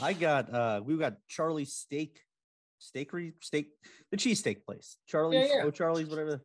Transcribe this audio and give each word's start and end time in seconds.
I 0.00 0.12
got 0.12 0.52
uh 0.52 0.80
we 0.84 0.96
got 0.96 1.14
Charlie's 1.28 1.72
steak, 1.72 2.18
steakery, 2.80 3.32
steak, 3.40 3.68
the 4.10 4.16
cheesesteak 4.16 4.64
place. 4.64 4.96
Charlie's, 5.06 5.48
yeah. 5.54 5.62
oh 5.64 5.70
Charlie's, 5.70 6.08
whatever. 6.08 6.40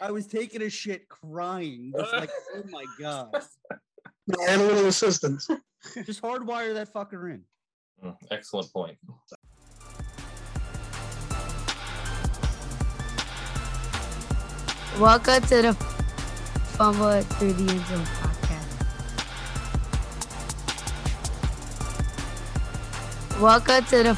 I 0.00 0.12
was 0.12 0.26
taking 0.28 0.62
a 0.62 0.70
shit, 0.70 1.08
crying. 1.08 1.92
Just 1.98 2.12
like, 2.12 2.30
oh 2.54 2.62
my 2.70 2.84
god! 3.00 3.34
I 3.34 4.50
had 4.50 4.60
a 4.60 4.62
little 4.62 4.86
assistance. 4.86 5.48
Just 6.04 6.22
hardwire 6.22 6.74
that 6.74 6.92
fucker 6.92 7.34
in. 7.34 7.42
Mm, 8.04 8.14
Excellent 8.30 8.72
point. 8.72 8.98
Welcome 15.00 15.42
to 15.48 15.62
the 15.62 15.74
Fumble 16.76 17.08
It 17.08 17.24
Through 17.24 17.54
the 17.54 17.72
End 17.72 17.86
Zone 17.86 18.25
Welcome 23.40 23.84
to 23.86 24.02
the 24.02 24.14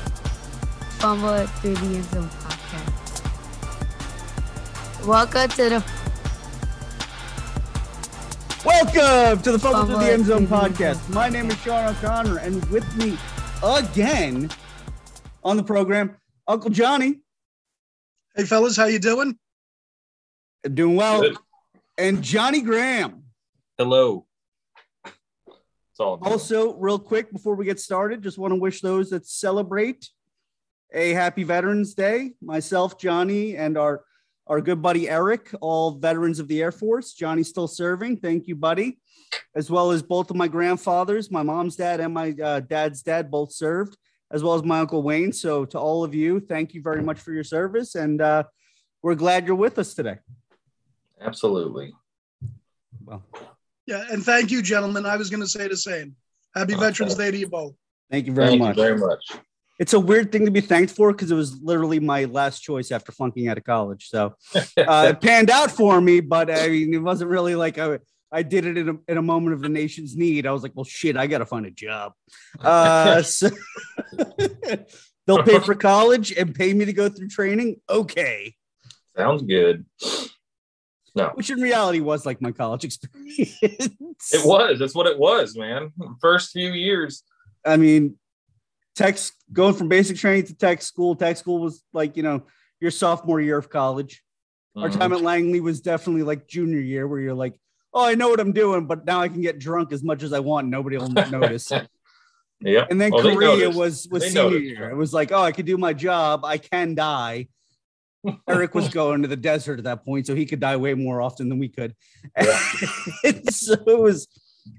Fumble 1.00 1.45
Through 1.46 1.75
the 1.75 1.96
End 1.96 2.04
Zone 2.04 2.29
podcast. 2.29 3.26
Welcome 5.07 5.49
to 5.50 5.68
the 5.68 5.85
Welcome 8.64 9.43
to 9.43 9.53
the 9.53 9.59
Fumble 9.59 9.86
to 9.99 10.04
the 10.04 10.12
End 10.12 10.25
Zone 10.26 10.43
to 10.43 10.46
the 10.46 10.57
End 10.57 10.75
podcast. 10.76 11.09
My 11.11 11.29
name 11.29 11.50
is. 11.50 11.59
Sean 11.62 11.89
O'Connor, 11.95 12.39
and 12.39 12.64
with 12.67 12.86
me 12.96 13.18
again 13.64 14.50
on 15.43 15.57
the 15.57 15.64
program, 15.64 16.17
Uncle 16.46 16.71
Johnny, 16.71 17.18
Hey 18.37 18.45
fellas, 18.45 18.76
how 18.76 18.85
you 18.85 19.00
doing? 19.00 19.37
doing 20.75 20.95
well, 20.95 21.23
Good. 21.23 21.37
and 21.98 22.23
Johnny 22.23 22.61
Graham. 22.62 23.25
Hello. 23.79 24.26
All. 26.00 26.18
Also, 26.22 26.75
real 26.75 26.98
quick 26.98 27.32
before 27.32 27.54
we 27.54 27.64
get 27.64 27.80
started, 27.80 28.22
just 28.22 28.39
want 28.39 28.52
to 28.52 28.61
wish 28.61 28.80
those 28.80 29.11
that 29.11 29.26
celebrate 29.26 30.08
a 30.93 31.12
happy 31.12 31.44
Veterans 31.44 31.94
Day. 31.94 32.33
Myself, 32.41 32.98
Johnny, 32.98 33.56
and 33.56 33.77
our 33.77 34.05
our 34.47 34.61
good 34.62 34.81
buddy 34.81 35.08
Eric, 35.08 35.50
all 35.61 35.92
veterans 35.92 36.39
of 36.39 36.48
the 36.48 36.62
Air 36.62 36.73
Force. 36.73 37.12
Johnny's 37.12 37.48
still 37.48 37.69
serving. 37.69 38.17
Thank 38.17 38.47
you, 38.47 38.56
buddy. 38.56 38.98
As 39.55 39.70
well 39.70 39.91
as 39.91 40.03
both 40.03 40.31
of 40.31 40.36
my 40.36 40.48
grandfathers, 40.48 41.31
my 41.31 41.42
mom's 41.42 41.77
dad 41.77 42.01
and 42.01 42.14
my 42.14 42.34
uh, 42.42 42.61
dad's 42.61 43.03
dad 43.03 43.30
both 43.30 43.53
served, 43.53 43.97
as 44.30 44.42
well 44.42 44.55
as 44.55 44.62
my 44.62 44.80
uncle 44.80 45.03
Wayne. 45.03 45.33
So, 45.33 45.67
to 45.67 45.78
all 45.78 46.03
of 46.03 46.14
you, 46.14 46.41
thank 46.41 46.73
you 46.73 46.80
very 46.80 47.03
much 47.03 47.20
for 47.20 47.33
your 47.33 47.45
service, 47.45 47.95
and 47.95 48.23
uh, 48.23 48.45
we're 49.03 49.14
glad 49.14 49.47
you're 49.47 49.56
with 49.56 49.78
us 49.78 49.95
today. 49.95 50.17
Absolutely. 51.20 51.92
Well, 53.05 53.23
Yeah, 53.89 54.05
and 54.11 54.22
thank 54.22 54.50
you, 54.50 54.61
gentlemen. 54.61 55.06
I 55.06 55.17
was 55.17 55.31
going 55.31 55.41
to 55.41 55.48
say 55.48 55.67
the 55.67 55.77
same. 55.77 56.14
Happy 56.55 56.75
Oh, 56.75 56.78
Veterans 56.78 57.14
thank- 57.14 57.28
Day 57.28 57.31
to 57.33 57.39
you 57.39 57.48
both. 57.48 57.75
thank 58.11 58.27
you 58.27 58.34
very 58.34 58.48
Thank 58.48 58.61
much. 58.61 58.77
you 58.77 58.83
very 58.83 58.98
much. 58.98 59.25
it's 59.80 59.95
a 59.95 60.00
weird 60.00 60.30
thing 60.30 60.45
to 60.45 60.50
be 60.50 60.61
thanked 60.61 60.92
for 60.95 61.11
because 61.12 61.30
it 61.30 61.34
was 61.34 61.58
literally 61.62 61.98
my 61.98 62.25
last 62.27 62.61
choice 62.61 62.91
after 62.91 63.12
flunking 63.12 63.48
out 63.48 63.56
of 63.56 63.64
college. 63.64 64.08
So 64.11 64.34
uh, 64.77 65.06
it 65.11 65.20
panned 65.22 65.48
out 65.48 65.70
for 65.70 66.00
me, 66.03 66.20
but 66.20 66.50
I 66.50 66.69
mean, 66.69 66.92
it 66.92 66.98
wasn't 66.98 67.30
really 67.30 67.55
like 67.55 67.78
I, 67.78 67.98
I 68.30 68.42
did 68.42 68.67
it 68.67 68.77
in 68.77 68.89
a, 68.91 68.95
in 69.11 69.17
a 69.17 69.22
moment 69.22 69.55
of 69.55 69.62
the 69.62 69.70
nation's 69.70 70.17
need. 70.17 70.47
I 70.47 70.52
was 70.52 70.62
like, 70.62 70.73
well, 70.75 70.84
shit, 70.84 71.17
I 71.17 71.27
got 71.27 71.39
to 71.39 71.47
find 71.47 71.64
a 71.64 71.70
job. 71.70 72.12
Uh, 72.61 73.23
so 73.39 73.48
they'll 75.27 75.42
pay 75.45 75.61
for 75.61 75.75
college 75.75 76.33
and 76.33 76.55
pay 76.55 76.75
me 76.75 76.84
to 76.84 76.92
go 76.92 77.08
through 77.08 77.28
training. 77.28 77.80
Okay. 77.89 78.55
Sounds 79.17 79.41
good. 79.42 79.86
No, 81.14 81.31
Which 81.34 81.51
in 81.51 81.61
reality 81.61 82.01
was 82.01 82.25
like 82.27 82.41
my 82.41 82.53
college 82.53 82.84
experience. 82.89 83.56
it 83.62 84.45
was. 84.45 84.78
That's 84.78 84.95
what 84.95 85.06
it 85.06 85.19
was, 85.19 85.56
man. 85.56 85.92
First 86.20 86.53
few 86.53 86.73
years. 86.73 87.23
I 87.64 87.77
mean, 87.77 88.17
tech 88.95 89.19
going 89.53 89.75
from 89.75 89.89
basic 89.89 90.17
training 90.17 90.47
to 90.47 90.55
tech 90.55 90.83
school. 90.83 91.17
Tech 91.17 91.36
school 91.36 91.59
was 91.61 91.83
like, 91.92 92.17
you 92.17 92.23
know, 92.23 92.42
your 92.81 92.91
sophomore 92.91 93.41
year 93.41 93.59
of 93.59 93.69
college. 93.70 94.23
Our 94.77 94.89
Mhm. 94.89 94.98
time 94.98 95.12
at 95.12 95.23
Langley 95.23 95.61
was 95.61 95.81
definitely 95.81 96.23
like 96.23 96.47
junior 96.47 96.79
year, 96.80 97.08
where 97.08 97.19
you're 97.20 97.35
like, 97.35 97.58
oh, 97.95 98.05
I 98.05 98.14
know 98.14 98.29
what 98.29 98.39
I'm 98.39 98.52
doing, 98.52 98.86
but 98.86 99.05
now 99.05 99.20
I 99.20 99.29
can 99.29 99.40
get 99.40 99.58
drunk 99.58 99.92
as 99.92 100.05
much 100.05 100.23
as 100.23 100.33
I 100.33 100.39
want. 100.40 100.69
Nobody 100.69 100.98
will 100.98 101.08
notice. 101.08 101.73
Yep. 102.61 102.89
And 102.90 103.01
then 103.01 103.13
they 103.13 103.20
Korea 103.23 103.70
was 103.70 104.08
was 104.11 104.23
They 104.23 104.30
senior 104.30 104.42
noticed. 104.51 104.64
year. 104.64 104.90
It 104.90 104.96
was 104.96 105.13
like, 105.14 105.30
oh, 105.30 105.40
I 105.40 105.52
could 105.52 105.64
do 105.64 105.79
my 105.79 105.92
job. 105.92 106.45
I 106.45 106.58
can 106.58 106.96
die. 106.96 107.46
Eric 108.48 108.74
was 108.74 108.89
going 108.89 109.22
to 109.22 109.28
the 109.28 109.36
desert 109.36 109.78
at 109.78 109.84
that 109.84 110.05
point, 110.05 110.27
so 110.27 110.34
he 110.34 110.46
could 110.46 110.61
die 110.61 110.77
way 110.77 110.94
more 110.94 111.20
often 111.20 111.48
than 111.48 111.58
we 111.58 111.68
could. 111.68 111.94
And 112.36 113.50
so 113.55 113.74
it 113.74 113.98
was 113.98 114.28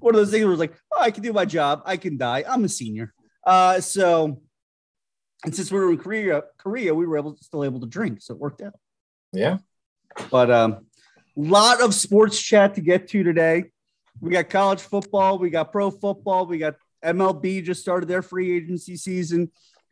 one 0.00 0.14
of 0.14 0.20
those 0.20 0.30
things 0.30 0.44
where 0.44 0.50
it 0.52 0.58
was 0.58 0.60
like, 0.60 0.76
oh, 0.92 1.00
I 1.00 1.10
can 1.10 1.22
do 1.22 1.32
my 1.32 1.44
job. 1.44 1.82
I 1.84 1.96
can 1.96 2.16
die. 2.16 2.44
I'm 2.48 2.64
a 2.64 2.68
senior. 2.68 3.12
Uh, 3.46 3.80
so, 3.80 4.40
and 5.44 5.54
since 5.54 5.72
we 5.72 5.78
were 5.78 5.90
in 5.90 5.98
Korea, 5.98 6.42
Korea, 6.58 6.94
we 6.94 7.06
were 7.06 7.18
able 7.18 7.36
still 7.40 7.64
able 7.64 7.80
to 7.80 7.86
drink, 7.86 8.20
so 8.20 8.34
it 8.34 8.40
worked 8.40 8.62
out. 8.62 8.74
Yeah. 9.32 9.58
But 10.30 10.50
um, 10.50 10.86
lot 11.36 11.80
of 11.80 11.94
sports 11.94 12.40
chat 12.40 12.74
to 12.74 12.80
get 12.80 13.08
to 13.08 13.22
today. 13.22 13.64
We 14.20 14.32
got 14.32 14.50
college 14.50 14.80
football, 14.80 15.38
we 15.38 15.50
got 15.50 15.72
pro 15.72 15.90
football, 15.90 16.46
we 16.46 16.58
got 16.58 16.74
MLB 17.04 17.64
just 17.64 17.80
started 17.80 18.08
their 18.08 18.22
free 18.22 18.54
agency 18.54 18.96
season, 18.96 19.50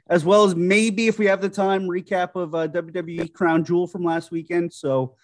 as 0.09 0.25
well 0.25 0.45
as 0.45 0.55
maybe 0.55 1.07
if 1.07 1.19
we 1.19 1.27
have 1.27 1.41
the 1.41 1.49
time, 1.49 1.87
recap 1.87 2.35
of 2.35 2.55
uh, 2.55 2.69
WWE 2.69 3.33
Crown 3.33 3.65
Jewel 3.65 3.87
from 3.87 4.05
last 4.05 4.31
weekend. 4.31 4.73
So 4.73 5.17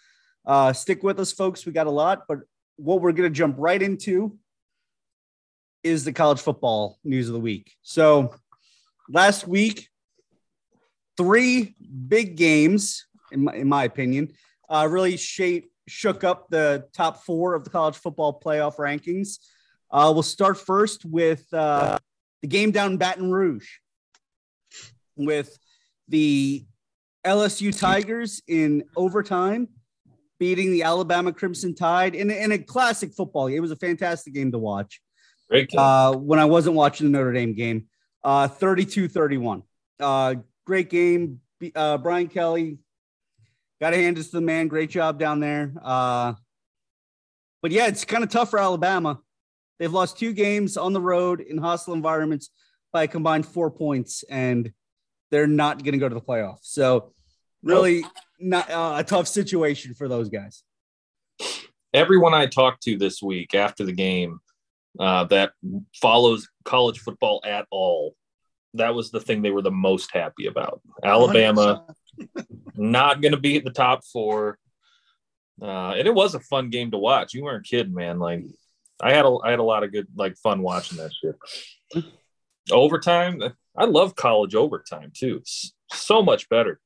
uh, 0.46 0.72
stick 0.72 1.02
with 1.02 1.18
us, 1.18 1.32
folks. 1.32 1.64
We 1.64 1.72
got 1.72 1.86
a 1.86 1.90
lot, 1.90 2.24
but 2.28 2.40
what 2.76 3.00
we're 3.00 3.12
going 3.12 3.30
to 3.30 3.34
jump 3.34 3.56
right 3.58 3.80
into 3.80 4.38
is 5.82 6.04
the 6.04 6.12
college 6.12 6.40
football 6.40 6.98
news 7.02 7.28
of 7.28 7.34
the 7.34 7.40
week. 7.40 7.72
So 7.82 8.34
last 9.08 9.48
week, 9.48 9.88
three 11.16 11.74
big 12.08 12.36
games, 12.36 13.06
in 13.32 13.44
my, 13.44 13.54
in 13.54 13.68
my 13.68 13.84
opinion, 13.84 14.32
uh, 14.68 14.86
really 14.90 15.16
shape, 15.16 15.70
shook 15.86 16.24
up 16.24 16.48
the 16.48 16.88
top 16.92 17.24
four 17.24 17.54
of 17.54 17.64
the 17.64 17.70
college 17.70 17.96
football 17.96 18.40
playoff 18.42 18.76
rankings. 18.76 19.38
Uh, 19.90 20.10
we'll 20.12 20.22
start 20.22 20.58
first 20.58 21.04
with 21.04 21.44
uh, 21.54 21.98
the 22.42 22.48
game 22.48 22.70
down 22.70 22.92
in 22.92 22.98
Baton 22.98 23.30
Rouge 23.30 23.68
with 25.16 25.56
the 26.08 26.64
LSU 27.24 27.76
Tigers 27.78 28.42
in 28.46 28.84
overtime 28.96 29.68
beating 30.38 30.72
the 30.72 30.82
Alabama 30.82 31.32
Crimson 31.32 31.74
Tide 31.74 32.14
in, 32.14 32.30
in 32.30 32.52
a 32.52 32.58
classic 32.58 33.14
football 33.14 33.48
game. 33.48 33.58
It 33.58 33.60
was 33.60 33.70
a 33.70 33.76
fantastic 33.76 34.34
game 34.34 34.52
to 34.52 34.58
watch 34.58 35.00
Great 35.48 35.70
game. 35.70 35.80
uh, 35.80 36.12
when 36.12 36.38
I 36.38 36.44
wasn't 36.44 36.76
watching 36.76 37.10
the 37.10 37.16
Notre 37.18 37.32
Dame 37.32 37.54
game. 37.54 37.86
Uh, 38.22 38.48
32-31. 38.48 39.62
Uh, 40.00 40.36
great 40.66 40.90
game. 40.90 41.40
Uh, 41.74 41.98
Brian 41.98 42.28
Kelly 42.28 42.78
got 43.80 43.90
to 43.90 43.96
hand 43.96 44.18
it 44.18 44.24
to 44.24 44.32
the 44.32 44.40
man. 44.40 44.68
Great 44.68 44.90
job 44.90 45.18
down 45.18 45.40
there. 45.40 45.72
Uh, 45.82 46.34
but 47.62 47.70
yeah, 47.70 47.86
it's 47.86 48.04
kind 48.04 48.24
of 48.24 48.30
tough 48.30 48.50
for 48.50 48.58
Alabama. 48.58 49.20
They've 49.78 49.92
lost 49.92 50.18
two 50.18 50.32
games 50.32 50.76
on 50.76 50.92
the 50.92 51.00
road 51.00 51.40
in 51.40 51.58
hostile 51.58 51.94
environments 51.94 52.50
by 52.92 53.04
a 53.04 53.08
combined 53.08 53.46
four 53.46 53.70
points, 53.70 54.22
and 54.28 54.72
they're 55.34 55.48
not 55.48 55.82
going 55.82 55.94
to 55.94 55.98
go 55.98 56.08
to 56.08 56.14
the 56.14 56.20
playoffs. 56.20 56.60
So, 56.62 57.12
really, 57.64 58.04
not 58.38 58.70
uh, 58.70 58.94
a 58.98 59.04
tough 59.04 59.26
situation 59.26 59.94
for 59.94 60.08
those 60.08 60.28
guys. 60.28 60.62
Everyone 61.92 62.32
I 62.32 62.46
talked 62.46 62.84
to 62.84 62.96
this 62.96 63.20
week 63.20 63.52
after 63.54 63.84
the 63.84 63.92
game 63.92 64.38
uh, 65.00 65.24
that 65.24 65.50
follows 66.00 66.48
college 66.64 67.00
football 67.00 67.42
at 67.44 67.66
all, 67.72 68.14
that 68.74 68.94
was 68.94 69.10
the 69.10 69.20
thing 69.20 69.42
they 69.42 69.50
were 69.50 69.62
the 69.62 69.72
most 69.72 70.12
happy 70.12 70.46
about. 70.46 70.80
Alabama 71.02 71.84
not 72.76 73.20
going 73.20 73.32
to 73.32 73.40
be 73.40 73.56
at 73.56 73.64
the 73.64 73.72
top 73.72 74.04
four. 74.04 74.56
Uh, 75.60 75.94
and 75.96 76.06
it 76.06 76.14
was 76.14 76.36
a 76.36 76.40
fun 76.40 76.70
game 76.70 76.92
to 76.92 76.98
watch. 76.98 77.34
You 77.34 77.42
weren't 77.42 77.66
kidding, 77.66 77.94
man. 77.94 78.20
Like 78.20 78.44
I 79.00 79.12
had 79.12 79.24
a 79.24 79.36
I 79.44 79.50
had 79.50 79.58
a 79.58 79.64
lot 79.64 79.82
of 79.82 79.92
good 79.92 80.06
like 80.14 80.36
fun 80.36 80.62
watching 80.62 80.98
that 80.98 81.12
shit. 81.12 82.04
Overtime, 82.70 83.42
I 83.76 83.84
love 83.86 84.14
college 84.14 84.54
overtime 84.54 85.10
too. 85.14 85.36
It's 85.38 85.74
so 85.92 86.22
much 86.22 86.48
better. 86.48 86.80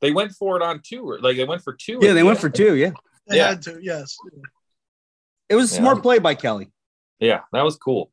They 0.00 0.12
went 0.12 0.32
for 0.32 0.56
it 0.56 0.62
on 0.62 0.80
two, 0.84 1.08
or 1.08 1.18
like 1.20 1.36
they 1.36 1.44
went 1.44 1.62
for 1.62 1.72
two. 1.72 1.98
Yeah, 2.02 2.12
they 2.12 2.22
went 2.22 2.36
end. 2.36 2.40
for 2.40 2.50
two. 2.50 2.76
Yeah, 2.76 2.90
They 3.28 3.36
Yeah. 3.38 3.48
had 3.48 3.62
to, 3.62 3.78
yes. 3.82 4.16
it 5.48 5.54
was 5.56 5.72
a 5.72 5.74
Yeah. 5.74 5.80
smart 5.80 6.02
play 6.02 6.18
by 6.18 6.34
Kelly. 6.34 6.70
Yeah, 7.18 7.42
that 7.52 7.62
was 7.62 7.76
cool. 7.76 8.12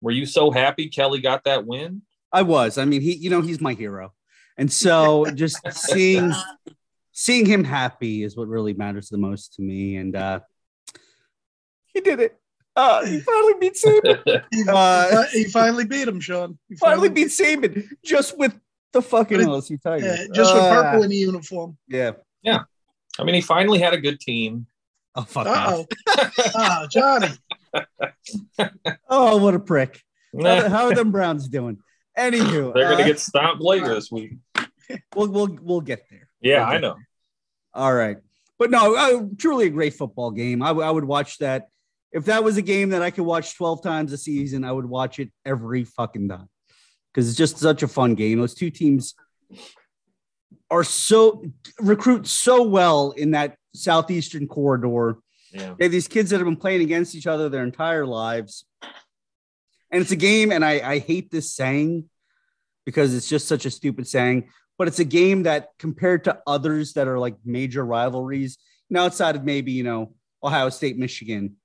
Were 0.00 0.12
you 0.12 0.24
so 0.26 0.50
happy 0.50 0.88
Kelly 0.88 1.20
got 1.20 1.44
that 1.44 1.66
win? 1.66 2.02
I 2.32 2.42
was. 2.42 2.78
I 2.78 2.84
mean, 2.84 3.00
he, 3.00 3.14
you 3.14 3.28
know, 3.30 3.40
he's 3.40 3.60
my 3.60 3.72
hero, 3.74 4.14
and 4.56 4.70
so 4.72 5.24
just 5.34 5.58
seeing 5.72 6.32
seeing 7.12 7.44
him 7.46 7.64
happy 7.64 8.22
is 8.22 8.36
what 8.36 8.46
really 8.46 8.74
matters 8.74 9.08
the 9.08 9.18
most 9.18 9.54
to 9.54 9.62
me. 9.62 9.96
And 9.96 10.14
uh 10.14 10.40
he 11.86 12.00
did 12.00 12.20
it. 12.20 12.37
Uh, 12.78 13.04
he 13.06 13.18
finally 13.20 13.54
beat 13.60 13.74
Saban. 13.74 14.42
He, 14.52 14.64
Uh, 14.68 15.24
he 15.32 15.44
finally 15.44 15.84
beat 15.84 16.06
him, 16.06 16.20
Sean. 16.20 16.58
He 16.68 16.76
finally 16.76 17.08
beat 17.08 17.28
Saban 17.28 17.88
just 18.04 18.38
with 18.38 18.54
the 18.92 19.02
fucking 19.02 19.40
it- 19.40 19.46
LSU 19.46 19.80
Tigers. 19.82 20.04
Yeah, 20.20 20.26
just 20.32 20.54
with 20.54 20.62
Uh, 20.62 20.82
purple 20.82 21.02
in 21.02 21.10
the 21.10 21.16
uniform. 21.16 21.76
Yeah. 21.88 22.12
Yeah. 22.42 22.60
I 23.18 23.24
mean, 23.24 23.34
he 23.34 23.40
finally 23.40 23.80
had 23.80 23.94
a 23.94 24.00
good 24.00 24.20
team. 24.20 24.66
Oh 25.16 25.22
fuck. 25.22 25.46
Uh 25.48 25.50
off. 25.50 25.86
oh. 26.06 26.50
ah, 26.54 26.86
Johnny. 26.90 27.28
Oh, 29.08 29.36
what 29.38 29.54
a 29.54 29.58
prick! 29.58 30.02
How, 30.40 30.68
how 30.74 30.84
are 30.86 30.94
them 30.94 31.10
Browns 31.12 31.48
doing? 31.48 31.78
Anywho, 32.16 32.74
they're 32.74 32.90
gonna 32.90 33.02
uh, 33.02 33.06
get 33.06 33.18
stomped 33.20 33.62
later 33.62 33.94
this 33.94 34.10
week. 34.10 34.34
we'll 35.14 35.28
we'll 35.28 35.58
we'll 35.62 35.80
get 35.80 36.04
there. 36.10 36.28
Yeah, 36.40 36.64
Okay. 36.66 36.76
I 36.76 36.78
know. 36.78 36.96
All 37.74 37.92
right. 37.94 38.18
But 38.58 38.70
no, 38.70 38.94
uh, 38.96 39.26
truly 39.38 39.66
a 39.66 39.70
great 39.70 39.94
football 39.94 40.30
game. 40.30 40.62
I, 40.62 40.68
w- 40.68 40.86
I 40.86 40.90
would 40.90 41.04
watch 41.04 41.38
that. 41.38 41.68
If 42.12 42.24
that 42.26 42.42
was 42.42 42.56
a 42.56 42.62
game 42.62 42.90
that 42.90 43.02
I 43.02 43.10
could 43.10 43.24
watch 43.24 43.56
12 43.56 43.82
times 43.82 44.12
a 44.12 44.18
season, 44.18 44.64
I 44.64 44.72
would 44.72 44.86
watch 44.86 45.18
it 45.18 45.30
every 45.44 45.84
fucking 45.84 46.28
time 46.28 46.48
because 47.12 47.28
it's 47.28 47.36
just 47.36 47.58
such 47.58 47.82
a 47.82 47.88
fun 47.88 48.14
game. 48.14 48.38
Those 48.38 48.54
two 48.54 48.70
teams 48.70 49.14
are 50.70 50.84
so 50.84 51.42
recruit 51.80 52.26
so 52.26 52.62
well 52.62 53.10
in 53.12 53.32
that 53.32 53.56
southeastern 53.74 54.46
corridor. 54.46 55.18
Yeah. 55.52 55.74
They 55.78 55.86
have 55.86 55.92
these 55.92 56.08
kids 56.08 56.30
that 56.30 56.36
have 56.36 56.46
been 56.46 56.56
playing 56.56 56.82
against 56.82 57.14
each 57.14 57.26
other 57.26 57.48
their 57.48 57.64
entire 57.64 58.06
lives. 58.06 58.64
And 59.90 60.02
it's 60.02 60.10
a 60.10 60.16
game, 60.16 60.52
and 60.52 60.64
I, 60.64 60.80
I 60.80 60.98
hate 60.98 61.30
this 61.30 61.52
saying 61.52 62.08
because 62.84 63.14
it's 63.14 63.28
just 63.28 63.48
such 63.48 63.66
a 63.66 63.70
stupid 63.70 64.06
saying, 64.06 64.48
but 64.78 64.88
it's 64.88 64.98
a 64.98 65.04
game 65.04 65.42
that 65.42 65.70
compared 65.78 66.24
to 66.24 66.38
others 66.46 66.94
that 66.94 67.08
are 67.08 67.18
like 67.18 67.36
major 67.44 67.84
rivalries, 67.84 68.58
you 68.88 68.94
know, 68.94 69.04
outside 69.04 69.36
of 69.36 69.44
maybe, 69.44 69.72
you 69.72 69.82
know, 69.82 70.14
Ohio 70.42 70.68
State, 70.68 70.98
Michigan, 70.98 71.56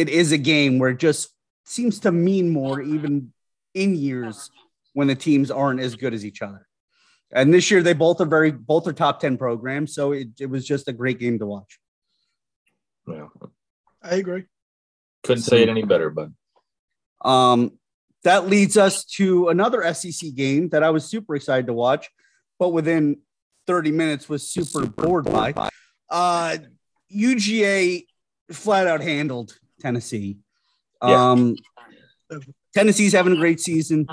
it 0.00 0.08
is 0.08 0.32
a 0.32 0.38
game 0.38 0.78
where 0.78 0.88
it 0.90 0.98
just 0.98 1.28
seems 1.66 2.00
to 2.00 2.10
mean 2.10 2.48
more 2.48 2.80
even 2.80 3.34
in 3.74 3.94
years 3.94 4.50
when 4.94 5.08
the 5.08 5.14
teams 5.14 5.50
aren't 5.50 5.78
as 5.78 5.94
good 5.94 6.14
as 6.14 6.24
each 6.24 6.40
other. 6.40 6.66
And 7.30 7.52
this 7.52 7.70
year 7.70 7.82
they 7.82 7.92
both 7.92 8.18
are 8.22 8.26
very 8.26 8.50
both 8.50 8.88
are 8.88 8.94
top 8.94 9.20
10 9.20 9.36
programs. 9.36 9.94
So 9.94 10.12
it, 10.12 10.28
it 10.40 10.46
was 10.46 10.66
just 10.66 10.88
a 10.88 10.92
great 10.92 11.18
game 11.18 11.38
to 11.38 11.46
watch. 11.46 11.78
yeah. 13.06 13.26
I 14.02 14.14
agree. 14.14 14.44
Couldn't 15.22 15.42
say 15.42 15.62
it 15.62 15.68
any 15.68 15.82
better, 15.82 16.08
but 16.08 16.30
Um, 17.22 17.72
that 18.24 18.48
leads 18.48 18.78
us 18.78 19.04
to 19.16 19.48
another 19.48 19.82
SEC 19.92 20.34
game 20.34 20.70
that 20.70 20.82
I 20.82 20.90
was 20.90 21.04
super 21.04 21.36
excited 21.36 21.66
to 21.66 21.74
watch, 21.74 22.08
but 22.58 22.70
within 22.70 23.18
30 23.66 23.92
minutes 23.92 24.28
was 24.30 24.50
super 24.50 24.86
bored 24.86 25.26
by. 25.26 25.52
Uh, 26.08 26.56
UGA 27.14 28.06
flat 28.50 28.86
out 28.86 29.02
handled 29.02 29.58
Tennessee. 29.80 30.38
Yeah. 31.02 31.30
Um, 31.30 31.56
Tennessee's 32.74 33.12
having 33.12 33.32
a 33.32 33.36
great 33.36 33.60
season. 33.60 34.06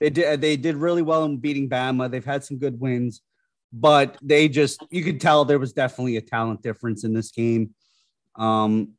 They 0.00 0.10
did 0.10 0.40
they 0.40 0.56
did 0.56 0.76
really 0.76 1.02
well 1.02 1.24
in 1.24 1.38
beating 1.38 1.68
Bama. 1.68 2.10
They've 2.10 2.24
had 2.24 2.44
some 2.44 2.58
good 2.58 2.78
wins, 2.78 3.22
but 3.72 4.16
they 4.22 4.48
just 4.48 4.84
you 4.90 5.02
could 5.02 5.20
tell 5.20 5.44
there 5.44 5.58
was 5.58 5.72
definitely 5.72 6.16
a 6.16 6.20
talent 6.20 6.62
difference 6.62 7.04
in 7.04 7.12
this 7.12 7.30
game. 7.30 7.74
Um, 8.36 8.92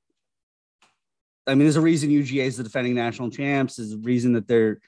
I 1.48 1.52
mean, 1.52 1.60
there's 1.60 1.78
a 1.78 1.82
reason 1.82 2.10
UGA 2.10 2.46
is 2.46 2.58
the 2.58 2.64
defending 2.64 2.96
national 2.96 3.30
champs. 3.30 3.78
There's 3.78 3.94
a 3.94 3.98
reason 3.98 4.34
that 4.34 4.48
they're, 4.48 4.80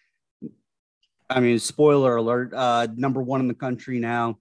I 1.29 1.39
mean, 1.39 1.57
spoiler 1.57 2.17
alert, 2.17 2.53
uh, 2.53 2.87
number 2.95 3.21
one 3.21 3.39
in 3.39 3.47
the 3.47 3.53
country 3.53 3.99
now. 3.99 4.39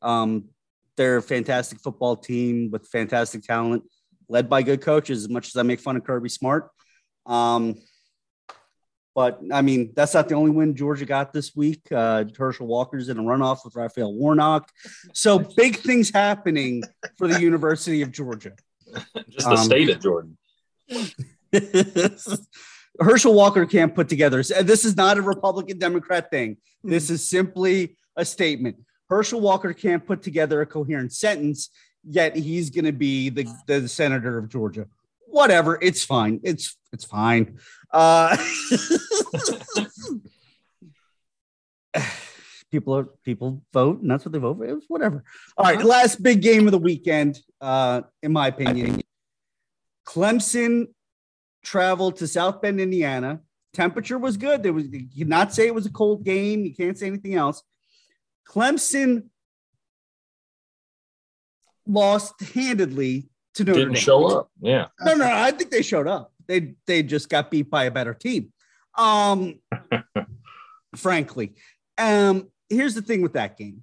Um, 0.00 0.48
they're 0.96 1.18
a 1.18 1.22
fantastic 1.22 1.80
football 1.80 2.16
team 2.16 2.70
with 2.70 2.88
fantastic 2.88 3.42
talent, 3.42 3.84
led 4.28 4.48
by 4.48 4.62
good 4.62 4.80
coaches. 4.80 5.24
As 5.24 5.28
much 5.28 5.48
as 5.48 5.56
I 5.56 5.62
make 5.62 5.80
fun 5.80 5.96
of 5.96 6.04
Kirby 6.04 6.28
Smart, 6.28 6.70
um, 7.26 7.76
but 9.14 9.40
I 9.52 9.62
mean, 9.62 9.92
that's 9.96 10.14
not 10.14 10.28
the 10.28 10.36
only 10.36 10.52
win 10.52 10.76
Georgia 10.76 11.04
got 11.04 11.32
this 11.32 11.56
week. 11.56 11.80
Uh, 11.90 12.24
Herschel 12.36 12.68
Walker's 12.68 13.08
in 13.08 13.18
a 13.18 13.22
runoff 13.22 13.64
with 13.64 13.74
Raphael 13.74 14.14
Warnock. 14.14 14.70
So 15.12 15.40
big 15.40 15.78
things 15.78 16.10
happening 16.10 16.84
for 17.16 17.26
the 17.26 17.40
University 17.40 18.02
of 18.02 18.12
Georgia. 18.12 18.52
just 19.28 19.48
the 19.48 19.54
Um, 19.54 19.56
state 19.56 19.90
of 19.90 20.00
Jordan. 20.00 20.38
Herschel 23.00 23.34
Walker 23.34 23.66
can't 23.66 23.94
put 23.94 24.08
together. 24.08 24.42
This 24.42 24.84
is 24.84 24.96
not 24.96 25.18
a 25.18 25.22
Republican 25.22 25.78
Democrat 25.78 26.30
thing. 26.30 26.56
This 26.82 27.10
is 27.10 27.28
simply 27.28 27.96
a 28.16 28.24
statement. 28.24 28.76
Herschel 29.08 29.40
Walker 29.40 29.72
can't 29.72 30.04
put 30.06 30.22
together 30.22 30.60
a 30.60 30.66
coherent 30.66 31.12
sentence, 31.12 31.70
yet 32.08 32.36
he's 32.36 32.70
going 32.70 32.84
to 32.86 32.92
be 32.92 33.28
the, 33.28 33.46
the 33.66 33.88
senator 33.88 34.38
of 34.38 34.48
Georgia. 34.48 34.86
Whatever, 35.26 35.78
it's 35.80 36.04
fine. 36.04 36.40
It's 36.42 36.76
it's 36.92 37.04
fine. 37.04 37.58
Uh, 37.92 38.36
people 42.70 42.96
are 42.96 43.04
people 43.24 43.62
vote, 43.72 44.00
and 44.00 44.10
that's 44.10 44.24
what 44.24 44.32
they 44.32 44.38
vote 44.38 44.56
for. 44.56 44.64
It's 44.64 44.86
whatever. 44.88 45.22
All 45.56 45.64
right, 45.64 45.82
last 45.84 46.22
big 46.22 46.40
game 46.42 46.66
of 46.66 46.72
the 46.72 46.78
weekend, 46.78 47.40
uh, 47.60 48.02
in 48.22 48.32
my 48.32 48.48
opinion. 48.48 49.02
Clemson 50.06 50.86
traveled 51.62 52.16
to 52.16 52.26
South 52.26 52.62
Bend, 52.62 52.80
Indiana. 52.80 53.40
Temperature 53.74 54.18
was 54.18 54.38
good. 54.38 54.62
There 54.62 54.72
was 54.72 54.86
you 54.88 55.24
cannot 55.24 55.52
say 55.52 55.66
it 55.66 55.74
was 55.74 55.84
a 55.86 55.92
cold 55.92 56.24
game. 56.24 56.64
You 56.64 56.74
can't 56.74 56.96
say 56.96 57.06
anything 57.06 57.34
else. 57.34 57.62
Clemson 58.48 59.24
lost 61.88 62.40
handedly 62.54 63.28
to 63.54 63.64
Notre 63.64 63.80
Didn't 63.80 63.94
Dame. 63.94 64.02
show 64.02 64.26
up. 64.26 64.50
Yeah. 64.60 64.86
No, 65.00 65.14
no, 65.14 65.26
I 65.26 65.50
think 65.50 65.70
they 65.70 65.82
showed 65.82 66.06
up. 66.06 66.32
They 66.46 66.74
they 66.86 67.02
just 67.02 67.28
got 67.28 67.50
beat 67.50 67.68
by 67.68 67.84
a 67.84 67.90
better 67.90 68.14
team. 68.14 68.52
Um, 68.96 69.58
frankly, 70.96 71.54
um, 71.96 72.48
here's 72.68 72.94
the 72.94 73.02
thing 73.02 73.22
with 73.22 73.32
that 73.34 73.56
game. 73.56 73.82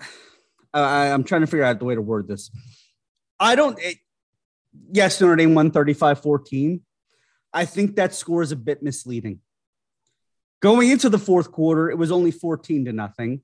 I, 0.74 1.08
I'm 1.08 1.24
trying 1.24 1.42
to 1.42 1.46
figure 1.46 1.64
out 1.64 1.78
the 1.78 1.84
way 1.84 1.94
to 1.94 2.02
word 2.02 2.28
this. 2.28 2.50
I 3.38 3.54
don't. 3.54 3.78
It, 3.80 3.98
yes, 4.90 5.20
Notre 5.20 5.36
Dame 5.36 5.54
won 5.54 5.70
35 5.70 6.20
14. 6.20 6.80
I 7.52 7.64
think 7.64 7.96
that 7.96 8.14
score 8.14 8.42
is 8.42 8.52
a 8.52 8.56
bit 8.56 8.82
misleading. 8.82 9.40
Going 10.60 10.90
into 10.90 11.08
the 11.08 11.18
fourth 11.18 11.52
quarter, 11.52 11.90
it 11.90 11.96
was 11.96 12.10
only 12.10 12.30
14 12.30 12.86
to 12.86 12.92
nothing. 12.92 13.42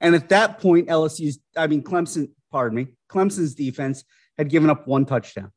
And 0.00 0.14
at 0.14 0.28
that 0.30 0.60
point, 0.60 0.88
LSU's, 0.88 1.38
I 1.56 1.66
mean, 1.66 1.82
Clemson, 1.82 2.30
pardon 2.50 2.76
me, 2.76 2.88
Clemson's 3.08 3.54
defense 3.54 4.04
had 4.36 4.50
given 4.50 4.70
up 4.70 4.86
one 4.86 5.06
touchdown. 5.06 5.50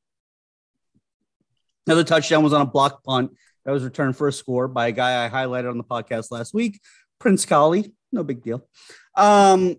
Another 1.86 2.04
touchdown 2.04 2.44
was 2.44 2.54
on 2.54 2.62
a 2.62 2.66
block 2.66 3.04
punt 3.04 3.32
that 3.66 3.72
was 3.72 3.84
returned 3.84 4.16
for 4.16 4.28
a 4.28 4.34
score 4.34 4.68
by 4.68 4.88
a 4.88 4.92
guy 4.92 5.26
I 5.26 5.30
highlighted 5.30 5.70
on 5.70 5.78
the 5.78 5.84
podcast 5.84 6.32
last 6.32 6.54
week, 6.54 6.80
Prince 7.20 7.46
Kollie. 7.46 7.94
No 8.12 8.24
big 8.24 8.42
deal. 8.44 8.68
Um, 9.16 9.78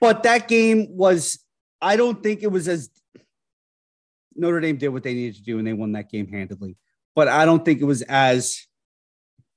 but 0.00 0.22
that 0.24 0.48
game 0.48 0.88
was, 0.90 1.38
I 1.80 1.96
don't 1.96 2.22
think 2.22 2.42
it 2.42 2.50
was 2.50 2.68
as 2.68 2.90
Notre 4.36 4.60
Dame 4.60 4.76
did 4.76 4.88
what 4.88 5.02
they 5.02 5.14
needed 5.14 5.36
to 5.36 5.42
do 5.42 5.58
and 5.58 5.66
they 5.66 5.72
won 5.72 5.92
that 5.92 6.10
game 6.10 6.28
handedly. 6.28 6.76
But 7.14 7.28
I 7.28 7.44
don't 7.44 7.64
think 7.64 7.80
it 7.80 7.84
was 7.84 8.02
as 8.02 8.66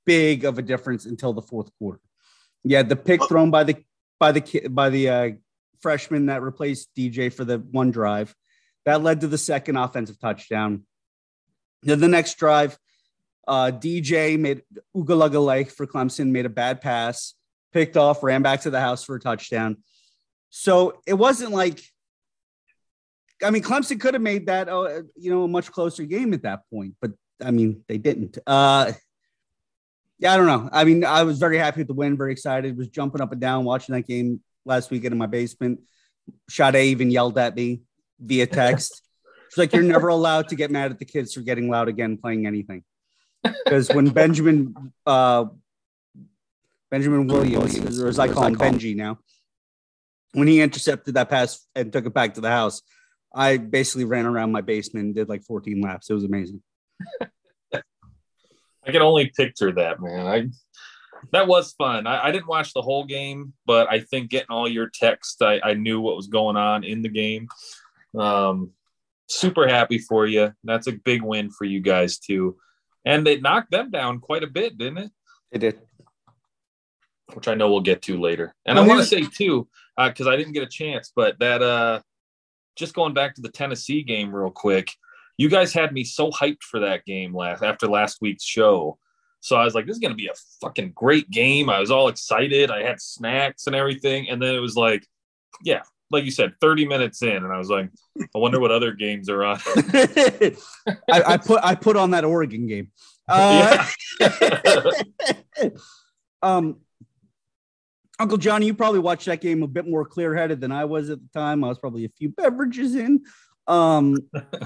big 0.06 0.44
of 0.44 0.58
a 0.58 0.62
difference 0.62 1.06
until 1.06 1.32
the 1.32 1.42
fourth 1.42 1.70
quarter. 1.78 2.00
Yeah, 2.64 2.82
the 2.82 2.96
pick 2.96 3.26
thrown 3.28 3.50
by 3.50 3.64
the 3.64 3.76
by 4.18 4.32
the 4.32 4.68
by 4.68 4.90
the 4.90 5.08
uh, 5.08 5.30
freshman 5.80 6.26
that 6.26 6.42
replaced 6.42 6.90
DJ 6.96 7.32
for 7.32 7.44
the 7.44 7.58
one 7.58 7.90
drive 7.90 8.34
that 8.88 9.02
led 9.02 9.20
to 9.20 9.26
the 9.26 9.36
second 9.36 9.76
offensive 9.76 10.18
touchdown. 10.18 10.84
Then 11.82 12.00
the 12.00 12.08
next 12.08 12.38
drive, 12.38 12.78
uh, 13.46 13.70
DJ 13.70 14.38
made 14.38 14.62
Uiagalelei 14.96 15.70
for 15.70 15.86
Clemson 15.86 16.30
made 16.30 16.46
a 16.46 16.48
bad 16.50 16.80
pass, 16.80 17.34
picked 17.70 17.98
off, 17.98 18.22
ran 18.22 18.40
back 18.40 18.62
to 18.62 18.70
the 18.70 18.80
house 18.80 19.04
for 19.04 19.16
a 19.16 19.20
touchdown. 19.20 19.76
So 20.48 21.02
it 21.06 21.14
wasn't 21.14 21.52
like, 21.52 21.82
I 23.44 23.50
mean, 23.50 23.62
Clemson 23.62 24.00
could 24.00 24.14
have 24.14 24.22
made 24.22 24.46
that, 24.46 24.70
uh, 24.70 25.02
you 25.16 25.30
know, 25.30 25.44
a 25.44 25.48
much 25.48 25.70
closer 25.70 26.04
game 26.04 26.32
at 26.32 26.42
that 26.44 26.62
point, 26.70 26.94
but 27.00 27.12
I 27.44 27.50
mean, 27.50 27.84
they 27.88 27.98
didn't. 27.98 28.38
Uh, 28.46 28.92
yeah, 30.18 30.34
I 30.34 30.36
don't 30.36 30.46
know. 30.46 30.68
I 30.72 30.84
mean, 30.84 31.04
I 31.04 31.22
was 31.22 31.38
very 31.38 31.58
happy 31.58 31.80
with 31.80 31.88
the 31.88 31.94
win, 31.94 32.16
very 32.16 32.32
excited. 32.32 32.76
Was 32.76 32.88
jumping 32.88 33.20
up 33.20 33.32
and 33.32 33.40
down 33.40 33.64
watching 33.64 33.94
that 33.94 34.06
game 34.06 34.40
last 34.64 34.90
weekend 34.90 35.12
in 35.12 35.18
my 35.18 35.26
basement. 35.26 35.80
Sade 36.50 36.76
even 36.76 37.10
yelled 37.10 37.38
at 37.38 37.54
me 37.54 37.82
via 38.20 38.46
text. 38.46 39.02
She's 39.50 39.58
like, 39.58 39.72
"You're 39.72 39.82
never 39.82 40.08
allowed 40.08 40.48
to 40.48 40.56
get 40.56 40.70
mad 40.70 40.90
at 40.90 40.98
the 40.98 41.04
kids 41.04 41.32
for 41.32 41.40
getting 41.40 41.70
loud 41.70 41.88
again 41.88 42.18
playing 42.18 42.46
anything." 42.46 42.84
Because 43.42 43.88
when 43.90 44.08
Benjamin 44.10 44.92
uh, 45.06 45.46
Benjamin 46.90 47.26
Williams, 47.26 48.00
or 48.00 48.08
as 48.08 48.18
I 48.18 48.28
call 48.28 48.46
him, 48.46 48.56
Benji 48.56 48.96
now, 48.96 49.18
when 50.32 50.48
he 50.48 50.60
intercepted 50.60 51.14
that 51.14 51.28
pass 51.28 51.66
and 51.74 51.92
took 51.92 52.06
it 52.06 52.14
back 52.14 52.34
to 52.34 52.40
the 52.40 52.50
house, 52.50 52.82
I 53.34 53.56
basically 53.56 54.04
ran 54.04 54.26
around 54.26 54.52
my 54.52 54.62
basement 54.62 55.06
and 55.06 55.14
did 55.14 55.28
like 55.28 55.44
14 55.44 55.80
laps. 55.80 56.10
It 56.10 56.14
was 56.14 56.24
amazing. 56.24 56.62
I 58.88 58.92
can 58.92 59.02
only 59.02 59.30
picture 59.36 59.70
that, 59.72 60.00
man. 60.00 60.26
I 60.26 60.48
that 61.32 61.46
was 61.46 61.72
fun. 61.72 62.06
I, 62.06 62.26
I 62.26 62.32
didn't 62.32 62.48
watch 62.48 62.72
the 62.72 62.82
whole 62.82 63.04
game, 63.04 63.52
but 63.66 63.90
I 63.90 64.00
think 64.00 64.30
getting 64.30 64.50
all 64.50 64.68
your 64.68 64.88
text, 64.92 65.42
I, 65.42 65.60
I 65.62 65.74
knew 65.74 66.00
what 66.00 66.16
was 66.16 66.28
going 66.28 66.56
on 66.56 66.84
in 66.84 67.02
the 67.02 67.08
game. 67.08 67.48
Um, 68.16 68.70
super 69.28 69.68
happy 69.68 69.98
for 69.98 70.26
you. 70.26 70.52
That's 70.64 70.86
a 70.86 70.92
big 70.92 71.22
win 71.22 71.50
for 71.50 71.64
you 71.64 71.80
guys 71.80 72.18
too. 72.18 72.56
And 73.04 73.26
they 73.26 73.40
knocked 73.40 73.70
them 73.70 73.90
down 73.90 74.20
quite 74.20 74.42
a 74.42 74.48
bit, 74.48 74.78
didn't 74.78 74.98
it? 74.98 75.10
It 75.52 75.58
did. 75.58 75.80
Which 77.34 77.48
I 77.48 77.54
know 77.54 77.70
we'll 77.70 77.80
get 77.80 78.02
to 78.02 78.18
later. 78.18 78.54
And 78.64 78.76
Well, 78.76 78.84
I 78.84 78.88
want 78.88 79.00
to 79.00 79.06
say 79.06 79.22
too, 79.22 79.68
because 79.98 80.26
I 80.26 80.36
didn't 80.36 80.54
get 80.54 80.62
a 80.62 80.68
chance, 80.68 81.12
but 81.14 81.38
that 81.40 81.62
uh 81.62 82.00
just 82.76 82.94
going 82.94 83.12
back 83.12 83.34
to 83.34 83.42
the 83.42 83.50
Tennessee 83.50 84.02
game 84.02 84.34
real 84.34 84.50
quick, 84.50 84.92
you 85.38 85.48
guys 85.48 85.72
had 85.72 85.92
me 85.92 86.04
so 86.04 86.30
hyped 86.30 86.62
for 86.62 86.80
that 86.80 87.06
game 87.06 87.34
last 87.34 87.62
after 87.62 87.86
last 87.86 88.18
week's 88.20 88.44
show. 88.44 88.98
So 89.40 89.56
I 89.56 89.64
was 89.64 89.74
like, 89.74 89.86
this 89.86 89.94
is 89.94 90.00
gonna 90.00 90.14
be 90.14 90.26
a 90.26 90.34
fucking 90.60 90.92
great 90.94 91.30
game. 91.30 91.70
I 91.70 91.78
was 91.78 91.90
all 91.90 92.08
excited. 92.08 92.70
I 92.70 92.82
had 92.82 93.00
snacks 93.00 93.66
and 93.66 93.74
everything, 93.74 94.28
and 94.28 94.42
then 94.42 94.54
it 94.54 94.60
was 94.60 94.76
like, 94.76 95.06
yeah, 95.62 95.82
like 96.10 96.24
you 96.24 96.30
said, 96.30 96.54
30 96.60 96.86
minutes 96.86 97.22
in, 97.22 97.36
and 97.36 97.52
I 97.52 97.58
was 97.58 97.70
like, 97.70 97.88
I 98.20 98.38
wonder 98.38 98.60
what 98.60 98.72
other 98.72 98.92
games 98.92 99.30
are 99.30 99.44
on. 99.44 99.58
I, 99.66 100.52
I 101.08 101.36
put 101.36 101.62
I 101.62 101.74
put 101.76 101.96
on 101.96 102.10
that 102.10 102.24
Oregon 102.24 102.66
game. 102.66 102.90
Uh, 103.28 103.86
um, 106.42 106.78
Uncle 108.18 108.38
Johnny, 108.38 108.66
you 108.66 108.74
probably 108.74 109.00
watched 109.00 109.26
that 109.26 109.40
game 109.40 109.62
a 109.62 109.68
bit 109.68 109.86
more 109.86 110.04
clear 110.04 110.34
headed 110.34 110.60
than 110.60 110.72
I 110.72 110.84
was 110.86 111.10
at 111.10 111.20
the 111.20 111.28
time. 111.38 111.62
I 111.62 111.68
was 111.68 111.78
probably 111.78 112.04
a 112.04 112.08
few 112.08 112.30
beverages 112.30 112.96
in. 112.96 113.22
Um, 113.66 114.16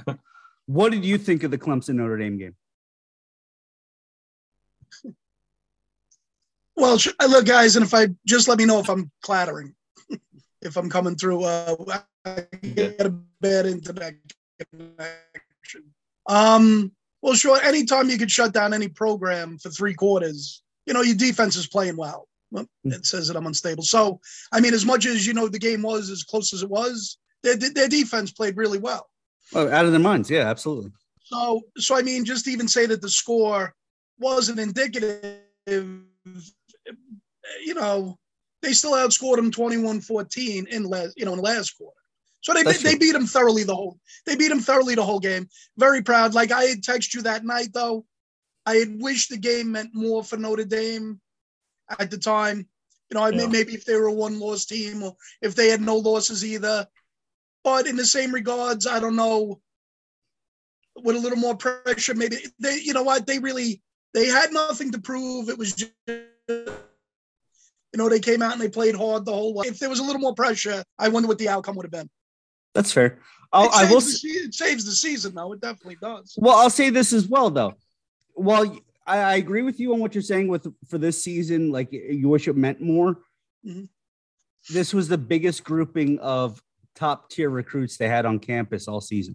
what 0.66 0.92
did 0.92 1.04
you 1.04 1.18
think 1.18 1.42
of 1.42 1.50
the 1.50 1.58
Clemson 1.58 1.96
Notre 1.96 2.16
Dame 2.16 2.38
game? 2.38 2.56
Well, 6.74 6.98
uh, 7.20 7.26
look, 7.26 7.46
guys, 7.46 7.76
and 7.76 7.84
if 7.84 7.92
I 7.92 8.08
just 8.26 8.48
let 8.48 8.58
me 8.58 8.64
know 8.64 8.80
if 8.80 8.88
I'm 8.88 9.10
clattering, 9.22 9.74
if 10.62 10.76
I'm 10.76 10.88
coming 10.88 11.16
through, 11.16 11.44
uh, 11.44 11.76
I 12.24 12.46
get 12.60 13.00
a 13.00 13.10
bad 13.40 13.66
internet 13.66 14.14
connection. 14.70 15.92
Um, 16.26 16.92
well, 17.20 17.34
sure. 17.34 17.62
Anytime 17.62 18.08
you 18.08 18.18
could 18.18 18.30
shut 18.30 18.52
down 18.52 18.74
any 18.74 18.88
program 18.88 19.58
for 19.58 19.70
three 19.70 19.94
quarters, 19.94 20.62
you 20.86 20.94
know 20.94 21.02
your 21.02 21.16
defense 21.16 21.56
is 21.56 21.66
playing 21.66 21.96
well. 21.96 22.26
well 22.50 22.66
it 22.84 23.06
says 23.06 23.28
that 23.28 23.36
I'm 23.36 23.46
unstable. 23.46 23.84
So, 23.84 24.20
I 24.50 24.60
mean, 24.60 24.74
as 24.74 24.86
much 24.86 25.06
as 25.06 25.26
you 25.26 25.34
know 25.34 25.48
the 25.48 25.58
game 25.58 25.82
was 25.82 26.10
as 26.10 26.24
close 26.24 26.52
as 26.52 26.62
it 26.62 26.70
was, 26.70 27.18
their, 27.42 27.56
their 27.56 27.88
defense 27.88 28.32
played 28.32 28.56
really 28.56 28.78
well. 28.78 29.08
Oh, 29.54 29.70
out 29.70 29.84
of 29.84 29.92
their 29.92 30.00
minds, 30.00 30.30
yeah, 30.30 30.48
absolutely. 30.48 30.92
So, 31.24 31.62
so 31.78 31.96
I 31.96 32.02
mean, 32.02 32.24
just 32.24 32.48
even 32.48 32.68
say 32.68 32.86
that 32.86 33.02
the 33.02 33.08
score 33.08 33.74
wasn't 34.18 34.60
indicative. 34.60 35.40
You 35.66 36.04
know, 37.74 38.18
they 38.62 38.72
still 38.72 38.92
outscored 38.92 39.36
them 39.36 39.50
21-14 39.50 40.68
in 40.68 40.84
last, 40.84 41.14
you 41.16 41.24
know, 41.24 41.32
in 41.32 41.38
the 41.38 41.44
last 41.44 41.70
quarter. 41.76 41.96
So 42.40 42.54
they, 42.54 42.62
That's 42.64 42.82
they 42.82 42.90
true. 42.90 42.98
beat 42.98 43.12
them 43.12 43.26
thoroughly 43.26 43.62
the 43.62 43.74
whole. 43.74 43.98
They 44.26 44.36
beat 44.36 44.48
them 44.48 44.60
thoroughly 44.60 44.94
the 44.94 45.04
whole 45.04 45.20
game. 45.20 45.48
Very 45.76 46.02
proud. 46.02 46.34
Like 46.34 46.50
I 46.50 46.64
had 46.64 46.82
texted 46.82 47.14
you 47.14 47.22
that 47.22 47.44
night 47.44 47.68
though. 47.72 48.04
I 48.66 48.76
had 48.76 49.00
wished 49.00 49.30
the 49.30 49.36
game 49.38 49.72
meant 49.72 49.90
more 49.94 50.22
for 50.24 50.36
Notre 50.36 50.64
Dame 50.64 51.20
at 51.98 52.10
the 52.10 52.18
time. 52.18 52.66
You 53.10 53.16
know, 53.18 53.22
I 53.24 53.30
Yeah. 53.30 53.38
mean, 53.38 53.52
maybe 53.52 53.74
if 53.74 53.84
they 53.84 53.96
were 53.96 54.06
a 54.06 54.12
one-loss 54.12 54.66
team 54.66 55.02
or 55.02 55.16
if 55.40 55.54
they 55.54 55.68
had 55.68 55.80
no 55.80 55.96
losses 55.96 56.44
either. 56.44 56.86
But 57.64 57.86
in 57.86 57.96
the 57.96 58.04
same 58.06 58.32
regards, 58.32 58.86
I 58.86 58.98
don't 59.00 59.16
know. 59.16 59.60
With 61.02 61.16
a 61.16 61.18
little 61.18 61.38
more 61.38 61.56
pressure, 61.56 62.14
maybe 62.14 62.36
they. 62.58 62.78
You 62.80 62.92
know 62.92 63.02
what? 63.02 63.26
They 63.26 63.38
really 63.38 63.80
they 64.14 64.26
had 64.26 64.52
nothing 64.52 64.92
to 64.92 65.00
prove. 65.00 65.48
It 65.48 65.56
was 65.58 65.74
just. 65.74 65.92
You 66.48 67.98
know, 67.98 68.08
they 68.08 68.20
came 68.20 68.40
out 68.42 68.52
and 68.52 68.60
they 68.60 68.68
played 68.68 68.94
hard 68.94 69.24
the 69.24 69.32
whole 69.32 69.54
way. 69.54 69.66
If 69.66 69.78
there 69.78 69.90
was 69.90 69.98
a 69.98 70.02
little 70.02 70.20
more 70.20 70.34
pressure, 70.34 70.82
I 70.98 71.08
wonder 71.08 71.28
what 71.28 71.38
the 71.38 71.48
outcome 71.48 71.76
would 71.76 71.84
have 71.84 71.92
been. 71.92 72.08
That's 72.74 72.90
fair. 72.92 73.18
I'll, 73.52 73.68
I 73.70 73.84
will. 73.84 74.00
the 74.00 74.06
se- 74.06 74.28
it 74.28 74.54
saves 74.54 74.86
the 74.86 74.92
season, 74.92 75.34
though. 75.34 75.52
It 75.52 75.60
definitely 75.60 75.98
does. 76.00 76.34
Well, 76.38 76.56
I'll 76.56 76.70
say 76.70 76.88
this 76.88 77.12
as 77.12 77.28
well, 77.28 77.50
though. 77.50 77.74
While 78.32 78.78
I, 79.06 79.18
I 79.18 79.34
agree 79.36 79.60
with 79.60 79.78
you 79.78 79.92
on 79.92 80.00
what 80.00 80.14
you're 80.14 80.22
saying 80.22 80.48
with 80.48 80.66
for 80.88 80.96
this 80.96 81.22
season, 81.22 81.70
like 81.70 81.92
you 81.92 82.28
wish 82.28 82.48
it 82.48 82.56
meant 82.56 82.80
more. 82.80 83.18
Mhm. 83.66 83.88
This 84.70 84.94
was 84.94 85.08
the 85.08 85.18
biggest 85.18 85.64
grouping 85.64 86.18
of 86.20 86.62
top 87.02 87.28
tier 87.30 87.50
recruits 87.50 87.96
they 87.96 88.08
had 88.08 88.24
on 88.26 88.38
campus 88.38 88.86
all 88.88 89.00
season. 89.00 89.34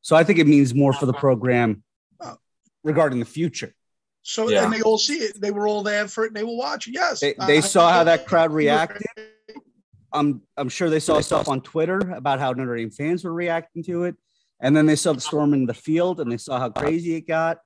So 0.00 0.16
I 0.16 0.24
think 0.24 0.38
it 0.38 0.46
means 0.46 0.74
more 0.74 0.92
for 0.92 1.06
the 1.06 1.12
program 1.12 1.82
regarding 2.84 3.18
the 3.20 3.30
future. 3.38 3.72
So 4.22 4.48
Yeah. 4.48 4.64
and 4.64 4.72
they 4.72 4.82
all 4.82 4.98
see 4.98 5.18
it. 5.26 5.40
They 5.40 5.50
were 5.52 5.66
all 5.68 5.82
there 5.82 6.06
for 6.08 6.24
it. 6.24 6.28
And 6.28 6.36
they 6.36 6.44
were 6.44 6.56
watching. 6.56 6.94
Yes, 6.94 7.20
They, 7.20 7.34
they 7.46 7.58
I- 7.58 7.72
saw 7.74 7.90
how 7.92 8.04
that 8.04 8.26
crowd 8.26 8.50
reacted. 8.52 9.06
I'm 10.12 10.40
I'm 10.56 10.70
sure 10.70 10.88
they 10.90 11.00
saw 11.00 11.20
stuff 11.20 11.48
on 11.48 11.60
Twitter 11.60 11.98
about 12.22 12.40
how 12.40 12.52
Notre 12.52 12.76
Dame 12.76 12.90
fans 12.90 13.24
were 13.24 13.32
reacting 13.44 13.82
to 13.84 14.04
it, 14.08 14.16
and 14.62 14.74
then 14.74 14.86
they 14.86 14.96
saw 14.96 15.12
the 15.12 15.20
storm 15.20 15.52
in 15.52 15.66
the 15.66 15.74
field 15.74 16.20
and 16.20 16.32
they 16.32 16.38
saw 16.38 16.58
how 16.58 16.70
crazy 16.70 17.14
it 17.16 17.26
got. 17.28 17.58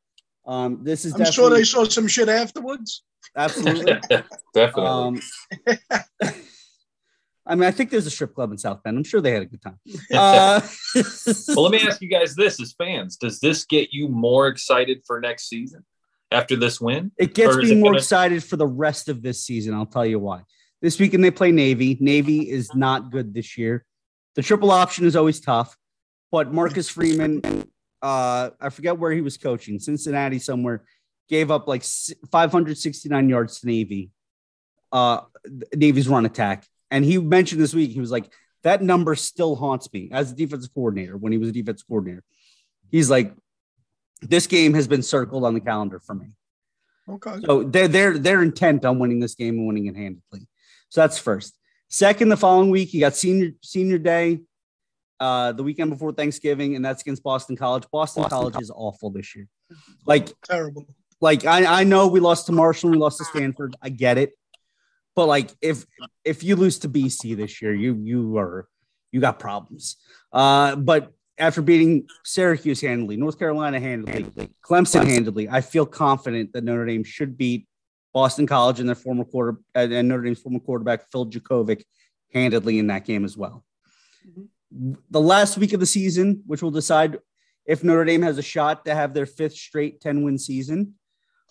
Um, 0.44 0.80
this 0.82 1.04
is 1.04 1.14
I'm 1.14 1.30
sure 1.30 1.50
they 1.50 1.62
saw 1.64 1.84
some 1.84 2.08
shit 2.08 2.28
afterwards. 2.28 3.04
absolutely. 3.36 3.94
Definitely. 4.54 4.86
Um, 4.96 5.20
I 7.44 7.54
mean, 7.56 7.64
I 7.64 7.72
think 7.72 7.90
there's 7.90 8.06
a 8.06 8.10
strip 8.10 8.34
club 8.34 8.52
in 8.52 8.58
South 8.58 8.82
Bend. 8.82 8.96
I'm 8.96 9.04
sure 9.04 9.20
they 9.20 9.32
had 9.32 9.42
a 9.42 9.46
good 9.46 9.62
time. 9.62 9.78
Uh, 10.12 10.60
well, 11.48 11.64
let 11.64 11.72
me 11.72 11.80
ask 11.88 12.00
you 12.00 12.08
guys 12.08 12.34
this 12.34 12.60
as 12.60 12.72
fans: 12.74 13.16
Does 13.16 13.40
this 13.40 13.64
get 13.64 13.92
you 13.92 14.08
more 14.08 14.46
excited 14.48 15.02
for 15.06 15.20
next 15.20 15.48
season 15.48 15.84
after 16.30 16.54
this 16.54 16.80
win? 16.80 17.10
it 17.18 17.34
gets 17.34 17.56
me 17.56 17.72
it 17.72 17.78
more 17.78 17.90
gonna- 17.90 17.98
excited 17.98 18.44
for 18.44 18.56
the 18.56 18.66
rest 18.66 19.08
of 19.08 19.22
this 19.22 19.42
season. 19.42 19.74
I'll 19.74 19.86
tell 19.86 20.06
you 20.06 20.18
why. 20.18 20.42
This 20.82 20.98
weekend 20.98 21.24
they 21.24 21.30
play 21.30 21.50
Navy. 21.52 21.96
Navy 22.00 22.48
is 22.50 22.74
not 22.74 23.10
good 23.10 23.32
this 23.34 23.56
year. 23.56 23.84
The 24.34 24.42
triple 24.42 24.70
option 24.70 25.04
is 25.06 25.16
always 25.16 25.40
tough, 25.40 25.76
but 26.30 26.52
Marcus 26.52 26.88
Freeman, 26.88 27.42
uh, 28.02 28.50
I 28.60 28.68
forget 28.70 28.98
where 28.98 29.12
he 29.12 29.20
was 29.20 29.36
coaching, 29.36 29.78
Cincinnati 29.78 30.38
somewhere, 30.38 30.84
gave 31.28 31.50
up 31.50 31.68
like 31.68 31.84
569 32.30 33.28
yards 33.28 33.60
to 33.60 33.66
Navy, 33.66 34.10
uh, 34.90 35.20
Navy's 35.74 36.08
run 36.08 36.26
attack. 36.26 36.66
And 36.92 37.04
he 37.06 37.18
mentioned 37.18 37.60
this 37.60 37.74
week, 37.74 37.90
he 37.90 38.00
was 38.00 38.12
like, 38.12 38.30
that 38.62 38.82
number 38.82 39.16
still 39.16 39.56
haunts 39.56 39.92
me 39.92 40.10
as 40.12 40.30
a 40.30 40.36
defensive 40.36 40.72
coordinator 40.74 41.16
when 41.16 41.32
he 41.32 41.38
was 41.38 41.48
a 41.48 41.52
defensive 41.52 41.88
coordinator. 41.88 42.22
He's 42.90 43.10
like, 43.10 43.34
this 44.20 44.46
game 44.46 44.74
has 44.74 44.86
been 44.86 45.02
circled 45.02 45.44
on 45.44 45.54
the 45.54 45.60
calendar 45.60 45.98
for 45.98 46.14
me. 46.14 46.28
Okay. 47.08 47.40
So 47.44 47.64
they're 47.64 47.88
they're 47.88 48.18
they're 48.18 48.42
intent 48.42 48.84
on 48.84 49.00
winning 49.00 49.18
this 49.18 49.34
game 49.34 49.58
and 49.58 49.66
winning 49.66 49.86
it 49.86 49.96
handedly. 49.96 50.46
So 50.90 51.00
that's 51.00 51.18
first. 51.18 51.58
Second, 51.88 52.28
the 52.28 52.36
following 52.36 52.70
week 52.70 52.94
you 52.94 53.00
got 53.00 53.16
senior 53.16 53.52
senior 53.62 53.98
day, 53.98 54.40
uh, 55.18 55.52
the 55.52 55.62
weekend 55.62 55.90
before 55.90 56.12
Thanksgiving, 56.12 56.76
and 56.76 56.84
that's 56.84 57.02
against 57.02 57.24
Boston 57.24 57.56
College. 57.56 57.84
Boston, 57.90 58.24
College 58.24 58.56
is 58.60 58.70
awful 58.72 59.10
this 59.10 59.34
year. 59.34 59.48
Like 60.06 60.28
Terrible. 60.44 60.86
like 61.20 61.44
I, 61.44 61.80
I 61.80 61.84
know 61.84 62.06
we 62.06 62.20
lost 62.20 62.46
to 62.46 62.52
Marshall, 62.52 62.90
we 62.90 62.98
lost 62.98 63.18
to 63.18 63.24
Stanford. 63.24 63.74
I 63.82 63.88
get 63.88 64.18
it. 64.18 64.34
But 65.14 65.26
like 65.26 65.50
if 65.60 65.84
if 66.24 66.42
you 66.42 66.56
lose 66.56 66.78
to 66.80 66.88
BC 66.88 67.36
this 67.36 67.60
year, 67.60 67.74
you 67.74 67.94
you 68.02 68.38
are 68.38 68.66
you 69.10 69.20
got 69.20 69.38
problems. 69.38 69.96
Uh, 70.32 70.76
but 70.76 71.12
after 71.38 71.60
beating 71.60 72.06
Syracuse 72.24 72.80
handily, 72.80 73.16
North 73.16 73.38
Carolina 73.38 73.78
handily, 73.78 74.26
Clemson 74.64 75.06
handily, 75.06 75.48
I 75.48 75.60
feel 75.60 75.86
confident 75.86 76.52
that 76.52 76.64
Notre 76.64 76.86
Dame 76.86 77.04
should 77.04 77.36
beat 77.36 77.66
Boston 78.12 78.46
College 78.46 78.80
and 78.80 78.88
their 78.88 78.96
former 78.96 79.24
quarter 79.24 79.58
and 79.74 80.08
Notre 80.08 80.22
Dame's 80.22 80.40
former 80.40 80.60
quarterback 80.60 81.10
Phil 81.10 81.26
Jurkovec 81.26 81.82
handedly 82.32 82.78
in 82.78 82.86
that 82.88 83.04
game 83.04 83.24
as 83.24 83.36
well. 83.36 83.64
The 85.10 85.20
last 85.20 85.58
week 85.58 85.74
of 85.74 85.80
the 85.80 85.86
season, 85.86 86.42
which 86.46 86.62
will 86.62 86.70
decide 86.70 87.18
if 87.66 87.84
Notre 87.84 88.04
Dame 88.04 88.22
has 88.22 88.38
a 88.38 88.42
shot 88.42 88.86
to 88.86 88.94
have 88.94 89.12
their 89.12 89.26
fifth 89.26 89.54
straight 89.54 90.00
10 90.00 90.22
win 90.22 90.38
season 90.38 90.94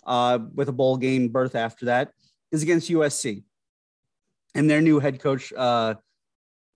uh, 0.05 0.39
with 0.55 0.69
a 0.69 0.73
bowl 0.73 0.97
game 0.97 1.29
berth 1.29 1.55
after 1.55 1.85
that, 1.85 2.11
is 2.51 2.63
against 2.63 2.89
USC 2.89 3.43
and 4.55 4.69
their 4.69 4.81
new 4.81 4.99
head 4.99 5.19
coach, 5.19 5.53
uh, 5.53 5.95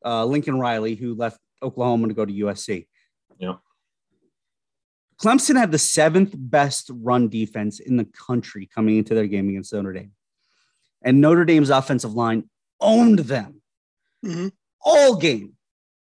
uh, 0.03 0.25
Lincoln 0.25 0.59
Riley, 0.59 0.95
who 0.95 1.15
left 1.15 1.39
Oklahoma 1.61 2.07
to 2.07 2.13
go 2.13 2.25
to 2.25 2.33
USC. 2.33 2.87
Yeah. 3.37 3.55
Clemson 5.21 5.55
had 5.57 5.71
the 5.71 5.79
seventh 5.79 6.33
best 6.35 6.89
run 6.93 7.29
defense 7.29 7.79
in 7.79 7.97
the 7.97 8.05
country 8.05 8.67
coming 8.73 8.97
into 8.97 9.15
their 9.15 9.27
game 9.27 9.47
against 9.49 9.73
Notre 9.73 9.93
Dame. 9.93 10.11
And 11.01 11.21
Notre 11.21 11.45
Dame's 11.45 11.69
offensive 11.69 12.13
line 12.13 12.49
owned 12.81 13.19
them 13.19 13.61
Mhm. 14.23 14.51
all 14.81 15.15
game 15.15 15.55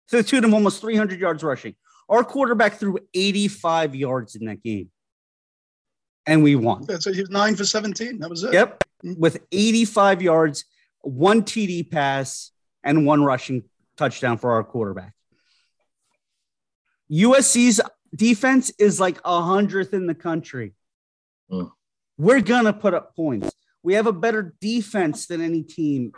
to 0.09 0.17
the 0.17 0.23
tune 0.23 0.39
of 0.39 0.43
them 0.51 0.55
almost 0.55 0.81
300 0.81 1.21
yards 1.21 1.43
rushing. 1.45 1.77
Our 2.09 2.25
quarterback 2.25 2.79
threw 2.79 2.99
85 3.15 3.95
yards 3.95 4.35
in 4.35 4.47
that 4.47 4.63
game. 4.63 4.91
And 6.27 6.43
we 6.43 6.57
won. 6.57 6.85
So. 7.01 7.13
He 7.13 7.21
was 7.21 7.31
nine 7.31 7.55
for 7.55 7.65
17. 7.65 8.19
That 8.19 8.31
was 8.31 8.43
it. 8.45 8.53
Yep. 8.53 8.85
With 9.17 9.39
85 9.53 10.21
yards, 10.23 10.65
one 11.03 11.43
TD 11.43 11.91
pass, 11.91 12.53
and 12.83 13.07
one 13.07 13.23
rushing 13.23 13.65
touchdown 13.97 14.39
for 14.39 14.53
our 14.53 14.65
quarterback. 14.65 15.13
USC's 17.11 17.81
defense 18.15 18.71
is 18.79 19.01
like 19.01 19.19
a 19.25 19.43
hundredth 19.43 19.95
in 19.95 20.07
the 20.07 20.15
country. 20.15 20.75
Mm. 21.51 21.71
We're 22.17 22.41
gonna 22.41 22.73
put 22.73 22.95
up 22.95 23.15
points. 23.15 23.51
We 23.83 23.95
have 23.95 24.07
a 24.07 24.13
better 24.13 24.55
defense 24.61 25.27
than 25.27 25.41
any 25.41 25.63
team 25.63 26.13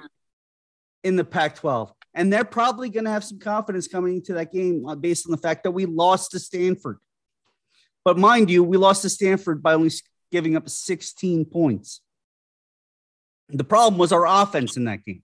in 1.05 1.17
the 1.17 1.25
Pac-12, 1.25 1.93
and 2.15 2.33
they're 2.33 2.45
probably 2.45 2.91
gonna 2.91 3.11
have 3.11 3.25
some 3.25 3.39
confidence 3.39 3.87
coming 3.87 4.15
into 4.17 4.35
that 4.35 4.53
game 4.53 4.87
uh, 4.87 4.95
based 4.95 5.27
on 5.27 5.31
the 5.31 5.39
fact 5.39 5.65
that 5.65 5.71
we 5.71 5.87
lost 5.87 6.33
to 6.33 6.39
Stanford. 6.39 6.99
But 8.05 8.19
mind 8.19 8.51
you, 8.51 8.65
we 8.65 8.77
lost 8.77 9.03
to 9.03 9.11
Stanford 9.11 9.63
by 9.63 9.75
only 9.75 9.91
giving 10.33 10.57
up 10.57 10.69
16 10.69 11.45
points. 11.45 12.01
The 13.53 13.65
problem 13.65 13.99
was 13.99 14.13
our 14.13 14.27
offense 14.27 14.77
in 14.77 14.85
that 14.85 15.05
game. 15.05 15.23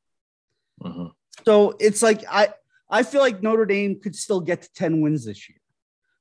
Mhm. 0.82 1.12
So 1.44 1.76
it's 1.78 2.02
like 2.02 2.24
I 2.30 2.48
I 2.88 3.02
feel 3.02 3.20
like 3.20 3.42
Notre 3.42 3.66
Dame 3.66 4.00
could 4.00 4.14
still 4.14 4.40
get 4.40 4.62
to 4.62 4.72
10 4.72 5.00
wins 5.00 5.24
this 5.24 5.48
year. 5.48 5.58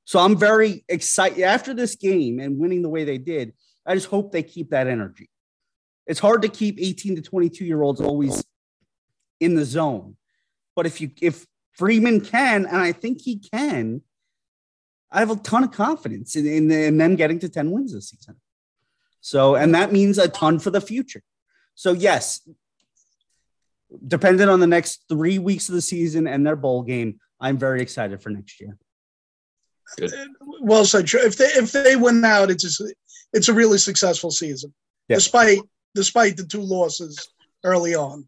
So 0.04 0.18
I'm 0.18 0.36
very 0.36 0.84
excited 0.88 1.42
after 1.42 1.74
this 1.74 1.96
game 1.96 2.38
and 2.38 2.58
winning 2.58 2.82
the 2.82 2.88
way 2.88 3.04
they 3.04 3.18
did. 3.18 3.54
I 3.84 3.94
just 3.94 4.06
hope 4.06 4.32
they 4.32 4.42
keep 4.42 4.70
that 4.70 4.86
energy. 4.86 5.30
It's 6.06 6.20
hard 6.20 6.42
to 6.42 6.48
keep 6.48 6.78
18 6.80 7.16
to 7.16 7.22
22 7.22 7.64
year 7.64 7.82
olds 7.82 8.00
always 8.00 8.44
in 9.40 9.54
the 9.54 9.64
zone. 9.64 10.16
But 10.74 10.86
if 10.86 11.00
you 11.00 11.10
if 11.20 11.46
Freeman 11.72 12.20
can, 12.20 12.66
and 12.66 12.76
I 12.76 12.92
think 12.92 13.20
he 13.20 13.38
can, 13.38 14.02
I 15.10 15.20
have 15.20 15.30
a 15.30 15.36
ton 15.36 15.64
of 15.64 15.72
confidence 15.72 16.34
in, 16.36 16.46
in, 16.46 16.70
in 16.70 16.96
them 16.96 17.16
getting 17.16 17.38
to 17.40 17.48
10 17.48 17.70
wins 17.70 17.92
this 17.92 18.10
season. 18.10 18.36
So, 19.20 19.56
and 19.56 19.74
that 19.74 19.92
means 19.92 20.18
a 20.18 20.28
ton 20.28 20.58
for 20.58 20.70
the 20.70 20.80
future. 20.80 21.22
So, 21.76 21.92
yes, 21.92 22.40
dependent 24.06 24.50
on 24.50 24.60
the 24.60 24.66
next 24.66 25.04
three 25.08 25.38
weeks 25.38 25.68
of 25.68 25.74
the 25.74 25.82
season 25.82 26.26
and 26.26 26.44
their 26.44 26.56
bowl 26.56 26.82
game, 26.82 27.20
I'm 27.40 27.58
very 27.58 27.80
excited 27.82 28.20
for 28.22 28.30
next 28.30 28.60
year. 28.60 28.76
Good. 29.98 30.12
Well 30.60 30.84
said. 30.84 31.04
If 31.12 31.36
they 31.36 31.44
if 31.44 31.70
they 31.70 31.94
win 31.94 32.24
out, 32.24 32.50
it's 32.50 32.80
a, 32.80 32.84
it's 33.32 33.48
a 33.48 33.54
really 33.54 33.78
successful 33.78 34.30
season, 34.32 34.74
Yeah. 35.08 35.16
despite 35.16 35.60
despite 35.94 36.36
the 36.36 36.44
two 36.44 36.60
losses 36.62 37.28
early 37.62 37.94
on. 37.94 38.26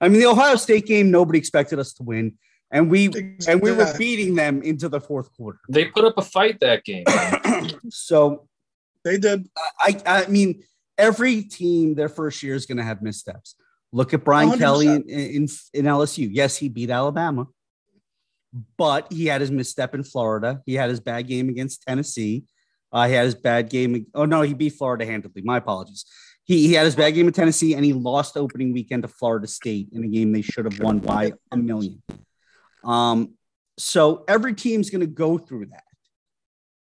I 0.00 0.08
mean, 0.08 0.20
the 0.20 0.26
Ohio 0.26 0.56
State 0.56 0.86
game, 0.86 1.10
nobody 1.10 1.38
expected 1.38 1.78
us 1.78 1.92
to 1.94 2.04
win, 2.04 2.38
and 2.70 2.88
we 2.90 3.06
and 3.48 3.60
we 3.60 3.72
were 3.72 3.92
beating 3.98 4.34
them 4.36 4.62
into 4.62 4.88
the 4.88 5.00
fourth 5.00 5.34
quarter. 5.36 5.58
They 5.68 5.86
put 5.86 6.04
up 6.04 6.14
a 6.18 6.22
fight 6.22 6.60
that 6.60 6.84
game. 6.84 7.04
So 7.90 8.46
They 9.04 9.18
did. 9.18 9.48
I 9.80 10.00
I 10.06 10.26
mean, 10.28 10.62
every 11.00 11.42
team 11.42 11.94
their 11.94 12.08
first 12.08 12.42
year 12.42 12.54
is 12.54 12.66
going 12.66 12.78
to 12.78 12.84
have 12.84 13.02
missteps. 13.02 13.54
Look 13.92 14.14
at 14.14 14.24
Brian 14.24 14.50
100%. 14.50 14.58
Kelly 14.58 14.86
in, 14.86 15.02
in 15.08 15.48
in 15.74 15.84
LSU. 15.86 16.28
Yes, 16.30 16.56
he 16.56 16.68
beat 16.68 16.90
Alabama, 16.90 17.46
but 18.76 19.12
he 19.12 19.26
had 19.26 19.40
his 19.40 19.50
misstep 19.50 19.94
in 19.94 20.04
Florida. 20.04 20.62
He 20.66 20.74
had 20.74 20.90
his 20.90 21.00
bad 21.00 21.26
game 21.26 21.48
against 21.48 21.82
Tennessee. 21.82 22.44
Uh, 22.92 23.08
he 23.08 23.14
had 23.14 23.24
his 23.24 23.34
bad 23.34 23.68
game. 23.68 24.06
Oh 24.14 24.26
no, 24.26 24.42
he 24.42 24.54
beat 24.54 24.74
Florida 24.74 25.04
handedly. 25.06 25.42
My 25.42 25.56
apologies. 25.56 26.04
He, 26.44 26.68
he 26.68 26.74
had 26.74 26.84
his 26.84 26.96
bad 26.96 27.10
game 27.14 27.26
in 27.26 27.32
Tennessee, 27.32 27.74
and 27.74 27.84
he 27.84 27.92
lost 27.92 28.36
opening 28.36 28.72
weekend 28.72 29.02
to 29.02 29.08
Florida 29.08 29.46
State 29.46 29.88
in 29.92 30.04
a 30.04 30.08
game 30.08 30.32
they 30.32 30.42
should 30.42 30.64
have 30.64 30.80
won 30.80 30.98
by 30.98 31.32
a 31.52 31.56
million. 31.56 32.02
Um, 32.84 33.34
so 33.78 34.24
every 34.28 34.54
team's 34.54 34.90
going 34.90 35.00
to 35.00 35.06
go 35.06 35.38
through 35.38 35.66
that. 35.66 35.84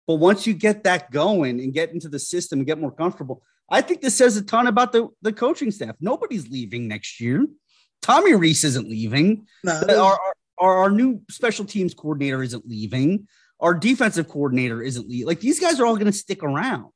But 0.07 0.15
once 0.15 0.45
you 0.45 0.53
get 0.53 0.83
that 0.83 1.11
going 1.11 1.59
and 1.59 1.73
get 1.73 1.91
into 1.91 2.09
the 2.09 2.19
system 2.19 2.59
and 2.59 2.67
get 2.67 2.79
more 2.79 2.91
comfortable, 2.91 3.41
I 3.69 3.81
think 3.81 4.01
this 4.01 4.15
says 4.15 4.37
a 4.37 4.43
ton 4.43 4.67
about 4.67 4.91
the, 4.91 5.09
the 5.21 5.33
coaching 5.33 5.71
staff. 5.71 5.95
Nobody's 5.99 6.49
leaving 6.49 6.87
next 6.87 7.19
year. 7.19 7.45
Tommy 8.01 8.35
Rees 8.35 8.63
isn't 8.63 8.87
leaving. 8.87 9.47
No, 9.63 9.81
Our, 9.89 9.97
our, 9.97 10.19
our, 10.59 10.77
our 10.83 10.89
new 10.89 11.21
special 11.29 11.65
teams 11.65 11.93
coordinator 11.93 12.43
isn't 12.43 12.67
leaving. 12.67 13.27
Our 13.59 13.73
defensive 13.73 14.27
coordinator 14.27 14.81
isn't 14.81 15.09
leaving. 15.09 15.27
Like 15.27 15.39
these 15.39 15.59
guys 15.59 15.79
are 15.79 15.85
all 15.85 15.95
going 15.95 16.05
to 16.05 16.11
stick 16.11 16.43
around. 16.43 16.91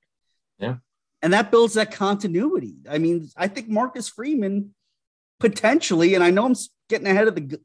Yeah. 0.59 0.75
And 1.21 1.33
that 1.33 1.51
builds 1.51 1.73
that 1.73 1.91
continuity. 1.91 2.75
I 2.89 2.97
mean, 2.97 3.29
I 3.35 3.47
think 3.47 3.67
Marcus 3.67 4.07
Freeman 4.07 4.75
potentially, 5.39 6.15
and 6.15 6.23
I 6.23 6.29
know 6.29 6.45
I'm 6.45 6.55
getting 6.89 7.07
ahead 7.07 7.27
of 7.27 7.35
the 7.35 7.41
g- 7.41 7.57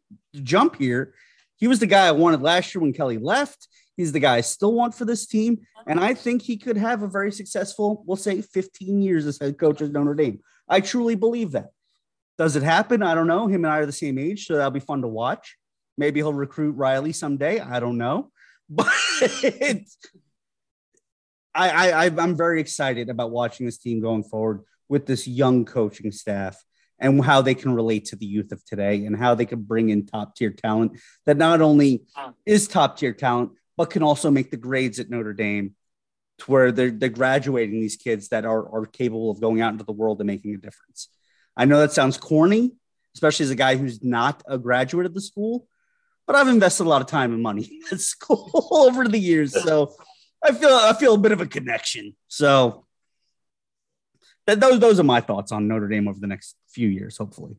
jump 0.43 0.77
here. 0.77 1.15
He 1.57 1.69
was 1.69 1.79
the 1.79 1.87
guy 1.87 2.07
I 2.07 2.13
wanted 2.13 2.41
last 2.41 2.75
year 2.75 2.83
when 2.83 2.93
Kelly 2.93 3.19
left. 3.19 3.69
He's 3.97 4.13
the 4.13 4.21
guy 4.21 4.37
I 4.37 4.41
still 4.41 4.73
want 4.73 4.95
for 4.95 5.05
this 5.05 5.27
team. 5.27 5.59
Uh-huh. 5.77 5.85
And 5.87 6.01
I 6.01 6.15
think 6.15 6.43
he 6.43 6.57
could 6.57 6.77
have 6.77 7.03
a 7.03 7.09
very 7.09 7.31
successful, 7.33 8.03
we'll 8.07 8.17
say 8.17 8.43
15 8.43 9.01
years 9.01 9.27
as 9.27 9.39
head 9.39 9.59
coach 9.59 9.83
at 9.83 9.93
Notre 9.93 10.15
Dame. 10.15 10.41
I 10.69 10.81
truly 10.81 11.15
believe 11.15 11.53
that. 11.53 11.71
Does 12.39 12.57
it 12.57 12.63
happen? 12.63 13.03
I 13.03 13.15
don't 13.15 13.29
know. 13.29 13.47
Him 13.47 13.65
and 13.65 13.73
I 13.73 13.79
are 13.79 13.87
the 13.87 13.93
same 13.93 14.19
age, 14.19 14.47
so 14.47 14.55
that'll 14.57 14.71
be 14.73 14.81
fun 14.81 15.03
to 15.03 15.09
watch. 15.09 15.57
Maybe 15.97 16.21
he'll 16.21 16.33
recruit 16.35 16.73
Riley 16.73 17.13
someday. 17.13 17.61
I 17.61 17.81
don't 17.81 17.99
know. 17.99 18.31
But 18.69 18.87
I, 21.55 21.93
I- 21.93 22.05
I'm 22.07 22.37
very 22.37 22.61
excited 22.61 23.09
about 23.11 23.31
watching 23.31 23.67
this 23.67 23.79
team 23.79 24.01
going 24.01 24.25
forward 24.25 24.63
with 24.89 25.07
this 25.07 25.29
young 25.29 25.65
coaching 25.65 26.11
staff 26.11 26.63
and 26.99 27.23
how 27.25 27.43
they 27.43 27.55
can 27.55 27.75
relate 27.75 28.07
to 28.07 28.17
the 28.17 28.27
youth 28.27 28.53
of 28.53 28.65
today 28.65 29.05
and 29.07 29.17
how 29.17 29.35
they 29.35 29.47
can 29.47 29.63
bring 29.63 29.91
in 29.91 30.07
top 30.07 30.35
tier 30.35 30.51
talent 30.51 30.99
that 31.27 31.37
not 31.37 31.61
only 31.61 32.05
is 32.47 32.67
top 32.69 32.97
tier 32.97 33.13
talent, 33.13 33.53
but 33.77 33.91
can 33.91 34.03
also 34.03 34.31
make 34.31 34.51
the 34.51 34.57
grades 34.57 34.99
at 34.99 35.11
Notre 35.11 35.33
Dame 35.33 35.75
to 36.39 36.51
where 36.51 36.73
they're, 36.73 36.91
they're 36.91 37.09
graduating 37.09 37.81
these 37.81 37.97
kids 37.97 38.29
that 38.29 38.45
are, 38.45 38.69
are 38.75 38.87
capable 38.87 39.31
of 39.31 39.41
going 39.41 39.61
out 39.61 39.73
into 39.73 39.85
the 39.85 39.93
world 39.93 40.21
and 40.21 40.27
making 40.27 40.55
a 40.55 40.59
difference. 40.59 41.09
I 41.57 41.65
know 41.65 41.81
that 41.81 41.93
sounds 41.93 42.17
corny, 42.17 42.73
especially 43.15 43.45
as 43.45 43.51
a 43.51 43.57
guy 43.57 43.77
who's 43.77 44.03
not 44.03 44.43
a 44.47 44.59
graduate 44.59 45.07
of 45.07 45.15
the 45.15 45.21
school, 45.21 45.69
but 46.27 46.37
I've 46.37 46.49
invested 46.49 46.85
a 46.85 46.89
lot 46.89 47.03
of 47.03 47.07
time 47.07 47.33
and 47.33 47.43
money 47.43 47.81
at 47.93 48.01
school 48.01 48.69
over 48.71 49.07
the 49.07 49.19
years. 49.19 49.61
So 49.63 49.95
I 50.43 50.53
feel 50.53 50.71
I 50.71 50.93
feel 50.93 51.15
a 51.15 51.19
bit 51.19 51.33
of 51.33 51.41
a 51.41 51.47
connection. 51.47 52.15
So 52.29 52.85
that, 54.47 54.61
those 54.61 54.81
those 54.81 55.01
are 55.01 55.05
my 55.05 55.21
thoughts 55.21 55.53
on 55.53 55.69
Notre 55.69 55.89
Dame 55.89 56.09
over 56.09 56.19
the 56.19 56.27
next 56.27 56.57
few 56.69 56.89
years, 56.89 57.17
hopefully. 57.17 57.57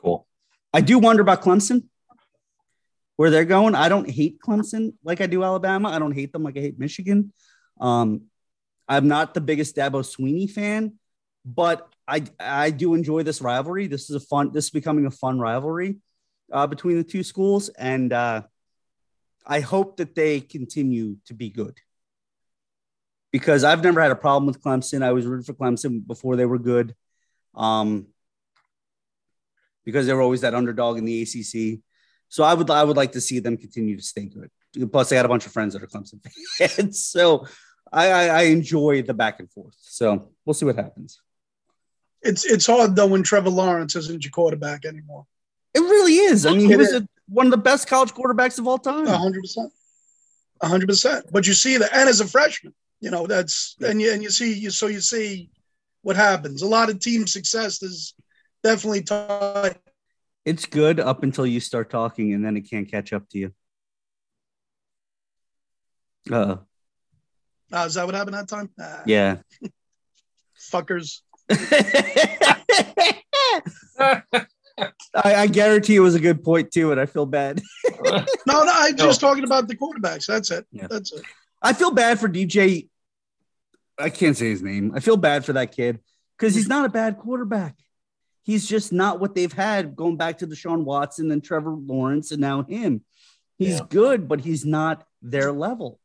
Cool. 0.00 0.26
I 0.72 0.80
do 0.80 0.98
wonder 0.98 1.22
about 1.22 1.42
Clemson, 1.42 1.84
where 3.20 3.28
they're 3.28 3.44
going. 3.44 3.74
I 3.74 3.90
don't 3.90 4.08
hate 4.08 4.40
Clemson 4.40 4.94
like 5.04 5.20
I 5.20 5.26
do 5.26 5.44
Alabama. 5.44 5.90
I 5.90 5.98
don't 5.98 6.14
hate 6.14 6.32
them 6.32 6.42
like 6.42 6.56
I 6.56 6.60
hate 6.60 6.78
Michigan. 6.78 7.34
Um, 7.78 8.22
I'm 8.88 9.08
not 9.08 9.34
the 9.34 9.42
biggest 9.42 9.76
Dabo 9.76 10.00
Swinney 10.00 10.50
fan, 10.50 10.94
but 11.44 11.86
I 12.08 12.24
I 12.40 12.70
do 12.70 12.94
enjoy 12.94 13.22
this 13.22 13.42
rivalry. 13.42 13.88
This 13.88 14.08
is 14.08 14.16
a 14.16 14.20
fun. 14.20 14.52
This 14.54 14.64
is 14.64 14.70
becoming 14.70 15.04
a 15.04 15.10
fun 15.10 15.38
rivalry 15.38 15.98
uh, 16.50 16.66
between 16.66 16.96
the 16.96 17.04
two 17.04 17.22
schools, 17.22 17.68
and 17.68 18.10
uh, 18.10 18.40
I 19.46 19.60
hope 19.60 19.98
that 19.98 20.14
they 20.14 20.40
continue 20.40 21.16
to 21.26 21.34
be 21.34 21.50
good. 21.50 21.76
Because 23.32 23.64
I've 23.64 23.84
never 23.84 24.00
had 24.00 24.12
a 24.12 24.16
problem 24.16 24.46
with 24.46 24.62
Clemson. 24.62 25.02
I 25.02 25.12
was 25.12 25.26
rooting 25.26 25.44
for 25.44 25.52
Clemson 25.52 26.06
before 26.06 26.36
they 26.36 26.46
were 26.46 26.58
good. 26.58 26.94
Um, 27.54 28.06
because 29.84 30.06
they 30.06 30.14
were 30.14 30.22
always 30.22 30.40
that 30.40 30.54
underdog 30.54 30.96
in 30.96 31.04
the 31.04 31.20
ACC. 31.20 31.82
So 32.30 32.44
I 32.44 32.54
would 32.54 32.70
I 32.70 32.84
would 32.84 32.96
like 32.96 33.12
to 33.12 33.20
see 33.20 33.40
them 33.40 33.56
continue 33.56 33.96
to 33.96 34.02
stay 34.02 34.24
good. 34.24 34.50
Plus, 34.90 35.10
I 35.10 35.16
got 35.16 35.26
a 35.26 35.28
bunch 35.28 35.46
of 35.46 35.52
friends 35.52 35.74
that 35.74 35.82
are 35.82 35.88
Clemson 35.88 36.20
fans, 36.58 37.04
so 37.04 37.46
I, 37.92 38.10
I, 38.10 38.26
I 38.26 38.42
enjoy 38.42 39.02
the 39.02 39.14
back 39.14 39.40
and 39.40 39.50
forth. 39.50 39.74
So 39.80 40.30
we'll 40.44 40.54
see 40.54 40.64
what 40.64 40.76
happens. 40.76 41.20
it's 42.22 42.44
it's 42.44 42.66
hard 42.66 42.94
though 42.94 43.08
when 43.08 43.24
Trevor 43.24 43.50
Lawrence 43.50 43.96
isn't 43.96 44.24
your 44.24 44.30
quarterback 44.30 44.84
anymore. 44.84 45.26
It 45.74 45.80
really 45.80 46.14
is. 46.14 46.46
I 46.46 46.52
mean, 46.52 46.68
he 46.68 46.76
was 46.76 46.92
a, 46.92 47.06
one 47.28 47.46
of 47.46 47.50
the 47.50 47.58
best 47.58 47.88
college 47.88 48.12
quarterbacks 48.12 48.58
of 48.58 48.68
all 48.68 48.78
time. 48.78 49.06
Hundred 49.06 49.42
percent, 49.42 49.72
hundred 50.62 50.88
percent. 50.88 51.26
But 51.32 51.48
you 51.48 51.54
see 51.54 51.78
that, 51.78 51.92
and 51.92 52.08
as 52.08 52.20
a 52.20 52.26
freshman, 52.26 52.74
you 53.00 53.10
know 53.10 53.26
that's 53.26 53.74
and 53.80 54.00
you 54.00 54.12
and 54.12 54.22
you 54.22 54.30
see 54.30 54.52
you 54.52 54.70
so 54.70 54.86
you 54.86 55.00
see 55.00 55.50
what 56.02 56.14
happens. 56.14 56.62
A 56.62 56.66
lot 56.66 56.90
of 56.90 57.00
team 57.00 57.26
success 57.26 57.82
is 57.82 58.14
definitely 58.62 59.02
tied. 59.02 59.78
It's 60.50 60.66
good 60.66 60.98
up 60.98 61.22
until 61.22 61.46
you 61.46 61.60
start 61.60 61.90
talking, 61.90 62.34
and 62.34 62.44
then 62.44 62.56
it 62.56 62.62
can't 62.62 62.90
catch 62.90 63.12
up 63.12 63.28
to 63.28 63.38
you. 63.38 63.52
Uh, 66.30 66.56
Uh, 67.72 67.84
is 67.86 67.94
that 67.94 68.04
what 68.04 68.16
happened 68.16 68.34
that 68.34 68.48
time? 68.48 68.68
Ah, 68.80 69.02
yeah. 69.06 69.36
fuckers. 70.72 71.20
I, 75.14 75.34
I 75.42 75.46
guarantee 75.46 75.94
it 75.94 76.00
was 76.00 76.16
a 76.16 76.20
good 76.20 76.42
point 76.42 76.72
too, 76.72 76.90
and 76.90 77.00
I 77.00 77.06
feel 77.06 77.26
bad. 77.26 77.62
No, 78.46 78.64
no, 78.64 78.72
I'm 78.74 78.96
No. 78.96 79.04
just 79.04 79.20
talking 79.20 79.44
about 79.44 79.68
the 79.68 79.76
quarterbacks. 79.76 80.26
That's 80.26 80.50
it. 80.50 80.66
Yeah. 80.72 80.86
That's 80.90 81.12
it. 81.12 81.22
I 81.62 81.74
feel 81.74 81.90
bad 81.92 82.18
for 82.18 82.28
DJ. 82.28 82.88
I 83.98 84.08
can't 84.10 84.36
say 84.36 84.48
his 84.48 84.62
name. 84.62 84.92
I 84.96 85.00
feel 85.00 85.16
bad 85.18 85.44
for 85.44 85.52
that 85.52 85.70
kid 85.72 86.00
because 86.36 86.54
he's 86.54 86.66
not 86.66 86.86
a 86.86 86.88
bad 86.88 87.18
quarterback. 87.18 87.76
He's 88.50 88.66
just 88.66 88.92
not 88.92 89.20
what 89.20 89.36
they've 89.36 89.52
had 89.52 89.94
going 89.94 90.16
back 90.16 90.38
to 90.38 90.46
Deshaun 90.48 90.82
Watson 90.82 91.30
and 91.30 91.40
Trevor 91.42 91.70
Lawrence 91.70 92.32
and 92.32 92.40
now 92.40 92.64
him. 92.64 93.04
He's 93.58 93.78
Yeah. 93.78 93.86
good, 93.88 94.26
but 94.26 94.40
he's 94.40 94.66
not 94.66 95.06
their 95.22 95.52
level. 95.52 96.00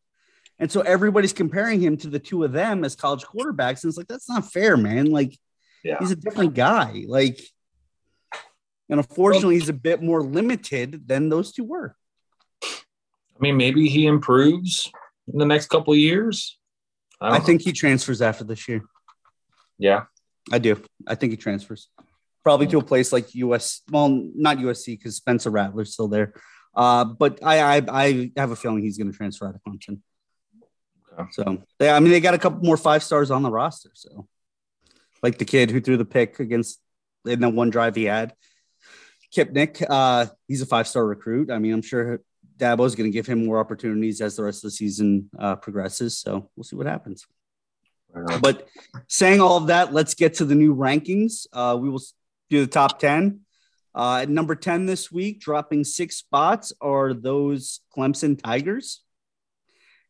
And 0.59 0.71
so 0.71 0.81
everybody's 0.81 1.33
comparing 1.33 1.81
him 1.81 1.97
to 1.97 2.07
the 2.07 2.19
two 2.19 2.43
of 2.43 2.51
them 2.51 2.83
as 2.83 2.95
college 2.95 3.23
quarterbacks. 3.23 3.83
And 3.83 3.89
it's 3.89 3.97
like, 3.97 4.07
that's 4.07 4.29
not 4.29 4.51
fair, 4.53 4.77
man. 4.77 5.07
Like, 5.07 5.35
Yeah. 5.83 5.97
he's 5.97 6.11
a 6.11 6.15
different 6.15 6.53
guy. 6.53 7.05
Like, 7.07 7.41
and 8.89 8.99
unfortunately, 8.99 9.55
he's 9.55 9.69
a 9.69 9.73
bit 9.73 10.03
more 10.03 10.21
limited 10.21 11.07
than 11.07 11.29
those 11.29 11.51
two 11.51 11.63
were. 11.63 11.95
I 12.63 13.39
mean, 13.39 13.57
maybe 13.57 13.89
he 13.89 14.05
improves 14.05 14.91
in 15.33 15.39
the 15.39 15.47
next 15.47 15.69
couple 15.69 15.93
of 15.93 15.99
years. 15.99 16.59
I, 17.19 17.37
I 17.37 17.39
think 17.39 17.63
he 17.63 17.71
transfers 17.71 18.21
after 18.21 18.43
this 18.43 18.67
year. 18.67 18.83
Yeah. 19.79 20.03
I 20.51 20.59
do. 20.59 20.79
I 21.07 21.15
think 21.15 21.31
he 21.31 21.37
transfers 21.37 21.89
probably 22.45 22.67
to 22.67 22.77
a 22.77 22.83
place 22.83 23.11
like 23.11 23.33
US. 23.35 23.81
Well, 23.89 24.07
not 24.35 24.57
USC 24.57 24.97
because 24.97 25.17
Spencer 25.17 25.49
Rattler's 25.49 25.91
still 25.93 26.07
there. 26.07 26.33
Uh, 26.75 27.03
but 27.03 27.39
I, 27.43 27.77
I 27.77 27.81
I 27.89 28.31
have 28.37 28.51
a 28.51 28.55
feeling 28.55 28.83
he's 28.83 28.97
going 28.97 29.11
to 29.11 29.17
transfer 29.17 29.47
out 29.47 29.55
of 29.55 29.61
Clemson. 29.67 29.99
Okay. 31.11 31.29
So 31.31 31.63
they, 31.79 31.89
I 31.89 31.99
mean, 31.99 32.11
they 32.11 32.19
got 32.19 32.35
a 32.35 32.37
couple 32.37 32.59
more 32.59 32.77
five 32.77 33.01
stars 33.01 33.31
on 33.31 33.41
the 33.41 33.49
roster. 33.49 33.89
So, 33.93 34.27
like 35.23 35.39
the 35.39 35.45
kid 35.45 35.71
who 35.71 35.81
threw 35.81 35.97
the 35.97 36.05
pick 36.05 36.39
against 36.39 36.79
in 37.25 37.39
the 37.39 37.49
one 37.49 37.71
drive 37.71 37.95
he 37.95 38.03
had, 38.03 38.33
Klubnik. 39.35 39.83
Uh, 39.89 40.27
he's 40.47 40.61
a 40.61 40.65
five 40.67 40.87
star 40.87 41.05
recruit. 41.05 41.49
I 41.49 41.57
mean, 41.57 41.73
I'm 41.73 41.81
sure 41.81 42.21
Dabo's 42.57 42.93
going 42.93 43.09
to 43.09 43.13
give 43.13 43.25
him 43.25 43.45
more 43.45 43.59
opportunities 43.59 44.21
as 44.21 44.35
the 44.35 44.43
rest 44.43 44.59
of 44.59 44.69
the 44.69 44.75
season 44.75 45.29
uh, 45.39 45.55
progresses. 45.55 46.17
So 46.19 46.49
we'll 46.55 46.63
see 46.63 46.75
what 46.75 46.85
happens. 46.85 47.25
But 48.41 48.67
saying 49.07 49.41
all 49.41 49.57
of 49.57 49.67
that, 49.67 49.93
let's 49.93 50.13
get 50.13 50.35
to 50.35 50.45
the 50.45 50.55
new 50.55 50.73
rankings. 50.75 51.47
Uh, 51.51 51.77
we 51.79 51.89
will 51.89 52.01
do 52.55 52.65
the 52.65 52.71
top 52.71 52.99
10. 52.99 53.41
Uh, 53.93 54.19
at 54.23 54.29
number 54.29 54.55
10 54.55 54.85
this 54.85 55.11
week, 55.11 55.39
dropping 55.39 55.83
six 55.83 56.17
spots, 56.17 56.73
are 56.81 57.13
those 57.13 57.79
Clemson 57.95 58.41
Tigers. 58.41 59.01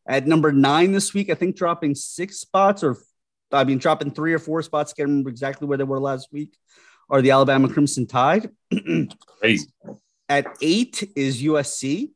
At 0.07 0.27
number 0.27 0.51
nine 0.51 0.91
this 0.91 1.13
week, 1.13 1.29
I 1.29 1.35
think 1.35 1.55
dropping 1.55 1.95
six 1.95 2.37
spots, 2.37 2.83
or 2.83 2.97
I 3.51 3.63
mean, 3.63 3.77
dropping 3.77 4.11
three 4.11 4.33
or 4.33 4.39
four 4.39 4.61
spots, 4.61 4.93
can't 4.93 5.09
remember 5.09 5.29
exactly 5.29 5.67
where 5.67 5.77
they 5.77 5.83
were 5.83 5.99
last 5.99 6.29
week, 6.31 6.55
are 7.09 7.21
the 7.21 7.31
Alabama 7.31 7.67
Crimson 7.67 8.05
Tide. 8.05 8.49
Crazy. 9.39 9.67
At 10.29 10.47
eight 10.61 11.11
is 11.15 11.41
USC, 11.41 12.11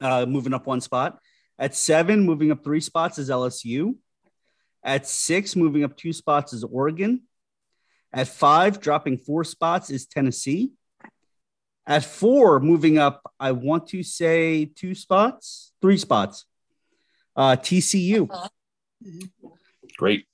uh, 0.00 0.26
moving 0.26 0.54
up 0.54 0.66
one 0.66 0.80
spot. 0.80 1.18
At 1.58 1.74
seven, 1.74 2.24
moving 2.24 2.50
up 2.50 2.62
three 2.64 2.80
spots 2.80 3.18
is 3.18 3.30
LSU. 3.30 3.96
At 4.82 5.06
six, 5.06 5.56
moving 5.56 5.84
up 5.84 5.96
two 5.96 6.12
spots 6.12 6.52
is 6.52 6.64
Oregon. 6.64 7.22
At 8.12 8.28
five, 8.28 8.80
dropping 8.80 9.18
four 9.18 9.44
spots 9.44 9.90
is 9.90 10.06
Tennessee. 10.06 10.72
At 11.86 12.04
four, 12.04 12.60
moving 12.60 12.98
up, 12.98 13.22
I 13.40 13.52
want 13.52 13.88
to 13.88 14.02
say 14.02 14.66
two 14.66 14.94
spots, 14.94 15.72
three 15.80 15.96
spots. 15.96 16.44
Uh, 17.36 17.56
TCU. 17.56 18.28
Great. 19.96 20.26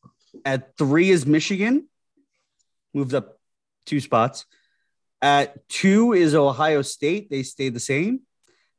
At 0.44 0.76
three 0.76 1.10
is 1.10 1.26
Michigan, 1.26 1.88
moved 2.92 3.14
up 3.14 3.38
two 3.86 4.00
spots. 4.00 4.46
At 5.22 5.68
two 5.68 6.12
is 6.12 6.34
Ohio 6.34 6.82
State. 6.82 7.30
They 7.30 7.42
stay 7.42 7.68
the 7.68 7.80
same. 7.80 8.20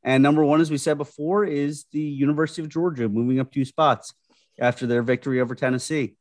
And 0.02 0.22
number 0.22 0.44
one, 0.44 0.60
as 0.60 0.70
we 0.70 0.78
said 0.78 0.98
before, 0.98 1.44
is 1.44 1.86
the 1.92 2.00
University 2.00 2.62
of 2.62 2.68
Georgia, 2.68 3.08
moving 3.08 3.40
up 3.40 3.50
two 3.50 3.64
spots 3.64 4.14
after 4.58 4.86
their 4.86 5.02
victory 5.02 5.40
over 5.40 5.54
Tennessee. 5.54 6.14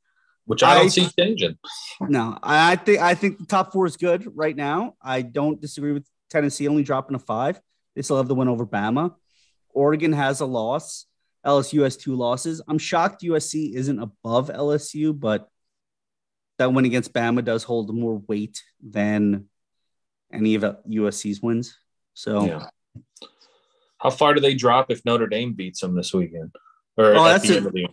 Which 0.46 0.62
I 0.64 0.76
don't 0.76 0.86
I- 0.86 0.90
see 0.90 1.08
changing. 1.20 1.58
No, 2.02 2.38
I 2.44 2.76
think 2.76 3.00
I 3.00 3.16
think 3.16 3.40
the 3.40 3.46
top 3.46 3.72
four 3.74 3.86
is 3.86 3.98
good 3.98 4.32
right 4.36 4.56
now. 4.56 4.96
I 5.02 5.22
don't 5.22 5.60
disagree 5.60 5.92
with 5.92 6.08
Tennessee 6.30 6.68
only 6.68 6.84
dropping 6.84 7.16
a 7.16 7.20
five. 7.20 7.60
They 7.96 8.02
still 8.02 8.18
have 8.18 8.28
the 8.28 8.36
win 8.36 8.48
over 8.48 8.66
Bama. 8.66 9.16
Oregon 9.70 10.14
has 10.14 10.42
a 10.42 10.46
loss. 10.46 11.06
LSU 11.46 11.84
has 11.84 11.96
two 11.98 12.16
losses. 12.16 12.62
I'm 12.68 12.78
shocked 12.78 13.22
USC 13.24 13.76
isn't 13.76 14.00
above 14.00 14.50
LSU, 14.50 15.18
but 15.20 15.48
that 16.58 16.74
win 16.74 16.86
against 16.86 17.14
Bama 17.14 17.44
does 17.44 17.64
hold 17.64 17.94
more 17.96 18.18
weight 18.28 18.64
than 18.82 19.46
any 20.34 20.56
of 20.56 20.62
USC's 20.88 21.42
wins. 21.42 21.78
So 22.14 22.46
Yeah. 22.46 22.68
How 23.98 24.10
far 24.10 24.34
do 24.34 24.42
they 24.42 24.54
drop 24.54 24.92
if 24.92 25.04
Notre 25.06 25.28
Dame 25.28 25.54
beats 25.54 25.82
them 25.82 25.96
this 25.96 26.14
weekend? 26.14 26.54
Or 26.98 27.16
Oh, 27.16 27.26
at 27.26 27.34
that's 27.34 27.48
the 27.48 27.54
a- 27.54 27.58
end 27.58 27.66
of 27.68 27.74
the 27.74 27.88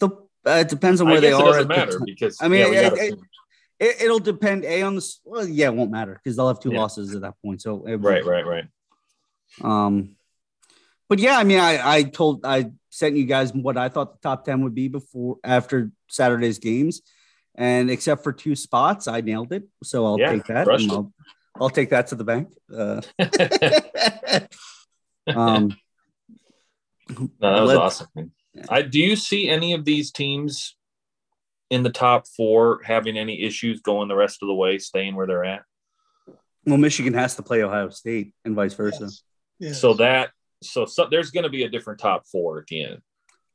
the, 0.00 0.10
uh, 0.46 0.50
it 0.52 0.68
depends 0.68 1.00
on 1.00 1.08
where 1.08 1.20
they 1.20 1.30
it 1.30 1.34
are. 1.34 1.44
doesn't 1.44 1.68
matter 1.68 2.00
because 2.04 2.38
I 2.40 2.48
mean, 2.48 2.72
yeah, 2.72 2.90
it, 2.94 3.14
it, 3.78 4.02
it'll 4.02 4.18
depend 4.18 4.64
a 4.64 4.82
on 4.82 4.96
the 4.96 5.14
well, 5.24 5.46
yeah, 5.46 5.66
it 5.66 5.74
won't 5.74 5.90
matter 5.90 6.20
because 6.22 6.36
they'll 6.36 6.48
have 6.48 6.60
two 6.60 6.72
Yeah. 6.72 6.80
losses 6.80 7.14
at 7.14 7.22
that 7.22 7.34
point. 7.42 7.62
So 7.62 7.84
it- 7.86 7.96
right, 7.96 8.24
right, 8.24 8.46
right. 8.46 8.64
Um, 9.62 10.16
but 11.08 11.18
yeah, 11.18 11.36
I 11.38 11.44
mean, 11.44 11.58
I 11.58 11.96
I 11.98 12.02
told 12.04 12.44
I 12.44 12.72
sent 12.90 13.16
you 13.16 13.24
guys 13.24 13.52
what 13.52 13.76
I 13.76 13.88
thought 13.88 14.14
the 14.14 14.28
top 14.28 14.44
ten 14.44 14.62
would 14.64 14.74
be 14.74 14.88
before 14.88 15.36
after 15.44 15.90
Saturday's 16.08 16.58
games, 16.58 17.02
and 17.54 17.90
except 17.90 18.22
for 18.24 18.32
two 18.32 18.56
spots, 18.56 19.08
I 19.08 19.20
nailed 19.20 19.52
it. 19.52 19.64
So 19.82 20.06
I'll 20.06 20.18
Yeah, 20.18 20.32
take 20.32 20.44
that. 20.46 20.68
and. 20.68 20.90
I'll, 20.90 21.12
I'll 21.60 21.68
take 21.70 21.90
that 21.90 22.06
to 22.08 22.14
the 22.14 22.24
bank. 22.24 22.48
Uh, 22.74 23.02
um, 25.28 25.76
No, 27.10 27.28
that 27.40 27.60
was 27.60 27.74
awesome. 27.74 28.06
man. 28.14 28.30
I 28.68 28.82
do 28.82 28.98
you 28.98 29.16
see 29.16 29.48
any 29.48 29.72
of 29.72 29.84
these 29.84 30.10
teams 30.10 30.76
in 31.70 31.82
the 31.82 31.90
top 31.90 32.26
four 32.36 32.80
having 32.84 33.16
any 33.16 33.42
issues 33.42 33.80
going 33.80 34.08
the 34.08 34.16
rest 34.16 34.42
of 34.42 34.48
the 34.48 34.54
way, 34.54 34.78
staying 34.78 35.14
where 35.14 35.26
they're 35.26 35.44
at? 35.44 35.62
well, 36.64 36.78
Michigan 36.78 37.14
has 37.14 37.34
to 37.36 37.42
play 37.42 37.62
Ohio 37.62 37.88
State 37.90 38.34
and 38.44 38.54
vice 38.54 38.74
versa. 38.74 39.04
Yes. 39.04 39.22
Yes. 39.58 39.80
So 39.80 39.94
that 39.94 40.30
so, 40.62 40.86
so 40.86 41.08
there's 41.10 41.30
going 41.30 41.44
to 41.44 41.50
be 41.50 41.64
a 41.64 41.68
different 41.68 41.98
top 41.98 42.26
four 42.26 42.58
at 42.58 42.66
the 42.68 42.84
end. 42.84 43.00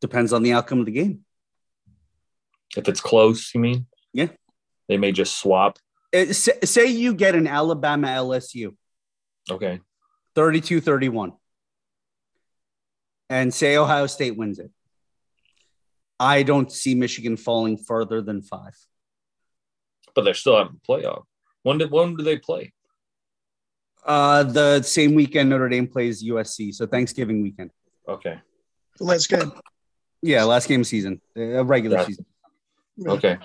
Depends 0.02 0.34
on 0.34 0.44
the 0.44 0.54
outcome 0.54 0.80
of 0.80 0.86
the 0.86 0.92
game. 0.92 1.24
If 2.76 2.90
it's 2.90 3.00
close, 3.00 3.52
you 3.56 3.62
mean? 3.62 3.88
Yeah. 4.14 4.28
They 4.90 4.98
may 4.98 5.12
just 5.12 5.40
swap. 5.40 5.80
Uh, 6.14 6.34
say, 6.34 6.54
say 6.64 6.86
you 6.88 7.14
get 7.14 7.36
an 7.36 7.48
Alabama 7.48 8.08
LSU 8.08 8.76
Okay. 9.50 9.80
32 10.36 10.82
31, 10.82 11.34
and 13.30 13.54
say 13.54 13.78
Ohio 13.78 14.08
State 14.08 14.38
wins 14.38 14.60
it. 14.60 14.72
I 16.20 16.44
don't 16.44 16.72
see 16.72 16.96
Michigan 16.96 17.38
falling 17.38 17.78
further 17.78 18.22
than 18.22 18.42
five. 18.42 18.76
But 20.16 20.24
they're 20.24 20.34
still 20.34 20.56
out 20.56 20.68
of 20.68 20.74
the 20.74 20.80
playoff. 20.80 21.24
When 21.64 21.78
did 21.78 21.92
when 21.92 22.16
do 22.16 22.24
they 22.24 22.38
play? 22.38 22.74
Uh, 24.06 24.44
the 24.44 24.82
same 24.82 25.14
weekend 25.16 25.50
Notre 25.50 25.70
Dame 25.70 25.86
plays 25.88 26.24
USC, 26.24 26.74
so 26.74 26.88
Thanksgiving 26.88 27.42
weekend. 27.42 27.72
Okay. 28.08 28.40
the 28.98 29.04
last 29.04 29.28
game. 29.30 29.52
Yeah, 30.22 30.46
last 30.46 30.68
game 30.68 30.82
of 30.82 30.88
season, 30.88 31.22
a 31.36 31.64
regular 31.64 31.98
Gotcha. 31.98 32.08
season. 32.08 32.26
Okay. 33.06 33.38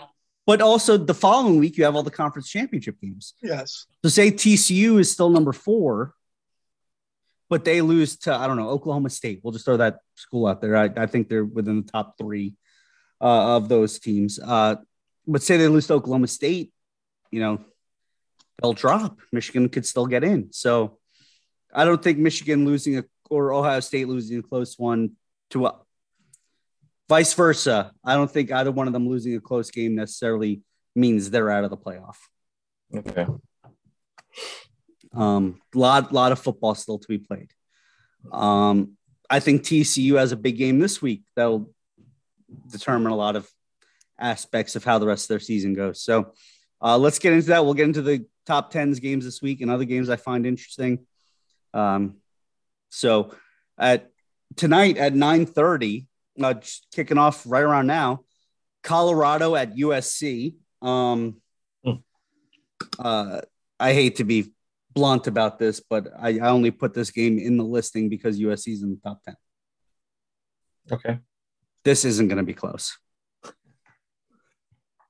But 0.46 0.62
also 0.62 0.96
the 0.96 1.14
following 1.14 1.58
week, 1.58 1.76
you 1.76 1.84
have 1.84 1.94
all 1.94 2.02
the 2.02 2.10
conference 2.10 2.48
championship 2.48 3.00
games. 3.00 3.34
Yes. 3.42 3.86
So 4.02 4.08
say 4.08 4.30
TCU 4.30 4.98
is 4.98 5.10
still 5.12 5.30
number 5.30 5.52
four, 5.52 6.14
but 7.50 7.64
they 7.64 7.80
lose 7.80 8.16
to 8.20 8.34
I 8.34 8.46
don't 8.46 8.56
know 8.56 8.70
Oklahoma 8.70 9.10
State. 9.10 9.40
We'll 9.42 9.52
just 9.52 9.64
throw 9.64 9.76
that 9.76 9.98
school 10.14 10.46
out 10.46 10.60
there. 10.60 10.76
I, 10.76 10.90
I 10.96 11.06
think 11.06 11.28
they're 11.28 11.44
within 11.44 11.82
the 11.82 11.90
top 11.90 12.16
three 12.18 12.54
uh, 13.22 13.56
of 13.56 13.68
those 13.68 13.98
teams. 13.98 14.38
Uh, 14.38 14.76
but 15.26 15.42
say 15.42 15.56
they 15.56 15.68
lose 15.68 15.86
to 15.86 15.94
Oklahoma 15.94 16.26
State, 16.26 16.72
you 17.30 17.40
know, 17.40 17.64
they'll 18.60 18.72
drop. 18.72 19.18
Michigan 19.30 19.68
could 19.68 19.86
still 19.86 20.06
get 20.06 20.24
in. 20.24 20.52
So 20.52 20.98
I 21.72 21.84
don't 21.84 22.02
think 22.02 22.18
Michigan 22.18 22.64
losing 22.64 22.98
a 22.98 23.04
or 23.30 23.52
Ohio 23.54 23.80
State 23.80 24.08
losing 24.08 24.40
a 24.40 24.42
close 24.42 24.78
one 24.78 25.12
to 25.50 25.66
a, 25.66 25.78
vice 27.08 27.34
versa. 27.34 27.92
I 28.04 28.14
don't 28.14 28.30
think 28.30 28.50
either 28.50 28.72
one 28.72 28.86
of 28.86 28.92
them 28.92 29.08
losing 29.08 29.36
a 29.36 29.40
close 29.40 29.70
game 29.70 29.94
necessarily 29.94 30.62
means 30.94 31.30
they're 31.30 31.50
out 31.50 31.64
of 31.64 31.70
the 31.70 31.76
playoff. 31.76 32.16
Okay. 32.94 33.26
Um, 35.14 35.60
lot 35.74 36.12
lot 36.12 36.32
of 36.32 36.38
football 36.38 36.74
still 36.74 36.98
to 36.98 37.08
be 37.08 37.18
played. 37.18 37.50
Um, 38.32 38.96
I 39.28 39.40
think 39.40 39.62
TCU 39.62 40.18
has 40.18 40.32
a 40.32 40.36
big 40.36 40.56
game 40.56 40.78
this 40.78 41.02
week 41.02 41.22
that'll 41.36 41.70
determine 42.70 43.12
a 43.12 43.16
lot 43.16 43.36
of 43.36 43.48
aspects 44.18 44.76
of 44.76 44.84
how 44.84 44.98
the 44.98 45.06
rest 45.06 45.24
of 45.24 45.28
their 45.28 45.40
season 45.40 45.74
goes. 45.74 46.02
So 46.02 46.32
uh, 46.80 46.98
let's 46.98 47.18
get 47.18 47.32
into 47.32 47.48
that. 47.48 47.64
We'll 47.64 47.74
get 47.74 47.86
into 47.86 48.02
the 48.02 48.26
top 48.46 48.70
tens 48.70 49.00
games 49.00 49.24
this 49.24 49.40
week 49.42 49.60
and 49.60 49.70
other 49.70 49.84
games 49.84 50.08
I 50.08 50.16
find 50.16 50.46
interesting. 50.46 51.06
Um, 51.74 52.16
so 52.90 53.34
at 53.78 54.10
tonight 54.56 54.98
at 54.98 55.14
nine 55.14 55.46
thirty, 55.46 56.06
uh, 56.42 56.54
kicking 56.92 57.18
off 57.18 57.44
right 57.46 57.62
around 57.62 57.86
now, 57.86 58.24
Colorado 58.82 59.54
at 59.54 59.74
USC. 59.76 60.54
Um, 60.80 61.40
Hmm. 61.84 61.92
uh, 62.98 63.40
I 63.80 63.92
hate 63.92 64.16
to 64.16 64.24
be 64.24 64.52
blunt 64.92 65.26
about 65.26 65.58
this, 65.58 65.80
but 65.80 66.08
I, 66.18 66.38
I 66.38 66.50
only 66.50 66.70
put 66.70 66.94
this 66.94 67.10
game 67.10 67.38
in 67.38 67.56
the 67.56 67.64
listing 67.64 68.08
because 68.08 68.38
USC's 68.38 68.82
in 68.82 68.90
the 68.90 69.00
top 69.02 69.22
10. 69.24 69.36
Okay. 70.92 71.18
This 71.84 72.04
isn't 72.04 72.28
going 72.28 72.38
to 72.38 72.44
be 72.44 72.54
close. 72.54 72.98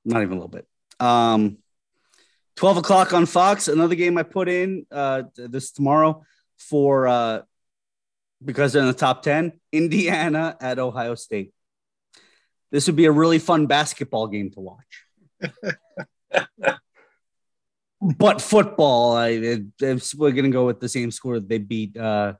Not 0.05 0.21
even 0.21 0.31
a 0.37 0.41
little 0.41 0.47
bit. 0.47 0.67
Um, 0.99 1.57
12 2.55 2.77
o'clock 2.77 3.13
on 3.13 3.25
Fox, 3.25 3.67
another 3.67 3.95
game 3.95 4.17
I 4.17 4.23
put 4.23 4.49
in 4.49 4.85
uh, 4.91 5.23
this 5.35 5.71
tomorrow 5.71 6.23
for 6.57 7.07
uh, 7.07 7.41
because 8.43 8.73
they're 8.73 8.81
in 8.81 8.87
the 8.87 8.93
top 8.93 9.23
10 9.23 9.53
Indiana 9.71 10.55
at 10.59 10.79
Ohio 10.79 11.15
State. 11.15 11.53
This 12.71 12.87
would 12.87 12.95
be 12.95 13.05
a 13.05 13.11
really 13.11 13.39
fun 13.39 13.67
basketball 13.67 14.27
game 14.27 14.51
to 14.51 14.59
watch. 14.59 15.05
but 18.01 18.41
football, 18.41 19.15
I, 19.15 19.27
it, 19.29 19.61
it's- 19.81 20.15
we're 20.15 20.31
going 20.31 20.45
to 20.45 20.51
go 20.51 20.65
with 20.65 20.79
the 20.79 20.89
same 20.89 21.11
score 21.11 21.39
they 21.39 21.59
beat 21.59 21.95
uh, 21.95 22.33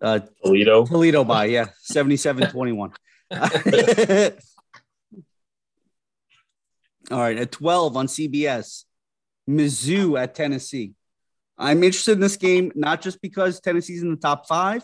uh, 0.00 0.20
Toledo. 0.44 0.86
Toledo 0.86 1.24
by, 1.24 1.46
yeah, 1.46 1.66
77 1.82 2.50
21. 2.50 2.92
All 7.10 7.18
right, 7.18 7.38
at 7.38 7.52
12 7.52 7.96
on 7.96 8.06
CBS, 8.06 8.84
Mizzou 9.48 10.20
at 10.20 10.34
Tennessee. 10.34 10.94
I'm 11.56 11.82
interested 11.82 12.12
in 12.12 12.20
this 12.20 12.36
game, 12.36 12.70
not 12.74 13.02
just 13.02 13.20
because 13.20 13.60
Tennessee's 13.60 14.02
in 14.02 14.10
the 14.10 14.16
top 14.16 14.46
five, 14.46 14.82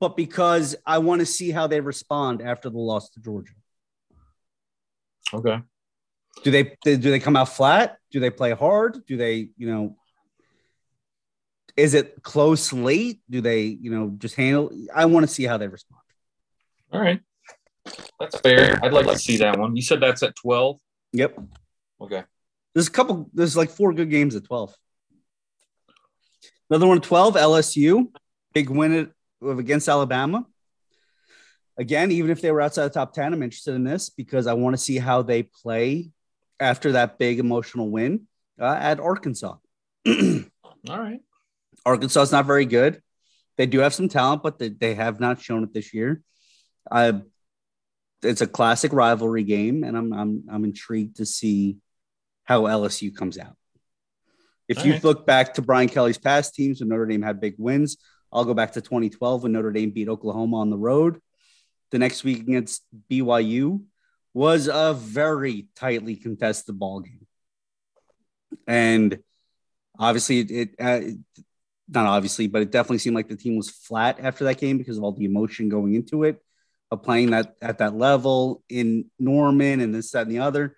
but 0.00 0.16
because 0.16 0.74
I 0.84 0.98
want 0.98 1.20
to 1.20 1.26
see 1.26 1.50
how 1.50 1.66
they 1.66 1.80
respond 1.80 2.42
after 2.42 2.70
the 2.70 2.78
loss 2.78 3.10
to 3.10 3.20
Georgia. 3.20 3.52
Okay. 5.32 5.60
Do 6.42 6.50
they 6.50 6.76
do 6.82 6.96
they 6.96 7.20
come 7.20 7.36
out 7.36 7.50
flat? 7.50 7.98
Do 8.10 8.18
they 8.18 8.30
play 8.30 8.52
hard? 8.52 9.04
Do 9.06 9.16
they, 9.16 9.50
you 9.56 9.70
know, 9.70 9.96
is 11.76 11.94
it 11.94 12.22
close 12.22 12.72
late? 12.72 13.20
Do 13.28 13.40
they, 13.40 13.62
you 13.62 13.90
know, 13.90 14.14
just 14.18 14.36
handle? 14.36 14.70
I 14.94 15.04
want 15.04 15.26
to 15.26 15.32
see 15.32 15.44
how 15.44 15.58
they 15.58 15.68
respond. 15.68 16.00
All 16.92 17.00
right. 17.00 17.20
That's 18.18 18.38
fair. 18.40 18.78
I'd 18.82 18.92
like 18.92 19.06
to 19.06 19.18
see 19.18 19.38
that 19.38 19.58
one. 19.58 19.76
You 19.76 19.82
said 19.82 20.00
that's 20.00 20.22
at 20.22 20.36
12? 20.36 20.78
Yep. 21.12 21.38
Okay. 22.00 22.24
There's 22.74 22.88
a 22.88 22.90
couple, 22.90 23.30
there's 23.34 23.56
like 23.56 23.70
four 23.70 23.92
good 23.92 24.10
games 24.10 24.36
at 24.36 24.44
12. 24.44 24.74
Another 26.68 26.86
one 26.86 26.98
at 26.98 27.02
12, 27.02 27.34
LSU, 27.34 28.06
big 28.54 28.70
win 28.70 29.10
against 29.42 29.88
Alabama. 29.88 30.46
Again, 31.76 32.12
even 32.12 32.30
if 32.30 32.40
they 32.40 32.52
were 32.52 32.60
outside 32.60 32.84
the 32.84 32.90
top 32.90 33.12
10, 33.12 33.32
I'm 33.32 33.42
interested 33.42 33.74
in 33.74 33.84
this 33.84 34.10
because 34.10 34.46
I 34.46 34.52
want 34.52 34.74
to 34.74 34.82
see 34.82 34.98
how 34.98 35.22
they 35.22 35.42
play 35.42 36.10
after 36.60 36.92
that 36.92 37.18
big 37.18 37.38
emotional 37.38 37.90
win 37.90 38.28
uh, 38.60 38.76
at 38.78 39.00
Arkansas. 39.00 39.56
All 40.06 40.98
right. 40.98 41.20
Arkansas 41.84 42.22
is 42.22 42.32
not 42.32 42.46
very 42.46 42.66
good. 42.66 43.02
They 43.56 43.66
do 43.66 43.80
have 43.80 43.94
some 43.94 44.08
talent, 44.08 44.42
but 44.42 44.58
they, 44.58 44.68
they 44.68 44.94
have 44.94 45.20
not 45.20 45.40
shown 45.40 45.64
it 45.64 45.74
this 45.74 45.92
year. 45.92 46.22
I, 46.90 47.20
it's 48.22 48.40
a 48.40 48.46
classic 48.46 48.92
rivalry 48.92 49.44
game, 49.44 49.84
and 49.84 49.96
I'm 49.96 50.12
I'm 50.12 50.44
I'm 50.50 50.64
intrigued 50.64 51.16
to 51.16 51.26
see 51.26 51.78
how 52.44 52.62
LSU 52.62 53.14
comes 53.14 53.38
out. 53.38 53.56
If 54.68 54.78
All 54.78 54.86
you 54.86 54.92
right. 54.92 55.04
look 55.04 55.26
back 55.26 55.54
to 55.54 55.62
Brian 55.62 55.88
Kelly's 55.88 56.18
past 56.18 56.54
teams 56.54 56.80
when 56.80 56.88
Notre 56.88 57.06
Dame 57.06 57.22
had 57.22 57.40
big 57.40 57.54
wins, 57.58 57.96
I'll 58.32 58.44
go 58.44 58.54
back 58.54 58.72
to 58.72 58.80
2012 58.80 59.42
when 59.42 59.52
Notre 59.52 59.72
Dame 59.72 59.90
beat 59.90 60.08
Oklahoma 60.08 60.58
on 60.58 60.70
the 60.70 60.78
road. 60.78 61.20
The 61.90 61.98
next 61.98 62.22
week 62.22 62.40
against 62.40 62.84
BYU 63.10 63.82
was 64.32 64.68
a 64.68 64.94
very 64.94 65.68
tightly 65.74 66.14
contested 66.14 66.78
ball 66.78 67.00
game, 67.00 67.26
and 68.66 69.18
obviously 69.98 70.40
it, 70.40 70.50
it 70.50 70.74
uh, 70.78 71.00
not 71.88 72.06
obviously, 72.06 72.46
but 72.46 72.62
it 72.62 72.70
definitely 72.70 72.98
seemed 72.98 73.16
like 73.16 73.28
the 73.28 73.36
team 73.36 73.56
was 73.56 73.70
flat 73.70 74.20
after 74.20 74.44
that 74.44 74.58
game 74.58 74.78
because 74.78 74.98
of 74.98 75.02
all 75.02 75.12
the 75.12 75.24
emotion 75.24 75.68
going 75.68 75.94
into 75.94 76.22
it 76.22 76.40
of 76.90 77.02
playing 77.02 77.30
that 77.30 77.54
at 77.62 77.78
that 77.78 77.94
level 77.94 78.62
in 78.68 79.06
Norman 79.18 79.80
and 79.80 79.94
this, 79.94 80.10
that, 80.10 80.22
and 80.22 80.30
the 80.30 80.40
other. 80.40 80.76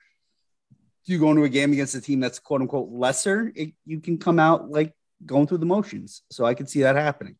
You 1.04 1.18
go 1.18 1.30
into 1.30 1.42
a 1.44 1.48
game 1.48 1.72
against 1.72 1.94
a 1.94 2.00
team 2.00 2.20
that's 2.20 2.38
quote 2.38 2.60
unquote 2.60 2.90
lesser, 2.90 3.50
it, 3.54 3.72
you 3.84 4.00
can 4.00 4.18
come 4.18 4.38
out 4.38 4.70
like 4.70 4.94
going 5.24 5.46
through 5.46 5.58
the 5.58 5.66
motions. 5.66 6.22
So 6.30 6.44
I 6.44 6.54
could 6.54 6.68
see 6.68 6.82
that 6.82 6.96
happening. 6.96 7.36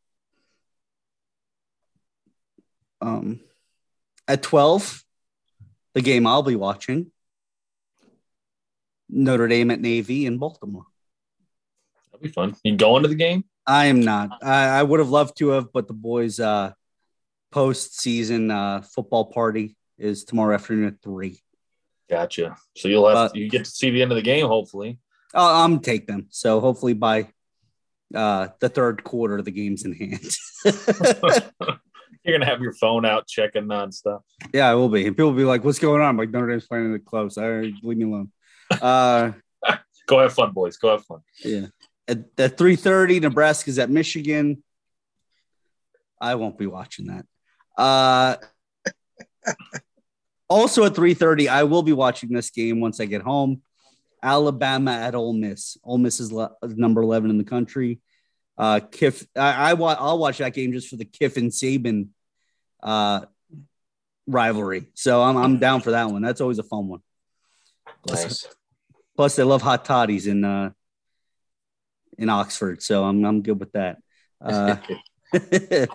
Um, 3.00 3.40
at 4.26 4.42
12, 4.42 5.04
the 5.94 6.00
game 6.00 6.26
I'll 6.26 6.42
be 6.42 6.56
watching 6.56 7.10
Notre 9.08 9.48
Dame 9.48 9.70
at 9.70 9.80
Navy 9.80 10.26
in 10.26 10.38
Baltimore. 10.38 10.86
That'll 12.10 12.22
be 12.22 12.30
fun. 12.30 12.56
You 12.64 12.76
going 12.76 13.02
to 13.02 13.08
the 13.08 13.14
game? 13.14 13.44
I 13.66 13.86
am 13.86 14.00
not. 14.00 14.42
I, 14.42 14.66
I 14.66 14.82
would 14.82 15.00
have 15.00 15.10
loved 15.10 15.36
to 15.38 15.48
have, 15.48 15.72
but 15.72 15.86
the 15.86 15.94
boys' 15.94 16.40
uh, 16.40 16.72
post-season 17.52 18.50
uh, 18.50 18.80
football 18.82 19.26
party 19.26 19.76
is 19.98 20.24
tomorrow 20.24 20.54
afternoon 20.54 20.86
at 20.88 21.02
three. 21.02 21.40
Gotcha. 22.10 22.56
So 22.76 22.88
you'll 22.88 23.08
have 23.08 23.16
Uh, 23.16 23.30
you 23.34 23.48
get 23.48 23.64
to 23.64 23.70
see 23.70 23.90
the 23.90 24.02
end 24.02 24.10
of 24.10 24.16
the 24.16 24.22
game, 24.22 24.46
hopefully. 24.46 24.98
I'll, 25.34 25.64
I'm 25.64 25.78
take 25.80 26.06
them. 26.06 26.26
So 26.30 26.60
hopefully 26.60 26.92
by 26.94 27.28
uh, 28.14 28.48
the 28.60 28.68
third 28.68 29.04
quarter, 29.04 29.40
the 29.42 29.50
game's 29.50 29.84
in 29.84 29.92
hand. 29.94 30.20
You're 32.24 32.38
gonna 32.38 32.46
have 32.50 32.60
your 32.60 32.74
phone 32.74 33.04
out 33.04 33.26
checking 33.26 33.64
nonstop. 33.64 34.20
yeah, 34.52 34.68
I 34.70 34.74
will 34.74 34.88
be. 34.88 35.06
And 35.06 35.16
people 35.16 35.30
will 35.30 35.36
be 35.38 35.44
like, 35.44 35.64
"What's 35.64 35.80
going 35.80 36.00
on?" 36.00 36.08
I'm 36.08 36.16
like 36.16 36.30
Notre 36.30 36.48
Dame's 36.50 36.66
playing 36.68 36.94
it 36.94 37.04
close. 37.04 37.36
All 37.36 37.50
right, 37.50 37.72
leave 37.82 37.98
me 37.98 38.04
alone. 38.04 38.30
Uh, 38.70 39.32
Go 40.06 40.20
have 40.20 40.32
fun, 40.32 40.52
boys. 40.52 40.76
Go 40.76 40.90
have 40.92 41.04
fun. 41.04 41.20
yeah. 41.44 41.66
At, 42.06 42.18
at 42.38 42.56
3:30, 42.56 43.22
Nebraska's 43.22 43.78
at 43.80 43.90
Michigan. 43.90 44.62
I 46.20 46.36
won't 46.36 46.58
be 46.58 46.66
watching 46.66 47.06
that. 47.06 47.26
Uh, 47.76 48.36
also 50.48 50.84
at 50.84 50.94
3:30, 50.94 51.48
I 51.48 51.64
will 51.64 51.82
be 51.82 51.92
watching 51.92 52.30
this 52.32 52.50
game 52.50 52.80
once 52.80 53.00
I 53.00 53.06
get 53.06 53.22
home. 53.22 53.62
Alabama 54.22 54.92
at 54.92 55.14
Ole 55.14 55.32
Miss. 55.32 55.76
Ole 55.82 55.98
Miss 55.98 56.20
is 56.20 56.30
le- 56.30 56.54
number 56.62 57.02
11 57.02 57.30
in 57.30 57.38
the 57.38 57.44
country. 57.44 58.00
Uh, 58.56 58.80
Kiff, 58.80 59.26
I, 59.34 59.70
I 59.70 59.74
wa- 59.74 59.96
I'll 59.98 60.18
watch 60.18 60.38
that 60.38 60.54
game 60.54 60.72
just 60.72 60.88
for 60.88 60.96
the 60.96 61.04
Kiffin 61.04 61.48
Saban 61.48 62.08
uh, 62.82 63.24
rivalry. 64.26 64.86
So 64.94 65.22
I'm 65.22 65.36
I'm 65.36 65.58
down 65.58 65.80
for 65.80 65.92
that 65.92 66.10
one. 66.10 66.22
That's 66.22 66.40
always 66.40 66.58
a 66.58 66.62
fun 66.62 66.88
one. 66.88 67.00
Nice. 68.06 68.46
Plus, 69.16 69.36
they 69.36 69.42
love 69.42 69.62
hot 69.62 69.84
toddies 69.84 70.26
in 70.26 70.44
uh, 70.44 70.70
in 72.18 72.28
Oxford, 72.28 72.82
so 72.82 73.04
I'm 73.04 73.24
I'm 73.24 73.42
good 73.42 73.58
with 73.58 73.72
that. 73.72 73.98
Uh, 74.40 74.76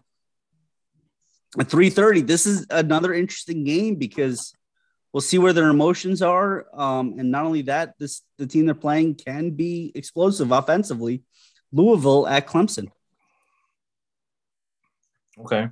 at 1.59 1.67
3:30, 1.69 2.21
this 2.25 2.45
is 2.45 2.65
another 2.69 3.13
interesting 3.13 3.63
game 3.63 3.95
because 3.95 4.53
we'll 5.13 5.21
see 5.21 5.37
where 5.37 5.53
their 5.53 5.69
emotions 5.69 6.21
are, 6.21 6.67
um, 6.73 7.15
and 7.17 7.31
not 7.31 7.45
only 7.45 7.63
that, 7.63 7.95
this 7.99 8.21
the 8.37 8.47
team 8.47 8.65
they're 8.65 8.75
playing 8.75 9.15
can 9.15 9.51
be 9.51 9.91
explosive 9.95 10.51
offensively. 10.51 11.23
Louisville 11.71 12.27
at 12.27 12.47
Clemson. 12.47 12.87
okay. 15.39 15.69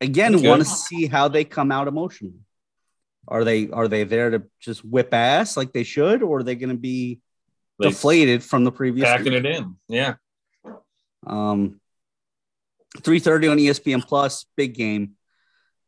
Again, 0.00 0.42
want 0.42 0.62
to 0.62 0.68
see 0.68 1.06
how 1.06 1.28
they 1.28 1.44
come 1.44 1.70
out 1.70 1.86
emotionally. 1.86 2.40
Are 3.28 3.44
they 3.44 3.68
are 3.70 3.86
they 3.86 4.04
there 4.04 4.30
to 4.30 4.42
just 4.58 4.84
whip 4.84 5.12
ass 5.12 5.56
like 5.56 5.72
they 5.72 5.82
should, 5.84 6.22
or 6.22 6.38
are 6.38 6.42
they 6.42 6.54
going 6.54 6.70
to 6.70 6.76
be 6.76 7.20
They 7.78 7.88
deflated 7.88 8.42
from 8.42 8.64
the 8.64 8.72
previous? 8.72 9.06
packing 9.06 9.34
it 9.34 9.44
in. 9.44 9.76
Yeah. 9.88 10.14
Um, 11.26 11.80
3:30 12.98 13.50
on 13.50 13.58
ESPN 13.58 14.06
Plus, 14.06 14.46
big 14.56 14.74
game. 14.74 15.12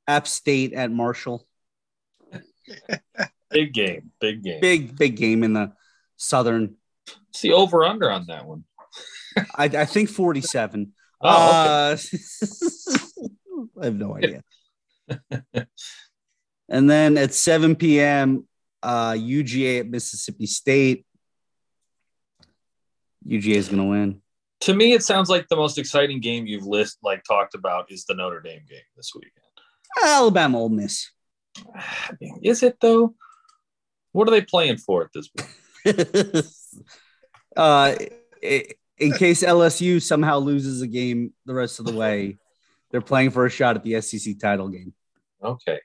App 0.06 0.26
State 0.26 0.72
at 0.72 0.90
Marshall, 0.90 1.46
Big 3.50 3.72
game. 3.72 4.10
Big 4.20 4.42
game. 4.42 4.60
big 4.60 4.96
big 4.96 5.16
game 5.16 5.42
in 5.42 5.52
the 5.52 5.72
Southern. 6.16 6.76
It's 7.30 7.40
the 7.40 7.52
over 7.52 7.84
under 7.84 8.10
on 8.10 8.26
that 8.26 8.46
one. 8.46 8.64
I, 9.56 9.64
I 9.64 9.84
think 9.84 10.08
47. 10.08 10.92
Oh, 11.20 11.28
Uh, 11.28 11.96
I 13.80 13.84
have 13.84 13.94
no 13.96 14.16
idea. 14.16 14.42
and 16.68 16.88
then 16.90 17.18
at 17.18 17.34
7 17.34 17.76
p.m., 17.76 18.46
uh, 18.82 19.12
UGA 19.12 19.80
at 19.80 19.86
Mississippi 19.88 20.46
State. 20.46 21.06
UGA 23.26 23.56
is 23.56 23.68
going 23.68 23.78
to 23.82 23.84
win. 23.88 24.21
To 24.62 24.74
me, 24.74 24.92
it 24.92 25.02
sounds 25.02 25.28
like 25.28 25.48
the 25.48 25.56
most 25.56 25.76
exciting 25.78 26.20
game 26.20 26.46
you've 26.46 26.66
list 26.66 26.98
like 27.02 27.24
talked 27.24 27.54
about 27.54 27.90
is 27.90 28.04
the 28.04 28.14
Notre 28.14 28.40
Dame 28.40 28.62
game 28.68 28.78
this 28.96 29.12
weekend. 29.14 29.32
Alabama, 30.04 30.58
Ole 30.58 30.68
Miss. 30.68 31.10
Is 32.42 32.62
it 32.62 32.76
though? 32.80 33.14
What 34.12 34.28
are 34.28 34.30
they 34.30 34.42
playing 34.42 34.76
for 34.76 35.02
at 35.02 35.10
this 35.12 35.28
point? 35.28 35.48
uh, 37.56 37.94
in 38.98 39.12
case 39.14 39.42
LSU 39.42 40.00
somehow 40.00 40.38
loses 40.38 40.80
a 40.82 40.86
game 40.86 41.32
the 41.46 41.54
rest 41.54 41.80
of 41.80 41.86
the 41.86 41.94
way, 41.94 42.38
they're 42.90 43.00
playing 43.00 43.30
for 43.30 43.46
a 43.46 43.50
shot 43.50 43.76
at 43.76 43.82
the 43.82 44.00
SEC 44.00 44.38
title 44.38 44.68
game. 44.68 44.92
Okay. 45.42 45.80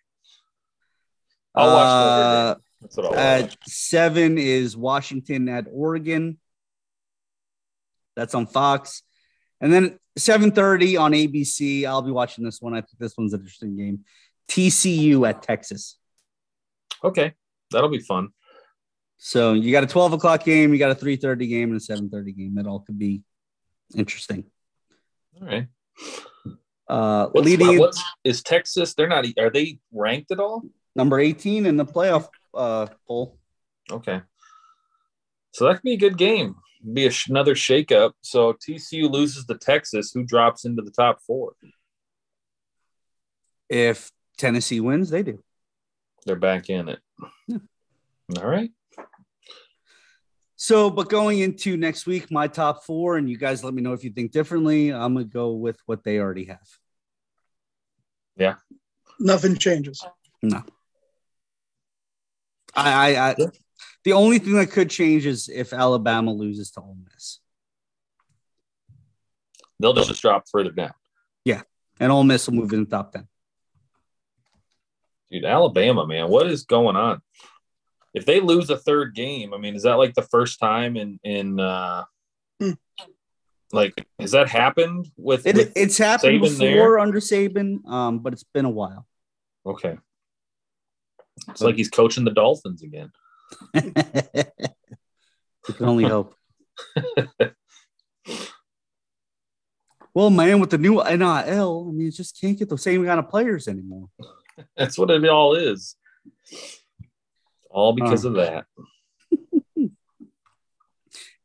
I'll 1.56 1.74
watch 1.74 1.88
Uh, 1.88 2.54
Dame. 2.54 2.64
That's 2.82 2.98
what 2.98 3.06
I'll 3.08 3.12
watch. 3.12 3.20
at 3.54 3.58
seven 3.66 4.38
is 4.38 4.78
Washington 4.78 5.50
at 5.50 5.66
Oregon. 5.72 6.38
That's 8.18 8.36
on 8.36 8.48
Fox. 8.48 9.04
And 9.62 9.72
then 9.72 9.98
7:30 10.20 11.00
on 11.00 11.14
ABC. 11.14 11.86
I'll 11.86 12.02
be 12.02 12.12
watching 12.12 12.44
this 12.44 12.62
one. 12.62 12.74
I 12.74 12.82
think 12.82 13.00
this 13.00 13.18
one's 13.18 13.34
an 13.34 13.40
interesting 13.40 13.78
game. 13.78 14.04
TCU 14.50 15.26
at 15.28 15.42
Texas. 15.42 15.98
Okay. 17.02 17.34
That'll 17.72 17.90
be 17.90 18.00
fun. 18.00 18.30
So 19.18 19.54
you 19.54 19.72
got 19.72 19.84
a 19.84 19.88
12 19.88 20.14
o'clock 20.14 20.44
game, 20.44 20.74
you 20.74 20.80
got 20.80 20.92
a 20.92 20.96
3:30 20.96 21.48
game, 21.48 21.72
and 21.72 21.78
a 21.78 21.84
7:30 21.84 22.36
game. 22.36 22.56
That 22.56 22.68
all 22.68 22.82
could 22.82 23.00
be 23.00 23.22
interesting. 23.96 24.44
All 25.40 25.48
right. 25.48 25.68
Uh, 26.90 27.28
What's, 27.32 27.46
leading 27.46 27.80
what's 27.80 28.04
is 28.24 28.42
Texas? 28.42 28.94
They're 28.94 29.08
not. 29.08 29.26
Are 29.38 29.50
they 29.50 29.80
ranked 29.92 30.32
at 30.32 30.40
all? 30.40 30.64
number 30.98 31.20
18 31.20 31.66
in 31.66 31.78
the 31.78 31.86
playoff 31.86 32.28
uh, 32.54 32.88
poll. 33.08 33.38
Okay. 33.90 34.22
So 35.52 35.66
that 35.66 35.76
could 35.76 35.84
be 35.84 35.94
a 35.94 35.98
good 35.98 36.18
game. 36.18 36.56
Be 36.94 37.08
a 37.08 37.12
sh- 37.12 37.30
another 37.30 37.56
shakeup. 37.56 38.12
So 38.22 38.54
TCU 38.54 39.10
loses 39.10 39.46
to 39.46 39.56
Texas, 39.56 40.12
who 40.14 40.24
drops 40.24 40.66
into 40.66 40.82
the 40.82 40.92
top 40.92 41.22
four. 41.26 41.54
If 43.70 44.12
Tennessee 44.38 44.80
wins, 44.80 45.10
they 45.10 45.24
do. 45.24 45.44
They're 46.26 46.36
back 46.36 46.70
in 46.70 46.90
it. 46.90 47.00
Yeah. 47.48 47.58
All 48.38 48.48
right. 48.48 48.72
So, 50.56 50.90
but 50.90 51.08
going 51.08 51.40
into 51.40 51.78
next 51.78 52.08
week, 52.08 52.32
my 52.32 52.48
top 52.48 52.84
four, 52.84 53.18
and 53.18 53.30
you 53.30 53.38
guys 53.38 53.64
let 53.64 53.74
me 53.74 53.82
know 53.82 53.94
if 53.94 54.04
you 54.04 54.10
think 54.10 54.32
differently. 54.32 54.92
I'm 54.92 55.14
gonna 55.14 55.26
go 55.26 55.52
with 55.52 55.80
what 55.86 56.04
they 56.04 56.20
already 56.20 56.46
have. 56.46 56.68
Yeah. 58.36 58.56
Nothing 59.20 59.56
changes. 59.56 60.04
No. 60.42 60.64
I, 62.76 62.92
I, 62.92 63.30
I 63.30 63.36
Yeah. 63.38 63.46
The 64.08 64.14
only 64.14 64.40
thing 64.40 64.54
that 64.54 64.72
could 64.72 64.90
change 64.90 65.26
is 65.26 65.50
if 65.50 65.74
Alabama 65.74 66.32
loses 66.32 66.72
to 66.72 66.80
Ole 66.80 66.96
Miss, 67.14 67.40
They'll 69.82 69.94
just 69.94 70.22
drop 70.22 70.46
further 70.50 70.72
down. 70.72 70.94
Yeah, 71.44 71.62
and 72.00 72.10
Ole 72.10 72.24
Miss 72.24 72.48
will 72.48 72.56
move 72.56 72.72
in 72.72 72.86
the 72.86 72.90
top 72.90 73.12
ten. 73.12 73.28
Dude, 75.30 75.44
Alabama, 75.44 76.08
man, 76.08 76.30
what 76.30 76.48
is 76.48 76.64
going 76.64 76.96
on? 76.96 77.22
If 78.14 78.26
they 78.26 78.40
lose 78.40 78.70
a 78.70 78.78
third 78.78 79.14
game, 79.14 79.54
I 79.54 79.58
mean, 79.58 79.76
is 79.76 79.84
that 79.84 79.96
like 79.98 80.14
the 80.16 80.22
first 80.22 80.60
time 80.60 80.96
in 80.96 81.20
in 81.24 81.60
uh 81.60 82.06
Hmm. 82.62 82.72
like 83.74 83.94
has 84.20 84.32
that 84.32 84.48
happened 84.48 85.12
with, 85.18 85.46
It, 85.46 85.56
with- 85.58 85.74
it's 85.76 85.98
happened 85.98 86.40
Saban 86.40 86.42
before 86.42 86.58
there? 86.58 87.00
under 87.00 87.20
Saban, 87.20 87.86
um, 87.88 88.20
but 88.20 88.32
it's 88.34 88.46
been 88.46 88.66
a 88.66 88.70
while. 88.70 89.06
okay. 89.66 89.98
It's 91.50 91.62
like 91.62 91.76
he's 91.76 91.90
coaching 91.90 92.24
the 92.26 92.32
Dolphins 92.32 92.82
again. 92.82 93.12
we 93.74 93.82
can 95.74 95.86
only 95.86 96.04
hope. 96.06 96.36
well, 100.14 100.30
man, 100.30 100.60
with 100.60 100.70
the 100.72 100.78
new 100.78 100.96
NIL, 101.04 101.88
I 101.90 101.92
mean, 101.92 102.08
it 102.08 102.16
just 102.16 102.40
can't 102.40 102.58
get 102.58 102.70
the 102.70 102.78
same 102.78 103.06
kind 103.06 103.20
of 103.20 103.30
players 103.30 103.68
anymore. 103.68 104.10
That's 104.76 104.98
what 104.98 105.12
it 105.12 105.24
all 105.28 105.56
is. 105.56 105.96
All 107.70 107.94
because 107.94 108.26
Oh. 108.26 108.30
of 108.30 108.36
that. 108.36 108.66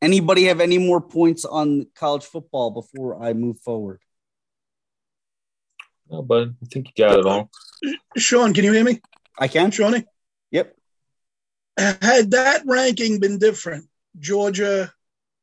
Anybody 0.01 0.45
have 0.45 0.59
any 0.59 0.77
more 0.79 0.99
points 0.99 1.45
on 1.45 1.87
college 1.95 2.25
football 2.25 2.71
before 2.71 3.23
I 3.23 3.33
move 3.33 3.59
forward? 3.59 4.01
No, 6.09 6.21
but 6.21 6.49
I 6.49 6.65
think 6.71 6.87
you 6.87 7.05
got 7.05 7.19
it 7.19 7.25
all. 7.25 7.49
Sean, 8.17 8.53
can 8.53 8.65
you 8.65 8.73
hear 8.73 8.83
me? 8.83 8.99
I 9.39 9.47
can. 9.47 9.71
Shawnee? 9.71 10.05
Yep. 10.51 10.75
Had 11.77 12.31
that 12.31 12.63
ranking 12.65 13.19
been 13.19 13.39
different, 13.39 13.85
Georgia 14.19 14.93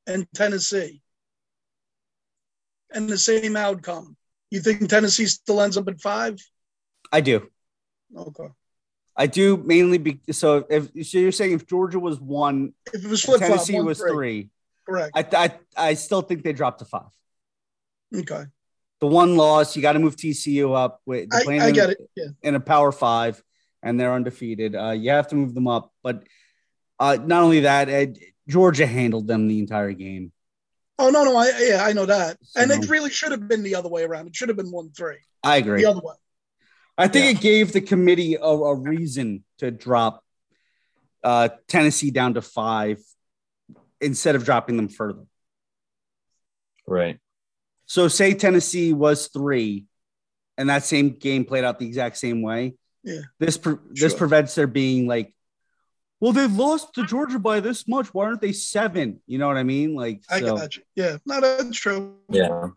and 0.07 0.27
Tennessee, 0.35 1.03
and 2.93 3.09
the 3.09 3.19
same 3.19 3.57
outcome, 3.57 4.17
you 4.51 4.61
think 4.61 4.89
Tennessee 4.89 5.27
still 5.27 5.61
ends 5.61 5.77
up 5.77 5.89
at 5.89 6.01
five? 6.01 6.39
I 7.13 7.21
do. 7.21 7.49
Okay. 8.17 8.49
I 9.17 9.27
do 9.27 9.57
mainly 9.57 9.99
be 9.99 10.21
so. 10.31 10.65
If 10.71 11.07
so, 11.07 11.19
you're 11.19 11.33
saying 11.33 11.53
if 11.53 11.67
Georgia 11.67 11.99
was 11.99 12.21
one, 12.21 12.73
If 12.93 13.05
it 13.05 13.09
was 13.09 13.23
flip 13.23 13.41
Tennessee 13.41 13.81
was 13.81 14.01
three. 14.01 14.51
Correct. 14.87 15.13
I, 15.15 15.27
I 15.33 15.51
I 15.77 15.95
still 15.95 16.23
think 16.23 16.43
they 16.43 16.53
dropped 16.53 16.79
to 16.79 16.85
five. 16.85 17.11
Okay. 18.15 18.45
The 19.01 19.07
one 19.07 19.37
loss, 19.37 19.77
you 19.77 19.83
got 19.83 19.93
to 19.93 19.99
move 19.99 20.17
TCU 20.17 20.77
up. 20.77 21.01
With 21.07 21.29
I, 21.33 21.59
I 21.59 21.71
get 21.71 21.91
it. 21.91 21.99
Yeah. 22.17 22.29
in 22.43 22.55
a 22.55 22.61
power 22.61 22.93
five 22.93 23.43
and 23.83 23.99
they're 23.99 24.13
undefeated. 24.13 24.77
Uh, 24.77 24.91
you 24.91 25.11
have 25.11 25.29
to 25.29 25.35
move 25.37 25.55
them 25.55 25.69
up. 25.69 25.93
But 26.03 26.25
uh, 26.99 27.19
not 27.25 27.43
only 27.43 27.61
that, 27.61 27.89
uh, 27.89 28.13
Georgia 28.49 28.87
handled 28.87 29.27
them 29.27 29.49
the 29.49 29.59
entire 29.59 29.93
game. 29.93 30.33
Oh 30.99 31.09
no, 31.09 31.25
no, 31.25 31.35
I 31.37 31.51
yeah, 31.61 31.83
I 31.85 31.93
know 31.95 32.05
that. 32.07 32.37
And 32.55 32.71
it 32.71 32.91
really 32.91 33.09
should 33.11 33.31
have 33.31 33.49
been 33.49 33.63
the 33.63 33.75
other 33.77 33.89
way 33.89 34.03
around. 34.03 34.27
It 34.27 34.37
should 34.37 34.49
have 34.51 34.57
been 34.59 34.71
one 34.71 34.91
three. 34.91 35.17
I 35.43 35.57
agree. 35.57 35.81
The 35.83 35.89
other 35.91 36.01
way. 36.01 36.15
I 36.99 37.09
think 37.09 37.25
Yeah. 37.25 37.31
it 37.31 37.41
gave 37.41 37.73
the 37.73 37.81
committee 37.81 38.35
a, 38.35 38.43
a 38.43 38.75
reason 38.75 39.43
to 39.59 39.71
drop 39.71 40.23
uh, 41.25 41.49
Tennessee 41.69 42.11
down 42.11 42.35
to 42.35 42.43
five 42.43 42.99
instead 44.03 44.35
of 44.35 44.45
dropping 44.45 44.77
them 44.77 44.89
further. 44.91 45.25
Right. 46.87 47.19
So, 47.87 48.09
say 48.09 48.35
Tennessee 48.35 48.93
was 48.93 49.29
three, 49.29 49.87
and 50.59 50.69
that 50.69 50.85
same 50.85 51.11
game 51.11 51.45
played 51.47 51.65
out 51.65 51.79
the 51.79 51.87
exact 51.87 52.19
same 52.19 52.43
way. 52.43 52.75
Yeah. 53.03 53.21
This 53.39 53.57
pre- 53.57 53.77
this 53.91 54.15
prevents 54.15 54.55
there 54.55 54.67
being 54.67 55.07
like, 55.07 55.35
well, 56.21 56.33
they've 56.33 56.53
lost 56.53 56.95
to 56.95 57.07
Georgia 57.07 57.39
by 57.39 57.61
this 57.61 57.89
much. 57.89 58.13
Why 58.13 58.27
aren't 58.27 58.43
they 58.43 58.53
seven? 58.53 59.21
You 59.27 59.39
know 59.39 59.49
what 59.49 59.57
I 59.57 59.63
mean? 59.63 59.95
Like, 59.95 60.23
I 60.31 60.41
got 60.41 60.77
you. 60.77 60.83
Yeah, 60.95 61.17
no, 61.25 61.41
that's 61.41 61.77
true. 61.79 62.17
Yeah. 62.29 62.69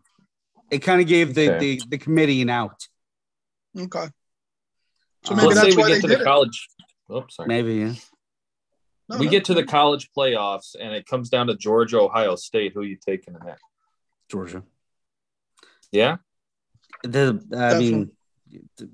it 0.70 0.78
kind 0.78 1.00
of 1.02 1.06
gave 1.06 1.34
the, 1.34 1.50
Okay. 1.56 1.58
the 1.76 1.82
the 1.90 1.98
committee 1.98 2.40
an 2.42 2.48
out. 2.50 2.88
Okay. 3.78 4.08
So 5.24 5.32
Uh, 5.32 5.36
maybe 5.36 5.46
Let's 5.48 5.60
that's 5.60 5.70
say 5.72 5.76
we 5.76 5.82
why 5.82 5.88
get 5.88 5.94
they 5.96 6.00
to 6.00 6.06
did 6.08 6.18
the 6.18 6.22
it. 6.22 6.24
college. 6.24 6.68
Oops, 7.14 7.36
sorry. 7.36 7.48
Maybe 7.48 7.74
yeah. 7.74 7.92
No, 9.10 9.18
we 9.18 9.26
no. 9.26 9.30
get 9.30 9.44
to 9.46 9.54
the 9.54 9.64
college 9.64 10.08
playoffs 10.16 10.74
and 10.80 10.94
it 10.94 11.04
comes 11.06 11.28
down 11.28 11.48
to 11.48 11.56
Georgia, 11.56 12.00
Ohio 12.00 12.36
State. 12.36 12.72
Who 12.72 12.80
are 12.80 12.84
you 12.84 12.96
taking 12.96 13.34
in 13.34 13.40
that? 13.44 13.58
Georgia. 14.30 14.62
Yeah. 15.92 16.16
The 17.02 17.44
I 17.54 17.78
mean, 17.78 18.12
the- 18.78 18.88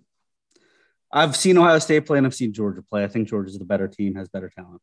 I've 1.13 1.37
seen 1.37 1.59
Ohio 1.59 1.79
State 1.79 2.07
play 2.07 2.19
and 2.19 2.27
I've 2.27 2.35
seen 2.35 2.53
Georgia 2.53 2.83
play. 2.83 3.05
I 3.05 3.09
think 3.09 3.29
Georgia's 3.29 3.59
the 3.59 3.65
better 3.65 3.89
team, 3.89 4.15
has 4.15 4.29
better 4.29 4.51
talent. 4.55 4.81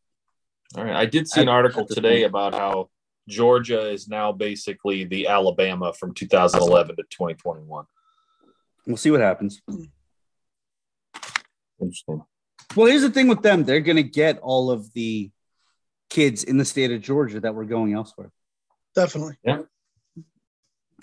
All 0.75 0.83
right. 0.83 0.95
I 0.95 1.05
did 1.05 1.27
see 1.27 1.41
an 1.41 1.49
article 1.49 1.85
today 1.85 2.21
point. 2.21 2.29
about 2.29 2.53
how 2.53 2.89
Georgia 3.27 3.89
is 3.89 4.07
now 4.07 4.31
basically 4.31 5.05
the 5.05 5.27
Alabama 5.27 5.93
from 5.93 6.13
2011 6.13 6.97
to 6.97 7.03
2021. 7.03 7.85
We'll 8.85 8.97
see 8.97 9.11
what 9.11 9.21
happens. 9.21 9.61
Interesting. 11.79 12.23
Well, 12.75 12.87
here's 12.87 13.01
the 13.01 13.09
thing 13.09 13.27
with 13.27 13.41
them: 13.41 13.63
they're 13.63 13.79
going 13.81 13.97
to 13.97 14.03
get 14.03 14.39
all 14.39 14.71
of 14.71 14.91
the 14.93 15.31
kids 16.09 16.43
in 16.43 16.57
the 16.57 16.65
state 16.65 16.91
of 16.91 17.01
Georgia 17.01 17.39
that 17.41 17.53
were 17.53 17.65
going 17.65 17.93
elsewhere. 17.93 18.31
Definitely. 18.95 19.37
Yeah. 19.43 19.61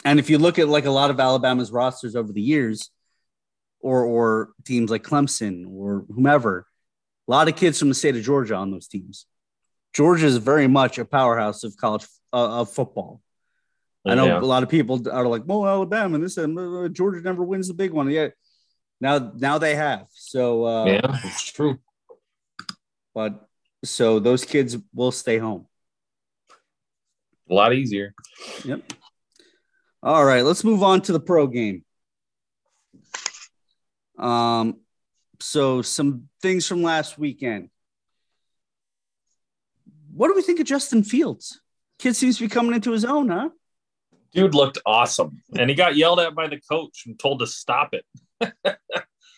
And 0.05 0.19
if 0.19 0.29
you 0.29 0.39
look 0.39 0.59
at 0.59 0.69
like 0.69 0.87
a 0.87 0.91
lot 0.91 1.11
of 1.11 1.21
Alabama's 1.21 1.71
rosters 1.71 2.17
over 2.17 2.33
the 2.33 2.43
years, 2.43 2.91
or 3.85 4.03
or 4.05 4.51
teams 4.65 4.91
like 4.91 5.03
Clemson 5.05 5.65
or 5.69 6.07
whomever, 6.09 6.67
a 7.29 7.31
lot 7.31 7.49
of 7.49 7.55
kids 7.57 7.79
from 7.79 7.89
the 7.91 7.95
state 7.95 8.17
of 8.17 8.23
Georgia 8.23 8.55
on 8.57 8.71
those 8.71 8.89
teams. 8.89 9.27
Georgia 9.93 10.27
is 10.27 10.39
very 10.39 10.67
much 10.67 10.99
a 10.99 11.05
powerhouse 11.05 11.63
of 11.65 11.77
college 11.77 12.07
uh, 12.33 12.61
of 12.61 12.71
football. 12.73 13.21
I 14.07 14.15
know 14.15 14.27
Yeah. 14.27 14.41
a 14.41 14.51
lot 14.55 14.63
of 14.63 14.69
people 14.69 14.97
are 15.11 15.27
like, 15.27 15.43
"Well, 15.47 15.67
Alabama, 15.67 16.15
and 16.17 16.25
this 16.25 16.37
and 16.39 16.59
uh, 16.59 16.89
Georgia 16.89 17.21
never 17.21 17.45
wins 17.45 17.69
the 17.69 17.75
big 17.75 17.93
one." 17.93 18.11
Yeah, 18.11 18.29
now 19.01 19.33
now 19.37 19.59
they 19.59 19.75
have. 19.77 20.07
So, 20.11 20.65
uh, 20.65 20.85
yeah, 20.87 21.21
it's 21.25 21.53
true. 21.53 21.79
but 23.15 23.33
so 23.85 24.19
those 24.19 24.45
kids 24.45 24.77
will 24.95 25.13
stay 25.13 25.39
home. 25.39 25.67
A 27.51 27.55
lot 27.55 27.75
easier. 27.75 28.15
Yep. 28.65 28.81
All 30.03 30.25
right, 30.25 30.43
let's 30.45 30.65
move 30.65 30.83
on 30.83 31.01
to 31.03 31.13
the 31.13 31.21
pro 31.21 31.47
game. 31.47 31.84
Um, 34.19 34.81
so 35.41 35.83
some 35.83 36.29
things 36.41 36.67
from 36.67 36.83
last 36.83 37.19
weekend. 37.19 37.71
What 40.13 40.29
do 40.29 40.35
we 40.35 40.43
think 40.43 40.61
of 40.61 40.67
Justin 40.67 41.03
Fields? 41.03 41.61
Kid 41.99 42.15
seems 42.15 42.39
to 42.39 42.45
be 42.45 42.49
coming 42.49 42.75
into 42.75 42.93
his 42.93 43.05
own, 43.05 43.29
huh? 43.29 43.51
Dude 44.33 44.55
looked 44.55 44.79
awesome. 44.87 45.43
And 45.57 45.69
he 45.69 45.77
got 45.77 45.97
yelled 45.97 46.21
at 46.21 46.35
by 46.35 46.49
the 46.49 46.61
coach 46.61 47.05
and 47.07 47.19
told 47.19 47.41
to 47.41 47.47
stop 47.47 47.95
it. 47.95 48.05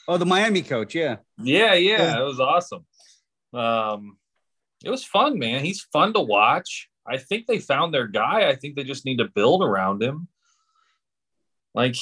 Oh, 0.09 0.19
the 0.19 0.27
Miami 0.27 0.63
coach, 0.63 0.95
yeah. 0.95 1.17
Yeah, 1.43 1.75
yeah, 1.75 2.21
it 2.21 2.23
was 2.23 2.39
awesome. 2.39 2.87
Um, 3.53 4.19
it 4.85 4.91
was 4.91 5.05
fun, 5.05 5.39
man. 5.39 5.65
He's 5.65 5.81
fun 5.81 6.13
to 6.13 6.21
watch. 6.21 6.89
I 7.07 7.19
think 7.19 7.47
they 7.47 7.59
found 7.59 7.93
their 7.93 8.07
guy. 8.07 8.49
I 8.49 8.55
think 8.55 8.77
they 8.77 8.85
just 8.85 9.05
need 9.05 9.19
to 9.19 9.25
build 9.25 9.63
around 9.63 10.03
him. 10.03 10.29
Like, 11.75 11.97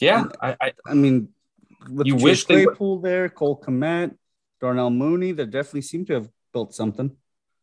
yeah, 0.00 0.26
I, 0.40 0.56
I 0.60 0.72
I 0.86 0.94
mean, 0.94 1.28
with 1.90 2.06
You 2.06 2.14
Chase 2.14 2.22
wish 2.22 2.44
they 2.46 2.64
Claypool 2.64 3.00
there, 3.00 3.28
Cole 3.28 3.60
Kmet, 3.60 4.14
Darnell 4.60 4.90
Mooney, 4.90 5.32
they 5.32 5.44
definitely 5.46 5.82
seem 5.82 6.04
to 6.06 6.14
have 6.14 6.28
built 6.52 6.74
something. 6.74 7.10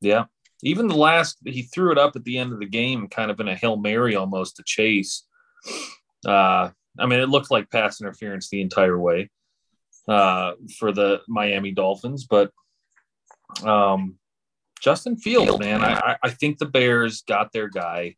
yeah. 0.01 0.25
Even 0.61 0.89
the 0.89 0.95
last, 0.97 1.37
he 1.45 1.61
threw 1.61 1.89
it 1.93 1.97
up 1.97 2.17
at 2.17 2.25
the 2.25 2.37
end 2.37 2.51
of 2.51 2.59
the 2.59 2.65
game, 2.65 3.07
kind 3.07 3.31
of 3.31 3.39
in 3.39 3.47
a 3.47 3.55
hail 3.55 3.77
mary 3.77 4.17
almost 4.17 4.57
to 4.57 4.63
Chase. 4.65 5.25
Uh, 6.25 6.69
I 6.99 7.05
mean, 7.05 7.21
it 7.21 7.29
looked 7.29 7.49
like 7.49 7.71
pass 7.71 8.01
interference 8.01 8.49
the 8.49 8.59
entire 8.61 8.99
way 8.99 9.29
uh, 10.09 10.55
for 10.77 10.91
the 10.91 11.21
Miami 11.29 11.71
Dolphins, 11.71 12.25
but 12.25 12.51
um, 13.63 14.15
Justin 14.81 15.15
Fields, 15.17 15.57
man, 15.59 15.81
I- 15.81 16.17
I 16.21 16.29
think 16.29 16.57
the 16.57 16.65
Bears 16.65 17.21
got 17.21 17.51
their 17.53 17.69
guy. 17.69 18.15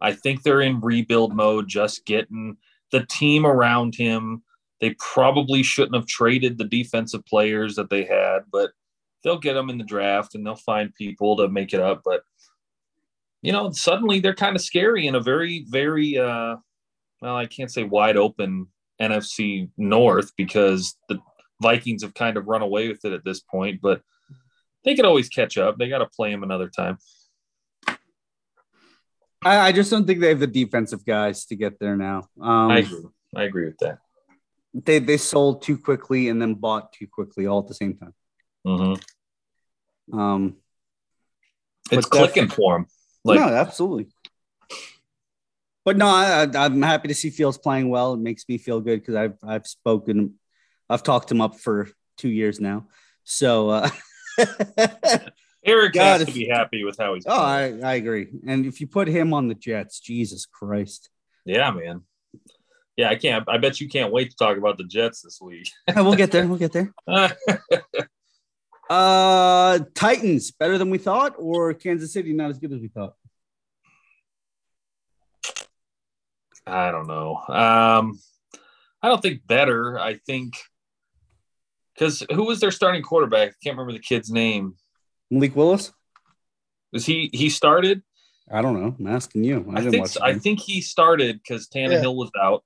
I 0.00 0.12
think 0.12 0.42
they're 0.42 0.60
in 0.60 0.80
rebuild 0.80 1.34
mode, 1.34 1.68
just 1.68 2.04
getting 2.04 2.58
the 2.92 3.04
team 3.06 3.46
around 3.46 3.94
him. 3.94 4.42
They 4.80 4.94
probably 4.98 5.62
shouldn't 5.62 5.96
have 5.96 6.06
traded 6.06 6.56
the 6.56 6.64
defensive 6.64 7.24
players 7.26 7.74
that 7.76 7.90
they 7.90 8.04
had, 8.04 8.40
but 8.52 8.70
they'll 9.24 9.38
get 9.38 9.54
them 9.54 9.70
in 9.70 9.78
the 9.78 9.84
draft 9.84 10.34
and 10.34 10.46
they'll 10.46 10.56
find 10.56 10.94
people 10.94 11.36
to 11.36 11.48
make 11.48 11.72
it 11.72 11.80
up. 11.80 12.02
But 12.04 12.22
you 13.42 13.52
know, 13.52 13.70
suddenly 13.70 14.20
they're 14.20 14.34
kind 14.34 14.56
of 14.56 14.62
scary 14.62 15.06
in 15.06 15.14
a 15.14 15.20
very, 15.20 15.64
very 15.68 16.18
uh 16.18 16.56
well, 17.20 17.36
I 17.36 17.46
can't 17.46 17.70
say 17.70 17.82
wide 17.82 18.16
open 18.16 18.68
NFC 19.00 19.70
North 19.76 20.32
because 20.36 20.96
the 21.08 21.18
Vikings 21.60 22.02
have 22.02 22.14
kind 22.14 22.36
of 22.36 22.46
run 22.46 22.62
away 22.62 22.88
with 22.88 23.04
it 23.04 23.12
at 23.12 23.24
this 23.24 23.40
point, 23.40 23.80
but 23.82 24.02
they 24.84 24.94
could 24.94 25.04
always 25.04 25.28
catch 25.28 25.58
up. 25.58 25.76
They 25.76 25.88
got 25.88 25.98
to 25.98 26.06
play 26.06 26.30
them 26.30 26.42
another 26.42 26.68
time. 26.68 26.98
I, 29.44 29.58
I 29.68 29.72
just 29.72 29.90
don't 29.90 30.06
think 30.06 30.20
they 30.20 30.28
have 30.28 30.40
the 30.40 30.46
defensive 30.46 31.04
guys 31.04 31.46
to 31.46 31.56
get 31.56 31.78
there 31.78 31.96
now. 31.96 32.28
Um, 32.40 32.70
I 32.70 32.78
agree. 32.78 33.04
I 33.36 33.42
agree 33.44 33.66
with 33.66 33.78
that. 33.78 33.98
They 34.74 34.98
they 34.98 35.16
sold 35.16 35.62
too 35.62 35.78
quickly 35.78 36.28
and 36.28 36.40
then 36.40 36.54
bought 36.54 36.92
too 36.92 37.06
quickly 37.06 37.46
all 37.46 37.60
at 37.60 37.68
the 37.68 37.74
same 37.74 37.96
time. 37.96 38.14
hmm 38.64 40.18
Um, 40.18 40.56
It's 41.90 42.06
clicking 42.06 42.48
for 42.48 42.76
him. 42.76 42.86
Like 43.24 43.40
no, 43.40 43.48
absolutely. 43.48 44.08
But 45.84 45.96
no, 45.96 46.06
I, 46.06 46.46
I'm 46.54 46.82
happy 46.82 47.08
to 47.08 47.14
see 47.14 47.30
Fields 47.30 47.56
playing 47.56 47.88
well. 47.88 48.12
It 48.12 48.20
makes 48.20 48.44
me 48.48 48.58
feel 48.58 48.80
good 48.80 49.00
because 49.00 49.14
I've 49.14 49.38
I've 49.42 49.66
spoken, 49.66 50.34
I've 50.88 51.02
talked 51.02 51.30
him 51.30 51.40
up 51.40 51.58
for 51.58 51.88
two 52.18 52.28
years 52.28 52.60
now. 52.60 52.88
So, 53.24 53.70
uh, 53.70 53.90
Eric 55.64 55.94
God, 55.94 56.20
has 56.20 56.26
to 56.26 56.32
be 56.32 56.46
happy 56.48 56.84
with 56.84 56.98
how 56.98 57.14
he's. 57.14 57.24
oh. 57.26 57.42
I, 57.42 57.78
I 57.82 57.94
agree. 57.94 58.28
And 58.46 58.66
if 58.66 58.80
you 58.80 58.86
put 58.86 59.08
him 59.08 59.32
on 59.32 59.48
the 59.48 59.54
Jets, 59.54 60.00
Jesus 60.00 60.46
Christ, 60.46 61.10
yeah, 61.44 61.70
man. 61.70 62.02
Yeah, 62.98 63.10
I 63.10 63.14
can't. 63.14 63.48
I 63.48 63.58
bet 63.58 63.80
you 63.80 63.88
can't 63.88 64.12
wait 64.12 64.30
to 64.30 64.36
talk 64.36 64.58
about 64.58 64.76
the 64.76 64.82
Jets 64.82 65.22
this 65.22 65.40
week. 65.40 65.70
we'll 65.96 66.16
get 66.16 66.32
there. 66.32 66.46
We'll 66.46 66.58
get 66.58 66.72
there. 66.72 66.92
Uh, 68.90 69.80
Titans 69.94 70.50
better 70.50 70.78
than 70.78 70.88
we 70.88 70.96
thought, 70.96 71.34
or 71.36 71.74
Kansas 71.74 72.10
City 72.10 72.32
not 72.32 72.48
as 72.48 72.58
good 72.58 72.72
as 72.72 72.80
we 72.80 72.88
thought. 72.88 73.12
I 76.66 76.90
don't 76.90 77.06
know. 77.06 77.36
Um, 77.36 78.18
I 79.02 79.08
don't 79.08 79.20
think 79.20 79.46
better. 79.46 79.98
I 79.98 80.14
think 80.14 80.54
because 81.92 82.24
who 82.32 82.44
was 82.44 82.60
their 82.60 82.70
starting 82.70 83.02
quarterback? 83.02 83.50
I 83.50 83.54
can't 83.62 83.76
remember 83.76 83.92
the 83.92 83.98
kid's 83.98 84.30
name. 84.30 84.76
Malik 85.30 85.54
Willis. 85.54 85.92
Was 86.90 87.04
he 87.04 87.28
he 87.34 87.50
started? 87.50 88.02
I 88.50 88.62
don't 88.62 88.80
know. 88.80 88.96
I'm 88.98 89.06
asking 89.06 89.44
you. 89.44 89.66
I, 89.68 89.72
I, 89.72 89.74
didn't 89.80 89.90
think 89.90 90.02
watch. 90.04 90.12
so- 90.12 90.24
I 90.24 90.38
think 90.38 90.60
he 90.60 90.80
started 90.80 91.42
because 91.42 91.68
Tannehill 91.68 92.16
was 92.16 92.30
out. 92.40 92.64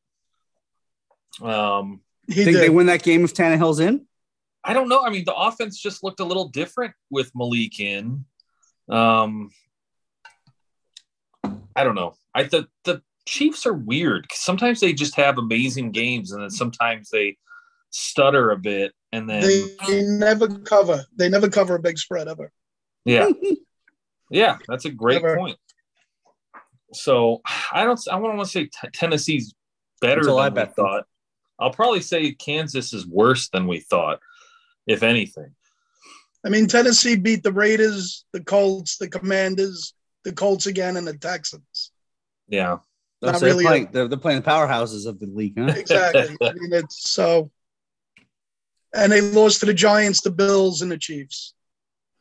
Um, 1.41 2.01
He 2.27 2.45
think 2.45 2.57
did. 2.57 2.63
they 2.63 2.71
win 2.71 2.87
that 2.87 3.03
game 3.03 3.25
if 3.25 3.33
Tannehill's 3.35 3.81
in. 3.81 4.07
I 4.65 4.75
don't 4.75 4.89
know. 4.89 5.03
I 5.05 5.11
mean, 5.11 5.25
the 5.25 5.35
offense 5.35 5.79
just 5.81 6.05
looked 6.05 6.21
a 6.21 6.25
little 6.25 6.49
different 6.49 6.95
with 7.11 7.31
Malik 7.35 7.81
in. 7.81 8.25
Um, 8.89 9.51
I 11.75 11.85
don't 11.85 11.95
know. 11.95 12.15
I 12.35 12.45
the 12.45 12.69
the 12.85 13.03
Chiefs 13.27 13.67
are 13.67 13.73
weird. 13.73 14.23
Because 14.23 14.41
sometimes 14.41 14.81
they 14.81 14.93
just 14.93 15.15
have 15.17 15.39
amazing 15.39 15.93
games, 15.93 16.33
and 16.33 16.43
then 16.43 16.51
sometimes 16.51 17.11
they 17.11 17.37
stutter 17.91 18.51
a 18.51 18.57
bit, 18.57 18.93
and 19.13 19.29
then 19.29 19.43
they, 19.43 19.77
they 19.89 20.03
never 20.03 20.49
cover. 20.49 21.05
They 21.17 21.29
never 21.29 21.49
cover 21.49 21.75
a 21.77 21.81
big 21.81 21.99
spread 21.99 22.29
ever. 22.29 22.53
yeah, 23.05 23.29
yeah, 24.31 24.59
that's 24.69 24.85
a 24.85 24.91
great 24.91 25.23
Never. 25.23 25.37
point. 25.37 25.57
So 26.93 27.41
I 27.73 27.85
don't. 27.85 27.99
I 28.11 28.13
don't 28.13 28.37
want 28.37 28.41
to 28.41 28.47
say 28.47 28.65
t- 28.65 28.89
Tennessee's 28.93 29.55
better 30.01 30.21
Until 30.21 30.39
I 30.39 30.49
than 30.51 30.55
we 30.55 30.61
bet 30.67 30.77
thought. 30.77 31.07
I'll 31.59 31.71
probably 31.73 32.01
say 32.01 32.33
Kansas 32.33 32.93
is 32.93 33.07
worse 33.07 33.49
than 33.49 33.67
we 33.67 33.81
thought, 33.81 34.21
if 34.87 35.03
anything. 35.03 35.55
I 36.45 36.49
mean, 36.49 36.67
Tennessee 36.67 37.17
beat 37.17 37.43
the 37.43 37.53
Raiders, 37.53 38.25
the 38.33 38.43
Colts, 38.43 38.99
the 38.99 39.09
Commanders, 39.09 39.95
the 40.25 40.33
Colts 40.33 40.67
again, 40.67 40.97
and 40.97 41.07
the 41.07 41.17
Texans. 41.17 41.93
Yeah. 42.49 42.79
Not 43.23 43.35
So 43.37 43.41
they're, 43.41 43.49
really 43.51 43.65
playing, 43.65 43.89
they're, 43.93 44.09
they're 44.09 44.19
playing 44.19 44.43
the 44.43 44.51
powerhouses 44.51 45.07
of 45.07 45.21
the 45.21 45.27
league, 45.27 45.57
huh? 45.57 45.73
Exactly. 45.77 46.37
I 46.43 46.53
mean, 46.55 46.73
it's 46.73 47.09
so. 47.11 47.51
And 48.95 49.11
they 49.13 49.21
lost 49.21 49.61
to 49.61 49.67
the 49.67 49.75
Giants, 49.75 50.21
the 50.23 50.31
Bills, 50.33 50.83
and 50.83 50.91
the 50.91 50.99
Chiefs. 50.99 51.55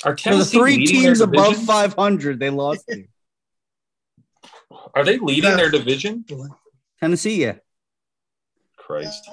Are 0.04 0.18
So 0.18 0.38
the 0.38 0.46
three 0.46 0.86
teams 0.86 1.22
above 1.22 1.58
500, 1.58 2.40
they 2.40 2.50
lost 2.50 2.86
to. 2.90 3.06
Are 4.94 5.04
they 5.04 5.18
leading 5.18 5.50
Yeah. 5.50 5.56
their 5.58 5.70
division? 5.70 6.26
Tennessee, 7.00 7.42
yeah. 7.42 7.56
Christ. 8.92 9.30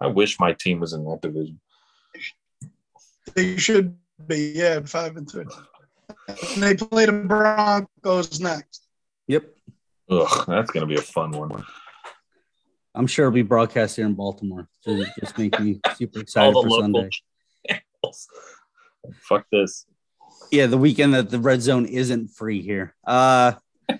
I 0.00 0.06
wish 0.06 0.38
my 0.38 0.52
team 0.52 0.80
was 0.80 0.92
in 0.92 1.04
that 1.04 1.20
division. 1.20 1.60
They 3.34 3.56
should 3.56 3.96
be, 4.26 4.52
yeah, 4.54 4.80
five 4.84 5.16
and 5.16 5.30
three. 5.30 5.46
And 6.28 6.62
they 6.62 6.74
play 6.74 7.06
the 7.06 7.12
Broncos 7.12 8.40
next. 8.40 8.86
Yep. 9.26 9.44
Ugh, 10.10 10.44
that's 10.46 10.70
gonna 10.70 10.86
be 10.86 10.96
a 10.96 11.02
fun 11.02 11.32
one. 11.32 11.64
I'm 12.94 13.06
sure 13.06 13.26
it'll 13.26 13.34
be 13.34 13.42
broadcast 13.42 13.96
here 13.96 14.06
in 14.06 14.14
Baltimore. 14.14 14.68
So 14.80 15.04
just 15.20 15.38
make 15.38 15.58
me 15.60 15.80
super 15.96 16.18
All 16.18 16.22
excited 16.22 16.54
the 16.54 16.62
for 16.62 16.68
local 16.68 16.82
Sunday. 16.82 17.10
channels. 17.68 18.28
Fuck 19.22 19.46
this. 19.52 19.86
Yeah, 20.50 20.66
the 20.66 20.78
weekend 20.78 21.14
that 21.14 21.30
the 21.30 21.38
red 21.38 21.62
zone 21.62 21.86
isn't 21.86 22.28
free 22.28 22.62
here. 22.62 22.94
Uh 23.06 23.52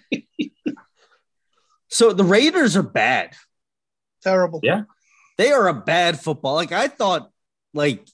so 1.88 2.12
the 2.12 2.24
Raiders 2.24 2.76
are 2.76 2.82
bad. 2.82 3.34
Terrible. 4.22 4.60
Yeah. 4.62 4.82
They 5.40 5.52
are 5.52 5.68
a 5.68 5.72
bad 5.72 6.20
football. 6.20 6.52
Like 6.52 6.70
I 6.70 6.86
thought, 6.86 7.30
like 7.72 8.06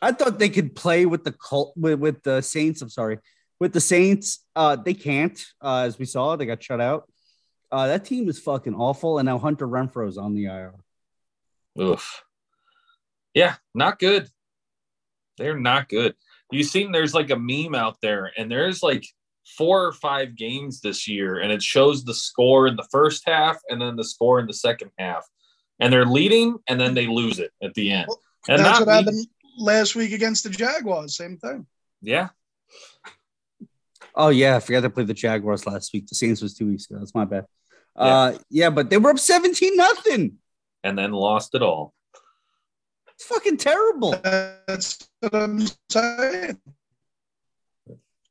I 0.00 0.12
thought 0.12 0.38
they 0.38 0.48
could 0.48 0.76
play 0.76 1.06
with 1.06 1.24
the 1.24 1.32
cult 1.32 1.72
with, 1.76 1.98
with 1.98 2.22
the 2.22 2.40
Saints. 2.40 2.80
I'm 2.82 2.88
sorry, 2.88 3.18
with 3.58 3.72
the 3.72 3.80
Saints. 3.80 4.44
Uh, 4.54 4.76
they 4.76 4.94
can't, 4.94 5.44
uh, 5.60 5.80
as 5.86 5.98
we 5.98 6.04
saw, 6.04 6.36
they 6.36 6.46
got 6.46 6.62
shut 6.62 6.80
out. 6.80 7.10
Uh, 7.72 7.88
that 7.88 8.04
team 8.04 8.28
is 8.28 8.38
fucking 8.38 8.76
awful, 8.76 9.18
and 9.18 9.26
now 9.26 9.38
Hunter 9.40 9.66
Renfrow's 9.66 10.18
on 10.18 10.34
the 10.34 10.44
IR. 10.44 10.74
Oof. 11.80 12.22
Yeah, 13.34 13.56
not 13.74 13.98
good. 13.98 14.28
They're 15.36 15.58
not 15.58 15.88
good. 15.88 16.14
You 16.52 16.62
seen 16.62 16.92
there's 16.92 17.12
like 17.12 17.30
a 17.30 17.36
meme 17.36 17.74
out 17.74 17.96
there, 18.00 18.30
and 18.38 18.48
there's 18.48 18.84
like 18.84 19.04
four 19.56 19.84
or 19.84 19.92
five 19.92 20.36
games 20.36 20.80
this 20.80 21.08
year, 21.08 21.40
and 21.40 21.50
it 21.50 21.60
shows 21.60 22.04
the 22.04 22.14
score 22.14 22.68
in 22.68 22.76
the 22.76 22.86
first 22.92 23.24
half 23.26 23.58
and 23.68 23.82
then 23.82 23.96
the 23.96 24.04
score 24.04 24.38
in 24.38 24.46
the 24.46 24.54
second 24.54 24.92
half. 24.96 25.26
And 25.80 25.92
they're 25.92 26.06
leading, 26.06 26.58
and 26.68 26.80
then 26.80 26.94
they 26.94 27.06
lose 27.06 27.38
it 27.38 27.52
at 27.62 27.74
the 27.74 27.90
end. 27.92 28.08
And 28.48 28.58
That's 28.58 28.80
not 28.80 28.86
what 28.86 28.88
me- 28.88 28.94
happened 28.94 29.26
last 29.58 29.94
week 29.94 30.12
against 30.12 30.44
the 30.44 30.50
Jaguars. 30.50 31.16
Same 31.16 31.36
thing. 31.36 31.66
Yeah, 32.00 32.28
Oh 34.14 34.28
yeah, 34.30 34.56
I 34.56 34.60
forgot 34.60 34.80
to 34.80 34.90
play 34.90 35.04
the 35.04 35.14
Jaguars 35.14 35.66
last 35.66 35.92
week. 35.92 36.08
The 36.08 36.14
Saints 36.16 36.42
was 36.42 36.54
two 36.54 36.66
weeks 36.66 36.90
ago. 36.90 36.98
That's 36.98 37.14
my 37.14 37.24
bad. 37.24 37.46
Uh, 37.94 38.32
yeah, 38.50 38.70
but 38.70 38.90
they 38.90 38.96
were 38.98 39.10
up 39.10 39.18
17 39.18 39.76
nothing. 39.76 40.38
and 40.82 40.98
then 40.98 41.12
lost 41.12 41.54
it 41.54 41.62
all. 41.62 41.94
It's 43.14 43.24
fucking 43.24 43.56
terrible. 43.58 44.12
That's 44.22 45.08
what 45.20 45.34
I'm 45.34 45.60
saying. 45.90 46.58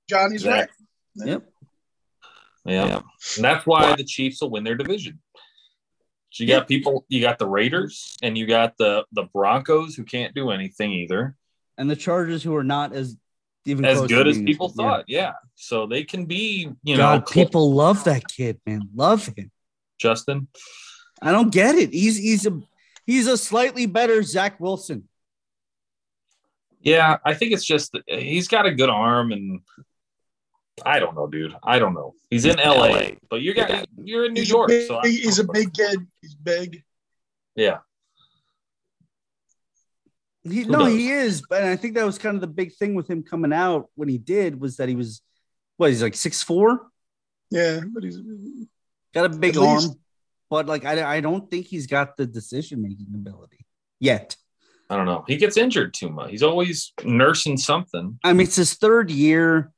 Johnny's 0.09 0.45
right. 0.45 0.69
Yep. 1.15 1.43
Yeah. 2.65 3.01
And 3.35 3.43
that's 3.45 3.65
why 3.65 3.95
the 3.95 4.03
Chiefs 4.03 4.41
will 4.41 4.49
win 4.49 4.63
their 4.63 4.75
division. 4.75 5.19
So 6.29 6.43
you 6.43 6.49
got 6.49 6.67
people, 6.67 7.05
you 7.07 7.21
got 7.21 7.39
the 7.39 7.47
Raiders 7.47 8.17
and 8.21 8.37
you 8.37 8.45
got 8.45 8.77
the 8.77 9.05
the 9.13 9.23
Broncos 9.23 9.95
who 9.95 10.03
can't 10.03 10.35
do 10.35 10.51
anything 10.51 10.91
either. 10.91 11.35
And 11.77 11.89
the 11.89 11.95
Chargers, 11.95 12.43
who 12.43 12.55
are 12.55 12.63
not 12.63 12.93
as 12.93 13.17
even 13.65 13.85
As 13.85 14.01
good 14.07 14.27
as 14.27 14.37
people 14.37 14.73
yeah. 14.75 14.83
thought. 14.83 15.05
Yeah. 15.07 15.33
So 15.55 15.87
they 15.87 16.03
can 16.03 16.25
be, 16.25 16.69
you 16.83 16.95
know, 16.95 17.03
God, 17.03 17.29
cl- 17.29 17.45
people 17.45 17.73
love 17.73 18.03
that 18.05 18.27
kid, 18.27 18.59
man. 18.65 18.89
Love 18.95 19.27
him. 19.27 19.51
Justin. 19.99 20.47
I 21.21 21.31
don't 21.31 21.51
get 21.51 21.75
it. 21.75 21.91
He's 21.91 22.17
he's 22.17 22.45
a 22.45 22.59
he's 23.05 23.27
a 23.27 23.37
slightly 23.37 23.85
better 23.85 24.23
Zach 24.23 24.59
Wilson. 24.59 25.07
Yeah, 26.79 27.17
I 27.25 27.33
think 27.33 27.53
it's 27.53 27.65
just 27.65 27.97
he's 28.07 28.47
got 28.47 28.65
a 28.65 28.73
good 28.73 28.89
arm 28.89 29.31
and 29.31 29.61
I 30.85 30.99
don't 30.99 31.15
know, 31.15 31.27
dude. 31.27 31.55
I 31.63 31.79
don't 31.79 31.93
know. 31.93 32.13
He's 32.29 32.45
in 32.45 32.57
LA, 32.57 33.09
but 33.29 33.41
you 33.41 33.53
got 33.53 33.87
you're 34.03 34.25
in 34.25 34.33
New 34.33 34.41
He's 34.41 34.49
York, 34.49 34.67
big, 34.69 34.87
so 34.87 34.97
I- 34.97 35.07
he's 35.07 35.39
a 35.39 35.43
big 35.43 35.73
kid. 35.73 36.05
He's 36.21 36.35
big. 36.35 36.83
yeah. 37.55 37.79
He, 40.43 40.63
no, 40.63 40.79
does? 40.85 40.93
he 40.93 41.11
is, 41.11 41.41
but 41.49 41.63
I 41.63 41.75
think 41.75 41.95
that 41.95 42.05
was 42.05 42.17
kind 42.17 42.35
of 42.35 42.41
the 42.41 42.47
big 42.47 42.73
thing 42.73 42.95
with 42.95 43.09
him 43.09 43.21
coming 43.21 43.51
out 43.51 43.89
when 43.95 44.07
he 44.07 44.17
did 44.17 44.61
was 44.61 44.77
that 44.77 44.87
he 44.87 44.95
was 44.95 45.21
what 45.75 45.89
he's 45.89 46.01
like 46.01 46.15
six 46.15 46.41
four, 46.41 46.87
Yeah, 47.51 47.81
but 47.93 48.03
he's 48.03 48.17
got 49.13 49.25
a 49.25 49.29
big 49.29 49.57
arm, 49.57 49.75
least. 49.77 49.97
but 50.49 50.65
like 50.67 50.85
I, 50.85 51.17
I 51.17 51.19
don't 51.19 51.51
think 51.51 51.65
he's 51.65 51.85
got 51.85 52.15
the 52.15 52.25
decision 52.25 52.81
making 52.81 53.07
ability 53.13 53.65
yet. 53.99 54.37
I 54.89 54.95
don't 54.95 55.05
know. 55.05 55.25
He 55.27 55.35
gets 55.35 55.57
injured 55.57 55.93
too 55.93 56.07
much. 56.09 56.31
He's 56.31 56.43
always 56.43 56.93
nursing 57.03 57.57
something. 57.57 58.17
I 58.23 58.31
mean, 58.31 58.47
it's 58.47 58.55
his 58.55 58.75
third 58.75 59.11
year. 59.11 59.73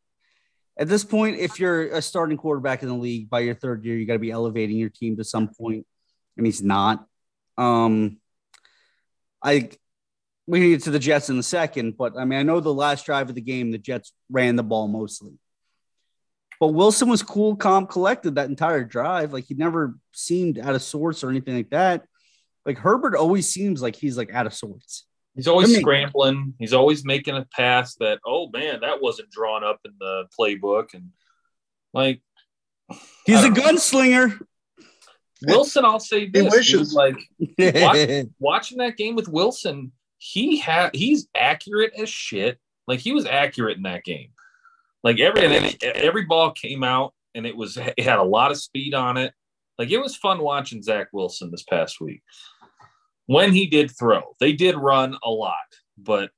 At 0.80 0.88
this 0.88 1.04
point, 1.04 1.38
if 1.38 1.60
you're 1.60 1.90
a 1.90 2.02
starting 2.02 2.38
quarterback 2.38 2.82
in 2.82 2.88
the 2.88 2.96
league 2.96 3.30
by 3.30 3.42
your 3.42 3.54
third 3.54 3.84
year, 3.84 3.98
you 3.98 4.06
got 4.06 4.14
to 4.14 4.20
be 4.20 4.32
elevating 4.32 4.78
your 4.78 4.90
team 4.90 5.18
to 5.18 5.26
some 5.26 5.50
point, 5.50 5.86
and 6.38 6.46
he's 6.46 6.64
not. 6.64 7.06
Um, 7.58 8.18
I 9.44 9.70
we 10.48 10.72
get 10.72 10.84
to 10.84 10.92
the 10.92 11.00
Jets 11.00 11.30
in 11.30 11.38
a 11.38 11.44
second, 11.44 11.98
but 11.98 12.18
I 12.18 12.24
mean, 12.24 12.40
I 12.40 12.44
know 12.44 12.62
the 12.62 12.74
last 12.74 13.06
drive 13.06 13.28
of 13.28 13.36
the 13.36 13.42
game, 13.42 13.72
the 13.72 13.78
Jets 13.78 14.14
ran 14.32 14.56
the 14.56 14.64
ball 14.64 14.88
mostly, 14.88 15.34
but 16.62 16.70
Wilson 16.70 17.10
was 17.10 17.24
cool, 17.24 17.58
calm, 17.58 17.86
collected 17.86 18.36
that 18.36 18.50
entire 18.50 18.86
drive. 18.86 19.34
Like 19.34 19.46
he 19.46 19.56
never 19.56 19.96
seemed 20.14 20.58
out 20.58 20.76
of 20.76 20.82
sorts 20.82 21.26
or 21.26 21.30
anything 21.30 21.56
like 21.56 21.72
that. 21.72 22.06
Like 22.66 22.78
Herbert 22.78 23.16
always 23.16 23.50
seems 23.50 23.82
like 23.82 23.98
he's 23.98 24.18
like 24.18 24.34
out 24.34 24.48
of 24.48 24.54
sorts. 24.54 25.06
He's 25.40 25.48
always 25.48 25.70
I 25.70 25.72
mean- 25.74 25.82
scrambling. 25.82 26.54
He's 26.60 26.74
always 26.74 27.06
making 27.06 27.36
a 27.38 27.46
pass 27.56 27.96
that, 27.96 28.20
oh 28.26 28.50
man, 28.52 28.82
that 28.82 29.02
wasn't 29.02 29.32
drawn 29.32 29.64
up 29.64 29.80
in 29.86 29.92
the 30.00 30.26
playbook. 30.38 30.94
And 30.94 31.10
like 31.94 32.22
He's 33.26 33.40
a 33.44 33.50
don't 33.50 33.54
know. 33.58 33.64
gunslinger. 33.64 34.40
Wilson, 35.48 35.86
I'll 35.86 36.00
say 36.02 36.28
this. 36.28 36.44
dude, 36.44 36.52
wishes. 36.52 36.94
like 36.94 37.18
Watch- 37.60 38.26
watching 38.40 38.78
that 38.80 38.98
game 38.98 39.16
with 39.16 39.30
Wilson, 39.30 39.92
he 40.18 40.58
had 40.58 40.94
he's 40.94 41.28
accurate 41.36 41.94
as 41.98 42.10
shit, 42.10 42.60
Like 42.88 43.00
he 43.00 43.14
was 43.14 43.26
accurate 43.26 43.78
in 43.78 43.84
that 43.84 44.04
game. 44.04 44.32
Like 45.04 45.20
every 45.22 45.44
every 45.82 46.26
ball 46.26 46.52
came 46.52 46.84
out 46.84 47.14
and 47.34 47.46
it 47.46 47.56
was 47.56 47.78
it 47.78 48.02
had 48.04 48.20
a 48.20 48.24
lot 48.24 48.52
of 48.52 48.58
speed 48.60 48.94
on 48.94 49.16
it. 49.16 49.34
Like 49.78 49.92
it 49.92 50.00
was 50.00 50.18
fun 50.18 50.40
watching 50.40 50.84
Zach 50.84 51.08
Wilson 51.14 51.52
this 51.52 51.64
past 51.64 52.02
week. 52.02 52.22
When 53.30 53.54
he 53.54 53.68
did 53.68 53.92
throw, 53.96 54.36
they 54.40 54.54
did 54.54 54.76
run 54.76 55.16
a 55.24 55.30
lot, 55.30 55.56
but 55.98 56.32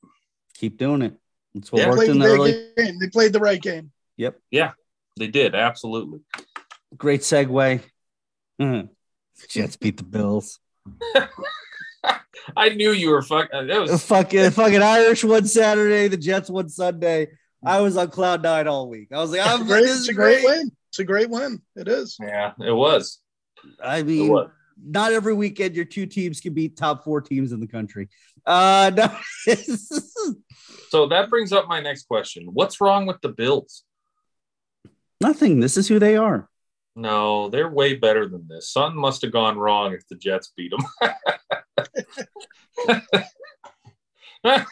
Keep 0.55 0.77
doing 0.77 1.01
it. 1.01 1.13
That's 1.55 1.71
what 1.71 1.79
Yeah. 1.79 1.85
They 1.85 1.89
worked 1.89 1.97
played 1.99 2.09
in 2.09 2.19
the 2.19 2.27
the 2.27 2.31
right 2.33 2.39
early. 2.39 2.67
game. 2.77 2.99
They 2.99 3.07
played 3.07 3.31
the 3.33 3.39
right 3.39 3.61
game. 3.61 3.91
Yep. 4.17 4.39
Yeah, 4.51 4.71
they 5.17 5.27
did 5.27 5.55
absolutely. 5.55 6.19
Great 6.97 7.21
segue. 7.21 7.81
Mhm. 8.61 8.89
Jets 9.49 9.77
beat 9.77 9.95
the 9.97 10.03
Bills. 10.03 10.59
I 12.57 12.69
knew 12.69 12.91
you 12.91 13.11
were 13.11 13.21
fucking. 13.21 13.67
That 13.67 13.81
was 13.81 14.03
fucking 14.03 14.51
fucking 14.59 14.81
Irish 14.81 15.23
one 15.23 15.45
Saturday. 15.45 16.07
The 16.09 16.17
Jets 16.17 16.49
one 16.49 16.67
Sunday. 16.69 17.27
I 17.63 17.79
was 17.79 17.95
on 17.95 18.09
cloud 18.09 18.41
nine 18.43 18.67
all 18.67 18.89
week. 18.89 19.09
I 19.13 19.17
was 19.19 19.31
like, 19.31 19.45
I'm 19.45 19.65
great, 19.65 19.83
this 19.83 19.99
it's 19.99 20.09
a 20.09 20.13
great 20.13 20.41
great. 20.43 20.57
win. 20.57 20.71
It's 20.89 20.99
a 20.99 21.03
great 21.03 21.29
win. 21.29 21.61
It 21.75 21.87
is. 21.87 22.17
yeah, 22.19 22.51
it 22.59 22.71
was. 22.73 23.19
I 23.81 23.99
It 23.99 24.07
mean, 24.07 24.27
was. 24.31 24.49
Not 24.83 25.13
every 25.13 25.33
weekend 25.33 25.75
your 25.75 25.85
two 25.85 26.05
teams 26.05 26.39
can 26.41 26.53
beat 26.53 26.77
top 26.77 27.03
four 27.03 27.21
teams 27.21 27.51
in 27.51 27.59
the 27.59 27.67
country. 27.67 28.09
Uh, 28.45 28.91
no. 28.95 29.15
So 30.89 31.07
that 31.07 31.29
brings 31.29 31.53
up 31.53 31.67
my 31.67 31.79
next 31.79 32.03
question. 32.03 32.47
What's 32.51 32.81
wrong 32.81 33.05
with 33.05 33.21
the 33.21 33.29
Bills? 33.29 33.83
Nothing. 35.21 35.59
This 35.59 35.77
is 35.77 35.87
who 35.87 35.99
they 35.99 36.17
are. 36.17 36.49
No, 36.95 37.47
they're 37.49 37.69
way 37.69 37.95
better 37.95 38.27
than 38.27 38.47
this. 38.49 38.69
Something 38.71 38.99
must 38.99 39.21
have 39.21 39.31
gone 39.31 39.57
wrong 39.57 39.93
if 39.93 40.05
the 40.09 40.15
Jets 40.15 40.51
beat 40.55 40.71
them. 40.71 40.81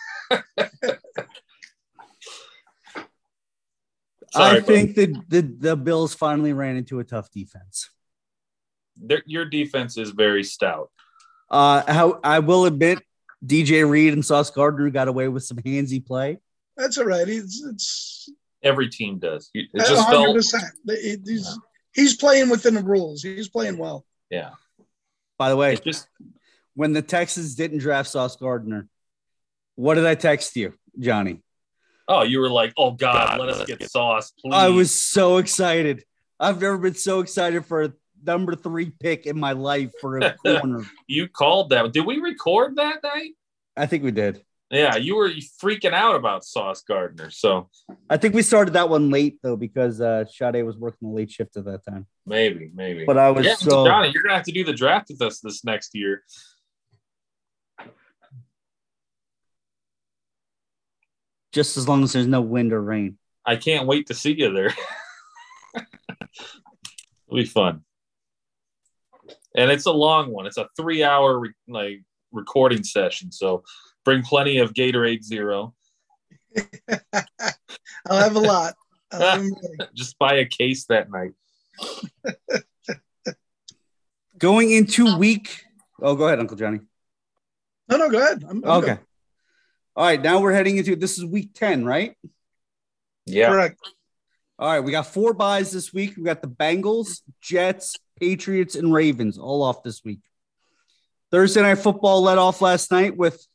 Sorry, 4.31 4.57
I 4.57 4.61
think 4.61 4.95
the, 4.95 5.15
the 5.27 5.41
the 5.41 5.75
Bills 5.75 6.13
finally 6.13 6.53
ran 6.53 6.75
into 6.75 6.99
a 6.99 7.03
tough 7.03 7.31
defense. 7.31 7.89
Their- 9.01 9.23
your 9.25 9.45
defense 9.45 9.97
is 9.97 10.11
very 10.11 10.43
stout. 10.43 10.89
Uh, 11.49 11.83
how 11.91 12.19
I 12.23 12.39
will 12.39 12.65
admit, 12.65 12.99
DJ 13.45 13.89
Reed 13.89 14.13
and 14.13 14.23
Sauce 14.25 14.51
Gardner 14.51 14.89
got 14.89 15.07
away 15.07 15.27
with 15.27 15.43
some 15.43 15.57
handsy 15.57 16.05
play. 16.05 16.39
That's 16.77 16.97
all 16.97 17.05
right. 17.05 17.27
He's 17.27 17.63
it's 17.65 18.29
Every 18.61 18.89
team 18.89 19.19
does. 19.19 19.49
It 19.53 19.67
a 19.73 19.77
just 19.79 20.05
hundred 20.05 20.23
felt, 20.23 20.35
percent. 20.35 20.63
He's 21.25 21.57
he's 21.95 22.15
playing 22.17 22.49
within 22.49 22.73
the 22.73 22.83
rules. 22.83 23.23
He's 23.23 23.47
playing 23.49 23.77
well. 23.77 24.05
yeah. 24.29 24.51
By 25.37 25.49
the 25.49 25.55
way, 25.55 25.73
It 25.73 25.83
just 25.83 26.07
when 26.75 26.91
the 26.93 27.01
Texans 27.01 27.55
didn't 27.55 27.77
draft 27.79 28.09
Sauce 28.09 28.35
Gardner, 28.35 28.87
what 29.75 29.95
did 29.95 30.05
I 30.05 30.15
text 30.15 30.55
you, 30.55 30.73
Johnny? 30.99 31.41
oh, 32.11 32.23
you 32.23 32.39
were 32.39 32.49
like, 32.49 32.73
oh 32.75 32.91
God, 32.91 33.39
let 33.39 33.49
us 33.49 33.65
get 33.65 33.89
sauce, 33.89 34.31
please. 34.31 34.53
I 34.53 34.69
was 34.69 34.93
so 34.99 35.37
excited. 35.37 36.03
I've 36.39 36.59
never 36.59 36.77
been 36.77 36.95
so 36.95 37.19
excited 37.19 37.65
for 37.65 37.83
a 37.83 37.93
number 38.25 38.55
three 38.55 38.91
pick 38.99 39.25
in 39.25 39.39
my 39.39 39.53
life 39.53 39.91
for 39.99 40.17
a 40.17 40.35
corner. 40.45 40.85
you 41.07 41.27
called 41.27 41.69
that. 41.69 41.91
Did 41.91 42.05
we 42.05 42.19
record 42.19 42.75
that 42.77 43.03
night? 43.03 43.31
I 43.75 43.85
think 43.85 44.03
we 44.03 44.11
did. 44.11 44.43
Yeah, 44.71 44.97
you 44.97 45.15
were 45.15 45.29
freaking 45.61 45.93
out 45.93 46.15
about 46.15 46.43
Sauce 46.43 46.83
Gardner. 46.83 47.31
So 47.31 47.69
I 48.07 48.17
think 48.17 48.35
we 48.35 48.43
started 48.43 48.75
that 48.75 48.87
one 48.87 49.09
late 49.09 49.39
though 49.41 49.55
because 49.55 49.99
uh 49.99 50.25
Sade 50.25 50.63
was 50.63 50.77
working 50.77 51.09
the 51.09 51.15
late 51.15 51.31
shift 51.31 51.57
at 51.57 51.65
that 51.65 51.83
time. 51.83 52.05
maybe, 52.25 52.71
maybe. 52.75 53.03
But 53.05 53.17
I 53.17 53.31
was 53.31 53.45
yeah, 53.45 53.55
so 53.55 53.85
Johnny, 53.87 54.11
you're 54.13 54.21
gonna 54.21 54.35
have 54.35 54.45
to 54.45 54.51
do 54.51 54.63
the 54.63 54.73
draft 54.73 55.07
with 55.09 55.21
us 55.23 55.39
this 55.39 55.63
next 55.63 55.95
year. 55.95 56.23
just 61.51 61.77
as 61.77 61.87
long 61.87 62.03
as 62.03 62.13
there's 62.13 62.27
no 62.27 62.41
wind 62.41 62.73
or 62.73 62.81
rain. 62.81 63.17
I 63.45 63.55
can't 63.55 63.87
wait 63.87 64.07
to 64.07 64.13
see 64.13 64.33
you 64.33 64.53
there. 64.53 64.73
It'll 65.75 67.37
be 67.37 67.45
fun. 67.45 67.83
And 69.55 69.71
it's 69.71 69.85
a 69.85 69.91
long 69.91 70.31
one. 70.31 70.45
It's 70.45 70.57
a 70.57 70.67
three 70.77 71.03
hour 71.03 71.39
re- 71.39 71.53
like 71.67 72.03
recording 72.31 72.83
session. 72.83 73.31
So 73.31 73.63
bring 74.05 74.21
plenty 74.23 74.59
of 74.59 74.73
Gatorade 74.73 75.23
Zero. 75.23 75.73
I'll 76.89 78.17
have 78.19 78.35
a 78.35 78.39
lot. 78.39 78.75
Have- 79.11 79.45
Just 79.95 80.17
buy 80.19 80.35
a 80.35 80.45
case 80.45 80.85
that 80.85 81.09
night. 81.09 81.31
Going 84.37 84.71
into 84.71 85.17
week. 85.17 85.63
Oh, 86.01 86.15
go 86.15 86.27
ahead, 86.27 86.39
Uncle 86.39 86.55
Johnny. 86.55 86.79
no, 87.89 87.97
no, 87.97 88.09
go 88.09 88.19
ahead. 88.19 88.43
I'm, 88.47 88.63
I'm 88.63 88.71
Okay. 88.83 88.87
good. 88.87 88.99
All 89.95 90.05
right, 90.05 90.21
now 90.21 90.39
we're 90.39 90.53
heading 90.53 90.77
into 90.77 90.95
this 90.95 91.17
is 91.17 91.25
week 91.25 91.49
10, 91.55 91.83
right? 91.83 92.15
Yeah. 93.25 93.49
Correct. 93.49 93.79
All 94.57 94.69
right, 94.69 94.79
we 94.79 94.91
got 94.91 95.07
four 95.07 95.33
buys 95.33 95.71
this 95.71 95.91
week. 95.93 96.15
We 96.15 96.23
got 96.23 96.41
the 96.41 96.47
Bengals, 96.47 97.21
Jets, 97.41 97.95
Patriots, 98.19 98.75
and 98.75 98.93
Ravens 98.93 99.37
all 99.37 99.63
off 99.63 99.83
this 99.83 100.03
week. 100.03 100.19
Thursday 101.31 101.61
night 101.61 101.75
football 101.75 102.21
led 102.23 102.37
off 102.37 102.61
last 102.61 102.91
night 102.91 103.15
with 103.15 103.45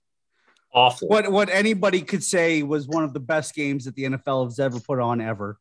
Awful. 0.73 1.09
what 1.09 1.31
what 1.31 1.49
anybody 1.51 2.03
could 2.03 2.23
say 2.23 2.63
was 2.63 2.87
one 2.89 3.05
of 3.05 3.13
the 3.13 3.21
best 3.21 3.55
games 3.55 3.85
that 3.85 3.95
the 3.95 4.05
NFL 4.05 4.45
has 4.47 4.59
ever 4.59 4.81
put 4.81 4.99
on 5.01 5.21
ever. 5.21 5.59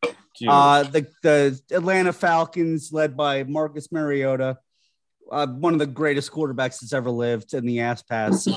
Uh, 0.47 0.83
the 0.83 1.07
the 1.21 1.59
Atlanta 1.71 2.11
Falcons, 2.13 2.91
led 2.91 3.15
by 3.15 3.43
Marcus 3.43 3.91
Mariota, 3.91 4.57
uh, 5.31 5.47
one 5.47 5.73
of 5.73 5.79
the 5.79 5.85
greatest 5.87 6.31
quarterbacks 6.31 6.79
that's 6.81 6.93
ever 6.93 7.09
lived 7.11 7.53
in 7.53 7.65
the 7.65 7.79
ass 7.81 8.01
pass, 8.01 8.47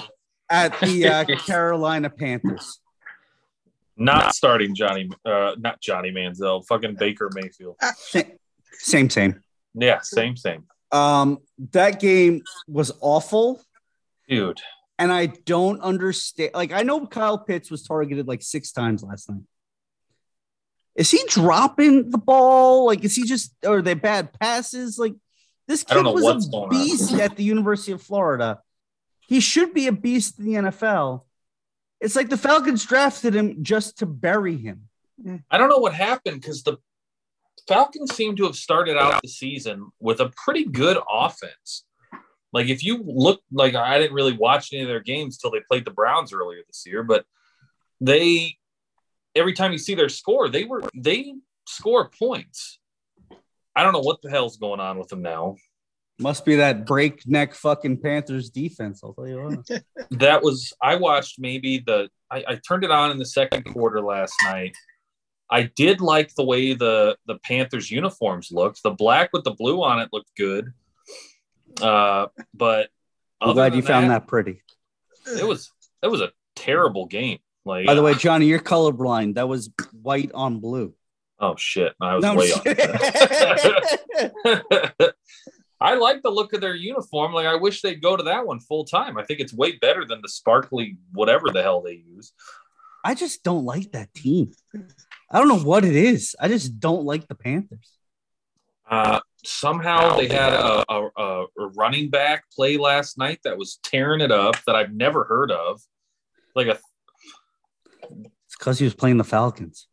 at 0.49 0.79
the 0.81 1.07
uh, 1.09 1.25
Carolina 1.47 2.09
Panthers. 2.11 2.81
not 3.97 4.35
starting 4.35 4.75
Johnny 4.75 5.09
uh 5.25 5.55
not 5.59 5.81
Johnny 5.81 6.11
Manziel, 6.11 6.65
fucking 6.67 6.95
Baker 6.97 7.31
Mayfield. 7.35 7.77
Sa- 7.97 8.21
Same, 8.79 9.09
same. 9.11 9.41
Yeah, 9.77 10.01
same 10.01 10.37
same. 10.37 10.65
Um, 10.93 11.39
that 11.73 12.01
game 12.01 12.43
was 12.67 12.93
awful, 13.01 13.63
Dude. 14.29 14.61
and 14.99 15.13
I 15.13 15.27
don't 15.27 15.81
understand. 15.81 16.53
Like, 16.55 16.73
I 16.73 16.83
know 16.83 17.07
Kyle 17.07 17.39
Pitts 17.39 17.71
was 17.71 17.83
targeted 17.83 18.27
like 18.27 18.43
six 18.43 18.73
times 18.73 19.03
last 19.03 19.29
night. 19.29 19.43
Is 20.95 21.11
he 21.11 21.21
dropping 21.29 22.11
the 22.11 22.19
ball? 22.19 22.87
Like, 22.87 23.05
is 23.05 23.15
he 23.15 23.25
just, 23.25 23.55
or 23.65 23.79
are 23.79 23.83
they 23.83 23.95
bad 23.95 24.33
passes? 24.41 24.99
Like, 24.99 25.15
this 25.69 25.85
I 25.91 25.95
don't 25.95 26.05
kid 26.05 26.17
know 26.17 26.25
was 26.25 26.49
a 26.53 26.69
beast 26.69 27.13
at 27.15 27.37
the 27.37 27.45
University 27.45 27.93
of 27.93 28.01
Florida. 28.03 28.61
He 29.29 29.41
should 29.41 29.75
be 29.75 29.89
a 29.89 29.93
beast 29.93 30.39
in 30.39 30.47
the 30.47 30.55
NFL. 30.55 31.23
It's 32.01 32.17
like 32.17 32.29
the 32.29 32.39
Falcons 32.39 32.87
drafted 32.87 33.35
him 33.35 33.63
just 33.63 33.99
to 33.99 34.07
bury 34.07 34.57
him. 34.57 34.89
I 35.51 35.59
don't 35.59 35.69
know 35.69 35.79
what 35.79 35.95
happened 35.95 36.41
because 36.41 36.63
the 36.63 36.77
Falcons 37.67 38.15
seem 38.15 38.37
to 38.37 38.45
have 38.45 38.57
started 38.57 38.97
out 38.97 39.21
the 39.23 39.29
season 39.29 39.89
with 39.99 40.21
a 40.21 40.33
pretty 40.45 40.65
good 40.65 40.99
offense. 41.11 41.85
Like 42.53 42.69
if 42.69 42.85
you 42.85 43.03
look, 43.05 43.41
like 43.53 43.75
I 43.75 43.99
didn't 43.99 44.15
really 44.15 44.37
watch 44.37 44.73
any 44.73 44.83
of 44.83 44.89
their 44.89 45.01
games 45.01 45.37
till 45.37 45.51
they 45.51 45.61
played 45.69 45.85
the 45.85 45.91
Browns 45.91 46.33
earlier 46.33 46.61
this 46.67 46.85
year, 46.87 47.03
but 47.03 47.25
they 48.01 48.57
every 49.35 49.53
time 49.53 49.73
you 49.73 49.79
see 49.79 49.95
their 49.95 50.09
score, 50.09 50.49
they 50.49 50.65
were 50.65 50.83
they 50.95 51.35
score 51.67 52.11
points. 52.19 52.79
I 53.75 53.83
don't 53.83 53.93
know 53.93 54.01
what 54.01 54.23
the 54.23 54.31
hell's 54.31 54.57
going 54.57 54.81
on 54.81 54.99
with 54.99 55.09
them 55.09 55.23
now. 55.23 55.57
Must 56.19 56.47
be 56.47 56.57
that 56.57 56.87
breakneck 56.87 57.55
fucking 57.55 57.99
Panthers 57.99 58.49
defense. 58.49 59.03
I'll 59.05 59.13
tell 59.13 59.29
you 59.29 59.43
what. 59.43 59.83
That 60.13 60.43
was 60.43 60.73
I 60.83 60.97
watched 60.97 61.39
maybe 61.39 61.83
the 61.85 62.09
I, 62.31 62.45
I 62.49 62.61
turned 62.67 62.85
it 62.85 62.91
on 62.91 63.11
in 63.11 63.19
the 63.19 63.27
second 63.27 63.65
quarter 63.65 64.01
last 64.01 64.35
night. 64.45 64.75
I 65.51 65.71
did 65.77 66.01
like 66.01 66.35
the 66.35 66.45
way 66.45 66.75
the 66.75 67.17
the 67.27 67.39
Panthers 67.39 67.91
uniforms 67.91 68.51
looked. 68.51 68.83
The 68.83 68.91
black 68.91 69.31
with 69.33 69.45
the 69.45 69.53
blue 69.53 69.83
on 69.83 70.01
it 70.01 70.09
looked 70.13 70.31
good. 70.37 70.73
Uh, 71.81 72.27
but 72.55 72.91
I'm 73.41 73.55
glad 73.55 73.75
you 73.75 73.83
than 73.83 73.89
found 73.89 74.11
that 74.11 74.27
pretty. 74.27 74.63
It 75.27 75.47
was 75.47 75.71
it 76.03 76.09
was 76.09 76.21
a 76.21 76.33
terrible 76.55 77.07
game. 77.07 77.39
Like 77.65 77.87
By 77.87 77.95
the 77.95 78.03
way, 78.03 78.15
Johnny, 78.15 78.47
you're 78.47 78.61
colorblind. 78.61 79.35
That 79.35 79.49
was 79.49 79.71
white 79.93 80.31
on 80.35 80.61
blue. 80.61 80.95
oh 81.39 81.57
shit, 81.57 81.95
I 82.01 82.15
was 82.15 82.23
No, 82.23 82.35
way 82.35 82.53
off. 82.53 82.65
I 85.79 85.95
like 85.95 86.23
the 86.23 86.31
look 86.31 86.55
of 86.55 86.61
their 86.61 86.75
uniform. 86.75 87.33
Like 87.33 87.47
I 87.47 87.57
wish 87.57 87.83
they'd 87.83 88.01
go 88.01 88.17
to 88.17 88.23
that 88.25 88.47
one 88.47 88.61
full 88.61 88.85
time. 88.85 89.19
I 89.19 89.25
think 89.25 89.41
it's 89.41 89.53
way 89.53 89.73
better 89.73 90.05
than 90.05 90.23
the 90.23 90.29
sparkly 90.29 90.97
whatever 91.13 91.51
the 91.51 91.63
hell 91.63 91.83
they 91.83 92.03
use. 92.07 92.33
I 93.05 93.15
just 93.15 93.45
don't 93.45 93.65
like 93.65 93.93
that 93.93 94.13
team. 94.15 94.53
I 95.31 95.39
don't 95.39 95.49
know 95.49 95.59
what 95.59 95.85
it 95.85 95.97
is. 95.97 96.37
I 96.41 96.49
just 96.49 96.79
don't 96.79 97.05
like 97.05 97.27
the 97.27 97.35
Panthers. 97.35 97.93
Uh, 98.89 99.21
somehow 99.45 100.17
they 100.17 100.29
had 100.29 100.53
a, 100.53 100.85
a, 100.93 101.09
a, 101.17 101.47
a 101.59 101.67
running 101.75 102.09
back 102.11 102.45
play 102.55 102.77
last 102.77 103.19
night 103.19 103.41
that 103.45 103.59
was 103.59 103.79
tearing 103.83 104.21
it 104.21 104.31
up 104.31 104.57
that 104.67 104.77
I've 104.77 104.93
never 104.95 105.25
heard 105.25 105.51
of. 105.51 105.81
Like 106.55 106.69
a 106.69 106.79
It's 108.03 108.57
because 108.57 108.79
he 108.79 108.85
was 108.85 108.95
playing 108.95 109.17
the 109.19 109.25
Falcons. 109.25 109.89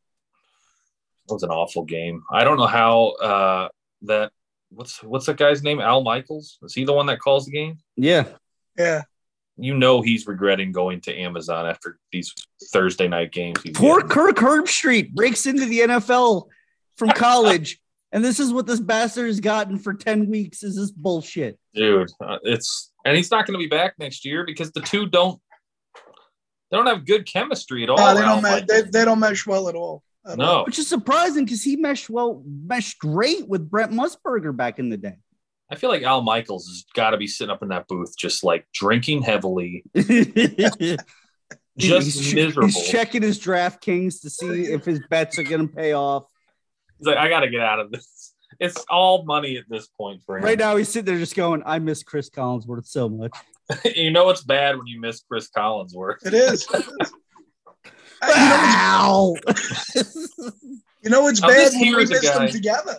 it 1.27 1.34
was 1.34 1.43
an 1.43 1.49
awful 1.49 1.84
game. 1.84 2.23
I 2.31 2.43
don't 2.43 2.57
know 2.57 2.67
how 2.67 3.07
uh, 3.21 3.69
that 4.03 4.31
what's 4.69 5.01
what's 5.03 5.25
that 5.25 5.38
guy's 5.38 5.63
name? 5.63 5.79
Al 5.79 6.03
Michaels 6.03 6.59
is 6.61 6.73
he 6.75 6.86
the 6.86 6.93
one 6.93 7.07
that 7.07 7.19
calls 7.19 7.45
the 7.45 7.51
game? 7.51 7.79
Yeah. 7.95 8.25
Yeah. 8.77 9.01
You 9.57 9.75
know 9.75 10.01
he's 10.01 10.25
regretting 10.27 10.71
going 10.71 11.01
to 11.01 11.15
Amazon 11.15 11.67
after 11.67 11.99
these 12.11 12.33
Thursday 12.71 13.07
night 13.07 13.31
games. 13.31 13.59
Poor 13.73 14.01
getting. 14.01 14.09
Kirk 14.09 14.35
Herbstreit 14.37 15.13
breaks 15.13 15.45
into 15.45 15.65
the 15.65 15.79
NFL 15.81 16.47
from 16.97 17.09
college, 17.15 17.79
and 18.11 18.23
this 18.23 18.39
is 18.39 18.51
what 18.51 18.65
this 18.65 18.79
bastard 18.79 19.27
has 19.27 19.39
gotten 19.39 19.77
for 19.77 19.93
10 19.93 20.29
weeks 20.29 20.63
is 20.63 20.75
this 20.75 20.91
bullshit. 20.91 21.59
dude. 21.73 22.09
uh, 22.23 22.37
it's 22.43 22.91
and 23.05 23.15
he's 23.17 23.31
not 23.31 23.45
going 23.45 23.53
to 23.59 23.63
be 23.63 23.67
back 23.69 23.93
next 23.99 24.25
year 24.25 24.45
because 24.45 24.71
the 24.71 24.81
two 24.81 25.05
don't 25.07 25.39
they 26.71 26.77
don't 26.77 26.87
have 26.87 27.05
good 27.05 27.31
chemistry 27.31 27.83
at 27.83 27.89
all. 27.91 27.97
No, 27.97 28.15
they 28.15 28.21
don't. 28.21 28.41
Me- 28.41 28.49
Michaels. 28.49 28.67
they, 28.67 28.81
they 28.81 29.05
don't 29.05 29.19
mesh 29.19 29.45
well 29.45 29.69
at 29.69 29.75
all. 29.75 30.01
At 30.25 30.31
all. 30.31 30.37
no, 30.37 30.63
Which 30.63 30.79
is 30.79 30.87
surprising 30.87 31.45
because 31.45 31.61
he 31.61 31.75
meshed 31.75 32.09
well, 32.09 32.41
meshed 32.47 32.97
great 32.97 33.47
with 33.47 33.69
Brent 33.69 33.91
Musburger 33.91 34.55
back 34.55 34.79
in 34.79 34.89
the 34.89 34.97
day. 34.97 35.17
I 35.74 35.76
feel 35.76 35.89
like 35.89 36.03
Al 36.03 36.21
Michaels 36.21 36.67
has 36.67 36.86
got 36.93 37.09
to 37.11 37.17
be 37.17 37.26
sitting 37.26 37.49
up 37.49 37.63
in 37.63 37.69
that 37.69 37.88
booth 37.88 38.15
just 38.15 38.43
like 38.43 38.67
drinking 38.71 39.24
heavily, 39.24 39.84
just 39.95 40.78
he's, 41.80 42.36
miserable. 42.36 42.67
He's 42.67 42.88
checking 42.88 43.24
his 43.24 43.39
DraftKings 43.39 44.21
to 44.21 44.30
see 44.30 44.65
if 44.65 44.86
his 44.86 45.01
bets 45.09 45.39
are 45.39 45.43
going 45.43 45.67
to 45.67 45.74
pay 45.74 45.93
off. 45.93 46.26
He's 46.99 47.07
like, 47.07 47.17
I 47.17 47.28
got 47.28 47.39
to 47.39 47.49
get 47.49 47.61
out 47.61 47.80
of 47.80 47.91
this. 47.91 48.36
It's 48.59 48.86
all 48.88 49.26
money 49.26 49.57
at 49.57 49.63
this 49.67 49.88
point 49.88 50.21
for 50.28 50.38
him. 50.38 50.43
Right 50.43 50.59
now, 50.59 50.76
he's 50.76 50.89
sitting 50.89 51.05
there 51.05 51.17
just 51.17 51.36
going, 51.36 51.63
I 51.65 51.80
miss 51.80 52.03
Cris 52.03 52.30
Collinsworth 52.30 52.86
so 52.86 53.09
much. 53.09 53.36
you 53.95 54.11
know 54.11 54.30
it's 54.30 54.43
bad 54.43 54.78
when 54.78 54.86
you 54.86 55.01
miss 55.01 55.21
Cris 55.21 55.49
Collinsworth. 55.49 56.24
It 56.24 56.36
is. 56.36 56.67
Uh, 58.26 58.32
Ow! 58.38 59.36
you 61.01 61.09
know, 61.09 61.24
you 61.24 61.28
it's 61.28 61.41
bad 61.41 61.74
when 61.74 61.82
we 61.82 61.88
here 61.88 61.99
is 61.99 62.09
a 62.09 62.13
miss 62.13 62.30
them 62.30 62.47
together. 62.47 62.95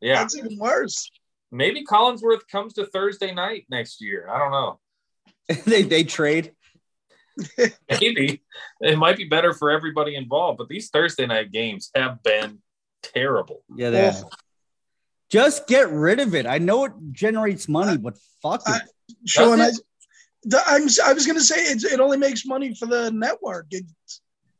Yeah, 0.00 0.20
That's 0.20 0.36
even 0.36 0.56
worse. 0.56 1.10
Maybe 1.50 1.84
Collinsworth 1.84 2.46
comes 2.50 2.74
to 2.74 2.86
Thursday 2.86 3.32
night 3.32 3.66
next 3.68 4.00
year. 4.00 4.28
I 4.30 4.38
don't 4.38 4.50
know. 4.52 4.80
they, 5.66 5.82
they 5.82 6.04
trade. 6.04 6.52
Maybe 7.90 8.42
it 8.80 8.96
might 8.96 9.16
be 9.16 9.24
better 9.24 9.52
for 9.52 9.70
everybody 9.72 10.14
involved, 10.14 10.56
but 10.58 10.68
these 10.68 10.90
Thursday 10.90 11.26
night 11.26 11.50
games 11.50 11.90
have 11.94 12.22
been 12.22 12.58
terrible. 13.02 13.64
Yeah, 13.74 13.90
they 13.90 14.04
have. 14.04 14.24
Just 15.30 15.66
get 15.66 15.90
rid 15.90 16.20
of 16.20 16.34
it. 16.36 16.46
I 16.46 16.58
know 16.58 16.84
it 16.84 16.92
generates 17.10 17.68
money, 17.68 17.96
but 17.96 18.16
fuck 18.40 18.62
it. 18.66 18.70
I- 18.70 18.80
Sean, 19.26 19.60
I, 19.60 19.70
the, 20.44 20.62
I'm, 20.66 20.82
I 21.04 21.12
was 21.12 21.26
going 21.26 21.38
to 21.38 21.44
say 21.44 21.56
it's, 21.56 21.84
it 21.84 21.98
only 22.00 22.16
makes 22.18 22.46
money 22.46 22.74
for 22.74 22.86
the 22.86 23.10
network 23.10 23.66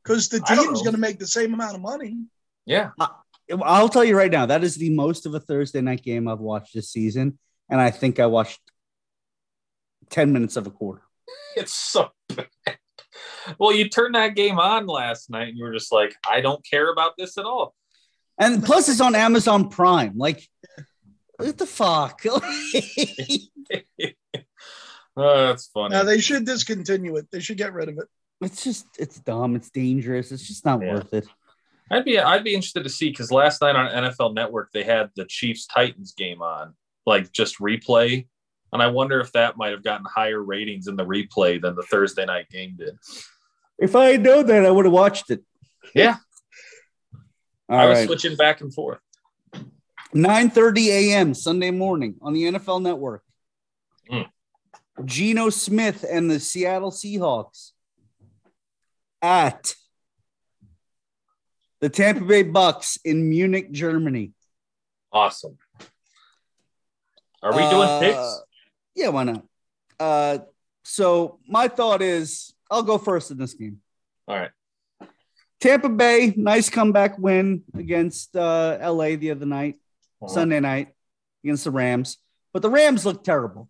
because 0.03 0.29
the 0.29 0.41
team's 0.41 0.83
going 0.83 0.95
to 0.95 1.01
make 1.01 1.19
the 1.19 1.27
same 1.27 1.55
amount 1.55 1.77
of 1.77 1.81
money. 1.81 2.17
Yeah, 2.67 2.91
I'll 3.63 3.89
tell 3.89 4.05
you 4.05 4.17
right 4.17 4.31
now, 4.31 4.47
that 4.47 4.65
is 4.65 4.77
the 4.77 4.91
most 4.91 5.27
of 5.27 5.35
a 5.35 5.41
Thursday 5.41 5.81
night 5.81 6.03
game 6.03 6.29
I've 6.29 6.41
watched 6.41 6.75
this 6.75 6.91
season. 6.91 7.39
And 7.69 7.81
I 7.81 7.91
think 7.91 8.21
I 8.21 8.27
watched 8.27 8.61
10 10.11 10.33
minutes 10.33 10.57
of 10.57 10.67
a 10.67 10.71
quarter. 10.71 11.03
it's 11.57 11.75
so 11.75 12.11
bad. 12.29 12.49
Well, 13.59 13.73
you 13.75 13.89
turned 13.89 14.15
that 14.15 14.35
game 14.35 14.59
on 14.59 14.87
last 14.87 15.29
night 15.31 15.49
and 15.49 15.59
you 15.59 15.65
were 15.65 15.73
just 15.73 15.93
like, 15.93 16.15
I 16.29 16.41
don't 16.41 16.65
care 16.65 16.91
about 16.91 17.13
this 17.19 17.37
at 17.37 17.45
all. 17.45 17.75
And 18.39 18.65
plus, 18.65 18.89
it's 18.89 19.01
on 19.01 19.15
Amazon 19.15 19.69
Prime. 19.69 20.15
Like, 20.17 20.49
what 21.37 21.59
the 21.59 21.67
fuck? 21.67 22.23
Oh, 25.17 25.47
that's 25.47 25.69
funny. 25.69 25.95
Now 25.95 26.03
they 26.03 26.19
should 26.19 26.45
discontinue 26.45 27.15
it. 27.17 27.29
They 27.31 27.39
should 27.39 27.57
get 27.57 27.73
rid 27.73 27.89
of 27.89 27.99
it. 27.99 28.09
it's 28.41 28.65
just, 28.65 28.87
it's 28.99 29.21
dumb. 29.21 29.55
It's 29.55 29.71
dangerous. 29.71 30.33
It's 30.33 30.47
just 30.47 30.65
not 30.65 30.83
Yeah. 30.83 30.95
worth 30.95 31.15
it. 31.15 31.29
I'd 31.91 32.05
be 32.05 32.19
I'd 32.19 32.45
be 32.45 32.55
interested 32.55 32.85
to 32.85 32.91
see 32.91 33.11
because 33.11 33.31
last 33.31 33.61
night 33.61 33.77
on 33.77 34.05
NFL 34.05 34.35
Network 34.35 34.71
they 34.73 34.83
had 34.85 35.11
the 35.17 35.27
Chiefs 35.27 35.67
Titans 35.67 36.13
game 36.13 36.41
on, 36.43 36.75
like 37.07 37.31
just 37.33 37.59
replay, 37.59 38.27
and 38.73 38.83
I 38.83 38.87
wonder 38.89 39.21
if 39.21 39.33
that 39.33 39.57
might 39.57 39.73
have 39.73 39.85
gotten 39.85 40.07
higher 40.07 40.43
ratings 40.43 40.89
in 40.89 40.97
the 40.97 41.05
replay 41.05 41.61
than 41.61 41.77
the 41.77 41.83
Thursday 41.83 42.25
night 42.25 42.49
game 42.49 42.75
did. 42.79 42.97
If 43.79 43.95
I 43.97 44.07
had 44.13 44.23
known 44.23 44.47
that, 44.47 44.65
I 44.65 44.71
would 44.71 44.87
have 44.87 44.95
watched 44.95 45.31
it. 45.31 45.43
Yeah, 45.95 46.17
All 47.69 47.79
I 47.79 47.87
was 47.87 47.99
right. 47.99 48.07
switching 48.07 48.37
back 48.37 48.61
and 48.63 48.73
forth. 48.73 49.01
9:30 50.15 50.87
a.m. 50.89 51.35
Sunday 51.35 51.71
morning 51.71 52.17
on 52.23 52.33
the 52.33 52.45
NFL 52.45 52.81
Network. 52.81 53.23
Mm. 54.11 54.29
Geno 55.05 55.51
Smith 55.51 56.05
and 56.09 56.31
the 56.31 56.39
Seattle 56.39 56.93
Seahawks 56.93 57.73
at 59.21 59.75
the 61.85 61.91
Tampa 61.91 62.25
Bay 62.25 62.43
Bucks 62.43 62.99
in 63.05 63.29
Munich, 63.29 63.71
Germany. 63.71 64.33
Awesome. 65.13 65.59
Are 67.43 67.53
we 67.53 67.59
doing 67.59 67.89
Uh, 67.89 68.01
picks? 68.01 68.41
Yeah, 68.95 69.09
why 69.11 69.25
not? 69.25 69.45
Uh, 70.01 70.39
so 70.83 71.41
my 71.47 71.69
thought 71.69 72.01
is 72.01 72.55
I'll 72.71 72.85
go 72.85 72.97
first 72.97 73.31
in 73.31 73.37
this 73.37 73.53
game. 73.53 73.83
All 74.27 74.35
right. 74.35 74.51
Tampa 75.61 75.91
Bay, 75.91 76.33
nice 76.39 76.71
comeback 76.71 77.19
win 77.19 77.65
against 77.75 78.35
uh, 78.35 78.79
LA 78.81 79.17
the 79.17 79.31
other 79.33 79.45
night, 79.45 79.75
Uh-huh. 80.23 80.33
Sunday 80.33 80.61
night 80.61 80.89
against 81.45 81.65
the 81.65 81.71
Rams. 81.71 82.17
But 82.55 82.63
the 82.63 82.71
Rams 82.71 83.05
look 83.05 83.23
terrible. 83.25 83.69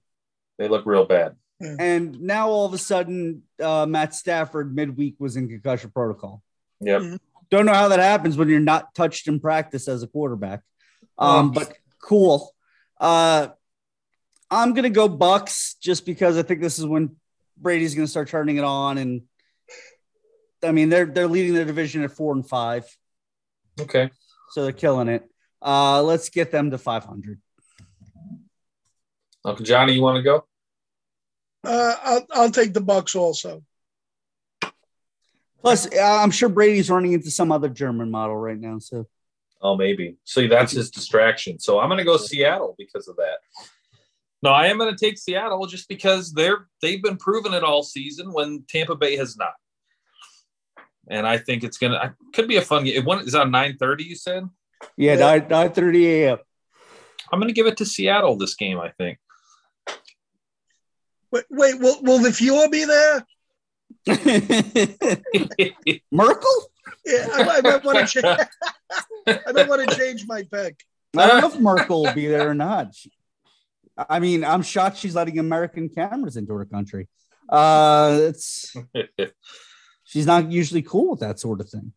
They 0.57 0.69
look 0.69 0.87
real 0.87 1.05
bad. 1.05 1.35
And 1.61 2.21
now 2.21 2.49
all 2.49 2.67
of 2.67 2.75
a 2.75 2.79
sudden, 2.79 3.43
uh, 3.61 3.87
Matt 3.87 4.15
Stafford 4.15 4.73
midweek 4.73 5.17
was 5.19 5.37
in 5.37 5.49
concussion 5.49 5.91
protocol. 5.91 6.43
Yep. 6.81 7.19
Don't 7.55 7.67
know 7.67 7.73
how 7.73 7.87
that 7.87 8.01
happens 8.01 8.37
when 8.37 8.49
you're 8.49 8.59
not 8.59 8.97
touched 8.97 9.29
in 9.29 9.39
practice 9.39 9.87
as 9.87 10.03
a 10.03 10.09
quarterback. 10.09 10.63
Um, 11.17 11.53
but 11.53 11.73
cool. 12.03 12.53
Uh, 12.99 13.47
I'm 14.51 14.75
gonna 14.75 14.91
go 14.91 15.07
Bucks 15.07 15.77
just 15.81 16.05
because 16.05 16.37
I 16.37 16.43
think 16.43 16.61
this 16.61 16.81
is 16.81 16.85
when 16.85 17.15
Brady's 17.57 17.95
gonna 17.95 18.09
start 18.09 18.27
turning 18.27 18.57
it 18.57 18.65
on, 18.65 18.99
and 18.99 19.23
I 20.65 20.73
mean 20.73 20.89
they're 20.89 21.05
they're 21.07 21.29
leading 21.29 21.55
their 21.55 21.65
division 21.65 22.03
at 22.03 22.11
four 22.11 22.33
and 22.33 22.45
five, 22.45 22.87
Okay. 23.81 24.11
so 24.51 24.65
they're 24.65 24.73
killing 24.73 25.07
it. 25.07 25.23
Uh, 25.63 26.03
let's 26.03 26.31
get 26.31 26.51
them 26.51 26.73
to 26.73 26.79
500. 26.79 27.41
Uncle 29.45 29.65
Johnny, 29.65 29.93
you 29.93 30.03
want 30.03 30.17
to 30.17 30.23
go? 30.25 30.45
Uh, 31.63 31.95
I'll, 32.03 32.27
I'll 32.33 32.51
take 32.51 32.75
the 32.75 32.81
Bucks 32.81 33.15
also. 33.15 33.63
Plus, 35.65 35.87
uh, 35.93 36.19
I'm 36.23 36.31
sure 36.31 36.51
Brady's 36.51 36.91
running 36.91 37.13
into 37.13 37.31
some 37.31 37.51
other 37.51 37.71
German 37.71 38.11
model 38.11 38.37
right 38.37 38.59
now. 38.59 38.79
So 38.79 39.07
Oh, 39.63 39.77
maybe. 39.77 40.19
See, 40.25 40.47
that's 40.47 40.73
his 40.73 40.91
distraction. 40.91 41.59
So 41.59 41.81
I'm 41.81 41.89
going 41.89 41.97
to 41.97 42.05
go 42.05 42.19
Seattle 42.19 42.75
because 42.77 43.09
of 43.09 43.17
that. 43.17 43.39
No, 44.43 44.51
I 44.51 44.67
am 44.67 44.77
going 44.77 44.95
to 44.95 45.03
take 45.03 45.17
Seattle 45.17 45.67
just 45.67 45.89
because 45.89 46.35
they're 46.35 46.69
they've 46.83 47.03
been 47.03 47.17
proven 47.17 47.55
it 47.55 47.65
all 47.65 47.83
season 47.83 48.31
when 48.31 48.65
Tampa 48.69 48.95
Bay 48.95 49.17
has 49.17 49.39
not. 49.39 49.55
And 51.09 51.27
I 51.27 51.39
think 51.39 51.65
it's 51.65 51.79
gonna 51.79 52.15
could 52.35 52.47
be 52.47 52.57
a 52.57 52.63
fun 52.63 52.85
game. 52.85 53.05
One 53.07 53.21
is 53.21 53.35
on 53.35 53.51
9:30. 53.51 54.05
You 54.05 54.17
said 54.17 54.45
yeah, 54.99 55.15
Yeah. 55.15 55.39
9 55.49 55.71
9:30 55.71 56.05
a.m. 56.05 56.39
I'm 57.33 57.41
going 57.41 57.49
to 57.49 57.55
give 57.55 57.67
it 57.67 57.79
to 57.79 57.87
Seattle 57.87 58.37
this 58.37 58.55
game. 58.55 58.79
I 58.79 58.91
think. 58.91 59.19
Wait, 61.33 61.45
wait 61.51 61.81
will, 61.81 62.03
will 62.03 62.19
the 62.19 62.33
fuel 62.33 62.69
be 62.69 62.85
there? 62.85 63.27
Merkel? 66.13 66.71
Yeah, 67.07 67.29
I, 67.33 67.43
I 67.57 67.61
might 67.63 67.85
want 67.85 67.99
to 67.99 68.07
change. 68.07 68.27
I 69.27 69.53
might 69.53 69.69
want 69.69 69.89
to 69.89 69.97
change 69.97 70.27
my 70.27 70.43
pick. 70.43 70.81
I 71.17 71.27
don't 71.27 71.41
know 71.41 71.49
if 71.49 71.59
Merkel 71.61 72.03
will 72.03 72.15
be 72.15 72.27
there 72.27 72.49
or 72.49 72.55
not. 72.55 72.95
I 73.97 74.19
mean, 74.19 74.45
I'm 74.45 74.63
shocked 74.63 74.97
she's 74.99 75.15
letting 75.15 75.39
American 75.39 75.89
cameras 75.89 76.37
into 76.37 76.53
her 76.55 76.65
country. 76.65 77.09
Uh, 77.49 78.19
it's 78.23 78.75
she's 80.05 80.27
not 80.27 80.51
usually 80.51 80.83
cool 80.83 81.11
with 81.13 81.21
that 81.21 81.39
sort 81.39 81.61
of 81.61 81.69
thing. 81.69 81.93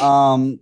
Um, 0.00 0.60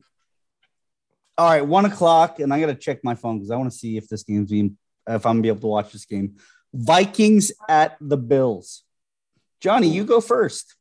all 1.36 1.50
right, 1.50 1.66
one 1.66 1.84
o'clock, 1.84 2.40
and 2.40 2.52
I 2.52 2.60
got 2.60 2.66
to 2.66 2.74
check 2.74 3.04
my 3.04 3.14
phone 3.14 3.38
because 3.38 3.50
I 3.50 3.56
want 3.56 3.70
to 3.70 3.76
see 3.76 3.96
if 3.96 4.08
this 4.08 4.22
game's 4.22 4.50
being 4.50 4.76
if 5.08 5.26
I'm 5.26 5.34
gonna 5.34 5.42
be 5.42 5.48
able 5.48 5.60
to 5.60 5.66
watch 5.66 5.92
this 5.92 6.04
game. 6.04 6.36
Vikings 6.72 7.52
at 7.68 7.96
the 8.00 8.16
Bills. 8.16 8.84
Johnny, 9.60 9.88
you 9.88 10.04
go 10.04 10.20
first. 10.20 10.76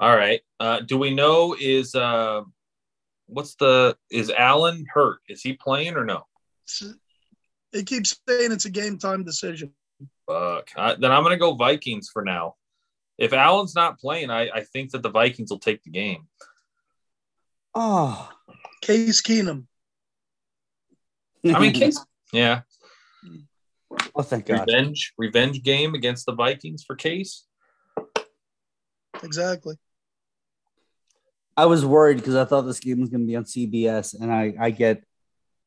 All 0.00 0.16
right. 0.16 0.40
Uh, 0.60 0.80
do 0.80 0.98
we 0.98 1.14
know 1.14 1.56
is 1.58 1.94
uh, 1.94 2.42
what's 3.26 3.54
the 3.56 3.96
is 4.10 4.30
Allen 4.30 4.86
hurt? 4.92 5.18
Is 5.28 5.42
he 5.42 5.54
playing 5.54 5.96
or 5.96 6.04
no? 6.04 6.24
It 7.72 7.86
keeps 7.86 8.18
saying 8.28 8.52
it's 8.52 8.64
a 8.64 8.70
game 8.70 8.98
time 8.98 9.24
decision. 9.24 9.72
Fuck. 10.26 10.68
I, 10.76 10.94
then 10.94 11.10
I'm 11.10 11.22
going 11.22 11.34
to 11.34 11.40
go 11.40 11.54
Vikings 11.54 12.10
for 12.12 12.22
now. 12.22 12.54
If 13.16 13.32
Allen's 13.32 13.74
not 13.74 13.98
playing, 13.98 14.30
I, 14.30 14.48
I 14.48 14.60
think 14.62 14.92
that 14.92 15.02
the 15.02 15.10
Vikings 15.10 15.50
will 15.50 15.58
take 15.58 15.82
the 15.82 15.90
game. 15.90 16.28
Oh, 17.74 18.30
Case 18.80 19.20
Keenum. 19.22 19.64
I 21.44 21.58
mean, 21.58 21.72
Case, 21.74 21.98
yeah, 22.32 22.62
oh, 24.14 24.22
thank 24.22 24.46
God. 24.46 24.66
revenge, 24.68 25.12
revenge 25.18 25.62
game 25.62 25.94
against 25.94 26.26
the 26.26 26.34
Vikings 26.34 26.84
for 26.84 26.96
Case. 26.96 27.44
Exactly. 29.22 29.76
I 31.58 31.66
was 31.66 31.84
worried 31.84 32.18
because 32.18 32.36
I 32.36 32.44
thought 32.44 32.62
this 32.62 32.78
game 32.78 33.00
was 33.00 33.08
going 33.10 33.22
to 33.22 33.26
be 33.26 33.34
on 33.34 33.42
CBS, 33.42 34.14
and 34.18 34.32
I, 34.32 34.54
I 34.60 34.70
get 34.70 35.02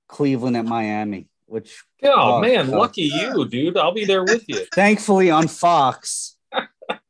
Cleveland 0.08 0.56
at 0.56 0.64
Miami, 0.64 1.28
which 1.48 1.84
Oh, 2.04 2.36
Oh, 2.38 2.40
man, 2.42 2.74
oh. 2.74 2.80
lucky 2.80 3.04
you, 3.04 3.46
dude. 3.46 3.78
I'll 3.78 3.92
be 3.94 4.06
there 4.06 4.24
with 4.24 4.46
you. 4.48 4.66
thankfully 4.74 5.30
on 5.32 5.50
Fox. 5.50 6.38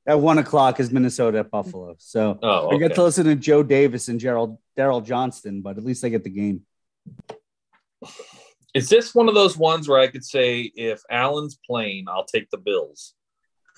At 0.07 0.19
one 0.19 0.39
o'clock 0.39 0.79
is 0.79 0.91
Minnesota 0.91 1.37
at 1.39 1.51
Buffalo. 1.51 1.95
So 1.99 2.39
Oh, 2.41 2.71
I 2.71 2.77
get 2.79 2.95
to 2.95 3.03
listen 3.03 3.25
to 3.25 3.35
Joe 3.35 3.61
Davis 3.61 4.07
and 4.07 4.19
Gerald 4.19 4.57
Daryl 4.75 5.05
Johnston, 5.05 5.61
but 5.61 5.77
at 5.77 5.85
least 5.85 6.03
I 6.03 6.09
get 6.09 6.23
the 6.23 6.31
game. 6.31 6.61
Is 8.73 8.89
this 8.89 9.13
one 9.13 9.29
of 9.29 9.35
those 9.35 9.55
ones 9.55 9.87
where 9.87 9.99
I 9.99 10.07
could 10.07 10.25
say 10.25 10.61
if 10.75 11.03
Allen's 11.11 11.59
playing, 11.67 12.05
I'll 12.07 12.25
take 12.25 12.49
the 12.49 12.57
Bills, 12.57 13.13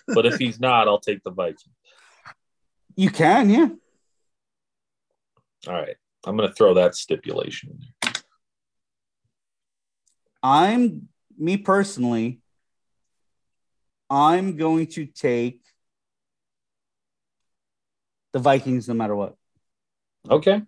but 0.07 0.25
if 0.25 0.37
he's 0.37 0.61
not, 0.61 0.87
I'll 0.87 0.99
take 0.99 1.23
the 1.23 1.31
Vikings. 1.31 1.67
You 2.95 3.09
can, 3.09 3.49
yeah. 3.49 3.67
All 5.67 5.73
right, 5.73 5.95
I'm 6.25 6.35
going 6.35 6.49
to 6.49 6.55
throw 6.55 6.73
that 6.73 6.95
stipulation 6.95 7.71
in 7.71 7.79
there. 7.79 8.13
I'm 10.41 11.07
me 11.37 11.57
personally. 11.57 12.41
I'm 14.09 14.57
going 14.57 14.87
to 14.87 15.05
take 15.05 15.61
the 18.33 18.39
Vikings 18.39 18.87
no 18.87 18.93
matter 18.93 19.15
what. 19.15 19.35
Okay. 20.29 20.61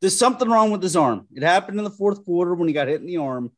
There's 0.00 0.16
something 0.16 0.48
wrong 0.48 0.70
with 0.70 0.82
his 0.82 0.94
arm. 0.94 1.26
It 1.34 1.42
happened 1.42 1.78
in 1.78 1.84
the 1.84 1.90
fourth 1.90 2.24
quarter 2.24 2.54
when 2.54 2.68
he 2.68 2.74
got 2.74 2.88
hit 2.88 3.00
in 3.00 3.06
the 3.06 3.16
arm. 3.16 3.50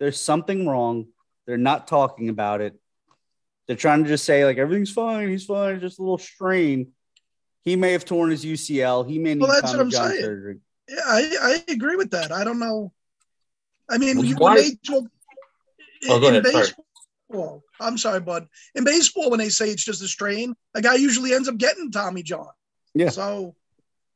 There's 0.00 0.18
something 0.18 0.66
wrong. 0.66 1.06
They're 1.46 1.58
not 1.58 1.86
talking 1.86 2.28
about 2.30 2.62
it. 2.62 2.74
They're 3.66 3.76
trying 3.76 4.04
to 4.04 4.08
just 4.08 4.24
say, 4.24 4.44
like, 4.44 4.58
everything's 4.58 4.90
fine. 4.92 5.28
He's 5.28 5.44
fine. 5.44 5.80
Just 5.80 5.98
a 5.98 6.02
little 6.02 6.18
strain. 6.18 6.92
He 7.66 7.74
may 7.74 7.90
have 7.92 8.04
torn 8.04 8.30
his 8.30 8.44
UCL. 8.44 9.10
He 9.10 9.18
may 9.18 9.34
need 9.34 9.40
Well, 9.42 9.50
that's 9.50 9.64
what 9.64 9.72
Tommy 9.72 9.82
I'm 9.82 9.90
John 9.90 10.08
saying. 10.10 10.22
surgery. 10.22 10.58
Yeah, 10.88 11.00
I, 11.04 11.36
I 11.68 11.72
agree 11.72 11.96
with 11.96 12.12
that. 12.12 12.30
I 12.30 12.44
don't 12.44 12.60
know. 12.60 12.92
I 13.90 13.98
mean, 13.98 14.18
Well, 14.18 14.24
you 14.24 14.36
why- 14.36 14.54
when 14.54 14.62
they 14.62 14.70
talk, 14.86 15.04
Oh, 16.08 16.20
go 16.20 16.28
in 16.28 16.36
ahead, 16.36 16.46
sorry. 16.46 16.66
baseball. 17.28 17.64
I'm 17.80 17.98
sorry, 17.98 18.20
bud. 18.20 18.46
In 18.76 18.84
baseball, 18.84 19.30
when 19.30 19.40
they 19.40 19.48
say 19.48 19.68
it's 19.70 19.84
just 19.84 20.00
a 20.00 20.06
strain, 20.06 20.54
a 20.76 20.80
guy 20.80 20.94
usually 20.94 21.34
ends 21.34 21.48
up 21.48 21.56
getting 21.58 21.90
Tommy 21.90 22.22
John. 22.22 22.46
Yeah. 22.94 23.08
So 23.08 23.56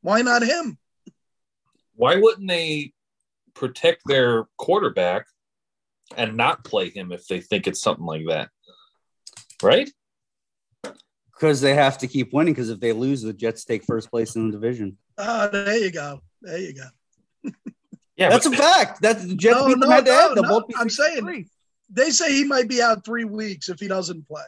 why 0.01 0.21
not 0.21 0.43
him? 0.43 0.77
Why 1.95 2.15
wouldn't 2.15 2.47
they 2.47 2.93
protect 3.53 4.03
their 4.05 4.47
quarterback 4.57 5.25
and 6.15 6.37
not 6.37 6.63
play 6.63 6.89
him 6.89 7.11
if 7.11 7.27
they 7.27 7.41
think 7.41 7.67
it's 7.67 7.81
something 7.81 8.05
like 8.05 8.23
that? 8.29 8.49
Right? 9.61 9.91
Because 11.41 11.59
they 11.59 11.73
have 11.73 11.97
to 11.97 12.07
keep 12.07 12.31
winning. 12.33 12.53
Because 12.53 12.69
if 12.69 12.79
they 12.79 12.93
lose, 12.93 13.23
the 13.23 13.33
Jets 13.33 13.65
take 13.65 13.83
first 13.83 14.11
place 14.11 14.35
in 14.35 14.45
the 14.45 14.51
division. 14.51 14.95
Ah, 15.17 15.49
there 15.51 15.75
you 15.75 15.91
go. 15.91 16.21
There 16.43 16.59
you 16.59 16.73
go. 16.75 17.49
Yeah, 18.17 18.29
That's 18.29 18.47
but 18.47 18.53
a 18.53 18.61
fact. 18.61 19.01
That's 19.01 19.25
the 19.25 19.33
Jets 19.33 19.55
No, 19.55 19.65
beat 19.65 19.79
them 19.79 19.89
no, 19.89 19.95
head 19.95 20.05
to 20.05 20.13
head. 20.13 20.31
No. 20.35 20.43
both 20.43 20.65
I'm 20.77 20.89
saying- 20.91 21.21
three. 21.21 21.47
They 21.89 22.11
say 22.11 22.31
he 22.31 22.43
might 22.43 22.69
be 22.69 22.79
out 22.79 23.03
three 23.03 23.23
weeks 23.23 23.67
if 23.69 23.79
he 23.79 23.87
doesn't 23.87 24.27
play. 24.27 24.43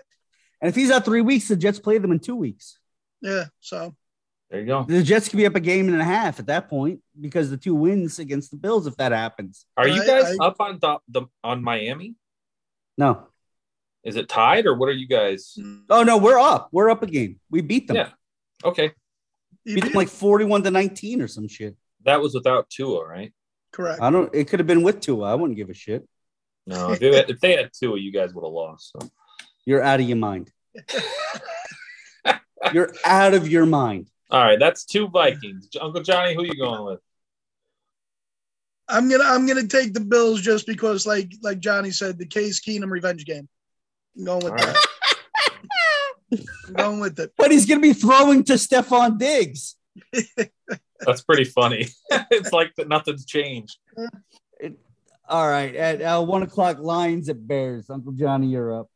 And 0.62 0.70
if 0.70 0.76
he's 0.76 0.92
out 0.92 1.04
three 1.06 1.22
weeks, 1.22 1.48
the 1.48 1.56
Jets 1.56 1.80
play 1.80 1.98
them 1.98 2.12
in 2.12 2.20
two 2.20 2.36
weeks. 2.36 2.78
Yeah. 3.22 3.46
So 3.62 3.96
there 4.52 4.60
you 4.60 4.68
go. 4.68 4.84
The 4.88 5.02
Jets 5.02 5.28
could 5.28 5.38
be 5.38 5.48
up 5.48 5.56
a 5.56 5.60
game 5.60 5.88
and 5.90 6.00
a 6.00 6.04
half 6.04 6.40
at 6.40 6.46
that 6.48 6.70
point 6.70 7.00
because 7.20 7.50
the 7.50 7.58
two 7.58 7.74
wins 7.74 8.20
against 8.20 8.52
the 8.52 8.58
Bills 8.58 8.86
if 8.86 8.96
that 8.98 9.12
happens. 9.12 9.66
Are 9.76 9.88
you 9.88 10.04
I- 10.04 10.06
guys 10.06 10.38
I- 10.40 10.46
up 10.46 10.58
on 10.60 10.78
the, 10.80 11.00
the 11.08 11.22
on 11.44 11.64
Miami? 11.64 12.14
No. 12.96 13.28
Is 14.04 14.16
it 14.16 14.28
tied 14.28 14.66
or 14.66 14.76
what 14.76 14.90
are 14.90 14.94
you 14.94 15.08
guys? 15.08 15.58
Oh 15.90 16.04
no, 16.04 16.18
we're 16.18 16.40
up. 16.40 16.70
We're 16.72 16.90
up 16.90 17.04
a 17.04 17.08
game. 17.08 17.40
We 17.50 17.62
beat 17.62 17.88
them. 17.88 17.96
Yeah. 17.96 18.10
Okay, 18.66 18.92
he 19.66 19.76
Beat 19.76 19.86
them 19.86 19.94
like 19.94 20.10
41 20.10 20.64
to 20.64 20.72
19 20.72 21.22
or 21.22 21.28
some 21.28 21.48
shit. 21.48 21.76
that 22.06 22.22
was 22.22 22.34
without 22.34 22.70
Tua, 22.70 23.06
right? 23.06 23.34
correct. 23.72 24.02
I 24.02 24.10
don't 24.10 24.34
it 24.34 24.48
could 24.48 24.60
have 24.60 24.68
been 24.68 24.84
with 24.84 25.00
Tua. 25.00 25.32
I 25.32 25.36
wouldn't 25.36 25.58
give 25.58 25.70
a 25.70 25.74
shit. 25.74 26.08
No, 26.66 26.92
if 26.92 27.00
they 27.00 27.16
had, 27.16 27.30
if 27.30 27.40
they 27.40 27.56
had 27.58 27.72
Tua, 27.74 27.98
you 28.00 28.12
guys 28.12 28.34
would 28.34 28.44
have 28.44 28.54
lost. 28.54 28.94
So. 28.94 29.10
You're 29.66 29.82
out 29.82 30.00
of 30.00 30.08
your 30.08 30.18
mind. 30.18 30.52
You're 32.72 32.94
out 33.06 33.34
of 33.34 33.48
your 33.48 33.66
mind. 33.66 34.10
All 34.30 34.42
right, 34.42 34.60
that's 34.60 34.86
two 34.86 35.08
Vikings. 35.10 35.70
Uncle 35.80 36.02
Johnny, 36.02 36.34
who 36.34 36.42
are 36.42 36.46
you 36.46 36.56
going 36.56 36.86
with? 36.86 37.00
I'm 38.88 39.10
gonna 39.10 39.24
I'm 39.26 39.46
gonna 39.46 39.68
take 39.68 39.94
the 39.94 40.00
Bills 40.00 40.42
just 40.42 40.68
because, 40.68 41.06
like 41.06 41.34
like 41.42 41.60
Johnny 41.60 41.92
said, 41.92 42.18
the 42.18 42.26
Case 42.26 42.62
Keenum 42.62 42.90
revenge 42.92 43.26
game. 43.26 43.48
I'm 44.18 44.26
going 44.26 44.44
with 44.44 44.52
All 44.52 44.58
that. 44.58 44.78
I'm 46.68 46.74
going 46.74 47.00
with 47.00 47.20
it. 47.20 47.34
But 47.38 47.52
he's 47.52 47.66
gonna 47.66 47.82
be 47.82 47.94
throwing 47.94 48.44
to 48.46 48.54
Stefon 48.54 49.18
Diggs. 49.18 49.76
That's 51.00 51.22
pretty 51.22 51.44
funny. 51.46 51.88
it's 52.32 52.52
like 52.52 52.74
that 52.78 52.88
nothing's 52.88 53.26
changed. 53.26 53.78
All 55.28 55.48
right. 55.48 55.76
At 55.76 56.02
uh, 56.02 56.24
one 56.24 56.44
o'clock, 56.44 56.80
Lions 56.80 57.30
at 57.30 57.46
Bears. 57.48 57.90
Uncle 57.90 58.12
Johnny, 58.14 58.48
you're 58.48 58.80
up. 58.80 58.90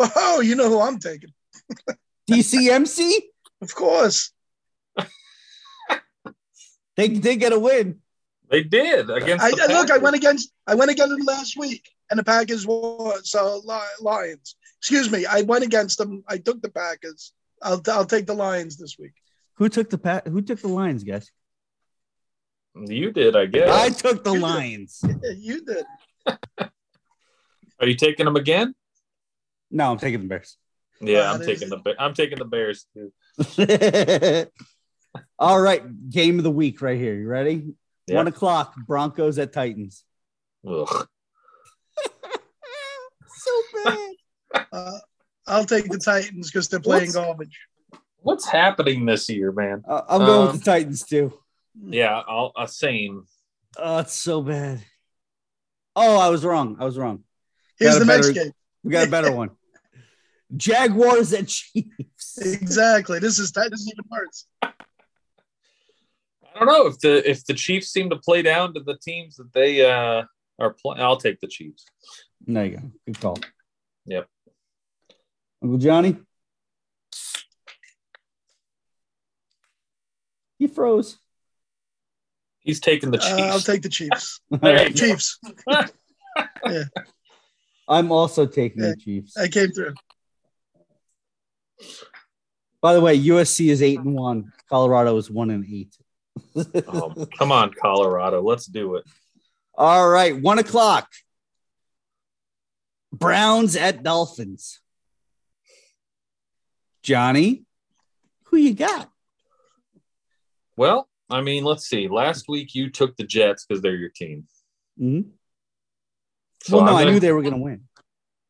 Oh, 0.00 0.40
you 0.40 0.54
know 0.54 0.68
who 0.68 0.80
I'm 0.80 0.98
taking? 0.98 1.30
DCMC? 2.30 3.14
Of 3.60 3.74
course. 3.74 4.32
They 6.96 7.06
did 7.06 7.36
get 7.38 7.52
a 7.52 7.58
win. 7.58 8.00
They 8.50 8.64
did 8.64 9.08
against. 9.08 9.44
I, 9.44 9.50
the 9.52 9.66
I 9.70 9.78
look. 9.78 9.90
I 9.90 9.98
went 9.98 10.16
against. 10.16 10.50
I 10.66 10.74
went 10.74 10.90
against 10.90 11.10
them 11.10 11.24
last 11.24 11.56
week, 11.56 11.88
and 12.10 12.18
the 12.18 12.24
Packers 12.24 12.66
won. 12.66 13.22
So 13.22 13.60
Li- 13.64 13.78
Lions. 14.00 14.56
Excuse 14.80 15.10
me. 15.10 15.26
I 15.26 15.42
went 15.42 15.64
against 15.64 15.98
them. 15.98 16.22
I 16.28 16.38
took 16.38 16.62
the 16.62 16.70
Packers. 16.70 17.32
I'll 17.62 17.82
I'll 17.88 18.04
take 18.04 18.26
the 18.26 18.34
Lions 18.34 18.76
this 18.76 18.96
week. 18.98 19.12
Who 19.54 19.68
took 19.68 19.90
the 19.90 19.98
pa- 19.98 20.22
who 20.24 20.40
took 20.42 20.60
the 20.60 20.68
Lions, 20.68 21.02
guys? 21.04 21.30
You 22.76 23.10
did, 23.10 23.34
I 23.34 23.46
guess. 23.46 23.68
I 23.68 23.90
took 23.90 24.22
the 24.22 24.32
You 24.32 24.38
did. 24.38 24.42
Lions. 24.42 25.04
you 25.36 25.64
did. 25.64 25.84
Are 27.80 27.86
you 27.86 27.96
taking 27.96 28.24
them 28.26 28.36
again? 28.36 28.74
No, 29.70 29.90
I'm 29.92 29.98
taking 29.98 30.20
the 30.20 30.26
Bears. 30.26 30.56
Yeah, 31.00 31.32
I'm 31.32 31.38
that 31.40 31.46
taking 31.46 31.68
the. 31.68 31.94
I'm 31.98 32.14
taking 32.14 32.38
the 32.38 32.44
Bears 32.44 32.86
too. 32.94 33.12
All 35.38 35.60
right, 35.60 36.10
game 36.10 36.38
of 36.38 36.44
the 36.44 36.50
week 36.50 36.80
right 36.82 36.98
here. 36.98 37.14
You 37.14 37.28
ready? 37.28 37.74
Yeah. 38.06 38.16
One 38.16 38.28
o'clock, 38.28 38.74
Broncos 38.86 39.38
at 39.38 39.52
Titans. 39.52 40.04
Ugh. 40.68 41.08
so 43.36 43.62
bad. 43.84 44.57
Uh, 44.72 44.98
I'll 45.46 45.64
take 45.64 45.88
the 45.88 45.98
Titans 45.98 46.50
because 46.50 46.68
they're 46.68 46.80
playing 46.80 47.04
What's- 47.12 47.14
garbage. 47.14 47.58
What's 48.20 48.46
happening 48.46 49.06
this 49.06 49.28
year, 49.28 49.52
man? 49.52 49.82
Uh, 49.88 50.02
I'm 50.08 50.18
going 50.20 50.40
Um, 50.48 50.52
with 50.52 50.58
the 50.64 50.70
Titans 50.70 51.04
too. 51.04 51.32
Yeah, 51.80 52.20
I'll 52.26 52.52
uh, 52.56 52.66
same. 52.66 53.24
Oh, 53.78 53.98
it's 53.98 54.14
so 54.14 54.42
bad. 54.42 54.84
Oh, 55.94 56.18
I 56.18 56.28
was 56.28 56.44
wrong. 56.44 56.76
I 56.80 56.84
was 56.84 56.98
wrong. 56.98 57.22
Here's 57.78 57.92
Got 57.96 58.04
the 58.04 58.12
a 58.12 58.16
next 58.16 58.28
better- 58.28 58.44
game. 58.44 58.52
We 58.82 58.90
got 58.92 59.06
a 59.06 59.10
better 59.10 59.30
one. 59.32 59.50
Jaguars 60.56 61.32
at 61.32 61.46
Chiefs. 61.46 62.38
Exactly. 62.38 63.18
This 63.20 63.38
is 63.38 63.52
that. 63.52 63.70
This 63.70 63.80
is 63.80 63.92
even 63.92 64.04
worse. 64.10 64.46
I 64.62 64.72
don't 66.58 66.66
know 66.66 66.86
if 66.88 66.98
the 66.98 67.28
if 67.28 67.44
the 67.46 67.54
Chiefs 67.54 67.88
seem 67.90 68.10
to 68.10 68.16
play 68.16 68.42
down 68.42 68.74
to 68.74 68.80
the 68.80 68.96
teams 68.98 69.36
that 69.36 69.52
they 69.52 69.84
uh 69.88 70.24
are 70.58 70.72
playing. 70.74 71.00
I'll 71.00 71.16
take 71.18 71.38
the 71.40 71.46
Chiefs. 71.46 71.84
There 72.46 72.64
you 72.64 72.76
go. 72.78 72.82
Good 73.06 73.20
call. 73.20 73.38
Yep. 74.06 74.26
Uncle 75.62 75.78
Johnny. 75.78 76.16
He 80.58 80.66
froze. 80.66 81.18
He's 82.60 82.80
taking 82.80 83.10
the 83.10 83.18
Uh, 83.18 83.52
I'll 83.52 83.60
take 83.60 83.82
the 83.82 83.88
Chiefs. 83.88 84.40
There 84.50 84.88
you 84.88 84.94
go. 84.94 84.94
Chiefs. 84.94 85.38
I'm 87.88 88.12
also 88.12 88.46
taking 88.46 88.82
Yeah. 88.82 88.90
the 88.90 88.96
Chiefs. 88.96 89.36
I 89.36 89.48
came 89.48 89.70
through. 89.70 89.94
By 92.80 92.94
the 92.94 93.00
way, 93.00 93.18
USC 93.18 93.70
is 93.70 93.82
eight 93.82 93.98
and 93.98 94.14
one. 94.14 94.52
Colorado 94.68 95.16
is 95.16 95.30
one 95.30 95.50
and 95.50 95.64
eight. 95.66 95.94
Oh, 96.88 97.26
come 97.36 97.50
on, 97.52 97.72
Colorado. 97.72 98.42
Let's 98.42 98.66
do 98.66 98.96
it. 98.96 99.04
All 99.74 100.08
right, 100.08 100.40
one 100.40 100.58
o'clock. 100.58 101.08
Browns 103.12 103.74
at 103.76 104.02
Dolphins. 104.02 104.80
Johnny, 107.08 107.64
who 108.44 108.58
you 108.58 108.74
got? 108.74 109.10
Well, 110.76 111.08
I 111.30 111.40
mean, 111.40 111.64
let's 111.64 111.86
see. 111.88 112.06
Last 112.06 112.50
week 112.50 112.74
you 112.74 112.90
took 112.90 113.16
the 113.16 113.24
Jets 113.24 113.64
because 113.64 113.80
they're 113.80 113.96
your 113.96 114.10
team. 114.10 114.46
Mm-hmm. 115.00 115.30
So 116.64 116.76
well, 116.76 116.84
no, 116.84 116.96
I'm 116.96 117.08
I 117.08 117.10
knew 117.10 117.18
they 117.18 117.32
were 117.32 117.40
going 117.40 117.54
to 117.54 117.60
win. 117.60 117.84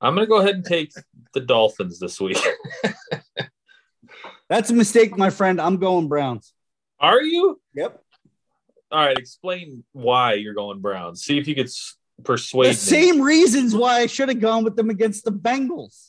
I'm 0.01 0.17
going 0.17 0.27
to 0.27 0.29
go 0.29 0.41
ahead 0.41 0.57
and 0.57 0.65
take 0.65 0.91
the 1.35 1.41
Dolphins 1.41 2.01
this 2.01 2.21
week. 2.21 2.37
That's 4.49 4.71
a 4.71 4.75
mistake, 4.75 5.17
my 5.17 5.31
friend. 5.31 5.61
I'm 5.61 5.77
going 5.77 6.09
Browns. 6.09 6.53
Are 6.99 7.23
you? 7.23 7.61
Yep. 7.75 8.03
All 8.91 9.07
right. 9.07 9.17
Explain 9.17 9.85
why 9.93 10.33
you're 10.33 10.55
going 10.55 10.81
Browns. 10.81 11.23
See 11.23 11.39
if 11.39 11.47
you 11.47 11.55
could 11.55 11.71
persuade 12.25 12.71
The 12.71 12.71
me. 12.71 12.75
same 12.75 13.21
reasons 13.23 13.77
why 13.77 14.01
I 14.01 14.07
should 14.07 14.29
have 14.29 14.41
gone 14.41 14.65
with 14.65 14.75
them 14.75 14.91
against 14.91 15.25
the 15.25 15.31
Bengals. 15.31 16.08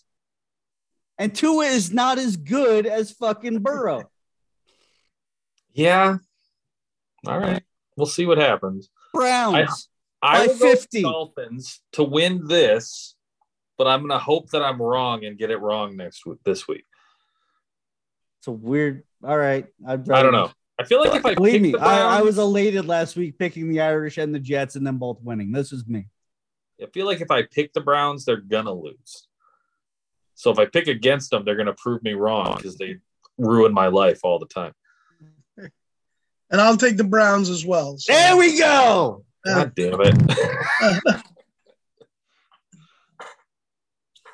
And 1.20 1.36
Tua 1.36 1.66
is 1.66 1.92
not 1.92 2.18
as 2.18 2.38
good 2.38 2.88
as 2.88 3.12
fucking 3.12 3.60
Burrow. 3.60 4.10
Yeah. 5.74 6.18
All 7.28 7.40
right. 7.40 7.62
We'll 7.98 8.08
see 8.08 8.26
what 8.26 8.38
happens. 8.38 8.90
Browns. 9.14 9.90
I 10.22 10.48
By 10.48 10.48
will 10.48 10.60
go 10.60 10.72
50. 10.72 11.02
Dolphins 11.02 11.82
to 11.94 12.04
win 12.04 12.48
this, 12.48 13.16
but 13.78 13.88
I'm 13.88 14.00
going 14.00 14.12
to 14.12 14.18
hope 14.18 14.50
that 14.52 14.64
I'm 14.64 14.82
wrong 14.82 15.26
and 15.26 15.38
get 15.38 15.52
it 15.52 15.58
wrong 15.58 15.98
next 15.98 16.26
week. 16.26 16.40
This 16.46 16.68
week. 16.68 16.86
It's 18.40 18.48
a 18.48 18.52
weird. 18.52 19.04
All 19.24 19.38
right, 19.38 19.68
I'd 19.86 20.10
I 20.10 20.24
don't 20.24 20.32
know. 20.32 20.52
I 20.80 20.86
feel 20.86 21.02
like 21.02 21.14
if 21.14 21.26
I 21.26 21.36
Believe 21.36 21.62
me, 21.62 21.72
the 21.74 21.80
I, 21.80 22.20
I 22.20 22.22
was 22.22 22.38
elated 22.38 22.86
last 22.86 23.18
week 23.18 23.38
picking 23.38 23.70
the 23.70 23.82
Irish 23.82 24.18
and 24.18 24.34
the 24.34 24.40
Jets 24.40 24.78
and 24.78 24.88
them 24.88 24.98
both 24.98 25.20
winning. 25.22 25.52
This 25.52 25.74
is 25.74 25.86
me. 25.86 26.08
I 26.82 26.86
feel 26.94 27.06
like 27.06 27.20
if 27.20 27.32
I 27.32 27.44
pick 27.44 27.74
the 27.74 27.82
Browns, 27.82 28.24
they're 28.24 28.38
gonna 28.38 28.72
lose. 28.72 29.28
So 30.40 30.50
if 30.52 30.58
I 30.58 30.66
pick 30.66 30.88
against 30.88 31.32
them, 31.32 31.44
they're 31.44 31.58
gonna 31.58 31.74
prove 31.74 32.02
me 32.02 32.14
wrong 32.14 32.56
because 32.56 32.78
they 32.78 33.00
ruin 33.38 33.74
my 33.74 33.88
life 33.88 34.22
all 34.24 34.40
the 34.40 34.46
time. 34.46 34.72
And 36.52 36.60
I'll 36.60 36.78
take 36.78 36.98
the 36.98 37.04
Browns 37.04 37.48
as 37.48 37.64
well. 37.64 38.00
So, 38.00 38.12
There 38.12 38.36
we 38.36 38.58
go. 38.58 39.24
God 39.46 39.76
damn 39.76 40.02
it! 40.02 40.16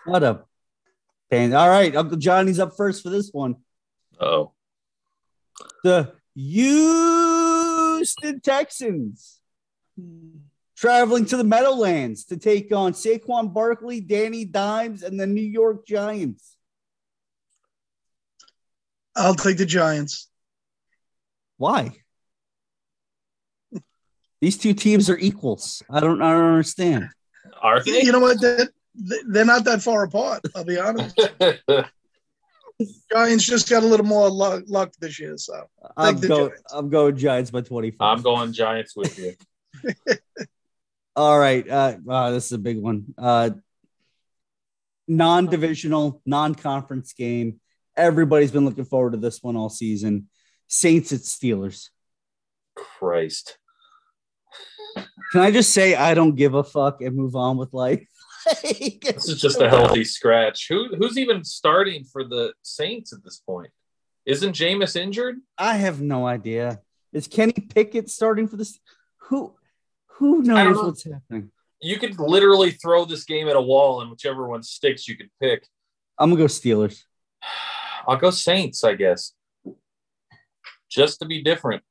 What 0.06 0.24
a 0.24 0.46
pain. 1.30 1.54
All 1.54 1.68
right, 1.68 1.94
Uncle 1.94 2.18
Johnny's 2.18 2.60
up 2.60 2.78
first 2.78 3.04
for 3.04 3.10
this 3.10 3.32
one. 3.32 3.58
oh, 4.22 4.54
The 5.84 6.14
Houston 6.36 8.40
Texans 8.40 9.42
hmm. 10.00 10.38
Traveling 10.76 11.26
to 11.26 11.38
the 11.38 11.44
Meadowlands 11.44 12.26
to 12.26 12.38
take 12.38 12.72
on 12.72 12.94
Saquon 12.94 13.54
Barkley, 13.54 14.02
Danny 14.02 14.46
Dimes, 14.46 15.04
and 15.04 15.20
the 15.20 15.28
New 15.28 15.42
York 15.42 15.86
Giants. 15.86 16.58
I'll 19.16 19.36
take 19.36 19.58
the 19.58 19.66
Giants. 19.66 20.30
Why? 21.58 21.92
These 24.42 24.58
two 24.58 24.74
teams 24.74 25.10
are 25.10 25.18
equals. 25.18 25.82
I 25.90 26.02
don't, 26.02 26.22
I 26.22 26.32
don't 26.34 26.44
understand. 26.44 27.10
are 27.62 27.82
they? 27.82 28.02
You 28.02 28.12
know 28.12 28.20
what? 28.20 28.42
They're, 28.42 28.70
they're 29.28 29.46
not 29.46 29.64
that 29.66 29.82
far 29.82 30.04
apart. 30.04 30.42
I'll 30.56 30.66
be 30.66 30.78
honest. 30.78 31.18
Giants 33.12 33.46
just 33.46 33.70
got 33.70 33.84
a 33.84 33.86
little 33.86 34.06
more 34.06 34.30
luck, 34.30 34.64
luck 34.68 34.92
this 35.00 35.18
year. 35.18 35.38
So 35.38 35.64
I'm 35.96 36.18
the 36.18 36.28
going. 36.28 36.52
I'm 36.74 36.90
going 36.90 37.16
Giants 37.16 37.52
by 37.52 37.62
25. 37.62 37.98
I'm 38.02 38.22
going 38.22 38.52
Giants 38.52 38.98
with 38.98 39.18
you. 39.18 39.34
All 41.16 41.38
right. 41.40 41.68
Uh, 41.68 41.98
wow, 42.04 42.32
this 42.32 42.46
is 42.46 42.52
a 42.52 42.58
big 42.58 42.82
one. 42.82 43.14
Uh, 43.18 43.52
non-divisional, 45.08 46.22
non-conference 46.26 47.14
game. 47.14 47.60
Everybody's 47.96 48.52
been 48.52 48.66
looking 48.66 48.86
forward 48.86 49.12
to 49.12 49.18
this 49.18 49.42
one 49.42 49.56
all 49.56 49.70
season. 49.70 50.28
Saints 50.68 51.14
at 51.14 51.22
Steelers. 51.22 51.90
Christ. 52.76 53.58
Can 55.32 55.42
I 55.42 55.52
just 55.52 55.74
say 55.74 55.96
I 55.96 56.14
don't 56.14 56.36
give 56.36 56.54
a 56.54 56.64
fuck 56.64 57.02
and 57.02 57.16
move 57.16 57.36
on 57.36 57.58
with 57.58 57.74
life? 57.74 58.06
This 58.62 59.28
is 59.28 59.42
just 59.42 59.60
a 59.60 59.68
healthy 59.68 60.04
scratch. 60.04 60.68
Who 60.70 60.96
who's 60.96 61.18
even 61.18 61.44
starting 61.44 62.04
for 62.04 62.24
the 62.24 62.54
Saints 62.62 63.12
at 63.12 63.24
this 63.24 63.38
point? 63.38 63.72
Isn't 64.24 64.56
Jameis 64.56 64.96
injured? 64.96 65.38
I 65.58 65.78
have 65.78 66.00
no 66.00 66.28
idea. 66.28 66.80
Is 67.12 67.28
Kenny 67.28 67.54
Pickett 67.54 68.08
starting 68.08 68.48
for 68.48 68.58
this? 68.58 68.80
Who 69.30 69.56
who 70.16 70.42
knows 70.42 70.76
know. 70.76 70.84
what's 70.88 71.04
happening? 71.04 71.52
You 71.82 71.98
could 72.00 72.20
literally 72.20 72.72
throw 72.72 73.06
this 73.06 73.24
game 73.26 73.48
at 73.48 73.56
a 73.56 73.62
wall, 73.62 74.02
and 74.02 74.10
whichever 74.10 74.48
one 74.48 74.64
sticks, 74.64 75.08
you 75.08 75.16
could 75.18 75.30
pick. 75.42 75.68
I'm 76.18 76.30
gonna 76.30 76.42
go 76.42 76.46
Steelers. 76.48 77.04
I'll 78.08 78.18
go 78.18 78.30
Saints, 78.32 78.84
I 78.84 78.94
guess, 78.96 79.34
just 80.90 81.20
to 81.20 81.26
be 81.26 81.42
different. 81.42 81.84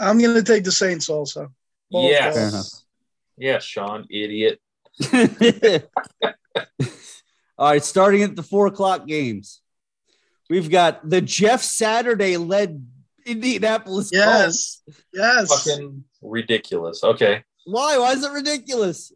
I'm 0.00 0.18
going 0.18 0.34
to 0.34 0.42
take 0.42 0.64
the 0.64 0.72
Saints 0.72 1.08
also. 1.10 1.48
Both 1.90 2.10
yes, 2.10 2.34
Fair 2.36 2.48
enough. 2.48 2.66
yes, 3.36 3.64
Sean, 3.64 4.06
idiot. 4.10 4.60
All 7.58 7.70
right, 7.70 7.82
starting 7.84 8.22
at 8.22 8.36
the 8.36 8.42
four 8.42 8.66
o'clock 8.68 9.06
games, 9.06 9.60
we've 10.48 10.70
got 10.70 11.08
the 11.08 11.20
Jeff 11.20 11.60
Saturday 11.62 12.36
led 12.36 12.86
Indianapolis 13.26 14.10
Yes. 14.12 14.80
Colts. 14.86 15.02
Yes. 15.12 15.64
Fucking 15.66 16.04
ridiculous. 16.22 17.02
Okay, 17.02 17.42
Why? 17.70 17.98
Why 17.98 18.12
is 18.12 18.24
it 18.24 18.32
ridiculous? 18.32 19.12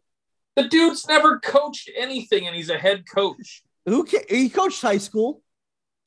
the 0.57 0.69
dude's 0.69 1.09
never 1.09 1.39
coached 1.39 1.91
anything, 1.97 2.47
and 2.47 2.55
he's 2.55 2.69
a 2.69 2.77
head 2.77 3.05
coach. 3.09 3.63
Who 3.87 4.05
ca- 4.05 4.27
he 4.29 4.51
coached 4.51 4.83
high 4.83 4.99
school? 4.99 5.43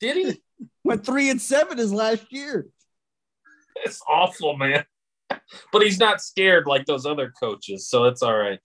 Did 0.00 0.16
he? 0.16 0.42
Went 0.84 1.04
three 1.04 1.30
and 1.30 1.40
seven 1.40 1.78
his 1.78 1.92
last 1.92 2.32
year. 2.32 2.68
It's 3.84 4.00
awful, 4.08 4.56
man. 4.56 4.84
But 5.72 5.82
he's 5.82 5.98
not 5.98 6.22
scared 6.22 6.66
like 6.68 6.86
those 6.86 7.04
other 7.04 7.32
coaches, 7.38 7.88
so 7.88 8.04
it's 8.04 8.22
all 8.22 8.36
right. 8.36 8.60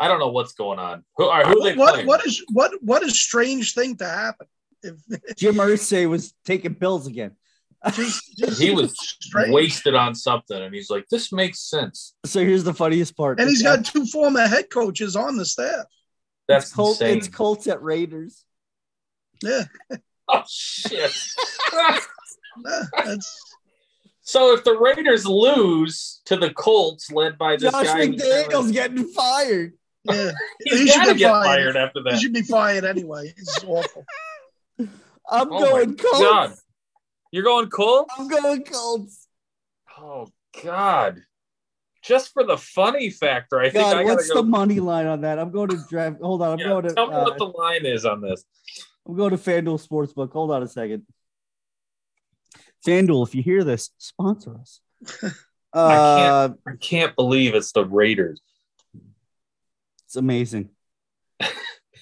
I 0.00 0.08
don't 0.08 0.18
know 0.18 0.30
what's 0.30 0.54
going 0.54 0.78
on. 0.78 1.04
Who 1.18 1.24
are 1.24 1.44
who 1.44 1.62
they 1.62 1.76
what 1.76 1.92
playing? 1.92 2.06
what 2.06 2.26
is 2.26 2.42
what 2.50 2.72
what 2.80 3.04
a 3.04 3.10
strange 3.10 3.74
thing 3.74 3.96
to 3.98 4.06
happen. 4.06 4.46
If 4.82 5.36
Jim 5.36 5.56
Irsay 5.56 6.08
was 6.08 6.32
taking 6.46 6.74
pills 6.74 7.06
again. 7.06 7.32
Just, 7.92 8.22
just 8.38 8.60
He 8.62 8.70
was 8.70 8.94
strange. 8.98 9.52
wasted 9.52 9.94
on 9.94 10.14
something, 10.14 10.56
and 10.60 10.74
he's 10.74 10.90
like, 10.90 11.06
"This 11.10 11.32
makes 11.32 11.60
sense." 11.60 12.14
So 12.24 12.40
here's 12.40 12.64
the 12.64 12.74
funniest 12.74 13.16
part. 13.16 13.40
and 13.40 13.48
he's 13.48 13.60
It's 13.60 13.68
got 13.68 13.84
two 13.84 14.06
former 14.06 14.46
head 14.46 14.70
coaches 14.70 15.16
on 15.16 15.36
the 15.36 15.44
staff. 15.44 15.84
That's 16.48 16.66
it's 16.66 16.74
Colts, 16.74 17.00
insane. 17.00 17.18
it's 17.18 17.28
Colts 17.28 17.66
at 17.66 17.82
Raiders. 17.82 18.44
Yeah, 19.42 19.64
oh 20.28 20.42
shit! 20.48 21.10
yeah, 22.64 23.16
so 24.22 24.54
if 24.54 24.64
the 24.64 24.76
Raiders 24.78 25.26
lose 25.26 26.20
to 26.26 26.36
the 26.36 26.50
Colts, 26.52 27.10
led 27.10 27.36
by 27.36 27.56
this 27.56 27.70
guy, 27.72 27.84
Josh 27.84 27.92
guy, 27.94 28.06
McDaniels 28.08 28.72
getting 28.72 29.04
fired. 29.08 29.74
yeah. 30.04 30.32
he 30.64 30.86
should 30.86 30.94
got 30.94 31.04
to 31.06 31.10
get 31.12 31.18
get 31.18 31.30
fired. 31.30 31.44
fired 31.44 31.76
after 31.76 32.02
that. 32.02 32.10
He 32.10 32.14
that. 32.16 32.20
should 32.22 32.32
be 32.32 32.42
fired 32.42 32.84
anyway. 32.84 33.32
It's 33.36 33.62
awful. 33.64 34.04
I'm 34.78 34.88
Oh 35.52 35.58
going 35.58 35.96
Colts. 35.96 36.18
God. 36.20 36.52
You're 37.34 37.42
going 37.42 37.68
Colts? 37.68 38.14
I'm 38.16 38.28
going 38.28 38.62
Colts. 38.62 39.26
Oh 39.98 40.28
God! 40.62 41.20
Just 42.00 42.32
for 42.32 42.44
the 42.44 42.56
funny 42.56 43.10
factor, 43.10 43.58
I 43.58 43.70
think 43.70 43.74
God, 43.74 43.96
I 43.96 44.04
what's 44.04 44.28
gotta 44.28 44.42
the 44.42 44.46
money 44.46 44.78
line 44.78 45.06
on 45.06 45.22
that? 45.22 45.40
I'm 45.40 45.50
going 45.50 45.70
to 45.70 45.84
draft. 45.90 46.20
Hold 46.22 46.42
on, 46.42 46.52
I'm 46.52 46.58
Yeah, 46.60 46.68
going 46.68 46.84
to. 46.84 46.94
tell 46.94 47.08
me 47.08 47.14
uh, 47.14 47.24
what 47.24 47.38
the 47.38 47.46
line 47.46 47.86
is 47.86 48.04
on 48.04 48.20
this. 48.20 48.44
I'm 49.04 49.16
going 49.16 49.32
to 49.32 49.36
FanDuel 49.36 49.84
Sportsbook. 49.84 50.30
Hold 50.30 50.52
on 50.52 50.62
a 50.62 50.68
second. 50.68 51.06
FanDuel, 52.86 53.26
if 53.26 53.34
you 53.34 53.42
hear 53.42 53.64
this, 53.64 53.90
sponsor 53.98 54.56
us. 54.56 54.80
Uh, 55.74 56.50
I 56.68 56.76
can't 56.80 57.16
believe 57.16 57.52
it's 57.56 57.72
the 57.72 57.84
Raiders 57.84 58.40
it's 60.04 60.14
amazing. 60.14 60.68
It 61.40 61.50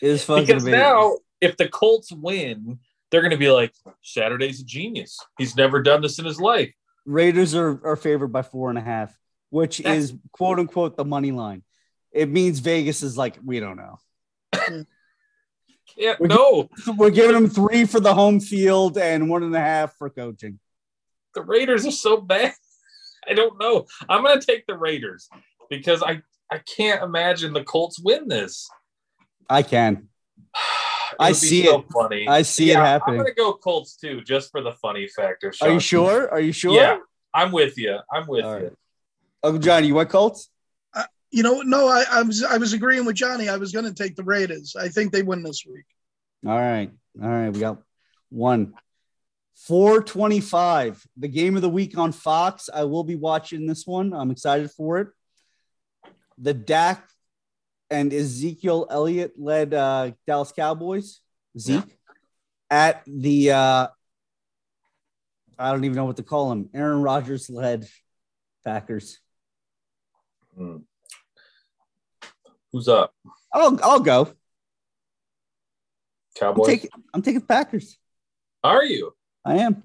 is 0.03 0.25
fucking 0.27 0.45
because 0.45 0.63
amazing. 0.65 0.79
now 0.79 1.17
if 1.41 1.57
the 1.57 1.71
Colts 1.71 2.13
win, 2.13 2.81
they're 3.13 3.21
going 3.21 3.31
to 3.31 3.37
be 3.37 3.51
like, 3.51 3.73
"Saturday's 4.03 4.61
a 4.61 4.65
genius. 4.65 5.17
He's 5.39 5.55
never 5.55 5.81
done 5.83 6.03
this 6.03 6.19
in 6.19 6.25
his 6.25 6.41
life." 6.41 6.73
Raiders 7.07 7.55
are, 7.55 7.81
are 7.87 7.97
favored 7.97 8.29
by 8.33 8.43
four 8.43 8.71
and 8.71 8.79
a 8.79 8.83
half, 8.83 9.17
which 9.51 9.79
That's- 9.79 10.05
is 10.05 10.15
quote 10.33 10.59
unquote 10.59 10.97
the 10.97 11.05
money 11.05 11.31
line. 11.31 11.63
It 12.11 12.29
means 12.29 12.59
Vegas 12.59 13.03
is 13.03 13.17
like, 13.17 13.39
we 13.45 13.59
don't 13.61 13.77
know. 13.77 13.99
Yeah, 15.97 16.15
We're- 16.21 16.29
no, 16.35 16.69
We're 16.97 17.11
giving 17.11 17.33
them 17.35 17.49
three 17.51 17.85
for 17.87 18.01
the 18.01 18.15
home 18.15 18.41
field 18.41 18.97
and 18.99 19.29
one 19.29 19.43
and 19.43 19.55
a 19.55 19.61
half 19.61 19.97
for 19.97 20.09
coaching. 20.11 20.59
the 21.35 21.43
Raiders 21.43 21.87
are 21.87 21.91
so 21.91 22.19
bad. 22.21 22.53
I 23.29 23.35
don't 23.35 23.59
know. 23.61 23.87
I'm 24.09 24.23
going 24.23 24.39
to 24.41 24.47
take 24.47 24.67
the 24.67 24.77
Raiders 24.77 25.29
because 25.71 26.03
I 26.03 26.23
I 26.51 26.59
can't 26.77 27.03
imagine 27.03 27.53
the 27.53 27.65
Colts 27.65 27.99
win 27.99 28.29
this. 28.29 28.69
I 29.49 29.63
can. 29.63 30.09
It 31.13 31.17
I 31.21 31.33
see 31.33 31.65
so 31.65 31.81
it. 31.81 31.87
Funny. 31.93 32.29
I 32.29 32.43
see 32.43 32.71
it 32.71 32.75
Yeah, 32.75 32.85
happening. 32.85 33.21
I'm 33.21 33.25
gonna 33.27 33.35
go 33.35 33.53
Colts 33.55 33.97
too, 33.97 34.21
just 34.23 34.51
for 34.51 34.61
the 34.63 34.73
funny 34.73 35.07
factor. 35.09 35.53
Are 35.61 35.71
you 35.71 35.81
sure? 35.81 36.31
Are 36.31 36.41
you 36.41 36.53
sure? 36.53 36.75
Yeah, 36.75 36.99
I'm 37.35 37.53
with 37.53 37.79
you. 37.79 37.99
I'm 38.13 38.27
with 38.27 38.45
All 38.45 38.59
you. 38.59 38.65
right. 38.65 38.73
Uncle 39.43 39.61
Johnny, 39.61 39.89
you 39.89 39.95
want 39.95 40.09
Colts? 40.09 40.49
Uh, 40.95 41.05
you 41.31 41.43
know, 41.43 41.63
no, 41.63 41.89
I, 41.89 42.05
I 42.11 42.23
was 42.23 42.43
I 42.45 42.57
was 42.59 42.73
agreeing 42.73 43.05
with 43.05 43.17
Johnny. 43.17 43.49
I 43.49 43.57
was 43.57 43.73
going 43.73 43.85
to 43.85 43.95
take 43.95 44.15
the 44.17 44.23
Raiders. 44.25 44.77
I 44.79 44.89
think 44.89 45.13
they 45.13 45.23
win 45.23 45.43
this 45.43 45.65
week. 45.67 45.85
All 46.47 46.59
right. 46.59 46.91
All 47.21 47.29
right. 47.29 47.51
We 47.51 47.61
got 47.61 47.79
one. 48.31 48.75
425, 49.55 51.07
the 51.17 51.29
game 51.29 51.55
of 51.57 51.63
the 51.63 51.69
week 51.69 51.97
on 51.97 52.11
Fox. 52.11 52.69
I 52.73 52.85
will 52.85 53.05
be 53.05 53.15
watching 53.17 53.67
this 53.67 53.87
one. 53.87 54.13
I'm 54.13 54.31
excited 54.31 54.71
for 54.71 54.99
it. 54.99 55.09
The 56.39 56.55
Dak 56.55 57.09
and 57.93 58.13
Ezekiel 58.13 58.87
Elliott 58.91 59.35
led 59.39 59.75
uh, 59.75 60.13
Dallas 60.27 60.51
Cowboys. 60.51 61.21
Zeke 61.59 61.99
at 62.71 63.03
the, 63.07 63.53
uh, 63.53 63.87
I 65.59 65.71
don't 65.71 65.85
even 65.85 65.97
know 65.97 66.07
what 66.07 66.17
to 66.17 66.23
call 66.23 66.51
him. 66.51 66.71
Aaron 66.75 67.03
Rodgers 67.03 67.51
led 67.51 67.87
Packers. 68.65 69.19
Hmm. 70.57 70.79
Who's 72.73 72.89
up? 72.89 73.15
I'll, 73.53 73.79
I'll 73.83 74.01
go. 74.01 74.23
I'm 74.23 74.35
Cowboys. 76.35 76.67
taking, 76.67 76.91
I'm 77.13 77.21
taking 77.21 77.43
Packers. 77.43 77.99
Are 78.65 78.85
you? 78.85 79.13
I 79.45 79.59
am. 79.59 79.83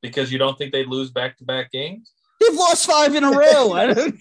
Because 0.00 0.30
you 0.30 0.38
don't 0.38 0.56
think 0.56 0.72
they'd 0.72 0.86
lose 0.86 1.10
back 1.10 1.36
to 1.38 1.44
back 1.44 1.72
games? 1.72 2.12
They've 2.40 2.54
lost 2.54 2.86
five 2.86 3.16
in 3.16 3.24
a 3.24 3.32
row. 3.32 3.72
I 3.72 3.92
don't, 3.92 4.14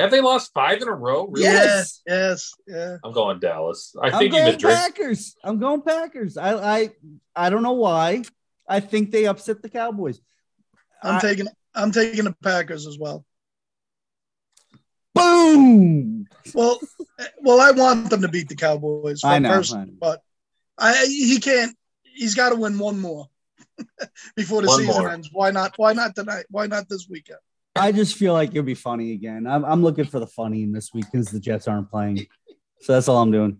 Have 0.00 0.10
they 0.10 0.20
lost 0.20 0.52
five 0.52 0.80
in 0.82 0.88
a 0.88 0.92
row? 0.94 1.26
Really? 1.26 1.44
Yes. 1.44 2.02
Yes, 2.06 2.52
yeah. 2.66 2.96
I'm 3.04 3.12
going 3.12 3.38
Dallas. 3.40 3.94
I 4.00 4.06
I'm 4.10 4.28
going 4.28 4.34
even 4.48 4.58
Drake. 4.58 4.74
Packers. 4.76 5.36
I'm 5.44 5.58
going 5.58 5.82
Packers. 5.82 6.36
I 6.36 6.54
I 6.54 6.90
I 7.36 7.50
don't 7.50 7.62
know 7.62 7.72
why. 7.72 8.22
I 8.68 8.80
think 8.80 9.10
they 9.10 9.26
upset 9.26 9.62
the 9.62 9.68
Cowboys. 9.68 10.20
I'm 11.02 11.16
I- 11.16 11.20
taking 11.20 11.46
I'm 11.74 11.92
taking 11.92 12.24
the 12.24 12.34
Packers 12.42 12.86
as 12.86 12.98
well. 12.98 13.24
Boom. 15.14 16.26
Well, 16.54 16.78
well, 17.42 17.60
I 17.60 17.72
want 17.72 18.10
them 18.10 18.22
to 18.22 18.28
beat 18.28 18.48
the 18.48 18.56
Cowboys. 18.56 19.22
I 19.24 19.38
know. 19.38 19.50
personally, 19.50 19.82
I 19.82 19.86
know. 19.86 19.92
but 20.00 20.22
I 20.78 21.04
he 21.06 21.38
can't. 21.40 21.76
He's 22.02 22.34
got 22.34 22.50
to 22.50 22.56
win 22.56 22.78
one 22.78 23.00
more 23.00 23.28
before 24.36 24.62
the 24.62 24.68
One 24.68 24.78
season 24.80 25.02
more. 25.02 25.10
ends. 25.10 25.28
Why 25.32 25.50
not? 25.50 25.74
Why 25.76 25.92
not 25.92 26.14
tonight? 26.14 26.46
Why 26.50 26.66
not 26.66 26.88
this 26.88 27.08
weekend? 27.08 27.40
I 27.76 27.92
just 27.92 28.16
feel 28.16 28.32
like 28.32 28.50
it'll 28.50 28.62
be 28.62 28.74
funny 28.74 29.12
again. 29.12 29.46
I'm, 29.46 29.64
I'm 29.64 29.82
looking 29.82 30.04
for 30.04 30.18
the 30.18 30.26
funny 30.26 30.64
in 30.64 30.72
this 30.72 30.92
week 30.92 31.06
because 31.10 31.30
the 31.30 31.40
Jets 31.40 31.68
aren't 31.68 31.90
playing. 31.90 32.26
So 32.80 32.94
that's 32.94 33.08
all 33.08 33.22
I'm 33.22 33.30
doing. 33.30 33.58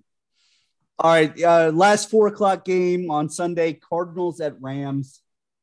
All 0.98 1.10
right. 1.12 1.42
Uh, 1.42 1.70
last 1.72 2.10
four 2.10 2.26
o'clock 2.26 2.64
game 2.64 3.10
on 3.10 3.28
Sunday 3.28 3.74
Cardinals 3.74 4.40
at 4.40 4.60
Rams. 4.60 5.22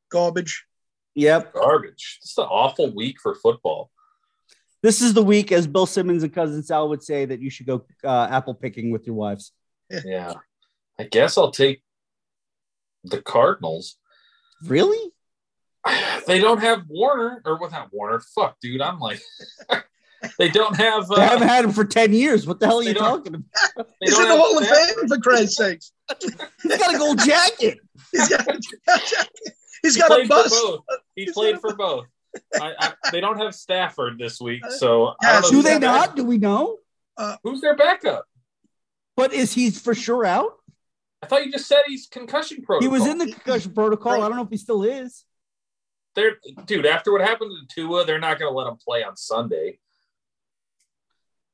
Garbage. 0.10 0.66
Yep. 1.16 1.54
Garbage. 1.54 2.20
It's 2.22 2.38
an 2.38 2.46
awful 2.46 2.94
week 2.94 3.18
for 3.22 3.36
football. 3.36 3.92
This 4.82 5.02
is 5.02 5.14
the 5.14 5.24
week, 5.24 5.52
as 5.52 5.68
Bill 5.68 5.86
Simmons 5.86 6.24
and 6.24 6.34
Cousin 6.34 6.64
Sal 6.64 6.90
would 6.90 7.04
say, 7.04 7.26
that 7.26 7.42
you 7.42 7.50
should 7.50 7.66
go 7.66 7.86
uh, 8.04 8.28
apple 8.30 8.54
picking 8.54 8.92
with 8.92 9.06
your 9.06 9.16
wives. 9.16 9.52
Yeah. 9.90 10.34
I 11.00 11.04
guess 11.04 11.38
I'll 11.38 11.52
take 11.52 11.82
the 13.04 13.22
Cardinals. 13.22 13.98
Really? 14.64 15.12
They 16.28 16.40
don't 16.40 16.60
have 16.60 16.84
Warner 16.90 17.42
or 17.46 17.60
without 17.60 17.90
Warner. 17.94 18.20
Fuck, 18.36 18.58
dude. 18.62 18.82
I'm 18.82 19.00
like, 19.00 19.22
they 20.40 20.50
don't 20.50 20.76
have. 20.76 21.10
Uh, 21.10 21.16
They 21.16 21.22
haven't 21.26 21.48
had 21.48 21.66
him 21.66 21.72
for 21.72 21.86
10 21.86 22.14
years. 22.14 22.46
What 22.48 22.60
the 22.60 22.68
hell 22.68 22.80
are 22.80 22.84
you 22.84 22.94
talking 22.94 23.36
about? 23.36 23.88
He's 24.02 24.18
in 24.18 24.28
the 24.28 24.36
Hall 24.38 24.58
of 24.58 24.68
Fame 24.68 25.08
for 25.08 25.18
Christ's 25.18 25.58
sakes. 25.58 25.92
He's 26.64 26.78
got 26.78 26.96
a 26.96 26.98
gold 26.98 27.20
jacket. 27.24 27.80
He's 28.12 28.30
got. 28.30 28.48
He's 29.84 29.96
He 29.96 30.02
got 30.02 30.12
a 30.12 30.16
played 30.16 30.28
for 30.28 30.34
bust. 30.34 30.80
He 31.16 31.26
He's 31.26 31.34
played 31.34 31.60
for 31.60 31.76
both. 31.76 32.06
I, 32.60 32.74
I, 32.80 32.94
they 33.12 33.20
don't 33.22 33.38
have 33.38 33.56
Stafford 33.56 34.20
this 34.20 34.40
week, 34.40 34.64
so 34.78 35.14
I 35.24 35.34
don't 35.34 35.42
know 35.44 35.50
Do 35.50 35.62
they 35.64 35.80
not? 35.80 36.08
back- 36.10 36.16
Do 36.16 36.24
we 36.24 36.38
know? 36.38 36.78
Who's 37.44 37.62
their 37.62 37.76
backup? 37.76 38.26
But 39.16 39.34
is 39.34 39.54
he 39.54 39.72
for 39.72 39.96
sure 39.96 40.24
out? 40.26 40.52
I 41.24 41.26
thought 41.26 41.44
you 41.44 41.52
just 41.52 41.68
said 41.68 41.80
he's 41.88 42.06
concussion 42.06 42.62
protocol. 42.64 42.82
He 42.82 42.88
was 42.88 43.08
in 43.10 43.18
the 43.18 43.26
concussion 43.32 43.74
protocol. 43.74 44.14
I 44.22 44.28
don't 44.28 44.36
know 44.36 44.44
if 44.44 44.52
he 44.52 44.58
still 44.58 44.84
is. 44.84 45.24
They're, 46.18 46.38
dude. 46.66 46.88
After 46.88 47.12
what 47.12 47.22
happened 47.22 47.52
to 47.52 47.76
Tua, 47.76 48.04
they're 48.04 48.18
not 48.18 48.40
going 48.40 48.52
to 48.52 48.58
let 48.58 48.66
him 48.68 48.76
play 48.76 49.04
on 49.04 49.16
Sunday. 49.16 49.78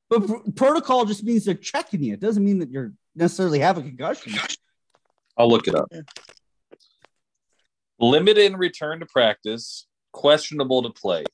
But 0.08 0.26
pr- 0.26 0.50
protocol 0.56 1.04
just 1.04 1.22
means 1.22 1.44
they're 1.44 1.54
checking 1.54 2.02
you. 2.02 2.14
It 2.14 2.20
doesn't 2.20 2.42
mean 2.42 2.60
that 2.60 2.70
you're 2.70 2.94
necessarily 3.14 3.58
have 3.58 3.76
a 3.76 3.82
concussion. 3.82 4.32
I'll 5.36 5.50
look 5.50 5.68
it 5.68 5.74
up. 5.74 5.88
Yeah. 5.92 6.00
Limited 7.98 8.46
in 8.46 8.56
return 8.56 9.00
to 9.00 9.06
practice, 9.06 9.86
questionable 10.12 10.82
to 10.82 10.90
play. 10.90 11.24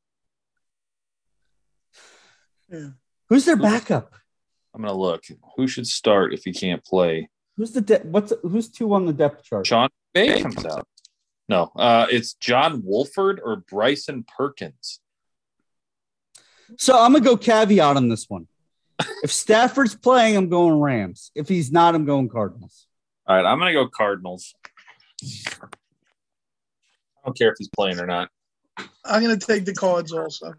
Who's 3.28 3.44
their 3.44 3.56
backup? 3.56 4.12
I'm 4.74 4.82
gonna 4.82 4.92
look. 4.96 5.22
Who 5.56 5.68
should 5.68 5.86
start 5.86 6.34
if 6.34 6.42
he 6.44 6.52
can't 6.52 6.84
play? 6.84 7.28
Who's 7.56 7.70
the 7.70 7.80
de- 7.80 8.00
what's 8.00 8.32
who's 8.42 8.68
two 8.68 8.92
on 8.92 9.06
the 9.06 9.12
depth 9.12 9.44
chart? 9.44 9.66
Sean 9.66 9.88
Bay 10.14 10.42
comes 10.42 10.64
out. 10.64 10.86
No, 11.50 11.72
uh, 11.74 12.06
it's 12.10 12.34
John 12.34 12.82
Wolford 12.84 13.40
or 13.44 13.56
Bryson 13.56 14.24
Perkins. 14.24 15.00
So 16.78 16.96
I'm 16.96 17.12
gonna 17.12 17.24
go 17.24 17.36
caveat 17.36 17.96
on 17.96 18.08
this 18.08 18.30
one. 18.30 18.46
If 19.24 19.32
Stafford's 19.32 19.96
playing, 19.96 20.36
I'm 20.36 20.48
going 20.48 20.78
Rams. 20.78 21.32
If 21.34 21.48
he's 21.48 21.72
not, 21.72 21.96
I'm 21.96 22.04
going 22.04 22.28
Cardinals. 22.28 22.86
All 23.26 23.34
right, 23.34 23.44
I'm 23.44 23.58
gonna 23.58 23.72
go 23.72 23.88
Cardinals. 23.88 24.54
I 27.20 27.26
don't 27.26 27.36
care 27.36 27.50
if 27.50 27.56
he's 27.58 27.68
playing 27.68 27.98
or 27.98 28.06
not. 28.06 28.30
I'm 29.04 29.22
going 29.22 29.38
to 29.38 29.46
take 29.46 29.64
the 29.64 29.74
cards 29.74 30.12
also. 30.12 30.54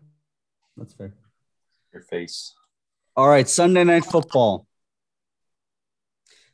That's 0.77 0.93
fair. 0.93 1.13
Your 1.93 2.03
face. 2.03 2.53
All 3.15 3.27
right, 3.27 3.49
Sunday 3.49 3.83
night 3.83 4.05
football. 4.05 4.67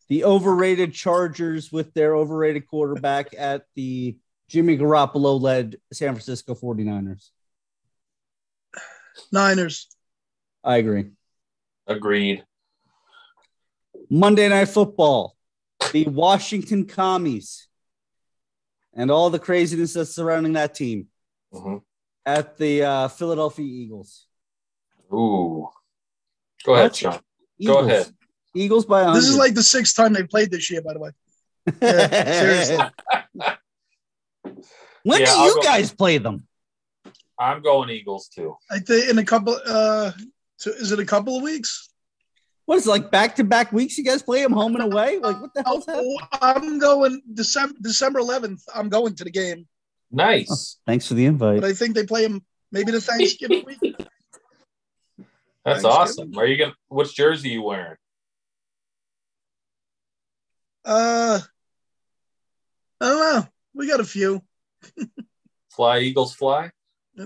The 0.08 0.24
overrated 0.24 0.94
Chargers 0.94 1.72
with 1.72 1.94
their 1.94 2.16
overrated 2.16 2.68
quarterback 2.68 3.34
at 3.38 3.66
the 3.76 4.16
Jimmy 4.50 4.78
Garoppolo 4.78 5.40
led 5.42 5.78
San 5.92 6.14
Francisco 6.14 6.56
49ers. 6.56 7.30
Niners. 9.32 9.88
I 10.64 10.78
agree. 10.78 11.12
Agreed. 11.86 12.44
Monday 14.10 14.48
Night 14.48 14.70
Football, 14.70 15.36
the 15.92 16.06
Washington 16.06 16.86
Commies, 16.86 17.68
and 18.94 19.12
all 19.12 19.30
the 19.30 19.40
craziness 19.40 19.94
that's 19.94 20.16
surrounding 20.16 20.54
that 20.54 20.74
team 20.76 21.08
Mhm. 21.54 21.82
at 22.26 22.58
the 22.58 22.84
uh, 22.84 23.08
Philadelphia 23.10 23.66
Eagles. 23.66 24.28
Ooh. 25.14 25.68
Go 26.64 26.74
ahead, 26.74 26.86
What? 26.86 26.96
Sean. 26.96 27.20
Go 27.66 27.80
ahead. 27.80 28.08
Eagles 28.56 28.86
by 28.86 29.02
100. 29.04 29.20
This 29.20 29.30
is 29.30 29.38
like 29.38 29.54
the 29.54 29.64
sixth 29.64 29.96
time 29.96 30.14
they 30.14 30.24
played 30.24 30.52
this 30.52 30.70
year, 30.72 30.82
by 30.82 30.94
the 30.94 31.00
way. 31.00 31.12
Yeah, 31.82 32.40
seriously. 32.40 32.78
when 35.08 35.22
Yeah, 35.22 35.34
do 35.34 35.40
you 35.42 35.56
go- 35.56 35.62
guys 35.62 35.92
play 35.92 36.18
them? 36.18 36.48
I'm 37.40 37.62
going 37.62 37.90
Eagles 37.90 38.28
too. 38.30 38.56
I 38.72 38.80
think 38.80 39.10
in 39.10 39.18
a 39.20 39.26
couple. 39.26 39.58
uh 39.66 40.12
so 40.58 40.72
Is 40.72 40.92
it 40.92 41.00
a 41.00 41.06
couple 41.06 41.38
of 41.38 41.44
weeks? 41.44 41.90
What 42.66 42.78
is 42.80 42.88
it, 42.88 42.90
like 42.90 43.12
back 43.12 43.36
to 43.38 43.44
back 43.44 43.72
weeks? 43.72 43.98
You 43.98 44.04
guys 44.04 44.22
play 44.24 44.42
them 44.44 44.52
home 44.54 44.76
and 44.76 44.84
away? 44.92 45.20
Like 45.28 45.40
what 45.40 45.54
the 45.54 45.64
hell's 45.64 45.86
happening? 45.86 46.18
Oh, 46.20 46.38
I'm 46.42 46.80
going 46.80 47.22
December 47.34 47.76
December 47.82 48.20
11th. 48.20 48.62
I'm 48.74 48.90
going 48.90 49.16
to 49.16 49.24
the 49.24 49.32
game, 49.32 49.68
Nice. 50.12 50.78
Thanks 50.88 51.08
for 51.08 51.14
the 51.14 51.26
invite. 51.26 51.62
but 51.62 51.70
I 51.70 51.74
think 51.74 51.96
they 51.96 52.06
play 52.06 52.24
them 52.28 52.44
maybe 52.72 52.92
the 52.92 53.00
Thanksgiving 53.02 53.64
week. 53.66 53.80
That's 55.66 55.84
Thanksgiving. 55.84 55.92
awesome. 55.92 56.38
Are 56.38 56.46
you 56.46 56.58
gonna? 56.58 56.74
Which 56.90 57.16
jersey 57.16 57.50
you 57.50 57.62
wearing? 57.62 57.98
Uh, 60.86 61.40
I 63.02 63.06
don't 63.06 63.20
know. 63.20 63.48
We 63.74 63.88
got 63.88 64.00
a 64.00 64.06
few. 64.06 64.42
Fly 65.72 66.00
Eagles 66.00 66.34
fly. 66.34 66.72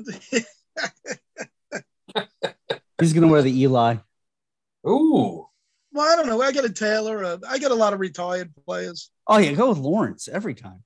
He's 2.99 3.14
gonna 3.14 3.28
wear 3.28 3.41
the 3.41 3.62
Eli. 3.62 3.95
Ooh. 4.88 5.47
Well, 5.93 6.12
I 6.12 6.16
don't 6.16 6.28
know. 6.28 6.41
I 6.41 6.52
got 6.52 6.66
a 6.66 6.70
Taylor. 6.70 7.24
Uh, 7.24 7.38
I 7.47 7.60
got 7.60 7.72
a 7.72 7.76
lot 7.76 7.93
of 7.93 7.99
retired 7.99 8.52
players. 8.66 9.10
Oh 9.28 9.38
yeah, 9.38 9.54
go 9.54 9.70
with 9.70 9.78
Lawrence 9.78 10.28
every 10.28 10.54
time. 10.54 10.84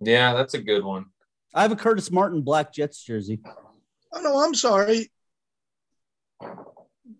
Yeah, 0.00 0.34
that's 0.34 0.54
a 0.54 0.62
good 0.62 0.84
one. 0.84 1.06
I 1.54 1.62
have 1.62 1.72
a 1.72 1.76
Curtis 1.76 2.10
Martin 2.10 2.42
black 2.42 2.72
Jets 2.72 3.02
jersey. 3.02 3.40
Oh 4.12 4.20
no, 4.20 4.44
I'm 4.44 4.54
sorry. 4.54 5.10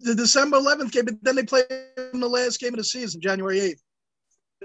The 0.00 0.14
December 0.14 0.58
11th 0.58 0.92
game, 0.92 1.04
but 1.04 1.14
then 1.22 1.36
they 1.36 1.44
play 1.44 1.62
in 2.12 2.20
the 2.20 2.28
last 2.28 2.60
game 2.60 2.74
of 2.74 2.78
the 2.78 2.84
season, 2.84 3.20
January 3.20 3.58
8th. 3.60 3.80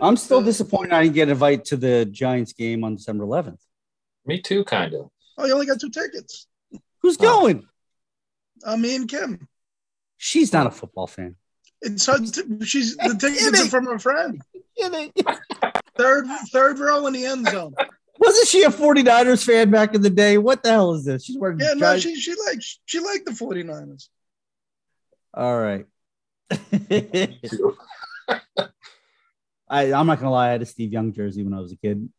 I'm 0.01 0.17
still 0.17 0.41
disappointed 0.41 0.93
I 0.93 1.03
didn't 1.03 1.15
get 1.15 1.29
invited 1.29 1.65
to 1.65 1.77
the 1.77 2.05
Giants 2.05 2.53
game 2.53 2.83
on 2.83 2.95
December 2.95 3.25
11th. 3.25 3.59
Me 4.25 4.41
too, 4.41 4.63
kind 4.63 4.93
of. 4.93 5.09
Oh, 5.37 5.45
you 5.45 5.53
only 5.53 5.65
got 5.65 5.79
two 5.79 5.89
tickets. 5.89 6.47
Who's 7.01 7.17
Oh. 7.19 7.23
going? 7.23 7.67
Uh, 8.63 8.77
me 8.77 8.95
and 8.95 9.09
Kim. 9.09 9.47
She's 10.17 10.51
not 10.51 10.67
a 10.67 10.71
football 10.71 11.07
fan. 11.07 11.35
It's 11.81 12.05
her 12.07 12.17
t- 12.17 12.65
she's 12.65 12.97
the 12.97 13.15
tickets 13.19 13.61
are 13.61 13.69
from 13.69 13.85
her 13.85 13.99
friend. 13.99 14.41
Wasn't 14.77 15.13
Third 15.97 16.25
third 16.51 16.79
row 16.79 17.07
in 17.07 17.13
the 17.13 17.25
end 17.25 17.47
zone. 17.47 17.73
Wasn't 18.19 18.47
she 18.47 18.63
a 18.63 18.69
49ers 18.69 19.45
fan 19.45 19.71
back 19.71 19.95
in 19.95 20.01
the 20.01 20.09
day? 20.09 20.37
What 20.37 20.61
the 20.63 20.69
hell 20.71 20.93
is 20.93 21.05
this? 21.05 21.23
She's 21.25 21.37
wearing 21.37 21.59
Yeah, 21.59 21.73
no, 21.75 21.97
she 21.97 22.15
she 22.15 22.33
likes 22.47 22.79
she 22.85 22.99
liked 22.99 23.25
the 23.25 23.31
49ers. 23.31 24.09
All 25.33 25.57
right. 25.57 25.85
I, 29.69 29.93
I'm 29.93 30.07
not 30.07 30.19
gonna 30.19 30.31
lie, 30.31 30.49
I 30.49 30.51
had 30.51 30.61
a 30.61 30.65
Steve 30.65 30.91
Young 30.91 31.13
jersey 31.13 31.43
when 31.43 31.53
I 31.53 31.59
was 31.59 31.71
a 31.71 31.77
kid. 31.77 32.09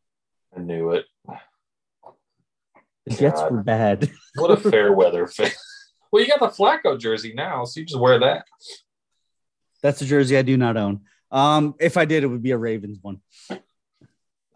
I 0.56 0.60
knew 0.60 0.92
it. 0.92 1.06
The 3.06 3.14
Jets 3.14 3.40
God. 3.40 3.50
were 3.50 3.62
bad. 3.62 4.10
What 4.36 4.50
a 4.50 4.56
fair 4.56 4.92
weather 4.96 5.26
fan. 5.26 5.50
Well, 6.12 6.22
you 6.22 6.28
got 6.28 6.40
the 6.40 6.48
Flacco 6.48 6.98
jersey 6.98 7.32
now, 7.34 7.64
so 7.64 7.80
you 7.80 7.86
just 7.86 7.98
wear 7.98 8.18
that. 8.20 8.46
That's 9.82 10.02
a 10.02 10.04
jersey 10.04 10.36
I 10.36 10.42
do 10.42 10.56
not 10.56 10.76
own. 10.76 11.00
Um, 11.30 11.74
if 11.78 11.96
I 11.96 12.04
did, 12.04 12.24
it 12.24 12.26
would 12.26 12.42
be 12.42 12.50
a 12.50 12.58
Ravens 12.58 12.98
one. 13.00 13.20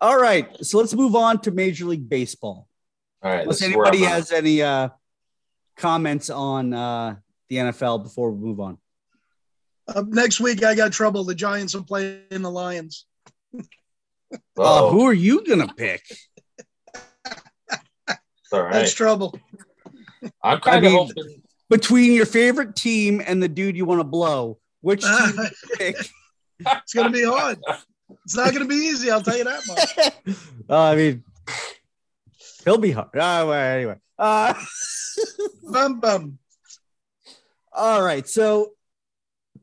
All 0.01 0.21
right, 0.21 0.49
so 0.65 0.79
let's 0.79 0.93
move 0.95 1.15
on 1.15 1.41
to 1.43 1.51
Major 1.51 1.87
League 1.87 2.09
Baseball. 2.09 2.69
All 3.23 3.31
right. 3.31 3.41
Unless 3.41 3.61
This 3.61 3.71
is 3.71 3.77
where 3.77 3.87
anybody 3.87 4.05
has 4.05 4.33
any 4.33 4.61
uh, 4.61 4.91
comments 5.77 6.29
on 6.29 6.75
uh, 6.75 7.17
the 7.49 7.57
NFL 7.57 8.03
before 8.03 8.31
we 8.33 8.47
move 8.47 8.61
on. 8.61 8.77
Uh, 9.87 10.03
next 10.09 10.41
week, 10.41 10.65
I 10.65 10.75
got 10.75 10.93
trouble. 10.93 11.25
The 11.25 11.35
Giants 11.35 11.75
are 11.75 11.83
playing 11.83 12.23
the 12.31 12.51
Lions. 12.51 13.07
Uh, 14.59 14.63
Uh-oh. 14.63 14.91
who 14.91 15.05
are 15.07 15.13
you 15.13 15.45
gonna 15.45 15.73
pick? 15.75 16.03
All 18.53 18.63
right. 18.63 18.73
That's 18.73 18.93
trouble. 18.93 19.39
I'm 20.43 20.59
kind 20.61 20.75
I 20.75 20.77
of 20.79 20.83
mean- 20.83 20.93
hoping. 21.07 21.43
between 21.71 22.13
your 22.13 22.27
favorite 22.27 22.75
team 22.75 23.23
and 23.25 23.41
the 23.41 23.47
dude 23.49 23.77
you 23.77 23.85
want 23.85 24.01
to 24.01 24.05
blow, 24.05 24.59
which 24.81 25.03
team 25.03 25.39
pick? 25.79 25.97
It's 26.59 26.95
gonna 26.95 27.11
be 27.11 27.25
hard. 27.25 27.59
It's 28.25 28.35
not 28.37 28.53
gonna 28.53 28.65
be 28.67 28.75
easy. 28.75 29.09
I'll 29.11 29.23
tell 29.23 29.37
you 29.39 29.45
that 29.45 29.63
much. 29.69 30.37
Uh, 30.69 30.83
I 30.83 30.97
mean, 30.97 31.25
he'll 32.65 32.79
be 32.79 32.91
hard. 32.91 33.17
Uh, 33.17 33.51
anyway. 33.51 33.97
Uh, 34.19 34.55
Bum 35.63 36.01
bum. 36.01 36.39
all 37.73 38.03
right. 38.03 38.27
So 38.29 38.73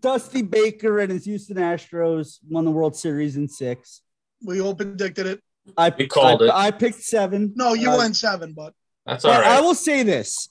Dusty 0.01 0.41
Baker 0.41 0.99
and 0.99 1.11
his 1.11 1.25
Houston 1.25 1.57
Astros 1.57 2.39
won 2.49 2.65
the 2.65 2.71
World 2.71 2.95
Series 2.95 3.37
in 3.37 3.47
six. 3.47 4.01
We 4.43 4.59
all 4.61 4.75
predicted 4.75 5.27
it. 5.27 5.41
I 5.77 5.93
We 5.95 6.07
called 6.07 6.41
I, 6.41 6.45
it. 6.45 6.51
I 6.51 6.71
picked 6.71 7.01
seven. 7.03 7.53
No, 7.55 7.73
you 7.73 7.89
Uh, 7.91 7.97
went 7.97 8.15
seven, 8.15 8.53
but 8.53 8.73
That's 9.05 9.23
all 9.25 9.31
But 9.31 9.45
I 9.45 9.61
will 9.61 9.75
say 9.75 10.03
this. 10.03 10.49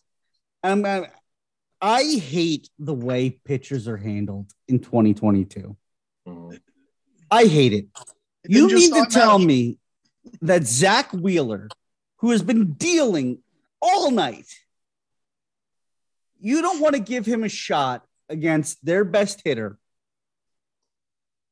Um, 0.62 0.84
I, 0.84 1.08
I 1.80 2.02
hate 2.04 2.68
the 2.78 2.94
way 2.94 3.30
pitchers 3.30 3.88
are 3.88 3.96
handled 3.96 4.52
in 4.68 4.78
2022. 4.78 5.76
Mhm. 6.28 6.60
I 7.30 7.44
hate 7.46 7.72
it. 7.72 7.86
it 8.44 8.50
You 8.50 8.68
didn't 8.68 8.92
mean 8.92 9.04
to 9.04 9.10
tell 9.10 9.38
now. 9.38 9.44
me 9.44 9.78
that 10.42 10.64
Zach 10.64 11.12
Wheeler, 11.12 11.68
who 12.18 12.30
has 12.30 12.42
been 12.42 12.74
dealing 12.74 13.38
all 13.82 14.10
night, 14.10 14.46
you 16.38 16.62
don't 16.62 16.80
want 16.80 16.94
to 16.94 17.00
give 17.00 17.26
him 17.26 17.44
a 17.44 17.48
shot 17.48 18.04
against 18.30 18.84
their 18.84 19.04
best 19.04 19.42
hitter 19.44 19.78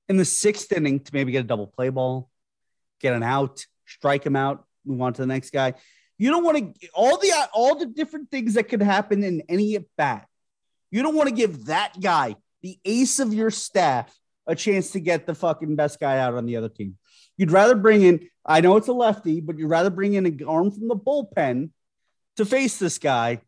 in 0.08 0.16
the 0.16 0.24
sixth 0.24 0.72
inning 0.72 1.00
to 1.00 1.10
maybe 1.12 1.32
get 1.32 1.44
a 1.44 1.46
double 1.46 1.66
play 1.66 1.90
ball, 1.90 2.30
get 3.00 3.12
an 3.12 3.22
out, 3.22 3.66
strike 3.86 4.24
him 4.24 4.36
out, 4.36 4.64
move 4.86 5.02
on 5.02 5.12
to 5.12 5.22
the 5.22 5.26
next 5.26 5.50
guy. 5.50 5.74
You 6.16 6.30
don't 6.30 6.44
want 6.44 6.58
to 6.80 6.88
all 6.94 7.18
the 7.18 7.32
all 7.52 7.78
the 7.78 7.86
different 7.86 8.30
things 8.30 8.54
that 8.54 8.68
could 8.68 8.82
happen 8.82 9.22
in 9.22 9.42
any 9.48 9.76
at 9.76 9.84
bat. 9.96 10.26
You 10.90 11.02
don't 11.02 11.14
want 11.14 11.28
to 11.28 11.34
give 11.34 11.66
that 11.66 12.00
guy, 12.00 12.36
the 12.62 12.78
ace 12.84 13.18
of 13.18 13.34
your 13.34 13.50
staff, 13.50 14.12
a 14.46 14.54
chance 14.54 14.92
to 14.92 15.00
get 15.00 15.26
the 15.26 15.34
fucking 15.34 15.76
best 15.76 16.00
guy 16.00 16.18
out 16.18 16.34
on 16.34 16.46
the 16.46 16.56
other 16.56 16.70
team. 16.70 16.96
You'd 17.36 17.52
rather 17.52 17.74
bring 17.74 18.02
in, 18.02 18.28
I 18.44 18.62
know 18.62 18.76
it's 18.78 18.88
a 18.88 18.92
lefty, 18.92 19.40
but 19.40 19.58
you'd 19.58 19.68
rather 19.68 19.90
bring 19.90 20.14
in 20.14 20.26
an 20.26 20.40
arm 20.46 20.70
from 20.70 20.88
the 20.88 20.96
bullpen 20.96 21.70
to 22.36 22.44
face 22.44 22.78
this 22.78 22.98
guy 22.98 23.42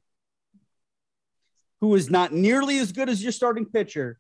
who 1.81 1.95
is 1.95 2.11
not 2.11 2.33
nearly 2.33 2.79
as 2.79 2.93
good 2.93 3.09
as 3.09 3.23
your 3.23 3.33
starting 3.33 3.67
pitcher, 3.67 4.19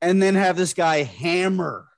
and 0.00 0.22
then 0.22 0.34
have 0.34 0.56
this 0.56 0.74
guy 0.74 1.02
hammer 1.02 1.88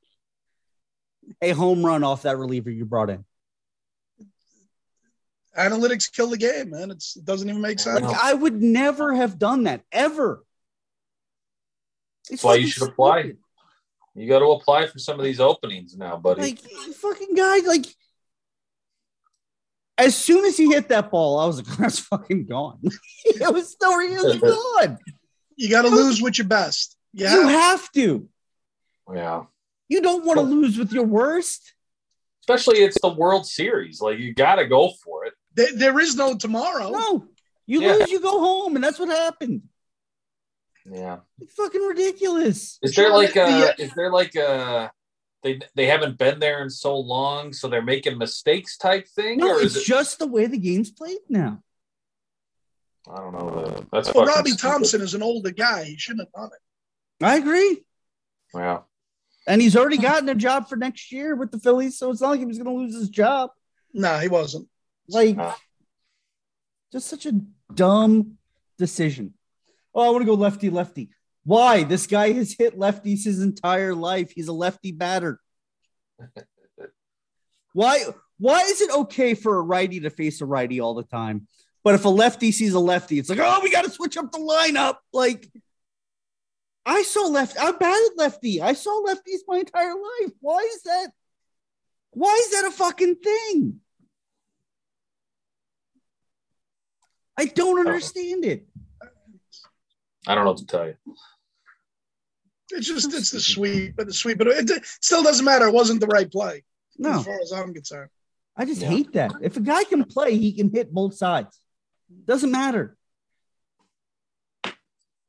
a 1.43 1.51
home 1.51 1.84
run 1.84 2.03
off 2.03 2.22
that 2.22 2.38
reliever 2.38 2.70
you 2.70 2.84
brought 2.84 3.11
in. 3.11 3.24
analytics 5.57 6.11
kill 6.11 6.28
the 6.28 6.38
game, 6.38 6.70
man. 6.70 6.91
It's, 6.91 7.16
it 7.16 7.24
doesn't 7.24 7.49
even 7.49 7.61
make 7.61 7.78
sense. 7.78 8.01
Like, 8.01 8.16
I 8.22 8.34
would 8.34 8.62
never 8.62 9.14
have 9.14 9.38
done 9.38 9.64
that 9.64 9.82
ever. 9.93 10.45
It's 12.22 12.30
That's 12.30 12.45
why 12.45 12.55
you 12.55 12.62
fucking 12.62 12.70
should 12.70 12.88
apply. 12.88 13.32
You 14.14 14.28
got 14.28 14.41
to 14.41 14.47
apply 14.47 14.86
for 14.86 14.99
some 14.99 15.18
of 15.18 15.24
these 15.24 15.41
openings 15.41 15.97
now, 15.97 16.16
buddy. 16.16 16.41
Like 16.43 16.59
fucking 16.59 17.34
guy, 17.34 17.59
like 17.59 17.86
as 20.07 20.16
soon 20.16 20.44
as 20.44 20.57
he 20.57 20.70
hit 20.72 20.88
that 20.88 21.11
ball, 21.11 21.38
I 21.38 21.46
was 21.46 21.57
like, 21.66 21.76
that's 21.78 21.98
fucking 21.98 22.46
gone. 22.46 22.80
it 23.24 23.53
was 23.53 23.76
no 23.82 23.96
really 23.96 24.38
gone. 24.84 24.98
You 25.57 25.68
got 25.70 25.82
to 25.82 25.88
lose 25.88 26.20
with 26.22 26.38
your 26.38 26.46
best. 26.46 26.96
Yeah. 27.12 27.34
You 27.34 27.48
have 27.48 27.90
to. 27.92 28.28
yeah. 29.14 29.44
You 29.88 30.01
don't 30.01 30.24
want 30.24 30.38
to 30.38 30.42
lose 30.44 30.78
with 30.78 30.92
your 30.92 31.05
worst. 31.05 31.74
Especially 32.42 32.78
it's 32.78 33.01
the 33.01 33.09
World 33.09 33.46
Series. 33.46 34.01
Like 34.01 34.18
you 34.18 34.32
got 34.32 34.57
to 34.57 34.66
go 34.66 34.92
for 35.05 35.26
it. 35.26 35.34
There, 35.55 35.72
there 35.74 35.98
is 36.01 36.14
no 36.16 36.36
tomorrow. 36.36 36.90
No, 36.90 37.26
you 37.66 37.82
Yeah. 37.82 37.94
lose, 37.94 38.11
you 38.11 38.20
go 38.20 38.38
home, 38.38 38.76
and 38.76 38.84
that's 38.84 38.98
what 39.01 39.09
happened. 39.09 39.62
Yeah. 40.90 41.18
It's 41.40 41.53
fucking 41.55 41.82
ridiculous. 41.82 42.78
Is 42.82 42.94
there 42.94 43.11
like 43.11 43.30
a? 43.36 43.74
the- 43.76 43.82
Is 43.82 43.92
there 43.94 44.11
like 44.12 44.34
a? 44.36 44.90
They 45.43 45.59
they 45.74 45.86
haven't 45.86 46.18
been 46.18 46.38
there 46.38 46.62
in 46.62 46.68
so 46.70 46.99
long, 46.99 47.53
so 47.53 47.68
they're 47.68 47.80
making 47.82 48.18
mistakes 48.18 48.76
type 48.76 49.09
thing, 49.09 49.38
No, 49.38 49.53
or 49.55 49.61
is 49.61 49.76
it's 49.76 49.84
it? 49.86 49.88
just 49.88 50.18
the 50.18 50.26
way 50.26 50.47
the 50.47 50.59
game's 50.59 50.91
played 50.91 51.18
now. 51.28 51.62
I 53.11 53.16
don't 53.16 53.32
know. 53.32 53.86
That's 53.91 54.12
Well, 54.14 54.26
Robbie 54.26 54.51
stupid. 54.51 54.61
Thompson 54.70 55.01
is 55.01 55.14
an 55.14 55.22
older 55.22 55.51
guy. 55.51 55.84
He 55.84 55.97
shouldn't 55.97 56.28
have 56.28 56.32
done 56.43 56.51
it. 56.55 57.24
I 57.24 57.36
agree. 57.38 57.82
Yeah. 58.55 58.80
And 59.47 59.62
he's 59.62 59.76
already 59.76 59.97
gotten 59.97 60.28
a 60.28 60.34
job 60.34 60.68
for 60.68 60.76
next 60.76 61.11
year 61.11 61.34
with 61.34 61.51
the 61.51 61.59
Phillies, 61.59 61.99
so 61.99 62.11
it's 62.11 62.20
not 62.20 62.30
like 62.30 62.41
he 62.41 62.45
was 62.47 62.59
going 62.59 62.66
to 62.76 62.82
lose 62.82 62.95
his 62.95 63.09
job. 63.09 63.51
No, 63.95 64.18
he 64.18 64.28
wasn't. 64.28 64.68
Like, 65.09 65.36
just 66.93 67.09
such 67.09 67.24
a 67.26 67.32
dumb 67.74 68.36
decision. 68.78 69.34
Oh, 69.95 70.07
I 70.07 70.11
want 70.11 70.20
to 70.22 70.26
go 70.26 70.34
lefty 70.34 70.68
lefty. 70.70 71.11
Why? 71.45 71.84
This 71.84 72.07
guy 72.07 72.32
has 72.32 72.53
hit 72.53 72.78
lefties 72.78 73.24
his 73.24 73.41
entire 73.41 73.95
life. 73.95 74.32
He's 74.34 74.49
a 74.49 74.53
lefty 74.53 74.93
batter. 74.93 75.41
Why? 77.72 78.05
Why 78.38 78.61
is 78.62 78.80
it 78.80 78.91
okay 78.91 79.34
for 79.34 79.59
a 79.59 79.62
righty 79.62 80.01
to 80.01 80.11
face 80.11 80.41
a 80.41 80.47
righty 80.47 80.80
all 80.80 80.95
the 80.95 81.03
time? 81.03 81.47
But 81.82 81.95
if 81.95 82.05
a 82.05 82.09
lefty 82.09 82.53
sees 82.53 82.74
a 82.74 82.80
lefty, 82.80 83.18
it's 83.18 83.30
like, 83.30 83.38
oh, 83.41 83.61
we 83.62 83.70
got 83.70 83.84
to 83.84 83.91
switch 83.91 84.16
up 84.16 84.30
the 84.32 84.38
lineup. 84.38 84.97
Like, 85.12 85.51
I 86.84 87.03
saw 87.03 87.26
left. 87.26 87.57
I'm 87.61 87.78
bad 87.78 88.03
at 88.11 88.18
lefty. 88.18 88.61
I 88.61 88.74
saw 88.74 89.03
lefties 89.07 89.41
my 89.47 89.59
entire 89.59 89.95
life. 89.95 90.32
Why 90.41 90.59
is 90.74 90.82
that? 90.82 91.11
Why 92.12 92.34
is 92.43 92.51
that 92.53 92.68
a 92.68 92.70
fucking 92.70 93.16
thing? 93.16 93.80
I 97.36 97.47
don't 97.47 97.78
understand 97.78 98.45
it. 98.45 98.66
I 100.26 100.34
don't 100.34 100.44
know 100.44 100.50
what 100.50 100.58
to 100.58 100.66
tell 100.66 100.86
you. 100.86 100.94
It's 102.70 102.86
just 102.86 103.12
it's 103.12 103.30
the 103.30 103.40
sweep, 103.40 103.96
but 103.96 104.06
the 104.06 104.12
sweep, 104.12 104.38
but 104.38 104.46
it, 104.46 104.70
it 104.70 104.84
still 105.00 105.22
doesn't 105.22 105.44
matter. 105.44 105.66
It 105.66 105.74
wasn't 105.74 106.00
the 106.00 106.06
right 106.06 106.30
play 106.30 106.62
No, 106.98 107.18
as 107.18 107.24
far 107.24 107.40
as 107.40 107.52
I'm 107.52 107.74
concerned. 107.74 108.10
I 108.56 108.64
just 108.64 108.80
Yeah. 108.82 108.88
hate 108.88 109.12
that. 109.14 109.32
If 109.40 109.56
a 109.56 109.60
guy 109.60 109.84
can 109.84 110.04
play, 110.04 110.36
he 110.36 110.52
can 110.52 110.70
hit 110.70 110.92
both 110.92 111.14
sides. 111.14 111.58
Doesn't 112.26 112.50
matter. 112.50 112.96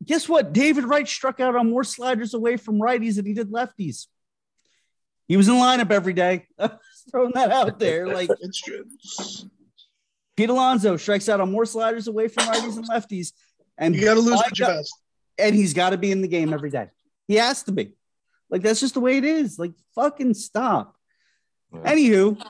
Guess 0.03 0.27
what? 0.27 0.51
David 0.53 0.83
Wright 0.85 1.07
struck 1.07 1.39
out 1.39 1.55
on 1.55 1.69
more 1.69 1.83
sliders 1.83 2.33
away 2.33 2.57
from 2.57 2.79
righties 2.79 3.15
than 3.15 3.25
he 3.25 3.33
did 3.33 3.51
lefties. 3.51 4.07
He 5.27 5.37
was 5.37 5.47
in 5.47 5.55
lineup 5.55 5.91
every 5.91 6.13
day. 6.13 6.47
Throwing 7.11 7.31
that 7.35 7.51
out 7.51 7.79
there. 7.79 8.07
Like 8.07 8.29
It's 8.41 8.61
just 8.61 9.47
Pete 10.35 10.49
Alonso 10.49 10.97
strikes 10.97 11.29
out 11.29 11.39
on 11.39 11.51
more 11.51 11.65
sliders 11.65 12.07
away 12.07 12.27
from 12.27 12.45
righties 12.47 12.75
and 12.77 12.87
lefties. 12.89 13.31
And 13.81 13.93
you 13.95 14.05
got 14.05 14.13
to 14.13 14.21
lose 14.21 14.39
I 14.39 14.43
with 14.49 14.59
your 14.59 14.67
got- 14.69 14.75
best. 14.77 14.93
and 15.37 15.53
he's 15.55 15.73
got 15.73 15.89
to 15.89 15.97
be 15.97 16.11
in 16.11 16.21
the 16.21 16.27
game 16.29 16.53
every 16.53 16.69
day. 16.69 16.87
He 17.27 17.35
has 17.35 17.63
to 17.63 17.73
be. 17.73 17.93
Like 18.49 18.61
that's 18.61 18.79
just 18.79 18.93
the 18.93 18.99
way 19.01 19.17
it 19.17 19.25
is. 19.25 19.59
Like 19.59 19.73
fucking 19.95 20.35
stop. 20.35 20.95
Yeah. 21.73 21.79
Anywho, 21.93 22.41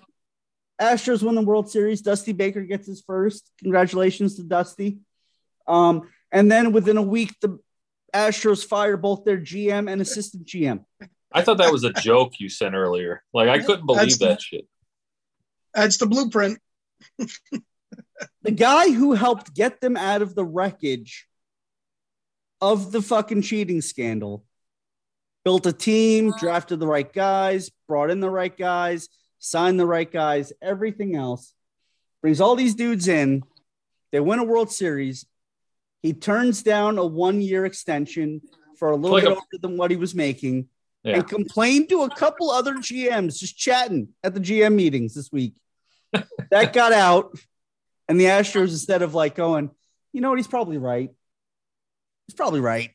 Astros 0.79 1.23
win 1.23 1.35
the 1.35 1.41
World 1.41 1.69
Series. 1.71 2.01
Dusty 2.01 2.33
Baker 2.33 2.61
gets 2.61 2.85
his 2.87 3.01
first. 3.01 3.49
Congratulations 3.59 4.35
to 4.35 4.43
Dusty. 4.43 4.99
Um, 5.67 6.09
and 6.31 6.51
then 6.51 6.71
within 6.71 6.97
a 6.97 7.01
week, 7.01 7.33
the 7.41 7.59
Astros 8.13 8.65
fire 8.65 8.97
both 8.97 9.23
their 9.23 9.37
GM 9.37 9.89
and 9.91 10.01
assistant 10.01 10.45
GM. 10.45 10.83
I 11.31 11.43
thought 11.43 11.59
that 11.59 11.71
was 11.71 11.83
a 11.85 11.93
joke 11.93 12.39
you 12.39 12.49
sent 12.49 12.75
earlier. 12.75 13.23
Like 13.33 13.47
I 13.47 13.59
couldn't 13.59 13.85
believe 13.85 14.17
That's- 14.19 14.19
that 14.19 14.41
shit. 14.41 14.67
That's 15.73 15.97
the 15.97 16.07
blueprint. 16.07 16.59
The 18.43 18.51
guy 18.51 18.91
who 18.91 19.13
helped 19.13 19.53
get 19.53 19.81
them 19.81 19.97
out 19.97 20.21
of 20.21 20.35
the 20.35 20.45
wreckage 20.45 21.27
of 22.59 22.91
the 22.91 23.01
fucking 23.01 23.41
cheating 23.41 23.81
scandal 23.81 24.43
built 25.43 25.65
a 25.65 25.73
team, 25.73 26.29
uh-huh. 26.29 26.37
drafted 26.39 26.79
the 26.79 26.87
right 26.87 27.11
guys, 27.11 27.71
brought 27.87 28.11
in 28.11 28.19
the 28.19 28.29
right 28.29 28.55
guys, 28.55 29.09
signed 29.39 29.79
the 29.79 29.85
right 29.85 30.11
guys, 30.11 30.53
everything 30.61 31.15
else. 31.15 31.53
Brings 32.21 32.39
all 32.39 32.55
these 32.55 32.75
dudes 32.75 33.07
in. 33.07 33.43
They 34.11 34.19
win 34.19 34.39
a 34.39 34.43
World 34.43 34.71
Series. 34.71 35.25
He 36.03 36.13
turns 36.13 36.61
down 36.63 36.97
a 36.97 37.05
one 37.05 37.41
year 37.41 37.65
extension 37.65 38.41
for 38.77 38.91
a 38.91 38.95
little 38.95 39.17
Like 39.17 39.23
bit 39.23 39.33
a- 39.33 39.35
over 39.35 39.45
than 39.61 39.77
what 39.77 39.89
he 39.91 39.97
was 39.97 40.13
making 40.13 40.67
Yeah. 41.03 41.15
and 41.15 41.27
complained 41.27 41.89
to 41.89 42.03
a 42.03 42.09
couple 42.09 42.51
other 42.51 42.75
GMs 42.75 43.39
just 43.39 43.57
chatting 43.57 44.09
at 44.23 44.33
the 44.33 44.39
GM 44.39 44.75
meetings 44.75 45.13
this 45.15 45.31
week. 45.31 45.55
that 46.51 46.73
got 46.73 46.91
out. 46.93 47.35
And 48.11 48.19
the 48.19 48.25
Astros, 48.25 48.71
instead 48.71 49.03
of 49.03 49.13
like 49.13 49.35
going, 49.35 49.71
you 50.11 50.19
know 50.19 50.31
what, 50.31 50.37
he's 50.37 50.45
probably 50.45 50.77
right. 50.77 51.11
He's 52.27 52.35
probably 52.35 52.59
right. 52.59 52.89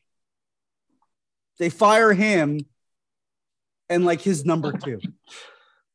They 1.57 1.71
fire 1.71 2.13
him 2.13 2.59
and 3.89 4.05
like 4.05 4.21
his 4.21 4.45
number 4.45 4.73
two. 4.73 4.99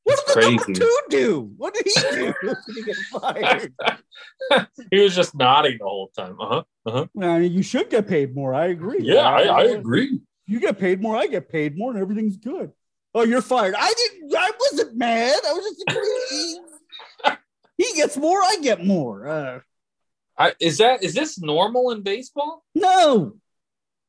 What 0.05 0.19
did 0.27 0.35
the 0.35 0.51
number 0.51 0.73
two 0.73 0.99
do? 1.11 1.53
What 1.57 1.75
did 1.75 1.87
he 1.87 1.93
do 2.11 2.35
get 2.85 2.97
fired? 3.13 3.73
he 4.91 4.99
was 4.99 5.15
just 5.15 5.33
nodding 5.37 5.79
the 5.79 5.85
whole 5.85 6.09
time. 6.09 6.37
Uh 6.41 6.47
huh. 6.49 6.63
Uh 6.85 6.91
huh. 6.91 7.07
Well, 7.15 7.41
you 7.41 7.63
should 7.63 7.89
get 7.89 8.09
paid 8.09 8.35
more. 8.35 8.53
I 8.53 8.67
agree. 8.67 8.99
Yeah, 9.03 9.19
I, 9.19 9.43
I 9.43 9.63
agree. 9.67 10.21
You 10.49 10.59
get 10.59 10.81
paid 10.81 11.01
more, 11.01 11.17
I 11.17 11.29
get 11.29 11.49
paid 11.49 11.79
more, 11.79 11.93
and 11.93 12.01
everything's 12.01 12.37
good. 12.37 12.73
Oh, 13.15 13.23
you're 13.23 13.43
fired. 13.43 13.77
I 13.79 13.95
didn't. 13.97 14.35
I 14.37 14.51
wasn't 14.59 14.97
mad. 14.97 15.39
I 15.47 15.53
was 15.53 15.65
just 15.67 15.85
agreeing. 15.89 16.72
He 17.77 17.93
gets 17.95 18.17
more, 18.17 18.39
I 18.39 18.57
get 18.63 18.85
more. 18.85 19.27
Uh, 19.29 19.61
I, 20.39 20.53
is 20.61 20.79
that 20.79 21.03
is 21.03 21.15
this 21.15 21.41
normal 21.41 21.91
in 21.91 22.03
baseball? 22.03 22.65
No, 22.75 23.35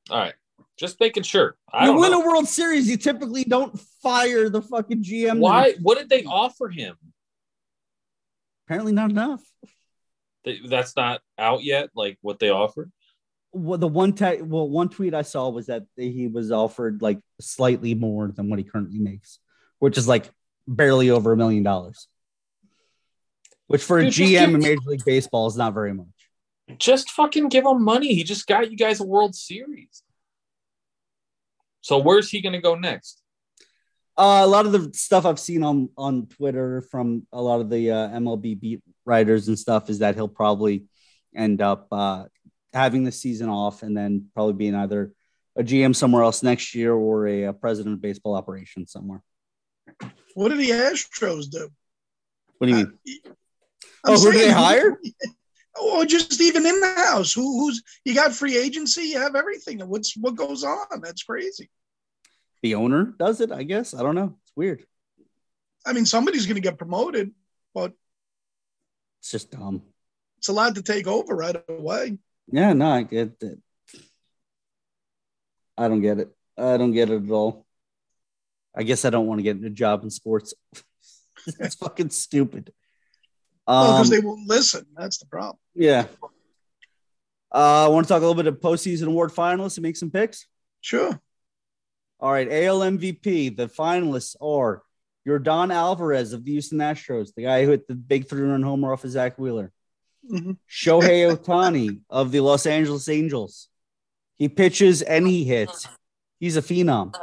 All 0.10 0.18
right, 0.20 0.34
just 0.78 1.00
making 1.00 1.24
sure. 1.24 1.56
I 1.72 1.88
you 1.88 1.96
win 1.98 2.12
know. 2.12 2.22
a 2.22 2.28
World 2.28 2.48
Series, 2.48 2.90
you 2.90 2.98
typically 2.98 3.44
don't 3.44 3.78
fire 4.02 4.50
the 4.50 4.62
fucking 4.62 5.04
GM. 5.04 5.40
Why? 5.40 5.74
What 5.82 5.98
did 5.98 6.10
they 6.10 6.24
offer 6.24 6.70
him? 6.70 6.96
Apparently, 8.68 8.94
not 8.94 9.10
enough. 9.10 9.42
They- 10.46 10.60
That's 10.66 10.96
not 10.96 11.22
out 11.38 11.64
yet. 11.64 11.90
Like 11.96 12.18
what 12.22 12.40
they 12.40 12.50
offered. 12.50 12.92
Well, 13.52 13.78
the 13.78 13.88
one 13.88 14.14
te- 14.14 14.42
well, 14.42 14.68
one 14.68 14.90
tweet 14.90 15.14
I 15.14 15.22
saw 15.22 15.50
was 15.50 15.68
that 15.68 15.84
he 15.96 16.28
was 16.28 16.52
offered 16.52 17.02
like 17.02 17.20
slightly 17.40 17.94
more 17.94 18.28
than 18.32 18.50
what 18.50 18.58
he 18.60 18.66
currently 18.66 18.98
makes, 19.00 19.40
which 19.80 19.98
is 19.98 20.08
like 20.08 20.30
barely 20.68 21.10
over 21.12 21.34
a 21.34 21.38
million 21.38 21.62
dollars. 21.64 22.08
Which 23.74 23.84
for 23.84 23.98
a 23.98 24.04
Dude, 24.04 24.14
just 24.14 24.32
GM 24.32 24.46
give- 24.46 24.54
in 24.54 24.60
Major 24.62 24.82
League 24.86 25.04
Baseball 25.04 25.48
is 25.48 25.58
not 25.58 25.74
very 25.74 25.96
much. 25.96 26.06
Just 26.78 27.10
fucking 27.10 27.50
give 27.50 27.66
him 27.66 27.84
money. 27.84 28.14
He 28.14 28.24
just 28.24 28.46
got 28.46 28.70
you 28.70 28.78
guys 28.78 29.00
a 29.00 29.04
World 29.04 29.34
Series. 29.34 30.04
So 31.82 31.98
where's 31.98 32.30
he 32.30 32.40
going 32.40 32.54
to 32.54 32.62
go 32.62 32.76
next? 32.76 33.20
Uh, 34.16 34.42
a 34.44 34.48
lot 34.48 34.68
of 34.68 34.74
the 34.74 34.92
stuff 34.94 35.26
I've 35.26 35.40
seen 35.40 35.64
on 35.64 35.90
on 35.98 36.28
Twitter 36.28 36.82
from 36.82 37.26
a 37.34 37.42
lot 37.42 37.62
of 37.62 37.72
the 37.72 37.90
uh, 37.90 38.10
MLB 38.10 38.60
beat 38.60 38.84
writers 39.06 39.48
and 39.48 39.58
stuff 39.58 39.90
is 39.90 39.98
that 40.00 40.14
he'll 40.14 40.28
probably 40.28 40.84
end 41.36 41.60
up 41.60 41.88
uh, 41.92 42.26
having 42.74 43.04
the 43.06 43.12
season 43.12 43.50
off 43.50 43.82
and 43.82 43.98
then 43.98 44.28
probably 44.36 44.54
being 44.54 44.76
either 44.76 45.14
a 45.56 45.64
GM 45.64 45.96
somewhere 45.96 46.22
else 46.22 46.44
next 46.44 46.76
year 46.76 46.94
or 46.94 47.26
a, 47.26 47.46
uh 47.48 47.54
president 47.54 47.94
of 47.96 48.02
baseball 48.02 48.36
operations 48.36 48.92
somewhere. 48.92 49.24
What 50.36 50.50
did 50.50 50.60
the 50.60 50.70
Astros 50.70 51.50
do? 51.50 51.70
What 52.60 52.68
do 52.68 52.74
you 52.78 52.84
Uh, 52.84 52.86
mean? 53.06 53.36
Oh, 54.06 54.14
I'm 54.14 54.18
Oh, 54.18 54.20
who 54.20 54.32
did 54.32 54.40
they 54.40 54.44
saying, 54.46 54.56
hire? 54.56 55.00
Or 55.76 56.02
oh, 56.02 56.06
just 56.06 56.40
even 56.40 56.68
in 56.68 56.80
the 56.80 56.94
house, 56.94 57.34
who, 57.34 57.42
who's 57.60 57.82
you 58.06 58.14
got 58.14 58.32
free 58.32 58.56
agency, 58.56 59.06
you 59.06 59.20
have 59.20 59.36
everything. 59.36 59.80
What's 59.80 60.16
what 60.16 60.36
goes 60.36 60.64
on? 60.64 61.02
That's 61.02 61.24
crazy. 61.24 61.68
The 62.62 62.76
owner 62.76 63.06
does 63.18 63.42
it, 63.42 63.52
I 63.52 63.64
guess. 63.64 63.96
I 63.96 64.04
don't 64.04 64.14
know. 64.14 64.38
It's 64.44 64.52
weird. 64.56 64.86
I 65.84 65.94
mean, 65.94 66.06
somebody's 66.06 66.46
going 66.46 66.56
to 66.56 66.62
get 66.62 66.78
promoted, 66.78 67.32
but 67.74 67.92
It's 69.20 69.32
just 69.32 69.50
dumb. 69.50 69.82
it's 70.38 70.48
allowed 70.48 70.76
to 70.76 70.84
take 70.84 71.08
over 71.08 71.36
right 71.36 71.56
away. 71.68 72.20
Yeah, 72.52 72.74
no, 72.74 72.92
I 72.92 73.02
get 73.02 73.42
it. 73.42 73.60
I 75.76 75.88
don't 75.88 76.02
get 76.02 76.20
it. 76.20 76.30
I 76.56 76.78
don't 76.78 76.92
get 76.92 77.10
it 77.10 77.24
at 77.24 77.32
all. 77.32 77.66
I 78.76 78.84
guess 78.84 79.06
I 79.06 79.10
don't 79.10 79.26
want 79.26 79.40
to 79.40 79.44
get 79.44 79.64
a 79.64 79.72
job 79.72 80.04
in 80.04 80.12
sports. 80.12 80.54
it's 81.60 81.76
fucking 81.76 82.12
stupid. 82.12 82.72
Because 83.66 84.10
Um, 84.12 84.16
they 84.20 84.20
won't 84.26 84.48
listen. 84.48 84.86
That's 84.98 85.18
the 85.20 85.26
problem. 85.26 85.58
yeah. 85.76 86.08
Uh, 87.54 87.86
I 87.86 87.88
want 87.90 88.08
to 88.08 88.10
talk 88.12 88.22
a 88.24 88.26
little 88.26 88.42
bit 88.42 88.48
of 88.48 88.60
postseason 88.60 89.08
award 89.08 89.32
finalists 89.32 89.78
and 89.78 89.84
make 89.84 89.96
some 89.96 90.10
picks. 90.10 90.48
Sure. 90.82 91.20
All 92.20 92.32
right, 92.32 92.48
AL 92.52 92.80
MVP. 92.80 93.56
The 93.56 93.68
finalists 93.68 94.36
are 94.42 94.82
Yordan 95.28 95.72
Alvarez 95.74 96.34
of 96.34 96.44
the 96.44 96.52
Houston 96.54 96.80
Astros, 96.80 97.34
the 97.36 97.44
guy 97.44 97.64
who 97.64 97.72
hit 97.72 97.88
the 97.88 97.94
big 97.96 98.28
three-run 98.28 98.64
homer 98.64 98.92
off 98.92 99.04
of 99.04 99.12
Zach 99.12 99.38
Wheeler. 99.38 99.72
Mhm. 100.30 100.58
Shohei 100.70 101.32
Ohtani 101.38 102.00
of 102.10 102.32
the 102.32 102.40
Los 102.40 102.66
Angeles 102.66 103.08
Angels. 103.08 103.68
He 104.36 104.50
pitches 104.50 105.02
and 105.04 105.28
he 105.28 105.44
hits. 105.44 105.88
He's 106.40 106.58
a 106.58 106.62
phenom, 106.62 107.14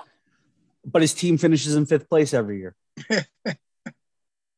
but 0.84 1.02
his 1.02 1.12
team 1.12 1.38
finishes 1.38 1.74
in 1.74 1.86
fifth 1.86 2.08
place 2.08 2.32
every 2.32 2.58
year. 2.58 2.76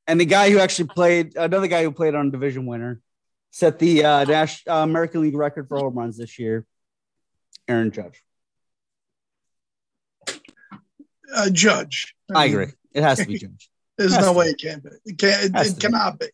and 0.07 0.20
the 0.20 0.24
guy 0.24 0.51
who 0.51 0.59
actually 0.59 0.89
played, 0.89 1.37
another 1.37 1.69
guy 1.69 1.83
who 1.83 1.93
played 1.93 2.15
on 2.15 2.29
a 2.29 2.31
division 2.31 2.66
winner, 2.66 3.01
set 3.51 3.79
the 3.79 4.05
uh, 4.05 4.24
Nash, 4.24 4.62
uh, 4.69 4.74
American 4.74 5.23
League 5.23 5.37
record 5.37 5.69
for 5.69 5.79
home 5.79 5.95
runs 5.95 6.16
this 6.16 6.39
year. 6.39 6.66
Aaron 7.69 7.91
Judge. 7.91 8.23
Uh, 11.35 11.49
judge. 11.51 12.15
I 12.35 12.45
mean, 12.45 12.53
agree. 12.53 12.73
It 12.93 13.03
has 13.03 13.19
to 13.19 13.27
be 13.27 13.39
Judge. 13.39 13.70
There's 13.97 14.19
no 14.19 14.33
to 14.33 14.39
way 14.39 14.47
it 14.47 14.59
can't 14.61 14.83
be. 14.83 14.91
It 15.05 15.19
can't. 15.19 15.45
It, 15.45 15.53
Has 15.55 15.69
it 15.69 15.70
to 15.70 15.77
be. 15.77 15.81
cannot 15.81 16.19
be. 16.19 16.27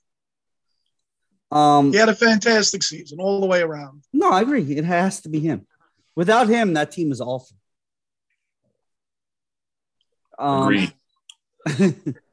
Um, 1.50 1.92
He 1.92 1.98
had 1.98 2.08
a 2.08 2.14
fantastic 2.14 2.82
season 2.82 3.18
all 3.20 3.40
the 3.40 3.46
way 3.46 3.62
around. 3.62 4.02
No, 4.12 4.30
I 4.30 4.42
agree. 4.42 4.62
It 4.76 4.84
has 4.84 5.20
to 5.22 5.28
be 5.28 5.40
him. 5.40 5.66
Without 6.16 6.48
him, 6.48 6.74
that 6.74 6.90
team 6.90 7.12
is 7.12 7.20
awful. 7.20 7.56
Um, 10.38 10.92
Agreed. 11.66 12.14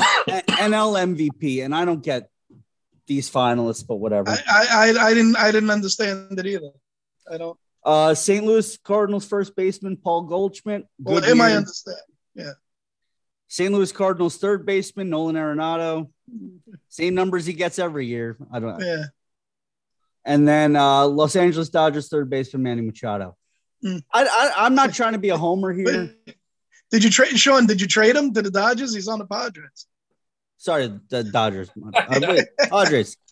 NL 0.00 1.16
MVP, 1.16 1.64
and 1.64 1.74
I 1.74 1.84
don't 1.84 2.02
get 2.02 2.30
these 3.06 3.30
finalists, 3.30 3.86
but 3.86 3.96
whatever. 3.96 4.30
I, 4.30 4.38
I, 4.48 4.94
I, 5.08 5.14
didn't. 5.14 5.36
I 5.36 5.50
didn't 5.50 5.70
understand 5.70 6.38
it 6.38 6.46
either. 6.46 6.70
I 7.30 7.38
don't. 7.38 7.58
Uh, 7.84 8.14
St. 8.14 8.44
Louis 8.44 8.76
Cardinals 8.78 9.26
first 9.26 9.56
baseman 9.56 9.96
Paul 9.96 10.22
Goldschmidt. 10.22 10.86
Well, 10.98 11.24
am 11.24 11.40
I 11.40 11.54
understand? 11.54 11.98
St. 13.50 13.72
Louis 13.72 13.90
Cardinals 13.90 14.36
third 14.36 14.64
baseman 14.64 15.10
Nolan 15.10 15.34
Arenado. 15.34 16.08
Same 16.88 17.14
numbers 17.16 17.44
he 17.44 17.52
gets 17.52 17.80
every 17.80 18.06
year. 18.06 18.36
I 18.52 18.60
don't 18.60 18.78
know. 18.78 18.86
Yeah. 18.86 19.04
And 20.24 20.46
then 20.46 20.76
uh, 20.76 21.06
Los 21.06 21.34
Angeles 21.34 21.68
Dodgers 21.68 22.08
third 22.08 22.30
baseman 22.30 22.62
Manny 22.62 22.82
Machado. 22.82 23.36
Mm. 23.84 24.02
I, 24.12 24.24
I, 24.24 24.66
I'm 24.66 24.76
not 24.76 24.94
trying 24.94 25.14
to 25.14 25.18
be 25.18 25.30
a 25.30 25.36
homer 25.36 25.72
here. 25.72 26.14
But 26.90 26.96
did 26.96 27.04
you 27.04 27.10
trade 27.10 27.38
Sean? 27.38 27.66
Did 27.66 27.80
you 27.80 27.86
trade 27.86 28.16
him 28.16 28.32
to 28.34 28.42
the 28.42 28.50
Dodgers? 28.50 28.94
He's 28.94 29.08
on 29.08 29.18
the 29.20 29.26
Padres. 29.26 29.86
Sorry, 30.58 30.92
the 31.08 31.24
Dodgers. 31.24 31.70
Uh, 31.94 32.20
wait, 32.22 32.46
Padres. 32.58 33.16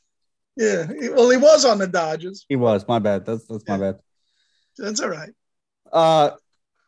Yeah. 0.57 0.87
Well, 1.15 1.31
he 1.31 1.37
was 1.37 1.65
on 1.65 1.79
the 1.79 1.87
Dodgers. 1.87 2.45
He 2.49 2.57
was. 2.57 2.85
My 2.89 2.99
bad. 2.99 3.25
That's 3.25 3.47
that's 3.47 3.63
my 3.69 3.77
bad. 3.79 3.99
That's 4.77 4.99
all 5.01 5.09
right. 5.09 5.31
Uh, 5.93 6.31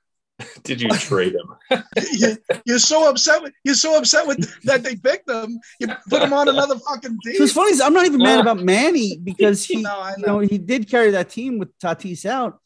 Did 0.65 0.81
you 0.81 0.89
trade 0.91 1.35
him? 1.37 1.83
You- 2.13 2.37
You're 2.67 2.81
so 2.81 3.09
upset 3.09 3.43
with 3.43 3.53
you're 3.63 3.77
so 3.77 3.97
upset 3.97 4.27
with 4.27 4.41
that 4.65 4.83
they 4.83 4.97
picked 4.97 5.31
him. 5.31 5.61
You 5.79 5.87
put 6.09 6.21
him 6.21 6.33
on 6.33 6.49
another 6.49 6.81
fucking 6.81 7.17
team. 7.25 7.37
so 7.37 7.45
it's 7.45 7.53
funny. 7.53 7.71
is 7.71 7.81
I'm 7.81 7.93
not 7.93 8.07
even 8.07 8.19
mad 8.21 8.41
about 8.41 8.59
Manny 8.59 9.19
because 9.23 9.65
he, 9.65 9.83
No, 9.83 10.01
I 10.01 10.15
you 10.19 10.27
know, 10.27 10.39
he 10.41 10.59
did 10.59 10.89
carry 10.91 11.13
that 11.13 11.31
team 11.31 11.59
with 11.61 11.69
Tatis 11.79 12.27
out. 12.27 12.59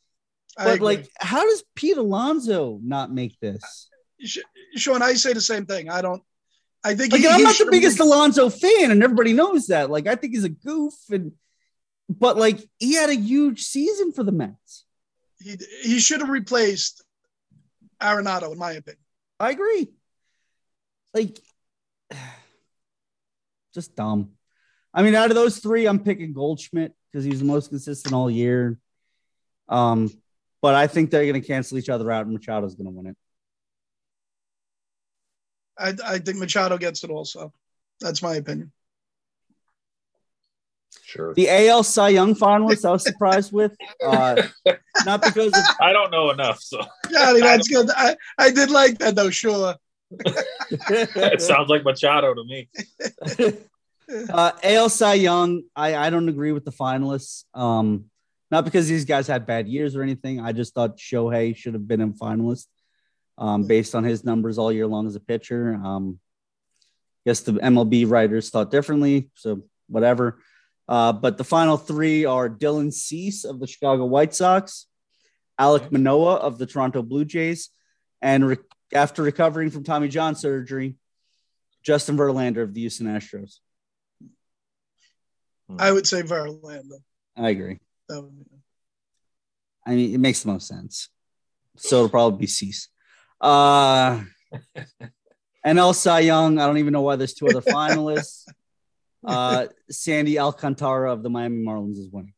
But 0.56 0.80
like, 0.80 1.06
how 1.18 1.44
does 1.44 1.64
Pete 1.74 1.98
Alonso 1.98 2.78
not 2.82 3.12
make 3.12 3.38
this? 3.40 3.90
Sean, 4.76 5.02
I 5.02 5.14
say 5.14 5.32
the 5.32 5.40
same 5.40 5.66
thing. 5.66 5.88
I 5.90 6.02
don't. 6.02 6.22
I 6.82 6.94
think 6.94 7.12
Like, 7.12 7.22
he- 7.22 7.28
I'm 7.28 7.42
not 7.42 7.56
the 7.56 7.68
biggest 7.70 7.98
been- 7.98 8.06
Alonso 8.06 8.50
fan, 8.50 8.90
and 8.90 9.02
everybody 9.02 9.32
knows 9.32 9.68
that. 9.68 9.90
Like, 9.90 10.06
I 10.06 10.16
think 10.16 10.34
he's 10.34 10.44
a 10.44 10.48
goof, 10.50 10.94
and 11.10 11.32
but 12.08 12.36
like, 12.36 12.60
he 12.78 12.94
had 12.94 13.08
a 13.08 13.14
huge 13.16 13.62
season 13.62 14.12
for 14.12 14.22
the 14.22 14.32
Mets. 14.32 14.84
He, 15.40 15.56
he 15.82 15.98
should 15.98 16.20
have 16.20 16.28
replaced 16.28 17.02
Arenado, 18.02 18.52
in 18.52 18.58
my 18.58 18.72
opinion. 18.72 19.00
I 19.40 19.50
agree. 19.50 19.88
Like, 21.14 21.38
just 23.74 23.96
dumb. 23.96 24.32
I 24.92 25.02
mean, 25.02 25.14
out 25.14 25.30
of 25.30 25.34
those 25.34 25.58
three, 25.58 25.86
I'm 25.86 25.98
picking 25.98 26.32
Goldschmidt 26.32 26.92
because 27.10 27.24
he's 27.24 27.40
the 27.40 27.44
most 27.46 27.70
consistent 27.70 28.14
all 28.14 28.30
year. 28.30 28.78
Um, 29.68 30.10
but 30.62 30.74
I 30.74 30.86
think 30.86 31.10
they're 31.10 31.26
going 31.26 31.40
to 31.40 31.46
cancel 31.46 31.78
each 31.78 31.88
other 31.88 32.10
out, 32.12 32.26
and 32.26 32.38
Machado's 32.38 32.74
going 32.74 32.86
to 32.86 32.90
win 32.92 33.06
it. 33.06 33.16
I, 35.78 35.94
I 36.04 36.18
think 36.18 36.38
Machado 36.38 36.78
gets 36.78 37.04
it 37.04 37.10
also. 37.10 37.52
That's 38.00 38.22
my 38.22 38.36
opinion. 38.36 38.72
Sure. 41.02 41.34
The 41.34 41.48
AL 41.68 41.84
Cy 41.84 42.10
Young 42.10 42.34
finalist, 42.34 42.84
I 42.84 42.90
was 42.90 43.02
surprised 43.02 43.52
with, 43.52 43.76
uh, 44.04 44.42
not 45.04 45.22
because 45.22 45.52
of 45.52 45.64
I 45.80 45.92
don't 45.92 46.10
know 46.10 46.30
enough, 46.30 46.60
so 46.60 46.80
Johnny, 47.12 47.40
that's 47.40 47.68
good. 47.68 47.88
I, 47.94 48.16
I 48.38 48.50
did 48.50 48.70
like 48.70 48.98
that 48.98 49.14
though. 49.14 49.30
Sure. 49.30 49.74
it 50.10 51.42
sounds 51.42 51.68
like 51.68 51.84
Machado 51.84 52.34
to 52.34 52.44
me. 52.44 52.68
uh, 54.32 54.52
AL 54.62 54.88
Cy 54.88 55.14
Young, 55.14 55.62
I, 55.74 55.96
I 55.96 56.10
don't 56.10 56.28
agree 56.28 56.52
with 56.52 56.64
the 56.64 56.72
finalists. 56.72 57.44
Um, 57.54 58.06
not 58.50 58.64
because 58.64 58.88
these 58.88 59.04
guys 59.04 59.26
had 59.26 59.46
bad 59.46 59.66
years 59.66 59.96
or 59.96 60.02
anything. 60.02 60.40
I 60.40 60.52
just 60.52 60.74
thought 60.74 60.96
Shohei 60.96 61.56
should 61.56 61.74
have 61.74 61.88
been 61.88 62.00
a 62.00 62.08
finalist 62.08 62.66
um, 63.38 63.64
based 63.66 63.94
on 63.94 64.04
his 64.04 64.24
numbers 64.24 64.58
all 64.58 64.72
year 64.72 64.86
long 64.86 65.06
as 65.06 65.16
a 65.16 65.20
pitcher. 65.20 65.74
Um, 65.74 66.18
guess 67.26 67.40
the 67.40 67.52
MLB 67.52 68.08
writers 68.08 68.50
thought 68.50 68.70
differently, 68.70 69.30
so 69.34 69.62
whatever. 69.88 70.38
Uh, 70.88 71.12
but 71.12 71.38
the 71.38 71.44
final 71.44 71.76
three 71.76 72.24
are 72.24 72.48
Dylan 72.48 72.92
Cease 72.92 73.44
of 73.44 73.58
the 73.58 73.66
Chicago 73.66 74.04
White 74.04 74.34
Sox, 74.34 74.86
Alek 75.58 75.90
Manoah 75.90 76.36
of 76.36 76.58
the 76.58 76.66
Toronto 76.66 77.02
Blue 77.02 77.24
Jays, 77.24 77.70
and 78.20 78.46
re- 78.46 78.56
after 78.92 79.22
recovering 79.22 79.70
from 79.70 79.84
Tommy 79.84 80.08
John 80.08 80.34
surgery, 80.34 80.96
Justin 81.82 82.16
Verlander 82.16 82.62
of 82.62 82.74
the 82.74 82.80
Houston 82.80 83.06
Astros. 83.06 83.58
I 85.78 85.90
would 85.90 86.06
say 86.06 86.22
Verlander. 86.22 87.00
I 87.36 87.50
agree. 87.50 87.78
That 88.08 88.22
would 88.22 88.38
be- 88.38 88.44
I 89.86 89.94
mean, 89.94 90.14
it 90.14 90.18
makes 90.18 90.42
the 90.42 90.48
most 90.48 90.66
sense. 90.66 91.08
So 91.76 91.96
it'll 91.96 92.08
probably 92.08 92.38
be 92.38 92.46
Cease. 92.46 92.88
Uh, 93.40 94.22
and 95.64 95.78
El 95.78 95.92
Cy 95.94 96.20
Young, 96.20 96.58
I 96.58 96.66
don't 96.66 96.78
even 96.78 96.92
know 96.92 97.02
why 97.02 97.16
there's 97.16 97.34
two 97.34 97.46
other 97.48 97.60
finalists. 97.72 98.44
uh, 99.24 99.66
Sandy 99.90 100.38
Alcantara 100.38 101.12
of 101.12 101.22
the 101.22 101.30
Miami 101.30 101.64
Marlins 101.64 101.98
is 101.98 102.08
winning. 102.10 102.34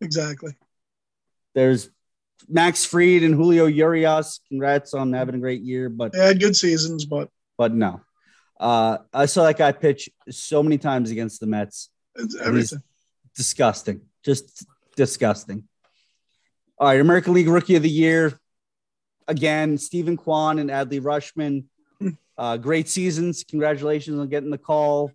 Exactly. 0.00 0.52
There's 1.54 1.90
Max 2.48 2.84
Fried 2.84 3.22
and 3.22 3.34
Julio 3.34 3.66
Urias. 3.66 4.40
Congrats 4.48 4.94
on 4.94 5.12
having 5.12 5.34
a 5.34 5.38
great 5.38 5.62
year, 5.62 5.88
but 5.88 6.12
They 6.12 6.18
had 6.26 6.40
good 6.40 6.56
seasons, 6.56 7.04
but 7.04 7.28
but 7.58 7.72
no. 7.74 8.00
Uh, 8.58 8.98
I 9.12 9.26
saw 9.26 9.44
that 9.44 9.58
guy 9.58 9.72
pitch 9.72 10.08
so 10.30 10.62
many 10.62 10.78
times 10.78 11.10
against 11.10 11.40
the 11.40 11.46
Mets. 11.46 11.90
it's 12.16 12.36
everything. 12.40 12.80
disgusting. 13.36 14.00
Just 14.24 14.64
disgusting. 14.96 15.64
All 16.78 16.88
right, 16.88 17.00
American 17.00 17.34
League 17.34 17.48
Rookie 17.48 17.76
of 17.76 17.82
the 17.82 17.90
Year. 17.90 18.38
Again, 19.28 19.78
Steven 19.78 20.16
Kwan 20.16 20.58
and 20.58 20.70
Adley 20.70 21.00
Rutschman. 21.00 21.64
Uh, 22.36 22.56
great 22.56 22.88
seasons. 22.88 23.44
Congratulations 23.44 24.18
on 24.18 24.28
getting 24.28 24.50
the 24.50 24.58
call 24.58 25.12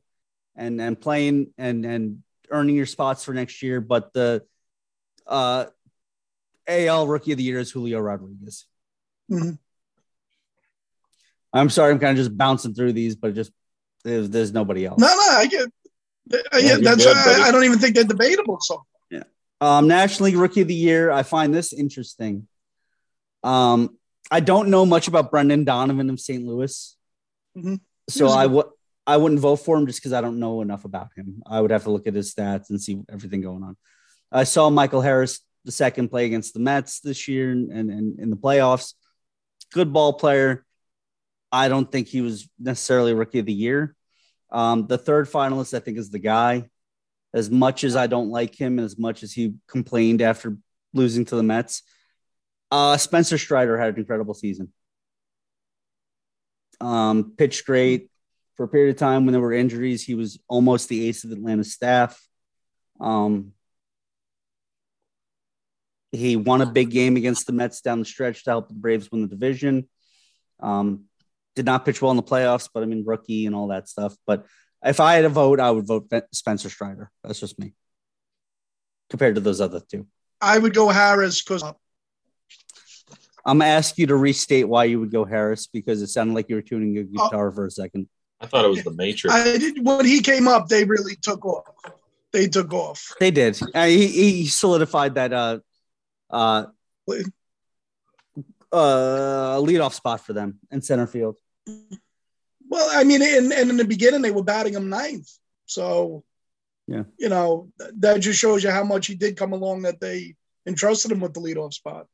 and 0.55 0.79
and 0.79 0.99
playing 0.99 1.47
and 1.57 1.85
and 1.85 2.23
earning 2.49 2.75
your 2.75 2.85
spots 2.85 3.23
for 3.23 3.33
next 3.33 3.61
year. 3.63 3.81
But 3.81 4.13
the 4.13 4.43
uh, 5.25 5.65
AL 6.67 7.07
Rookie 7.07 7.31
of 7.33 7.37
the 7.37 7.43
Year 7.43 7.59
is 7.59 7.71
Julio 7.71 7.99
Rodriguez. 7.99 8.65
Mhm. 9.31 9.57
I'm 11.53 11.69
sorry, 11.69 11.91
I'm 11.91 11.99
kind 11.99 12.17
of 12.17 12.23
just 12.23 12.37
bouncing 12.37 12.73
through 12.73 12.93
these, 12.93 13.15
but 13.15 13.33
just 13.33 13.51
there's, 14.03 14.29
there's 14.29 14.53
nobody 14.53 14.85
else. 14.85 14.99
No, 14.99 15.07
no, 15.07 15.13
I 15.13 15.47
get. 15.47 15.69
Yeah, 16.29 16.39
Yeah, 16.59 16.77
that's. 16.77 17.03
good. 17.03 17.15
I, 17.17 17.47
I 17.47 17.51
don't 17.51 17.63
even 17.63 17.79
think 17.79 17.95
they're 17.95 18.03
debatable. 18.03 18.59
So 18.61 18.85
yeah, 19.09 19.23
Um, 19.59 19.87
National 19.87 20.25
League 20.27 20.37
Rookie 20.37 20.61
of 20.61 20.67
the 20.67 20.73
Year. 20.75 21.09
I 21.11 21.23
find 21.23 21.53
this 21.53 21.73
interesting. 21.73 22.47
Um, 23.47 23.97
I 24.29 24.41
don't 24.41 24.69
know 24.69 24.85
much 24.85 25.07
about 25.07 25.31
Brendan 25.31 25.63
Donovan 25.63 26.09
of 26.09 26.19
St. 26.19 26.43
Louis, 26.45 26.97
Mhm. 27.55 27.79
so 28.09 28.27
I 28.27 28.45
would 28.45 28.65
I 29.05 29.15
wouldn't 29.15 29.39
vote 29.39 29.57
for 29.57 29.77
him 29.77 29.87
just 29.87 29.99
because 30.01 30.11
I 30.11 30.19
don't 30.19 30.37
know 30.37 30.59
enough 30.61 30.83
about 30.83 31.11
him. 31.15 31.41
I 31.45 31.61
would 31.61 31.71
have 31.71 31.83
to 31.85 31.91
look 31.91 32.07
at 32.07 32.13
his 32.13 32.33
stats 32.33 32.69
and 32.69 32.81
see 32.81 32.99
everything 33.09 33.39
going 33.39 33.63
on. 33.63 33.77
I 34.33 34.43
saw 34.43 34.69
Michael 34.69 34.99
Harris 35.01 35.39
the 35.63 35.71
second 35.71 36.09
play 36.09 36.25
against 36.25 36.53
the 36.53 36.59
Mets 36.59 36.99
this 36.99 37.25
year 37.29 37.51
and, 37.51 37.71
and, 37.71 37.89
and 37.89 38.19
in 38.19 38.29
the 38.29 38.35
playoffs. 38.35 38.95
Good 39.71 39.93
ball 39.93 40.11
player. 40.13 40.65
I 41.53 41.69
don't 41.69 41.89
think 41.89 42.09
he 42.09 42.19
was 42.19 42.49
necessarily 42.59 43.13
rookie 43.13 43.39
of 43.39 43.45
the 43.45 43.53
year. 43.53 43.95
Um, 44.51 44.87
the 44.87 44.97
third 44.97 45.29
finalist, 45.29 45.73
I 45.73 45.79
think, 45.79 45.97
is 45.97 46.09
the 46.09 46.19
guy. 46.19 46.69
As 47.33 47.49
much 47.49 47.85
as 47.85 47.95
I 47.95 48.07
don't 48.07 48.29
like 48.29 48.55
him, 48.55 48.77
and 48.77 48.85
as 48.85 48.97
much 48.97 49.23
as 49.23 49.31
he 49.31 49.53
complained 49.67 50.21
after 50.21 50.57
losing 50.93 51.23
to 51.25 51.35
the 51.37 51.43
Mets, 51.43 51.83
uh, 52.71 52.97
Spencer 52.97 53.37
Strider 53.37 53.77
had 53.77 53.93
an 53.93 53.99
incredible 53.99 54.33
season. 54.33 54.71
Um, 56.79 57.33
pitched 57.37 57.65
great 57.65 58.09
for 58.55 58.63
a 58.63 58.67
period 58.67 58.91
of 58.91 58.99
time 58.99 59.25
when 59.25 59.33
there 59.33 59.41
were 59.41 59.53
injuries. 59.53 60.03
He 60.03 60.15
was 60.15 60.39
almost 60.47 60.89
the 60.89 61.07
ace 61.07 61.23
of 61.23 61.31
Atlanta 61.31 61.63
staff. 61.63 62.21
Um, 62.99 63.53
he 66.11 66.35
won 66.35 66.61
a 66.61 66.65
big 66.65 66.89
game 66.89 67.17
against 67.17 67.47
the 67.47 67.53
Mets 67.53 67.81
down 67.81 67.99
the 67.99 68.05
stretch 68.05 68.43
to 68.43 68.51
help 68.51 68.67
the 68.67 68.73
Braves 68.73 69.11
win 69.11 69.21
the 69.21 69.27
division. 69.27 69.87
Um, 70.59 71.05
did 71.55 71.65
not 71.65 71.85
pitch 71.85 72.01
well 72.01 72.11
in 72.11 72.17
the 72.17 72.23
playoffs, 72.23 72.69
but 72.73 72.83
I 72.83 72.85
mean, 72.85 73.03
rookie 73.05 73.45
and 73.45 73.55
all 73.55 73.67
that 73.67 73.89
stuff. 73.89 74.15
But 74.25 74.45
if 74.83 74.99
I 74.99 75.15
had 75.15 75.25
a 75.25 75.29
vote, 75.29 75.59
I 75.59 75.71
would 75.71 75.87
vote 75.87 76.11
Spencer 76.31 76.69
Strider. 76.69 77.11
That's 77.23 77.39
just 77.39 77.59
me 77.59 77.73
compared 79.09 79.35
to 79.35 79.41
those 79.41 79.61
other 79.61 79.81
two. 79.91 80.07
I 80.39 80.57
would 80.57 80.73
go 80.73 80.89
Harris 80.89 81.43
because 81.43 81.63
I'm 83.47 83.59
gonna 83.59 83.71
ask 83.71 83.97
you 83.97 84.05
to 84.07 84.15
restate 84.17 84.67
why 84.67 84.83
you 84.83 84.99
would 84.99 85.11
go 85.11 85.23
Harris 85.23 85.67
because 85.67 86.01
it 86.01 86.07
sounded 86.07 86.33
like 86.33 86.49
you 86.49 86.55
were 86.55 86.61
tuning 86.61 86.93
your 86.93 87.05
Oh. 87.17 87.29
guitar 87.29 87.51
for 87.51 87.65
a 87.65 87.71
second. 87.71 88.09
I 88.41 88.45
thought 88.45 88.65
it 88.65 88.67
was 88.67 88.83
the 88.83 88.91
Matrix. 88.91 89.33
I 89.33 89.57
did 89.57 89.83
when 89.85 90.05
he 90.05 90.21
came 90.21 90.47
up, 90.47 90.67
they 90.67 90.83
really 90.83 91.15
took 91.15 91.43
off. 91.45 91.63
They 92.33 92.47
took 92.47 92.73
off. 92.73 93.13
They 93.21 93.31
did. 93.31 93.59
Uh, 93.73 93.85
he, 93.85 94.07
he 94.07 94.47
solidified 94.47 95.15
that 95.15 95.31
uh, 95.33 95.59
uh, 96.29 96.65
Wait. 97.07 97.25
uh, 98.71 99.57
leadoff 99.61 99.93
spot 99.93 100.19
for 100.25 100.33
them 100.33 100.59
in 100.69 100.81
center 100.81 101.07
field. 101.07 101.35
Well, 102.69 102.89
I 102.93 103.05
mean, 103.05 103.21
and, 103.21 103.51
and 103.53 103.69
in 103.69 103.77
the 103.77 103.85
beginning 103.85 104.21
they 104.21 104.31
were 104.31 104.43
batting 104.43 104.73
him 104.73 104.89
ninth. 104.89 105.31
So, 105.65 106.23
Yeah. 106.85 107.03
you 107.17 107.29
know, 107.29 107.71
that 107.99 108.19
just 108.19 108.39
shows 108.39 108.61
you 108.63 108.71
how 108.71 108.83
much 108.83 109.07
he 109.07 109.15
did 109.15 109.37
come 109.37 109.53
along 109.53 109.83
that 109.83 110.01
they 110.01 110.35
entrusted 110.67 111.11
him 111.11 111.21
with 111.21 111.33
the 111.33 111.39
leadoff 111.39 111.73
spot. 111.73 112.07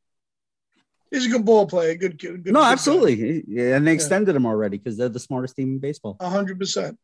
He's 1.13 1.27
a 1.27 1.29
good 1.29 1.45
ball 1.45 1.67
player, 1.67 1.93
good 1.93 2.17
kid. 2.17 2.43
Good, 2.43 2.53
No, 2.53 2.61
good 2.61 2.65
absolutely, 2.71 3.43
Yeah, 3.47 3.75
and 3.77 3.85
they 3.85 3.91
Yeah. 3.91 3.95
extended 3.95 4.35
him 4.35 4.47
already 4.47 4.77
because 4.79 4.97
they're 4.97 5.09
the 5.09 5.19
smartest 5.19 5.55
team 5.55 5.73
in 5.73 5.77
baseball. 5.79 6.17
Hundred 6.19 6.57
percent. 6.57 6.97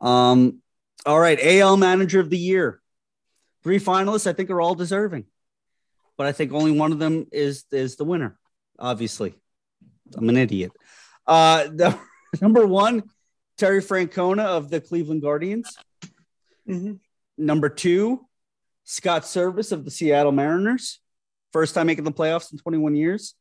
Um, 0.00 0.62
all 1.04 1.18
right, 1.18 1.36
AL 1.42 1.76
Manager 1.76 2.20
of 2.20 2.30
the 2.30 2.38
Year, 2.38 2.80
three 3.64 3.80
finalists. 3.80 4.28
I 4.28 4.34
think 4.34 4.50
are 4.50 4.60
all 4.60 4.76
deserving, 4.76 5.24
but 6.16 6.28
I 6.28 6.32
think 6.32 6.52
only 6.52 6.70
one 6.70 6.92
of 6.92 7.00
them 7.00 7.26
is 7.32 7.64
is 7.72 7.96
the 7.96 8.04
winner. 8.04 8.38
Obviously, 8.78 9.34
I'm 10.16 10.28
an 10.28 10.36
idiot. 10.36 10.70
Uh, 11.26 11.64
the, 11.64 11.98
number 12.40 12.64
one, 12.64 13.02
Terry 13.58 13.82
Francona 13.82 14.44
of 14.44 14.70
the 14.70 14.80
Cleveland 14.80 15.22
Guardians. 15.22 15.76
hmm 16.66 16.92
Number 17.36 17.68
two, 17.68 18.26
Scott 18.84 19.22
Servais 19.22 19.72
of 19.72 19.84
the 19.84 19.90
Seattle 19.90 20.30
Mariners. 20.30 21.00
First 21.52 21.74
time 21.74 21.88
making 21.88 22.04
the 22.04 22.12
playoffs 22.12 22.52
in 22.52 22.58
21 22.58 22.94
years. 22.94 23.34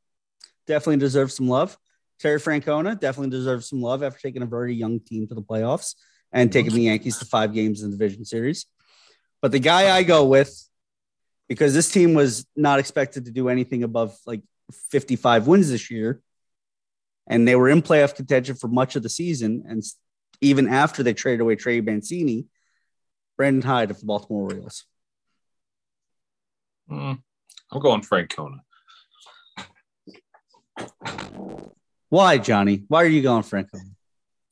Definitely 0.69 0.97
deserves 0.97 1.33
some 1.35 1.49
love. 1.49 1.75
Terry 2.19 2.39
Francona 2.39 2.99
definitely 2.99 3.31
deserves 3.31 3.67
some 3.67 3.81
love 3.81 4.03
after 4.03 4.19
taking 4.19 4.43
a 4.43 4.45
very 4.45 4.75
young 4.75 4.99
team 4.99 5.27
to 5.27 5.33
the 5.33 5.41
playoffs 5.41 5.95
and 6.31 6.53
taking 6.53 6.75
the 6.75 6.83
Yankees 6.83 7.17
to 7.17 7.25
five 7.25 7.55
games 7.55 7.81
in 7.81 7.89
the 7.89 7.97
division 7.97 8.23
series. 8.23 8.67
But 9.41 9.51
the 9.51 9.57
guy 9.57 9.89
I 9.89 10.03
go 10.03 10.25
with, 10.25 10.53
because 11.47 11.73
this 11.73 11.91
team 11.91 12.13
was 12.13 12.45
not 12.55 12.77
expected 12.77 13.25
to 13.25 13.31
do 13.31 13.49
anything 13.49 13.81
above 13.81 14.15
like 14.27 14.43
55 14.91 15.47
wins 15.47 15.71
this 15.71 15.89
year, 15.89 16.21
and 17.25 17.47
they 17.47 17.55
were 17.55 17.69
in 17.69 17.81
playoff 17.81 18.13
contention 18.13 18.53
for 18.53 18.67
much 18.67 18.95
of 18.95 19.01
the 19.01 19.09
season, 19.09 19.63
and 19.67 19.81
even 20.39 20.67
after 20.67 21.01
they 21.01 21.15
traded 21.15 21.41
away 21.41 21.55
Trey 21.55 21.81
Mancini, 21.81 22.45
Brandon 23.37 23.63
Hyde 23.63 23.89
of 23.89 23.99
the 23.99 24.05
Baltimore 24.05 24.43
Orioles. 24.43 24.85
Mm, 26.91 27.23
I'm 27.71 27.81
going 27.81 28.01
Francona. 28.01 28.59
Why, 32.10 32.38
Johnny? 32.38 32.84
Why 32.88 33.03
are 33.03 33.07
you 33.07 33.22
going 33.22 33.43
Franco? 33.43 33.77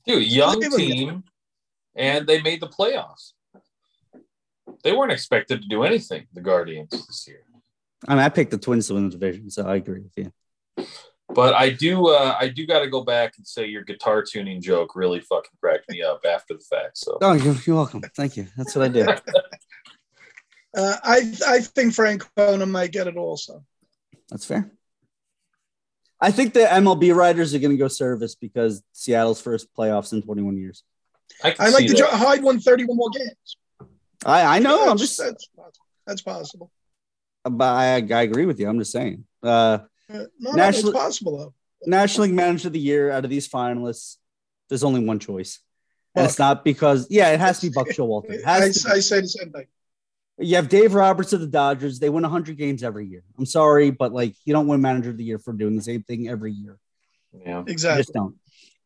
Dude, 0.05 0.27
young 0.27 0.61
team, 0.61 1.23
and 1.95 2.27
they 2.27 2.41
made 2.41 2.61
the 2.61 2.67
playoffs. 2.67 3.33
They 4.83 4.91
weren't 4.91 5.11
expected 5.11 5.61
to 5.61 5.67
do 5.67 5.83
anything, 5.83 6.27
the 6.33 6.41
Guardians 6.41 6.91
this 6.91 7.27
year. 7.27 7.41
I 8.07 8.15
mean, 8.15 8.23
I 8.23 8.29
picked 8.29 8.51
the 8.51 8.57
Twins 8.57 8.87
to 8.87 8.93
win 8.93 9.05
the 9.09 9.17
division, 9.17 9.49
so 9.49 9.65
I 9.65 9.75
agree 9.77 10.01
with 10.01 10.13
you. 10.17 10.85
But 11.33 11.55
I 11.55 11.71
do, 11.71 12.07
uh, 12.07 12.37
I 12.39 12.47
do 12.47 12.65
got 12.65 12.79
to 12.79 12.89
go 12.89 13.03
back 13.03 13.33
and 13.37 13.45
say 13.45 13.65
your 13.65 13.83
guitar 13.83 14.23
tuning 14.23 14.61
joke 14.61 14.95
really 14.95 15.19
fucking 15.19 15.51
cracked 15.59 15.89
me 15.89 16.01
up 16.01 16.21
after 16.29 16.53
the 16.53 16.63
fact. 16.63 16.97
So 16.97 17.17
Oh, 17.21 17.33
you're, 17.33 17.55
you're 17.65 17.75
welcome. 17.75 18.01
Thank 18.15 18.37
you. 18.37 18.47
That's 18.55 18.75
what 18.75 18.85
I 18.85 18.87
did. 18.89 19.21
Uh, 20.75 20.95
I 21.01 21.33
I 21.47 21.59
think 21.61 21.93
Frank 21.95 22.23
Kona 22.35 22.65
might 22.65 22.91
get 22.91 23.07
it 23.07 23.17
also. 23.17 23.63
That's 24.29 24.45
fair. 24.45 24.69
I 26.19 26.31
think 26.31 26.53
the 26.53 26.61
MLB 26.61 27.13
writers 27.15 27.53
are 27.53 27.59
going 27.59 27.71
to 27.71 27.77
go 27.77 27.85
Servais 27.85 28.35
because 28.39 28.81
Seattle's 28.91 29.39
first 29.41 29.67
playoffs 29.75 30.13
in 30.13 30.21
21 30.21 30.57
years. 30.57 30.83
I, 31.43 31.55
I 31.59 31.69
like 31.69 31.87
see 31.87 31.93
the 31.93 32.01
that. 32.01 32.09
Hyde 32.13 32.41
won 32.43 32.59
31 32.59 32.97
more 32.97 33.09
games. 33.11 33.57
I, 34.25 34.57
I 34.57 34.59
know. 34.59 34.79
I'm 34.81 34.97
That's- 34.97 35.01
just, 35.01 35.17
that's, 35.19 35.47
that's 36.07 36.21
possible. 36.23 36.71
but 37.43 37.65
I, 37.65 37.95
I 37.97 38.21
agree 38.23 38.45
with 38.45 38.59
you. 38.59 38.67
I'm 38.67 38.79
just 38.79 38.91
saying. 38.91 39.25
Uh, 39.43 39.47
Uh, 39.47 39.79
no, 40.09 40.25
no, 40.39 40.51
National- 40.53 40.89
it's 40.91 40.97
possible 40.99 41.37
though. 41.37 41.53
National 41.85 42.25
League 42.25 42.33
Manager 42.35 42.69
of 42.69 42.73
the 42.73 42.79
Year 42.79 43.11
out 43.11 43.23
of 43.23 43.29
these 43.29 43.47
finalists, 43.47 44.15
there's 44.69 44.83
only 44.83 45.03
one 45.05 45.19
choice. 45.19 45.59
And 46.15 46.25
it's 46.25 46.39
not 46.39 46.63
because, 46.63 47.05
yeah, 47.11 47.29
it 47.29 47.39
has 47.39 47.59
to 47.59 47.67
be 47.69 47.73
Buck 47.73 47.87
Showalter. 47.95 48.31
It 48.31 48.45
I, 48.47 48.59
has 48.61 48.81
to. 48.83 48.89
I 48.93 48.99
say 48.99 49.21
the 49.21 49.27
same 49.27 49.51
thing. 49.51 49.67
You 50.39 50.55
have 50.57 50.69
Dave 50.69 50.93
Roberts 50.93 51.33
of 51.33 51.39
the 51.41 51.47
Dodgers. 51.47 51.99
They 51.99 52.09
win 52.09 52.21
100 52.23 52.57
games 52.57 52.83
every 52.83 53.07
year. 53.07 53.23
I'm 53.37 53.45
sorry, 53.45 53.89
but 53.89 54.13
like 54.13 54.35
you 54.45 54.53
don't 54.53 54.67
win 54.67 54.81
Manager 54.81 55.09
of 55.09 55.17
the 55.17 55.23
Year 55.23 55.39
for 55.39 55.51
doing 55.53 55.75
the 55.75 55.81
same 55.81 56.03
thing 56.03 56.27
every 56.29 56.51
year. 56.51 56.77
Yeah. 57.33 57.59
You 57.59 57.65
Exactly. 57.67 58.03
just 58.03 58.13
don't. 58.13 58.35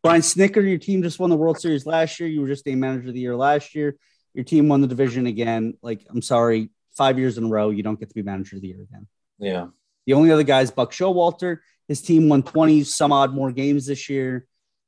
Brian 0.01 0.21
Snitker, 0.21 0.67
your 0.67 0.77
team 0.77 1.03
just 1.03 1.19
won 1.19 1.29
the 1.29 1.35
World 1.35 1.59
Series 1.59 1.85
last 1.85 2.19
year. 2.19 2.29
You 2.29 2.41
were 2.41 2.47
just 2.47 2.65
named 2.65 2.79
Manager 2.81 3.09
of 3.09 3.13
the 3.13 3.19
Year 3.19 3.35
last 3.35 3.75
year. 3.75 3.97
Your 4.33 4.45
team 4.45 4.69
won 4.69 4.81
the 4.81 4.87
division 4.87 5.27
again. 5.27 5.75
Like, 5.81 6.05
I'm 6.09 6.21
sorry, 6.21 6.69
five 6.97 7.19
years 7.19 7.37
in 7.37 7.43
a 7.45 7.49
row, 7.49 7.69
you 7.69 7.83
don't 7.83 7.99
get 7.99 8.09
to 8.09 8.15
be 8.15 8.23
Manager 8.23 8.55
of 8.55 8.61
the 8.61 8.69
Year 8.69 8.81
again. 8.81 9.07
Yeah. 9.37 9.67
The 10.07 10.13
only 10.13 10.31
other 10.31 10.43
guy 10.43 10.61
is 10.61 10.71
Buck 10.71 10.91
Showalter. 10.93 11.57
His 11.87 12.01
team 12.01 12.29
won 12.29 12.43
20 12.43 12.83
some 12.85 13.11
odd 13.11 13.33
more 13.33 13.51
games 13.51 13.85
this 13.85 14.09
year. 14.09 14.47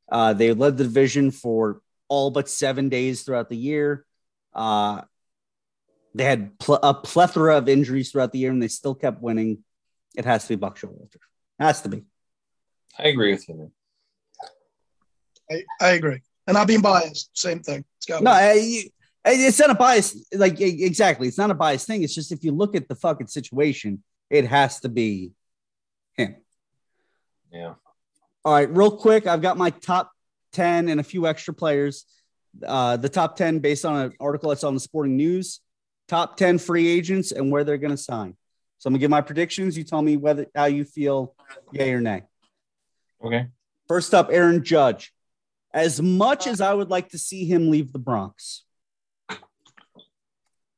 Uh, 0.09 0.33
they 0.33 0.53
led 0.53 0.77
the 0.77 0.85
division 0.85 1.29
for 1.31 1.81
all 2.07 2.31
but 2.31 2.47
seven 2.49 2.89
days 2.89 3.23
throughout 3.23 3.49
the 3.49 3.57
year. 3.57 4.05
Uh, 4.53 5.01
they 6.13 6.23
had 6.23 6.57
pl- 6.59 6.79
a 6.83 6.93
plethora 6.93 7.57
of 7.57 7.67
injuries 7.67 8.11
throughout 8.11 8.31
the 8.31 8.39
year, 8.39 8.51
and 8.51 8.61
they 8.61 8.67
still 8.67 8.95
kept 8.95 9.21
winning. 9.21 9.63
It 10.15 10.25
has 10.25 10.43
to 10.43 10.49
be 10.49 10.55
Buck 10.55 10.77
Showalter. 10.77 11.17
Has 11.59 11.81
to 11.81 11.89
be. 11.89 12.03
I 12.97 13.07
agree 13.07 13.31
with 13.31 13.47
you, 13.49 13.55
man. 13.55 13.71
I, 15.49 15.63
I 15.81 15.89
agree. 15.91 16.21
And 16.47 16.55
not 16.55 16.67
being 16.67 16.81
biased, 16.81 17.29
same 17.37 17.61
thing. 17.61 17.83
It's 17.97 18.05
got 18.05 18.21
No, 18.21 18.31
I, 18.31 18.53
you, 18.53 18.89
It's 19.25 19.59
not 19.59 19.69
a 19.69 19.75
bias, 19.75 20.27
like 20.33 20.59
exactly. 20.59 21.27
It's 21.27 21.37
not 21.37 21.51
a 21.51 21.55
biased 21.55 21.87
thing. 21.87 22.03
It's 22.03 22.13
just 22.13 22.31
if 22.31 22.43
you 22.43 22.51
look 22.51 22.75
at 22.75 22.87
the 22.87 22.95
fucking 22.95 23.27
situation, 23.27 24.03
it 24.29 24.45
has 24.45 24.79
to 24.81 24.89
be 24.89 25.31
him. 26.15 26.35
Yeah. 27.51 27.75
All 28.45 28.53
right, 28.53 28.69
real 28.69 28.91
quick, 28.97 29.25
I've 29.25 29.41
got 29.41 29.57
my 29.57 29.69
top 29.69 30.11
10 30.51 30.89
and 30.89 30.99
a 30.99 31.03
few 31.03 31.27
extra 31.27 31.53
players. 31.53 32.05
Uh, 32.65 32.97
the 32.97 33.09
top 33.09 33.35
10 33.35 33.59
based 33.59 33.85
on 33.85 33.95
an 33.95 34.13
article 34.19 34.49
that's 34.49 34.63
on 34.63 34.73
the 34.73 34.79
sporting 34.79 35.15
news, 35.15 35.61
top 36.07 36.37
10 36.37 36.59
free 36.59 36.87
agents 36.87 37.31
and 37.31 37.51
where 37.51 37.63
they're 37.63 37.77
going 37.77 37.91
to 37.91 37.97
sign. 37.97 38.35
So 38.83 38.89
I'm 38.89 38.95
gonna 38.95 38.99
give 38.99 39.11
my 39.11 39.21
predictions. 39.21 39.77
You 39.77 39.85
tell 39.85 40.01
me 40.01 40.17
whether 40.17 40.45
how 40.53 40.65
you 40.65 40.83
feel, 40.83 41.33
yay 41.71 41.93
or 41.93 42.01
nay. 42.01 42.23
Okay. 43.23 43.47
First 43.87 44.13
up, 44.13 44.27
Aaron 44.29 44.61
Judge. 44.61 45.13
As 45.73 46.01
much 46.01 46.47
as 46.47 46.59
I 46.59 46.73
would 46.73 46.89
like 46.89 47.07
to 47.11 47.17
see 47.17 47.45
him 47.45 47.71
leave 47.71 47.93
the 47.93 47.99
Bronx, 47.99 48.65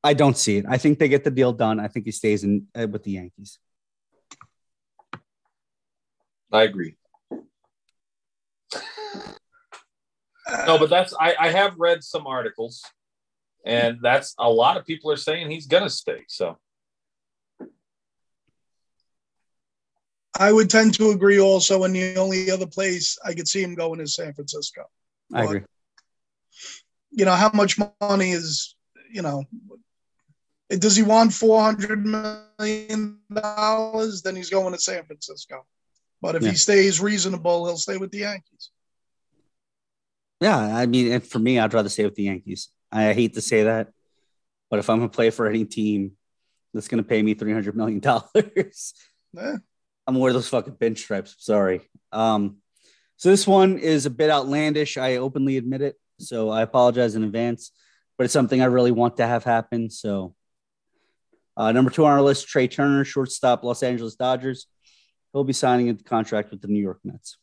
I 0.04 0.14
don't 0.14 0.38
see 0.38 0.58
it. 0.58 0.66
I 0.70 0.78
think 0.78 1.00
they 1.00 1.10
get 1.10 1.24
the 1.24 1.32
deal 1.32 1.52
done. 1.52 1.80
I 1.80 1.88
think 1.88 2.06
he 2.06 2.12
stays 2.12 2.44
in 2.44 2.68
uh, 2.80 2.86
with 2.88 3.02
the 3.02 3.10
Yankees. 3.10 3.58
I 6.52 6.62
agree. 6.62 6.96
No, 10.68 10.78
but 10.78 10.92
that's 10.92 11.16
I, 11.20 11.34
I 11.40 11.50
have 11.50 11.74
read 11.80 12.04
some 12.04 12.28
articles, 12.28 12.84
and 13.66 13.98
that's 14.02 14.36
a 14.38 14.50
lot 14.50 14.78
of 14.78 14.86
people 14.86 15.12
are 15.12 15.18
saying 15.18 15.50
he's 15.50 15.68
gonna 15.68 15.90
stay. 15.90 16.24
So 16.28 16.58
I 20.38 20.52
would 20.52 20.70
tend 20.70 20.94
to 20.96 21.12
agree 21.12 21.40
also. 21.40 21.84
And 21.84 21.96
the 21.96 22.18
only 22.18 22.52
other 22.52 22.68
place 22.68 23.18
I 23.26 23.34
could 23.34 23.48
see 23.48 23.64
him 23.64 23.76
going 23.76 24.00
is 24.00 24.16
San 24.16 24.34
Francisco. 24.34 24.84
I 25.34 25.44
agree. 25.44 25.62
You 27.12 27.26
know, 27.26 27.36
how 27.36 27.50
much 27.54 27.80
money 28.02 28.32
is, 28.32 28.76
you 29.12 29.22
know, 29.22 29.46
does 30.70 30.96
he 30.96 31.04
want 31.04 31.32
$400 31.32 32.50
million? 32.60 33.20
Then 34.24 34.36
he's 34.36 34.50
going 34.50 34.74
to 34.74 34.80
San 34.80 35.06
Francisco. 35.06 35.66
But 36.22 36.36
if 36.36 36.44
Yeah. 36.44 36.50
he 36.50 36.56
stays 36.58 37.00
reasonable, 37.00 37.66
he'll 37.66 37.78
stay 37.78 37.98
with 37.98 38.12
the 38.12 38.20
Yankees. 38.20 38.72
Yeah, 40.42 40.58
I 40.58 40.86
mean, 40.86 41.12
and 41.14 41.26
for 41.26 41.40
me, 41.40 41.60
I'd 41.60 41.74
rather 41.74 41.88
stay 41.88 42.04
with 42.04 42.16
the 42.16 42.24
Yankees. 42.24 42.70
I 42.96 43.14
hate 43.14 43.34
to 43.36 43.42
say 43.42 43.64
that, 43.64 43.90
but 44.70 44.80
if 44.80 44.90
I'm 44.90 44.98
gonna 45.00 45.10
play 45.10 45.30
for 45.30 45.48
any 45.48 45.66
team 45.66 46.14
that's 46.74 46.88
gonna 46.88 47.04
pay 47.04 47.22
me 47.22 47.34
three 47.34 47.54
hundred 47.54 47.76
million 47.76 48.00
dollars, 48.00 48.94
Yeah. 49.34 49.58
I'm 50.08 50.14
gonna 50.14 50.20
wear 50.20 50.34
those 50.34 50.50
fucking 50.50 50.76
bench 50.76 51.08
pinstripes. 51.08 51.36
Sorry. 51.40 51.82
Um, 52.12 52.58
so 53.18 53.30
this 53.30 53.48
one 53.48 53.80
is 53.80 54.06
a 54.06 54.10
bit 54.10 54.30
outlandish. 54.30 54.98
I 54.98 55.18
openly 55.18 55.58
admit 55.58 55.82
it. 55.82 55.96
So 56.20 56.50
I 56.50 56.62
apologize 56.62 57.16
in 57.16 57.24
advance, 57.24 57.72
but 58.18 58.26
it's 58.26 58.34
something 58.34 58.62
I 58.62 58.66
really 58.66 58.92
want 58.92 59.18
to 59.18 59.28
have 59.28 59.44
happen. 59.44 59.90
So 59.90 60.36
uh, 61.58 61.72
number 61.72 61.92
two 61.92 62.06
on 62.06 62.12
our 62.12 62.22
list, 62.22 62.48
Trea 62.48 62.68
Turner, 62.68 63.04
shortstop, 63.06 63.64
Los 63.64 63.84
Angeles 63.84 64.16
Dodgers. 64.16 64.68
He'll 65.34 65.44
be 65.44 65.54
signing 65.54 65.90
a 65.90 65.96
contract 65.96 66.52
with 66.52 66.62
the 66.62 66.68
New 66.68 66.82
York 66.82 67.00
Mets. 67.04 67.38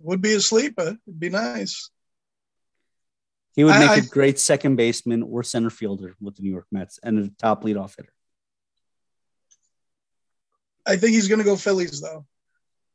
Would 0.00 0.20
be 0.22 0.34
a 0.34 0.40
sleeper. 0.40 0.96
It'd 1.06 1.20
be 1.20 1.30
nice. 1.30 1.90
He 3.54 3.62
would 3.64 3.78
make 3.78 3.90
I- 3.90 3.96
a 3.96 4.02
great 4.02 4.38
second 4.38 4.76
baseman 4.76 5.22
or 5.22 5.42
center 5.42 5.70
fielder 5.70 6.14
with 6.20 6.36
the 6.36 6.42
New 6.42 6.50
York 6.50 6.66
Mets 6.72 6.98
and 7.02 7.18
a 7.18 7.28
top 7.38 7.62
leadoff 7.64 7.96
hitter. 7.96 8.12
I 10.86 10.96
think 10.96 11.14
he's 11.14 11.28
going 11.28 11.38
to 11.38 11.44
go 11.44 11.56
Phillies, 11.56 12.00
though, 12.00 12.26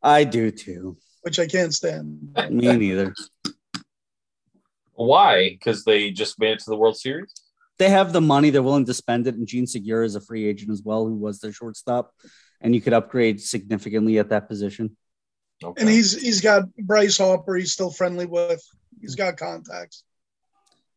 I 0.03 0.23
do 0.23 0.51
too. 0.51 0.97
which 1.21 1.39
I 1.39 1.47
can't 1.47 1.73
stand. 1.73 2.37
Me 2.51 2.75
neither. 2.77 3.15
why? 4.93 5.49
Because 5.49 5.83
they 5.85 6.11
just 6.11 6.39
made 6.39 6.51
it 6.51 6.59
to 6.59 6.69
the 6.69 6.75
World 6.77 6.97
Series. 6.97 7.31
They 7.79 7.89
have 7.89 8.11
the 8.13 8.21
money; 8.21 8.49
they're 8.49 8.61
willing 8.61 8.85
to 8.85 8.93
spend 8.93 9.25
it. 9.27 9.35
And 9.35 9.47
Jean 9.47 9.65
Segura 9.65 10.05
is 10.05 10.15
a 10.15 10.21
free 10.21 10.45
agent 10.45 10.69
as 10.69 10.83
well, 10.83 11.07
who 11.07 11.15
was 11.15 11.39
their 11.39 11.53
shortstop, 11.53 12.13
and 12.59 12.75
you 12.75 12.81
could 12.81 12.93
upgrade 12.93 13.41
significantly 13.41 14.19
at 14.19 14.29
that 14.29 14.49
position. 14.49 14.97
Okay. 15.63 15.81
And 15.81 15.89
he's 15.89 16.21
he's 16.21 16.41
got 16.41 16.63
Bryce 16.75 17.17
Harper. 17.17 17.55
He's 17.55 17.71
still 17.71 17.89
friendly 17.91 18.25
with. 18.25 18.61
He's 19.01 19.15
got 19.15 19.37
contacts. 19.37 20.03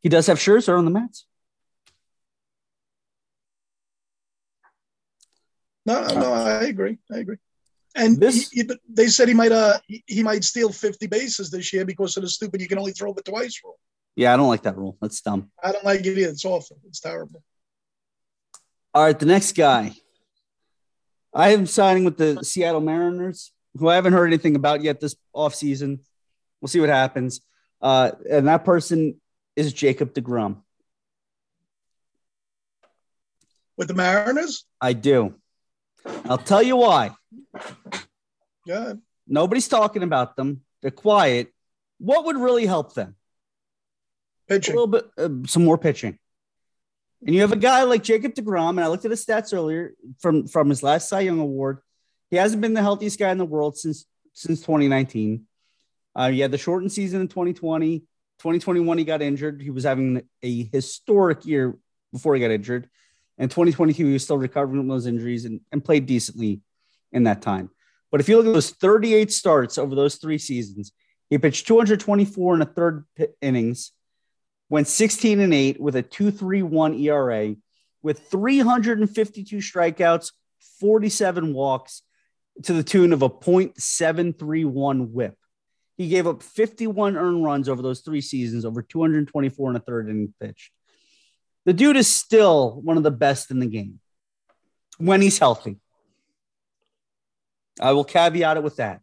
He 0.03 0.09
does 0.09 0.27
have 0.27 0.39
Scherzer 0.39 0.77
on 0.77 0.85
the 0.85 0.91
Mets. 0.91 1.27
No, 5.87 6.07
no. 6.07 6.33
I 6.33 6.65
agree. 6.65 6.99
I 7.11 7.19
agree. 7.19 7.37
And 7.95 8.19
This- 8.19 8.51
he- 8.51 8.63
he- 8.63 8.71
they 8.89 9.09
said 9.09 9.29
he 9.29 9.35
might 9.35 9.53
uh 9.53 9.79
he, 9.87 10.03
he 10.07 10.23
might 10.23 10.45
steal 10.45 10.71
50 10.73 11.07
bases 11.09 11.51
this 11.51 11.73
year 11.73 11.85
because 11.85 12.17
of 12.17 12.23
the 12.23 12.29
stupid 12.29 12.61
you 12.61 12.69
can 12.69 12.79
only 12.79 12.93
throw 12.93 13.13
it 13.15 13.25
twice 13.25 13.61
rule. 13.63 13.79
Yeah, 14.17 14.33
I 14.33 14.37
don't 14.37 14.49
like 14.49 14.63
that 14.63 14.77
rule. 14.77 14.97
That's 15.01 15.21
dumb. 15.21 15.51
I 15.63 15.73
don't 15.73 15.85
like 15.85 16.01
it 16.01 16.07
either. 16.19 16.31
It's 16.31 16.45
awful. 16.45 16.79
It's 16.87 17.01
terrible. 17.01 17.43
All 18.95 19.05
right, 19.05 19.19
the 19.19 19.27
next 19.27 19.53
guy. 19.57 19.93
I 21.35 21.51
am 21.55 21.67
signing 21.67 22.05
with 22.05 22.19
the 22.19 22.45
Seattle 22.45 22.83
Mariners, 22.83 23.53
who 23.79 23.89
I 23.89 23.95
haven't 23.95 24.13
heard 24.13 24.27
anything 24.27 24.55
about 24.55 24.83
yet 24.83 25.01
this 25.01 25.17
offseason. 25.35 26.01
We'll 26.61 26.69
see 26.69 26.81
what 26.81 26.91
happens. 26.91 27.41
Uh, 27.81 28.13
and 28.31 28.47
that 28.49 28.65
person 28.67 29.19
is 29.57 29.73
Jacob 29.73 30.15
DeGrom. 30.15 30.63
With 33.77 33.89
the 33.89 33.95
Mariners, 33.95 34.65
I 34.81 34.93
do. 34.93 35.35
I'll 36.25 36.39
tell 36.39 36.63
you 36.63 36.77
why. 36.77 37.11
yeah. 38.67 38.95
Nobody's 39.27 39.69
talking 39.69 40.03
about 40.03 40.37
them. 40.37 40.63
They're 40.83 40.91
quiet. 40.91 41.53
What 41.99 42.27
would 42.27 42.37
really 42.37 42.67
help 42.67 42.95
them? 42.95 43.17
Pitching. 44.49 44.75
A 44.75 44.79
little 44.79 44.89
bit, 44.89 45.07
uh, 45.17 45.47
some 45.47 45.65
more 45.65 45.79
pitching. 45.79 46.19
And 47.25 47.35
you 47.35 47.43
have 47.43 47.53
a 47.53 47.57
guy 47.57 47.85
like 47.85 48.03
Jacob 48.03 48.35
DeGrom, 48.35 48.71
and 48.71 48.81
I 48.81 48.89
looked 48.89 49.05
at 49.05 49.11
his 49.13 49.25
stats 49.25 49.55
earlier 49.55 49.95
from 50.19 50.49
from 50.49 50.69
his 50.69 50.83
last 50.83 51.09
Cy 51.09 51.21
Young 51.21 51.39
award. 51.39 51.79
He 52.31 52.37
hasn't 52.37 52.61
been 52.61 52.75
the 52.75 52.83
healthiest 52.83 53.19
guy 53.19 53.31
in 53.31 53.39
the 53.39 53.45
world 53.45 53.79
since 53.79 54.05
since 54.33 54.61
2019. 54.61 55.47
Uh, 56.15 56.31
he 56.31 56.41
had 56.41 56.51
the 56.51 56.59
shortened 56.59 56.93
season 56.93 57.21
in 57.21 57.29
2020. 57.29 58.03
2021, 58.43 58.99
he 58.99 59.05
got 59.05 59.23
injured. 59.23 59.63
He 59.63 59.71
was 59.71 59.85
having 59.85 60.21
a 60.43 60.65
historic 60.73 61.47
year 61.47 61.79
before 62.13 62.35
he 62.35 62.41
got 62.41 62.51
injured. 62.51 62.91
And 63.39 63.49
2022, 63.49 64.05
he 64.05 64.13
was 64.13 64.25
still 64.25 64.37
recovering 64.37 64.81
from 64.81 64.89
those 64.89 65.07
injuries 65.07 65.45
and, 65.45 65.61
and 65.71 65.85
played 65.85 66.07
decently 66.07 66.61
in 67.13 67.23
that 67.23 67.41
time. 67.41 67.71
But 68.11 68.21
if 68.21 68.29
you 68.29 68.37
look 68.37 68.47
at 68.47 68.53
those 68.53 68.71
38 68.71 69.31
starts 69.31 69.79
over 69.79 69.95
those 69.95 70.17
three 70.17 70.39
seasons, 70.39 70.91
he 71.31 71.39
pitched 71.39 71.69
224 71.69 72.57
in 72.57 72.63
a 72.63 72.67
third 72.67 73.05
innings, 73.41 73.93
went 74.69 74.89
16 74.89 75.39
and 75.39 75.55
8 75.55 75.81
with 75.81 75.95
a 75.95 76.03
2.31 76.03 77.01
ERA, 77.01 77.55
with 78.03 78.29
352 78.29 79.59
strikeouts, 79.59 80.33
47 80.81 81.55
walks, 81.55 82.03
to 82.65 82.73
the 82.73 82.83
tune 82.83 83.13
of 83.13 83.23
a 83.23 83.31
.731 83.31 85.11
WHIP. 85.11 85.37
He 85.97 86.09
gave 86.09 86.27
up 86.27 86.43
51 86.43 87.17
earned 87.17 87.45
runs 87.45 87.69
over 87.69 87.83
those 87.83 88.01
three 88.01 88.21
seasons, 88.21 88.65
over 88.65 88.83
224 88.83 89.69
and 89.69 89.77
a 89.77 89.81
third 89.81 90.09
inning 90.09 90.33
pitched. 90.41 90.73
The 91.65 91.73
dude 91.73 91.97
is 91.97 92.13
still 92.13 92.81
one 92.81 92.97
of 92.97 93.03
the 93.03 93.11
best 93.11 93.51
in 93.51 93.61
the 93.61 93.67
game 93.67 94.01
when 94.99 95.21
he's 95.21 95.39
healthy. 95.39 95.77
I 97.81 97.93
will 97.93 98.05
caveat 98.05 98.57
it 98.57 98.63
with 98.63 98.77
that. 98.77 99.01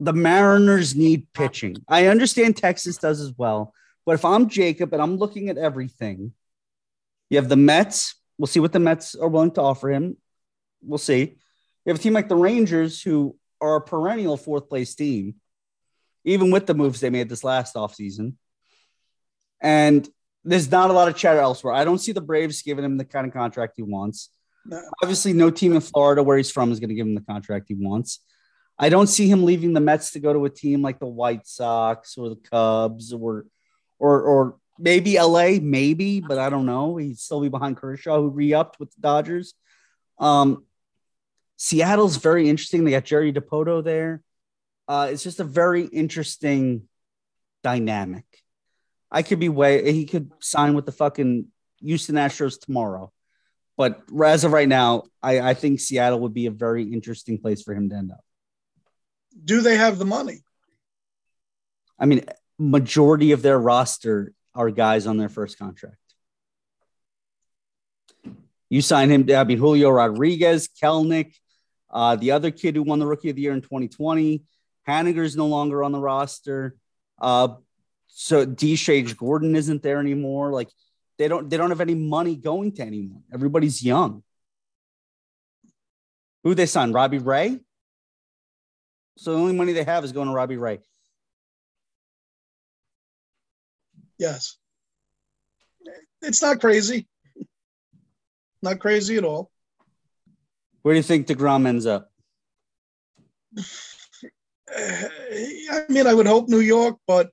The 0.00 0.12
Mariners 0.12 0.94
need 0.94 1.32
pitching. 1.32 1.76
I 1.88 2.06
understand 2.06 2.56
Texas 2.56 2.98
does 2.98 3.20
as 3.20 3.32
well, 3.36 3.74
but 4.06 4.12
if 4.12 4.24
I'm 4.24 4.48
Jacob 4.48 4.92
and 4.92 5.02
I'm 5.02 5.16
looking 5.16 5.48
at 5.48 5.58
everything, 5.58 6.32
you 7.30 7.38
have 7.38 7.48
the 7.48 7.56
Mets. 7.56 8.14
We'll 8.38 8.46
see 8.46 8.60
what 8.60 8.72
the 8.72 8.78
Mets 8.78 9.14
are 9.14 9.28
willing 9.28 9.50
to 9.52 9.62
offer 9.62 9.90
him. 9.90 10.16
We'll 10.82 10.98
see. 10.98 11.20
You 11.84 11.90
have 11.90 11.96
a 11.98 12.02
team 12.02 12.12
like 12.12 12.28
the 12.28 12.36
Rangers, 12.36 13.02
who 13.02 13.36
are 13.60 13.76
a 13.76 13.80
perennial 13.80 14.36
fourth 14.36 14.68
place 14.68 14.94
team, 14.94 15.36
even 16.24 16.50
with 16.50 16.66
the 16.66 16.74
moves 16.74 17.00
they 17.00 17.10
made 17.10 17.28
this 17.28 17.44
last 17.44 17.74
offseason. 17.74 18.34
And 19.60 20.08
there's 20.44 20.70
not 20.70 20.90
a 20.90 20.92
lot 20.92 21.08
of 21.08 21.16
chatter 21.16 21.40
elsewhere. 21.40 21.74
I 21.74 21.84
don't 21.84 21.98
see 21.98 22.12
the 22.12 22.20
Braves 22.20 22.62
giving 22.62 22.84
him 22.84 22.96
the 22.96 23.04
kind 23.04 23.26
of 23.26 23.32
contract 23.32 23.74
he 23.76 23.82
wants. 23.82 24.30
Obviously, 25.02 25.32
no 25.32 25.50
team 25.50 25.74
in 25.74 25.80
Florida 25.80 26.22
where 26.22 26.36
he's 26.36 26.50
from 26.50 26.70
is 26.70 26.80
going 26.80 26.90
to 26.90 26.94
give 26.94 27.06
him 27.06 27.14
the 27.14 27.20
contract 27.22 27.66
he 27.68 27.74
wants. 27.74 28.20
I 28.78 28.90
don't 28.90 29.08
see 29.08 29.28
him 29.28 29.44
leaving 29.44 29.72
the 29.72 29.80
Mets 29.80 30.12
to 30.12 30.20
go 30.20 30.32
to 30.32 30.44
a 30.44 30.50
team 30.50 30.82
like 30.82 31.00
the 31.00 31.06
White 31.06 31.46
Sox 31.46 32.16
or 32.16 32.28
the 32.28 32.36
Cubs 32.36 33.12
or 33.12 33.46
or 33.98 34.22
or 34.22 34.56
maybe 34.78 35.18
LA, 35.18 35.58
maybe, 35.60 36.20
but 36.20 36.38
I 36.38 36.50
don't 36.50 36.66
know. 36.66 36.96
He'd 36.96 37.18
still 37.18 37.40
be 37.40 37.48
behind 37.48 37.76
Kershaw, 37.76 38.20
who 38.20 38.28
re-upped 38.28 38.78
with 38.78 38.94
the 38.94 39.00
Dodgers. 39.00 39.54
Um, 40.18 40.64
Seattle's 41.58 42.16
very 42.16 42.48
interesting. 42.48 42.84
They 42.84 42.92
got 42.92 43.04
Jerry 43.04 43.32
Dipoto 43.32 43.84
there. 43.84 44.22
Uh, 44.86 45.08
it's 45.10 45.24
just 45.24 45.40
a 45.40 45.44
very 45.44 45.84
interesting 45.84 46.88
dynamic. 47.62 48.24
I 49.10 49.22
could 49.22 49.40
be 49.40 49.48
way 49.48 49.92
he 49.92 50.06
could 50.06 50.32
sign 50.40 50.74
with 50.74 50.86
the 50.86 50.92
fucking 50.92 51.48
Houston 51.80 52.14
Astros 52.14 52.60
tomorrow. 52.60 53.12
But 53.76 54.02
as 54.24 54.44
of 54.44 54.52
right 54.52 54.68
now, 54.68 55.04
I, 55.22 55.40
I 55.40 55.54
think 55.54 55.80
Seattle 55.80 56.20
would 56.20 56.34
be 56.34 56.46
a 56.46 56.50
very 56.50 56.84
interesting 56.84 57.38
place 57.38 57.62
for 57.62 57.74
him 57.74 57.90
to 57.90 57.96
end 57.96 58.12
up. 58.12 58.24
Do 59.44 59.60
they 59.60 59.76
have 59.76 59.98
the 59.98 60.04
money? 60.04 60.40
I 61.98 62.06
mean, 62.06 62.24
majority 62.58 63.32
of 63.32 63.42
their 63.42 63.58
roster 63.58 64.32
are 64.54 64.70
guys 64.70 65.06
on 65.06 65.16
their 65.16 65.28
first 65.28 65.58
contract. 65.58 65.96
You 68.68 68.82
sign 68.82 69.10
him. 69.10 69.26
I 69.34 69.44
mean, 69.44 69.58
Julio 69.58 69.90
Rodriguez, 69.90 70.68
Kelenic, 70.68 71.34
uh, 71.90 72.16
the 72.16 72.32
other 72.32 72.50
kid 72.50 72.76
who 72.76 72.82
won 72.82 72.98
the 72.98 73.06
Rookie 73.06 73.30
of 73.30 73.36
the 73.36 73.42
Year 73.42 73.52
in 73.52 73.62
2020. 73.62 74.42
Haniger's 74.86 75.36
no 75.36 75.46
longer 75.46 75.82
on 75.82 75.92
the 75.92 76.00
roster. 76.00 76.76
Uh, 77.20 77.48
so 78.08 78.46
Deshage 78.46 79.16
Gordon 79.16 79.54
isn't 79.54 79.82
there 79.82 80.00
anymore. 80.00 80.52
Like 80.52 80.68
they 81.18 81.28
don't 81.28 81.48
they 81.48 81.56
don't 81.56 81.70
have 81.70 81.80
any 81.80 81.94
money 81.94 82.36
going 82.36 82.72
to 82.76 82.82
anyone. 82.82 83.22
Everybody's 83.32 83.82
young. 83.82 84.22
Who 86.44 86.54
they 86.54 86.66
signed? 86.66 86.94
Robbie 86.94 87.18
Ray. 87.18 87.58
So 89.16 89.32
the 89.32 89.38
only 89.38 89.54
money 89.54 89.72
they 89.72 89.84
have 89.84 90.04
is 90.04 90.12
going 90.12 90.28
to 90.28 90.34
Robbie 90.34 90.56
Ray. 90.56 90.78
Yes. 94.18 94.56
It's 96.22 96.42
not 96.42 96.60
crazy. 96.60 97.06
Not 98.62 98.80
crazy 98.80 99.16
at 99.16 99.24
all. 99.24 99.50
Where 100.82 100.94
do 100.94 100.96
you 100.96 101.02
think 101.02 101.26
DeGrom 101.26 101.66
ends 101.66 101.86
up? 101.86 102.10
I 104.70 105.84
mean, 105.88 106.06
I 106.06 106.14
would 106.14 106.26
hope 106.26 106.48
New 106.48 106.60
York, 106.60 106.96
but 107.06 107.30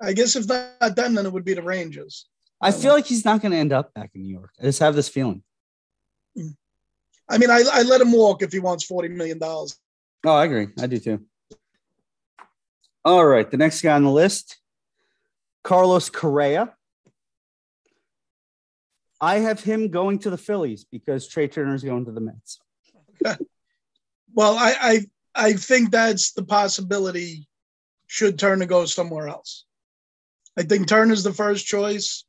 I 0.00 0.12
guess 0.12 0.36
if 0.36 0.46
not 0.46 0.94
them, 0.96 1.14
then 1.14 1.26
it 1.26 1.32
would 1.32 1.44
be 1.44 1.54
the 1.54 1.62
Rangers. 1.62 2.26
I 2.60 2.70
feel 2.70 2.92
like 2.92 3.06
he's 3.06 3.24
not 3.24 3.42
going 3.42 3.52
to 3.52 3.58
end 3.58 3.72
up 3.72 3.92
back 3.94 4.10
in 4.14 4.22
New 4.22 4.32
York. 4.32 4.50
I 4.60 4.64
just 4.64 4.78
have 4.80 4.94
this 4.94 5.08
feeling. 5.08 5.42
Hmm. 6.36 6.48
I 7.28 7.38
mean, 7.38 7.50
I, 7.50 7.62
I 7.72 7.82
let 7.82 8.00
him 8.00 8.12
walk 8.12 8.42
if 8.42 8.52
he 8.52 8.58
wants 8.58 8.86
$40 8.86 9.10
million. 9.10 9.38
Oh, 9.42 9.68
I 10.24 10.44
agree. 10.44 10.68
I 10.80 10.86
do 10.86 10.98
too. 10.98 11.24
All 13.04 13.24
right. 13.24 13.50
The 13.50 13.56
next 13.56 13.82
guy 13.82 13.94
on 13.94 14.04
the 14.04 14.10
list, 14.10 14.58
Carlos 15.62 16.10
Correa. 16.10 16.74
I 19.24 19.38
have 19.38 19.60
him 19.60 19.88
going 19.88 20.18
to 20.20 20.30
the 20.30 20.36
Phillies 20.36 20.84
because 20.84 21.26
Trea 21.26 21.48
Turner's 21.48 21.82
going 21.82 22.04
to 22.04 22.12
the 22.12 22.20
Mets. 22.20 22.60
Well, 24.36 24.56
I, 24.58 24.74
I 24.80 25.06
I 25.48 25.52
think 25.52 25.92
that's 25.92 26.32
the 26.32 26.42
possibility 26.42 27.46
should 28.08 28.36
Turner 28.36 28.66
go 28.66 28.84
somewhere 28.84 29.28
else. 29.28 29.64
I 30.58 30.62
think 30.62 30.88
Turner's 30.88 31.22
the 31.22 31.32
first 31.32 31.66
choice. 31.66 32.24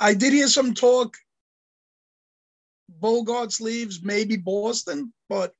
I 0.00 0.14
did 0.14 0.32
hear 0.32 0.48
some 0.48 0.72
talk. 0.72 1.16
Bogaerts 3.00 3.60
leaves, 3.60 4.02
maybe 4.02 4.36
Boston, 4.38 5.12
but 5.28 5.52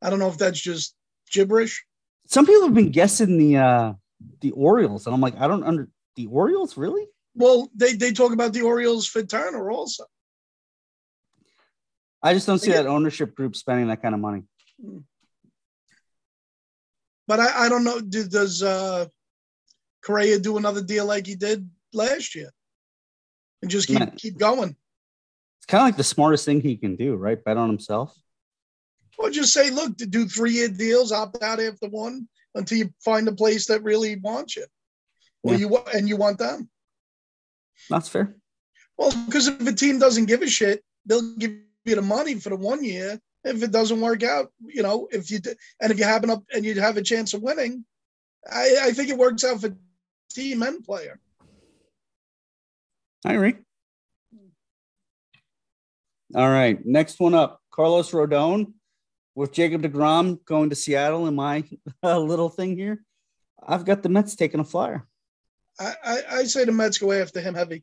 I 0.00 0.08
don't 0.08 0.20
know 0.20 0.28
if 0.28 0.38
that's 0.38 0.60
just 0.60 0.94
gibberish. 1.32 1.84
Some 2.26 2.46
people 2.46 2.62
have 2.66 2.74
been 2.74 2.92
guessing 2.92 3.38
the 3.38 3.56
uh 3.56 3.92
the 4.40 4.52
Orioles, 4.52 5.06
and 5.06 5.14
I'm 5.14 5.20
like, 5.20 5.38
I 5.40 5.48
don't 5.48 5.64
under 5.64 5.88
the 6.14 6.28
Orioles 6.28 6.76
really. 6.76 7.06
Well, 7.34 7.70
they, 7.74 7.94
they 7.94 8.12
talk 8.12 8.32
about 8.32 8.52
the 8.52 8.62
Orioles 8.62 9.06
for 9.06 9.22
Turner 9.22 9.70
also. 9.70 10.04
I 12.22 12.32
just 12.32 12.46
don't 12.46 12.58
see 12.58 12.70
that 12.72 12.86
ownership 12.86 13.34
group 13.34 13.54
spending 13.56 13.88
that 13.88 14.00
kind 14.02 14.14
of 14.14 14.20
money. 14.20 14.44
But 17.26 17.40
I, 17.40 17.66
I 17.66 17.68
don't 17.68 17.84
know. 17.84 18.00
Do, 18.00 18.26
does 18.26 18.62
uh, 18.62 19.06
Correa 20.04 20.38
do 20.38 20.56
another 20.56 20.82
deal 20.82 21.06
like 21.06 21.26
he 21.26 21.34
did 21.36 21.68
last 21.92 22.34
year, 22.34 22.50
and 23.62 23.70
just 23.70 23.88
keep 23.88 23.98
Man. 23.98 24.12
keep 24.16 24.38
going, 24.38 24.76
It's 25.58 25.66
kind 25.66 25.82
of 25.82 25.86
like 25.88 25.96
the 25.96 26.04
smartest 26.04 26.44
thing 26.44 26.60
he 26.60 26.76
can 26.76 26.96
do, 26.96 27.14
right? 27.14 27.42
Bet 27.42 27.56
on 27.56 27.68
himself. 27.68 28.14
or 29.18 29.30
just 29.30 29.52
say, 29.52 29.70
look, 29.70 29.96
to 29.98 30.06
do 30.06 30.26
three 30.26 30.52
year 30.52 30.68
deals, 30.68 31.12
opt 31.12 31.42
out 31.42 31.60
after 31.60 31.88
one 31.88 32.28
until 32.54 32.78
you 32.78 32.90
find 33.04 33.26
a 33.28 33.32
place 33.34 33.66
that 33.66 33.82
really 33.82 34.16
wants 34.16 34.56
you, 34.56 34.66
or 35.42 35.52
Yeah. 35.54 35.58
you 35.60 35.76
and 35.94 36.08
you 36.08 36.16
want 36.16 36.38
them. 36.38 36.68
That's 37.90 38.08
fair. 38.08 38.36
Well, 38.96 39.12
because 39.26 39.48
if 39.48 39.66
a 39.66 39.72
team 39.72 39.98
doesn't 39.98 40.26
give 40.26 40.42
a 40.42 40.48
shit, 40.48 40.82
they'll 41.06 41.36
give 41.36 41.52
you 41.84 41.94
the 41.94 42.02
money 42.02 42.36
for 42.36 42.50
the 42.50 42.56
one 42.56 42.84
year. 42.84 43.20
If 43.44 43.62
it 43.62 43.72
doesn't 43.72 44.00
work 44.00 44.22
out, 44.22 44.50
you 44.64 44.82
know, 44.82 45.08
if 45.10 45.30
you 45.30 45.38
and 45.80 45.92
if 45.92 45.98
you 45.98 46.04
happen 46.04 46.30
up 46.30 46.44
and 46.54 46.64
you 46.64 46.80
have 46.80 46.96
a 46.96 47.02
chance 47.02 47.34
of 47.34 47.42
winning, 47.42 47.84
I, 48.50 48.76
I 48.84 48.92
think 48.92 49.10
it 49.10 49.18
works 49.18 49.44
out 49.44 49.60
for 49.60 49.76
team 50.30 50.62
and 50.62 50.82
player. 50.82 51.20
I 53.24 53.34
agree. 53.34 53.54
All 56.34 56.48
right. 56.48 56.84
Next 56.84 57.20
one 57.20 57.34
up 57.34 57.60
Carlos 57.70 58.10
Rodon 58.12 58.72
with 59.34 59.52
Jacob 59.52 59.82
DeGrom 59.82 60.44
going 60.44 60.70
to 60.70 60.76
Seattle 60.76 61.26
in 61.26 61.34
my 61.34 61.64
little 62.02 62.48
thing 62.48 62.76
here. 62.76 63.02
I've 63.66 63.84
got 63.84 64.02
the 64.02 64.08
Mets 64.08 64.36
taking 64.36 64.60
a 64.60 64.64
flyer. 64.64 65.06
I, 65.80 65.94
I, 66.04 66.18
I 66.38 66.44
say 66.44 66.64
the 66.64 66.72
Mets 66.72 66.98
go 66.98 67.12
after 67.12 67.40
him 67.40 67.54
heavy. 67.54 67.82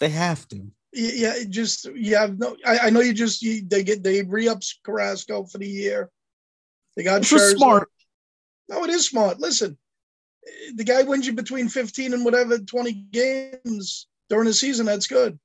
They 0.00 0.08
have 0.10 0.46
to. 0.48 0.66
Yeah, 0.92 1.34
just 1.48 1.84
you 1.94 2.16
have 2.16 2.38
no. 2.38 2.56
I, 2.64 2.78
I 2.84 2.90
know 2.90 3.00
you 3.00 3.12
just 3.12 3.42
you, 3.42 3.62
they 3.66 3.82
get 3.82 4.02
they 4.02 4.22
re-ups 4.22 4.80
Carrasco 4.84 5.44
for 5.44 5.58
the 5.58 5.66
year. 5.68 6.08
They 6.96 7.02
got 7.02 7.20
Which 7.20 7.32
was 7.32 7.42
Scherzer. 7.42 7.56
smart. 7.56 7.88
No, 8.70 8.84
it 8.84 8.90
is 8.90 9.06
smart. 9.06 9.38
Listen, 9.38 9.76
the 10.74 10.84
guy 10.84 11.02
wins 11.02 11.26
you 11.26 11.34
between 11.34 11.68
fifteen 11.68 12.14
and 12.14 12.24
whatever 12.24 12.58
twenty 12.58 12.92
games 12.92 14.06
during 14.30 14.46
the 14.46 14.54
season. 14.54 14.86
That's 14.86 15.06
good. 15.06 15.38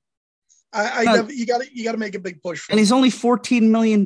I, 0.72 1.02
I 1.02 1.04
No. 1.04 1.14
never, 1.16 1.32
you 1.32 1.46
got 1.46 1.60
to 1.62 1.68
you 1.76 1.84
got 1.84 1.92
to 1.92 1.98
make 1.98 2.14
a 2.14 2.18
big 2.20 2.42
push 2.42 2.60
for. 2.60 2.72
And 2.72 2.78
him. 2.78 2.82
he's 2.82 2.90
only 2.92 3.10
$14 3.10 3.62
million. 3.70 4.04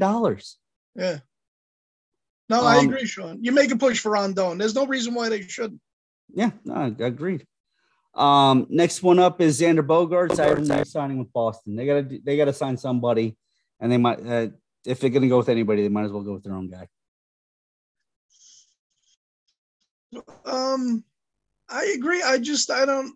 Yeah. 0.95 1.19
No, 2.51 2.63
I 2.65 2.79
Um, 2.79 2.87
agree, 2.87 3.07
Sean. 3.07 3.39
You 3.43 3.53
make 3.53 3.71
a 3.71 3.77
push 3.77 4.01
for 4.01 4.13
Rondon. 4.13 4.59
There's 4.59 4.75
no 4.75 4.87
reason 4.87 5.15
why 5.15 5.29
they 5.31 5.43
shouldn't. 5.43 5.81
Yeah, 6.35 6.51
no, 6.65 6.75
I 6.75 6.87
agreed. 7.07 7.47
Um, 8.15 8.67
next 8.69 9.03
one 9.03 9.19
up 9.19 9.41
is 9.41 9.61
Xander 9.61 9.87
Bogaerts. 9.87 10.41
I 10.41 10.77
have 10.77 10.89
signing 10.89 11.19
with 11.19 11.33
Boston. 11.33 11.77
They 11.77 11.87
gotta 11.87 12.19
they 12.25 12.37
gotta 12.37 12.53
sign 12.53 12.77
somebody, 12.77 13.37
and 13.81 13.93
they 13.93 13.97
might 13.97 14.27
uh, 14.27 14.49
if 14.85 15.01
they're 15.01 15.11
gonna 15.11 15.29
go 15.29 15.39
with 15.39 15.49
anybody, 15.49 15.83
they 15.83 15.89
might 15.89 16.05
as 16.05 16.13
well 16.13 16.23
go 16.23 16.35
with 16.35 16.45
their 16.45 16.55
own 16.55 16.69
guy. 16.71 16.89
Um, 20.45 21.05
I 21.69 21.95
agree. 21.97 22.23
I 22.23 22.39
just 22.39 22.71
I 22.71 22.87
don't 22.87 23.13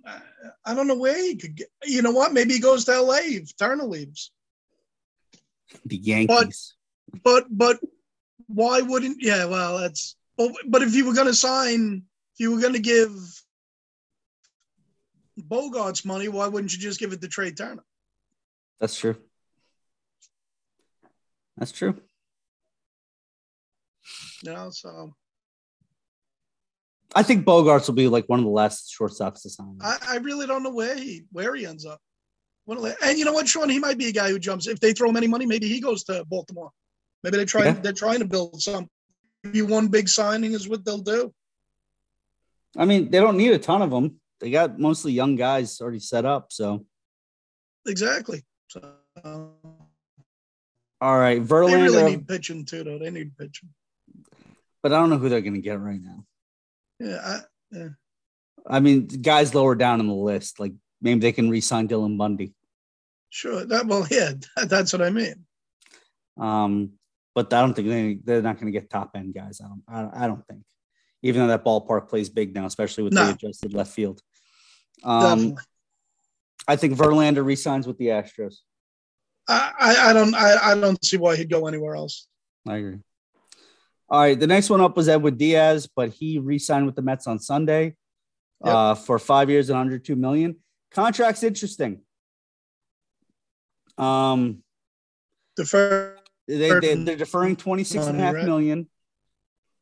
I 0.65 0.75
don't 0.75 0.87
know 0.87 0.99
where 0.99 1.17
he 1.17 1.37
could 1.37 1.57
get. 1.57 1.69
You 1.85 2.03
know 2.03 2.13
what? 2.13 2.33
Maybe 2.33 2.55
he 2.55 2.61
goes 2.61 2.85
to 2.85 2.93
L.A. 2.93 3.21
if 3.21 3.57
Turner 3.57 3.85
leaves. 3.85 4.31
The 5.87 5.97
Yankees. 5.97 6.75
But 7.25 7.47
but 7.51 7.81
why 8.47 8.81
wouldn't? 8.81 9.19
Yeah, 9.21 9.47
well, 9.47 9.79
that's. 9.79 10.17
But, 10.37 10.53
but 10.67 10.83
if 10.83 10.95
you 10.95 11.07
were 11.07 11.15
going 11.15 11.27
to 11.27 11.35
sign, 11.35 12.03
if 12.35 12.41
you 12.41 12.53
were 12.53 12.61
going 12.61 12.73
to 12.73 12.79
give 12.79 13.13
Bogaerts 15.41 16.05
money, 16.05 16.29
why 16.29 16.47
wouldn't 16.49 16.73
you 16.73 16.79
just 16.79 17.01
give 17.01 17.13
it 17.13 17.21
to 17.21 17.29
Trea 17.29 17.53
Turner? 17.53 17.85
That's 18.81 18.97
true. 18.99 19.17
That's 21.57 21.73
true. 21.73 21.95
You 24.45 24.53
know, 24.53 24.71
so 24.71 25.15
I 27.15 27.23
think 27.23 27.45
Bogaerts 27.45 27.87
will 27.87 27.95
be 27.95 28.09
like 28.09 28.27
one 28.27 28.39
of 28.39 28.45
the 28.45 28.51
last 28.51 28.95
shortstops 28.99 29.43
to 29.43 29.51
sign. 29.51 29.79
I, 29.81 29.99
I 30.09 30.17
really 30.17 30.47
don't 30.47 30.63
know 30.63 30.73
where 30.73 30.97
he 30.97 31.25
where 31.31 31.55
he 31.55 31.67
ends 31.67 31.87
up. 31.87 32.01
And 32.67 33.19
you 33.19 33.25
know 33.25 33.33
what, 33.33 33.49
Sean? 33.49 33.69
He 33.69 33.79
might 33.79 33.99
be 33.99 34.09
a 34.09 34.13
guy 34.13 34.31
who 34.31 34.39
jumps. 34.39 34.67
If 34.67 34.81
they 34.81 34.93
throw 34.93 35.11
him 35.11 35.17
any 35.17 35.27
money, 35.27 35.47
maybe 35.47 35.69
he 35.69 35.81
goes 35.81 36.05
to 36.05 36.25
Baltimore. 36.25 36.71
Maybe 37.23 37.37
they 37.37 37.45
try. 37.45 37.65
Yeah. 37.67 37.73
They're 37.73 37.93
trying 37.93 38.21
to 38.21 38.25
build 38.25 38.63
some. 38.63 38.89
Maybe 39.45 39.63
one 39.63 39.89
big 39.89 40.09
signing 40.09 40.53
is 40.53 40.69
what 40.69 40.85
they'll 40.85 40.99
do. 40.99 41.33
I 42.77 42.85
mean, 42.85 43.11
they 43.11 43.19
don't 43.19 43.37
need 43.37 43.53
a 43.53 43.59
ton 43.59 43.83
of 43.83 43.91
them. 43.91 44.21
They 44.43 44.51
got 44.51 44.77
mostly 44.79 45.13
young 45.13 45.37
guys 45.37 45.81
already 45.81 46.01
set 46.01 46.25
up. 46.25 46.53
So, 46.53 46.85
Exactly. 47.87 48.43
So 48.69 48.83
all 51.01 51.19
right, 51.19 51.37
they 51.39 51.45
really 51.45 52.11
need 52.13 52.29
pitching 52.29 52.65
too, 52.65 52.85
though. 52.85 52.99
They 52.99 53.11
need 53.11 53.37
pitching. 53.37 53.71
but 54.83 54.93
I 54.93 54.97
don't 54.99 55.11
know 55.11 55.19
who 55.19 55.29
they're 55.29 55.41
going 55.41 55.55
to 55.55 55.61
get 55.61 55.81
right 55.81 56.01
now. 56.01 56.25
Yeah, 57.01 57.39
I, 57.75 57.89
I 58.67 58.81
mean, 58.81 59.07
guys 59.07 59.55
lower 59.55 59.75
down 59.75 60.01
on 60.01 60.07
the 60.07 60.15
list, 60.15 60.61
like 60.61 60.73
maybe 61.01 61.21
they 61.21 61.33
can 61.33 61.51
re-sign 61.51 61.89
Dylan 61.89 62.17
Bundy. 62.19 62.55
sure. 63.31 63.65
That 63.65 63.87
well, 63.87 64.07
yeah, 64.11 64.33
that, 64.57 64.69
that's 64.69 64.93
what 64.93 65.03
I 65.03 65.11
mean. 65.11 65.45
Um, 66.37 66.93
but 67.35 67.53
I 67.53 67.61
don't 67.61 67.75
think 67.75 67.89
they, 67.89 68.19
they're 68.23 68.43
not 68.43 68.57
going 68.61 68.73
to 68.73 68.79
get 68.79 68.91
top 68.91 69.13
end 69.17 69.35
guys. 69.35 69.61
I 69.61 69.69
don't. 69.69 69.83
I, 69.89 70.25
I 70.25 70.27
don't 70.29 70.47
think, 70.47 70.63
even 71.23 71.41
though 71.43 71.49
that 71.49 71.65
ballpark 71.65 72.09
plays 72.09 72.29
big 72.29 72.55
now, 72.55 72.67
especially 72.67 73.05
with 73.05 73.13
No. 73.13 73.27
the 73.27 73.33
adjusted 73.33 73.75
left 73.75 73.93
field. 73.93 74.21
Um. 75.05 75.57
I 76.69 76.77
think 76.77 76.95
Verlander 76.95 77.45
resigns 77.45 77.87
with 77.89 77.99
the 77.99 78.07
Astros. 78.07 78.59
I, 79.49 79.73
I, 79.79 80.11
I 80.11 80.13
don't 80.13 80.35
I, 80.35 80.71
I 80.71 80.75
don't 80.81 81.05
see 81.05 81.17
why 81.17 81.35
he'd 81.37 81.51
go 81.51 81.67
anywhere 81.67 81.97
else. 81.97 82.29
I 82.69 82.77
agree. 82.77 82.99
All 84.09 84.21
right, 84.21 84.39
the 84.39 84.47
next 84.47 84.71
one 84.71 84.81
up 84.81 84.97
was 84.97 85.09
Edward 85.09 85.39
Diaz, 85.39 85.89
but 85.95 86.11
he 86.11 86.39
re-signed 86.39 86.87
with 86.87 86.95
the 86.95 87.03
Mets 87.03 87.27
on 87.27 87.39
Sunday 87.39 87.97
Yep. 88.65 88.75
uh, 88.75 88.95
for 88.95 89.19
five 89.19 89.51
years 89.51 89.71
and 89.71 89.79
under 89.79 89.99
two 89.99 90.15
million. 90.15 90.57
Contract's 90.93 91.43
interesting. 91.43 92.01
Um, 93.99 94.63
Defer. 95.57 96.17
they, 96.47 96.79
they 96.79 96.95
they're 96.95 97.17
deferring 97.17 97.57
26 97.57 98.07
and 98.07 98.21
a 98.21 98.21
half 98.21 98.35
million. 98.35 98.89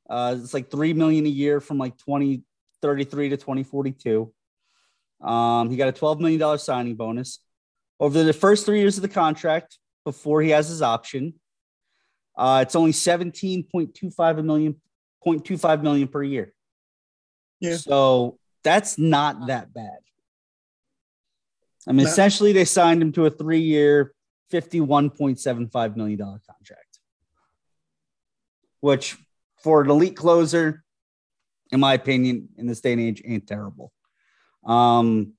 Uh, 0.08 0.36
it's 0.40 0.54
like 0.54 0.70
three 0.70 0.94
million 0.94 1.26
a 1.26 1.28
year 1.28 1.60
from 1.60 1.76
like 1.76 1.96
2033 1.98 3.28
to 3.30 3.36
2042. 3.36 4.32
Um, 5.20 5.70
he 5.70 5.76
got 5.76 5.88
a 5.88 5.92
$12 5.92 6.20
million 6.20 6.58
signing 6.58 6.94
bonus. 6.96 7.40
Over 7.98 8.22
the 8.22 8.32
first 8.32 8.64
three 8.64 8.80
years 8.80 8.96
of 8.96 9.02
the 9.02 9.08
contract, 9.08 9.78
before 10.04 10.40
he 10.40 10.50
has 10.50 10.68
his 10.68 10.80
option, 10.82 11.34
uh, 12.36 12.60
it's 12.62 12.74
only 12.74 12.92
17.25 12.92 14.38
a 14.38 14.42
million, 14.42 14.80
0.25 15.26 15.82
million 15.82 16.08
per 16.08 16.22
year. 16.22 16.54
Yeah. 17.60 17.76
So 17.76 18.38
that's 18.64 18.96
not 18.96 19.48
that 19.48 19.74
bad. 19.74 19.98
I 21.86 21.92
mean, 21.92 22.04
No. 22.04 22.10
essentially, 22.10 22.52
they 22.52 22.64
signed 22.64 23.02
him 23.02 23.12
to 23.12 23.26
a 23.26 23.30
three 23.30 23.60
year, 23.60 24.14
$51.75 24.52 25.96
million 25.96 26.18
contract, 26.18 26.98
which 28.80 29.16
for 29.62 29.82
an 29.82 29.90
elite 29.90 30.16
closer, 30.16 30.84
in 31.70 31.80
my 31.80 31.94
opinion, 31.94 32.48
in 32.56 32.66
this 32.66 32.80
day 32.80 32.92
and 32.92 33.00
age, 33.00 33.22
ain't 33.24 33.46
terrible. 33.46 33.92
Um, 34.64 35.34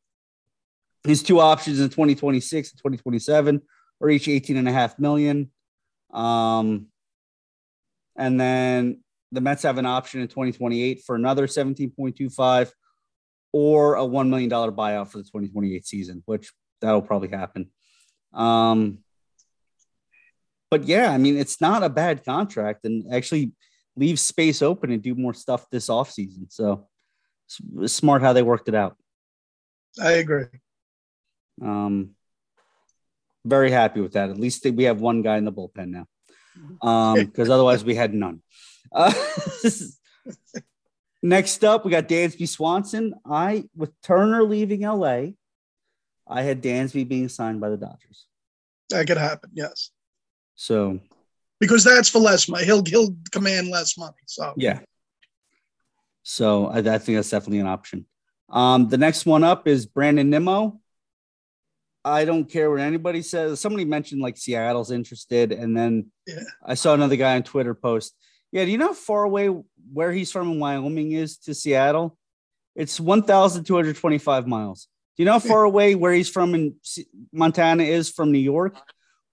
his 1.04 1.24
two 1.24 1.40
options 1.40 1.80
in 1.80 1.90
2026 1.90 2.72
and 2.72 2.78
2027 2.78 3.62
are 4.02 4.10
each 4.10 4.28
18 4.28 4.58
and 4.58 4.68
a 4.68 4.72
half 4.72 5.00
million. 5.00 5.52
Um, 6.12 6.88
and 8.16 8.40
then 8.40 9.02
the 9.32 9.42
Mets 9.42 9.64
have 9.64 9.78
an 9.78 9.86
option 9.86 10.22
in 10.22 10.28
2028 10.28 11.04
for 11.06 11.16
another 11.16 11.48
17.25 11.48 12.72
or 13.54 13.96
a 13.96 14.02
$1 14.02 14.30
million 14.30 14.50
buyout 14.50 15.08
for 15.08 15.18
the 15.18 15.24
2028 15.24 15.86
season, 15.86 16.24
which 16.26 16.52
that'll 16.82 17.02
probably 17.02 17.30
happen. 17.30 17.70
Um, 18.34 19.00
but 20.70 20.86
yeah, 20.86 21.12
I 21.12 21.18
mean, 21.18 21.38
it's 21.38 21.60
not 21.60 21.84
a 21.84 21.90
bad 21.90 22.24
contract 22.24 22.86
and 22.86 23.14
actually 23.14 23.54
leaves 23.96 24.22
space 24.22 24.62
open 24.62 24.92
and 24.92 25.02
do 25.02 25.16
more 25.16 25.34
stuff 25.34 25.70
this 25.70 25.88
offseason. 25.88 26.52
So 26.52 26.88
smart 27.86 28.22
how 28.22 28.34
they 28.34 28.42
worked 28.42 28.70
it 28.70 28.76
out. 28.76 28.96
I 30.00 30.14
agree. 30.14 30.46
Um, 31.62 32.12
very 33.46 33.72
happy 33.72 34.02
with 34.02 34.14
that. 34.14 34.30
At 34.30 34.40
least 34.40 34.66
we 34.66 34.84
have 34.86 35.02
one 35.02 35.22
guy 35.22 35.38
in 35.38 35.46
the 35.46 35.52
bullpen 35.52 35.90
now, 35.90 36.08
um, 36.88 37.16
because 37.26 37.50
otherwise 37.50 37.84
we 37.84 37.96
had 37.96 38.14
none. 38.14 38.42
Uh, 38.92 39.14
next 41.24 41.64
up, 41.64 41.86
we 41.86 41.92
got 41.92 42.08
Dansby 42.08 42.48
Swanson. 42.48 43.14
I 43.26 43.66
with 43.76 43.92
Turner 44.02 44.44
leaving 44.44 44.82
LA, 44.82 45.32
I 46.28 46.42
had 46.44 46.62
Dansby 46.62 47.08
being 47.08 47.30
signed 47.30 47.60
by 47.60 47.70
the 47.70 47.78
Dodgers. 47.78 48.26
That 48.90 49.08
could 49.08 49.18
happen. 49.18 49.52
Yes, 49.54 49.92
So 50.56 51.00
because 51.60 51.84
that's 51.84 52.10
for 52.10 52.20
less 52.20 52.50
money. 52.50 52.66
He'll 52.66 52.84
he'll 52.84 53.16
command 53.32 53.70
less 53.70 53.98
money. 53.98 54.18
So 54.26 54.54
yeah. 54.58 54.80
So 56.24 56.68
I, 56.68 56.80
I 56.80 56.98
think 56.98 57.18
that's 57.18 57.30
definitely 57.30 57.60
an 57.60 57.68
option. 57.68 58.06
Um, 58.52 58.90
the 58.90 58.98
next 58.98 59.26
one 59.26 59.44
up 59.44 59.68
is 59.68 59.86
Brandon 59.86 60.30
Nimmo. 60.30 60.80
I 62.04 62.26
don't 62.26 62.46
care 62.46 62.70
what 62.70 62.80
anybody 62.80 63.22
says. 63.22 63.60
Somebody 63.60 63.86
mentioned 63.86 64.22
like 64.22 64.38
Seattle's 64.38 64.92
interested, 64.92 65.52
and 65.52 65.78
then 65.78 66.12
Yeah. 66.28 66.44
I 66.66 66.74
saw 66.74 66.94
another 66.94 67.16
guy 67.16 67.36
on 67.36 67.44
Twitter 67.44 67.74
post. 67.74 68.16
Yeah, 68.52 68.66
do 68.66 68.72
you 68.72 68.78
know 68.78 68.88
how 68.88 68.94
far 68.94 69.24
away 69.24 69.48
where 69.48 70.12
he's 70.12 70.32
from 70.32 70.52
in 70.52 70.60
Wyoming 70.60 71.14
is 71.14 71.38
to 71.40 71.54
Seattle? 71.54 72.18
It's 72.76 73.00
1,225 73.00 74.48
miles. 74.48 74.88
Do 75.16 75.24
you 75.24 75.26
know 75.26 75.34
how 75.34 75.40
far 75.40 75.64
away 75.64 75.96
where 75.96 76.14
he's 76.14 76.30
from 76.30 76.56
in 76.56 76.76
Montana 77.32 77.84
is 77.84 78.10
from 78.10 78.32
New 78.32 78.40
York? 78.40 78.76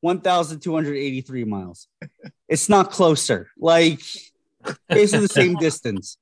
1,283 0.00 1.44
miles. 1.44 1.88
It's 2.48 2.68
not 2.68 2.90
closer. 2.90 3.50
Like 3.58 4.00
basically 4.88 5.26
the 5.26 5.32
same 5.32 5.54
distance. 5.56 6.18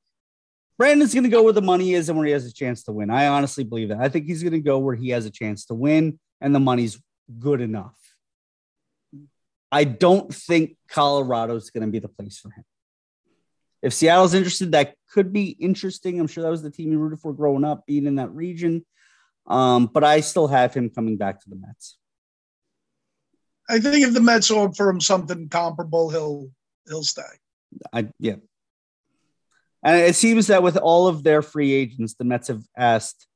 Brandon's 0.79 1.15
going 1.15 1.25
to 1.25 1.31
go 1.31 1.43
where 1.43 1.53
the 1.53 1.63
money 1.63 1.95
is 1.95 2.09
and 2.09 2.19
where 2.19 2.27
he 2.27 2.33
has 2.33 2.47
a 2.47 2.53
chance 2.53 2.83
to 2.85 2.93
win. 2.93 3.11
I 3.11 3.29
honestly 3.29 3.65
believe 3.65 3.89
that. 3.89 3.99
I 3.99 4.09
think 4.09 4.27
he's 4.27 4.43
going 4.43 4.53
to 4.53 4.61
go 4.61 4.79
where 4.79 4.95
he 4.95 5.11
has 5.11 5.25
a 5.25 5.31
chance 5.31 5.65
to 5.67 5.75
win 5.75 6.19
and 6.41 6.55
the 6.55 6.61
money's 6.61 7.01
good 7.39 7.61
enough. 7.61 7.97
I 9.73 9.85
don't 9.85 10.33
think 10.33 10.77
Colorado's 10.89 11.71
going 11.71 11.87
to 11.87 11.91
be 11.91 11.99
the 11.99 12.09
place 12.09 12.39
for 12.39 12.51
him. 12.51 12.65
If 13.83 13.95
Seattle's 13.95 14.35
interested, 14.35 14.73
that 14.73 14.95
could 15.13 15.33
be 15.33 15.51
interesting. 15.51 16.19
I'm 16.19 16.27
sure 16.27 16.43
that 16.43 16.51
was 16.51 16.63
the 16.63 16.71
team 16.71 16.91
he 16.91 16.97
rooted 16.97 17.21
for 17.21 17.33
growing 17.33 17.65
up, 17.65 17.87
being 17.87 18.07
in 18.07 18.17
that 18.17 18.31
region. 18.31 18.85
Um, 19.47 19.87
but 19.87 20.05
I 20.05 20.21
still 20.21 20.49
have 20.49 20.75
him 20.75 20.91
coming 20.91 21.17
back 21.17 21.41
to 21.43 21.51
the 21.51 21.57
Mets. 21.57 21.99
I 23.69 23.79
think 23.79 24.07
if 24.07 24.15
the 24.15 24.21
Mets 24.21 24.51
offer 24.51 24.89
him 24.89 25.01
something 25.01 25.49
comparable, 25.49 26.11
he'll 26.11 26.51
he'll 26.89 27.03
stay. 27.03 27.23
I 27.93 28.09
yeah. 28.19 28.37
And 29.87 30.01
it 30.01 30.17
seems 30.17 30.49
that 30.49 30.65
with 30.65 30.77
all 30.77 31.07
of 31.07 31.23
their 31.23 31.43
free 31.43 31.73
agents, 31.73 32.15
the 32.15 32.25
Mets 32.25 32.49
have 32.49 32.65
asked 32.77 33.29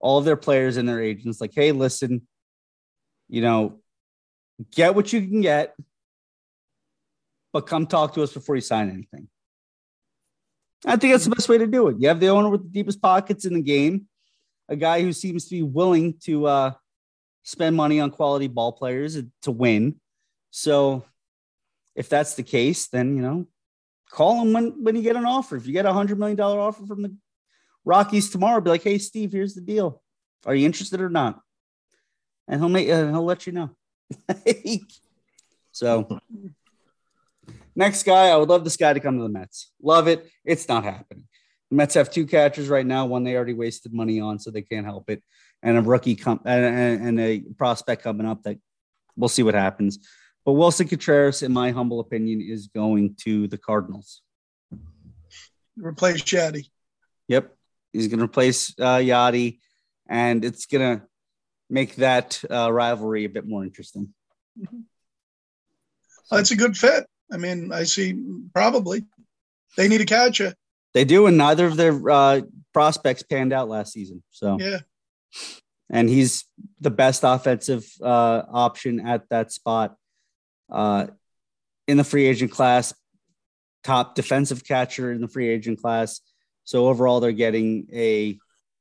all 0.00 0.16
of 0.16 0.24
their 0.24 0.38
players 0.38 0.78
and 0.78 0.88
their 0.88 1.02
agents, 1.02 1.38
like, 1.38 1.52
hey, 1.54 1.70
listen, 1.70 2.26
you 3.28 3.42
know, 3.42 3.80
get 4.70 4.94
what 4.94 5.12
you 5.12 5.20
can 5.20 5.42
get, 5.42 5.76
but 7.52 7.66
come 7.66 7.86
talk 7.86 8.14
to 8.14 8.22
us 8.22 8.32
before 8.32 8.54
you 8.54 8.62
sign 8.62 8.88
anything. 8.88 9.28
I 10.86 10.96
think 10.96 11.12
that's 11.12 11.24
the 11.24 11.34
best 11.34 11.50
way 11.50 11.58
to 11.58 11.66
do 11.66 11.88
it. 11.88 11.96
You 11.98 12.08
have 12.08 12.20
the 12.20 12.28
owner 12.28 12.48
with 12.48 12.62
the 12.62 12.70
deepest 12.70 13.02
pockets 13.02 13.44
in 13.44 13.52
the 13.52 13.60
game, 13.60 14.06
a 14.66 14.76
guy 14.76 15.02
who 15.02 15.12
seems 15.12 15.44
to 15.44 15.56
be 15.56 15.62
willing 15.62 16.14
to 16.22 16.46
uh, 16.46 16.72
spend 17.42 17.76
money 17.76 18.00
on 18.00 18.12
quality 18.12 18.46
ball 18.46 18.72
players 18.72 19.18
to 19.42 19.50
win. 19.50 19.96
So 20.52 21.04
if 21.94 22.08
that's 22.08 22.34
the 22.34 22.44
case, 22.44 22.88
then 22.88 23.14
you 23.14 23.20
know, 23.20 23.46
call 24.10 24.40
him 24.42 24.52
when 24.52 24.82
when 24.82 24.96
you 24.96 25.02
get 25.02 25.16
an 25.16 25.24
offer. 25.24 25.56
If 25.56 25.66
you 25.66 25.72
get 25.72 25.86
a 25.86 25.92
hundred 25.92 26.18
million 26.18 26.36
dollar 26.36 26.60
offer 26.60 26.86
from 26.86 27.02
the 27.02 27.14
Rockies 27.84 28.30
tomorrow, 28.30 28.60
be 28.60 28.70
like, 28.70 28.82
"Hey, 28.82 28.98
Steve, 28.98 29.32
here's 29.32 29.54
the 29.54 29.60
deal. 29.60 30.02
Are 30.46 30.54
you 30.54 30.66
interested 30.66 31.00
or 31.00 31.08
not?" 31.08 31.40
And 32.46 32.60
he'll 32.60 32.68
make 32.68 32.88
uh, 32.88 33.08
he'll 33.08 33.24
let 33.24 33.46
you 33.46 33.52
know. 33.52 33.70
so, 35.72 36.20
next 37.74 38.02
guy, 38.04 38.28
I 38.28 38.36
would 38.36 38.48
love 38.48 38.64
this 38.64 38.76
guy 38.76 38.92
to 38.92 39.00
come 39.00 39.16
to 39.16 39.22
the 39.22 39.28
Mets. 39.28 39.72
Love 39.82 40.08
it. 40.08 40.28
It's 40.44 40.68
not 40.68 40.84
happening. 40.84 41.24
The 41.70 41.76
Mets 41.76 41.94
have 41.94 42.10
two 42.10 42.26
catchers 42.26 42.68
right 42.68 42.86
now. 42.86 43.06
One 43.06 43.24
they 43.24 43.36
already 43.36 43.54
wasted 43.54 43.92
money 43.92 44.20
on, 44.20 44.38
so 44.38 44.50
they 44.50 44.62
can't 44.62 44.86
help 44.86 45.10
it, 45.10 45.22
and 45.62 45.76
a 45.76 45.82
rookie 45.82 46.18
and 46.26 46.46
and 46.46 47.20
a 47.20 47.40
prospect 47.56 48.02
coming 48.02 48.26
up 48.26 48.42
that 48.44 48.58
we'll 49.16 49.28
see 49.28 49.42
what 49.42 49.54
happens. 49.54 49.98
But 50.48 50.54
Willson 50.54 50.88
Contreras, 50.88 51.42
in 51.42 51.52
my 51.52 51.72
humble 51.72 52.00
opinion, 52.00 52.40
is 52.40 52.68
going 52.68 53.16
to 53.24 53.48
the 53.48 53.58
Cardinals. 53.58 54.22
Replace 55.76 56.22
Shaddy. 56.22 56.70
Yep. 57.26 57.54
He's 57.92 58.08
going 58.08 58.20
to 58.20 58.24
replace 58.24 58.72
uh, 58.80 58.96
Yadi, 58.96 59.58
and 60.08 60.42
it's 60.46 60.64
going 60.64 61.00
to 61.00 61.04
make 61.68 61.96
that 61.96 62.42
uh, 62.50 62.72
rivalry 62.72 63.26
a 63.26 63.28
bit 63.28 63.46
more 63.46 63.62
interesting. 63.62 64.14
That's 66.30 66.50
a 66.50 66.56
good 66.56 66.78
fit. 66.78 67.04
I 67.30 67.36
mean, 67.36 67.70
I 67.70 67.82
see 67.82 68.18
probably 68.54 69.04
they 69.76 69.86
need 69.86 70.00
a 70.00 70.06
catcher. 70.06 70.54
They 70.94 71.04
do, 71.04 71.26
and 71.26 71.36
neither 71.36 71.66
of 71.66 71.76
their 71.76 72.08
uh, 72.08 72.40
prospects 72.72 73.22
panned 73.22 73.52
out 73.52 73.68
last 73.68 73.92
season. 73.92 74.22
So, 74.30 74.56
Yeah. 74.58 74.78
and 75.90 76.08
he's 76.08 76.46
the 76.80 76.90
best 76.90 77.20
offensive 77.22 77.86
uh, 78.00 78.44
option 78.50 79.06
at 79.06 79.28
that 79.28 79.52
spot 79.52 79.97
uh, 80.70 81.06
in 81.86 81.96
the 81.96 82.04
free 82.04 82.26
agent 82.26 82.50
class, 82.50 82.94
top 83.84 84.14
defensive 84.14 84.64
catcher 84.64 85.12
in 85.12 85.20
the 85.20 85.28
free 85.28 85.48
agent 85.48 85.80
class. 85.80 86.20
So 86.64 86.88
overall, 86.88 87.20
they're 87.20 87.32
getting 87.32 87.88
a 87.92 88.38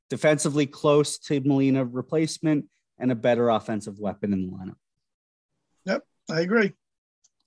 defensively 0.09 0.65
close 0.65 1.17
to 1.19 1.39
Molina 1.41 1.85
replacement 1.85 2.65
and 2.99 3.11
a 3.11 3.15
better 3.15 3.49
offensive 3.49 3.99
weapon 3.99 4.33
in 4.33 4.47
the 4.47 4.57
lineup. 4.57 4.75
Yep, 5.85 6.03
I 6.29 6.41
agree. 6.41 6.73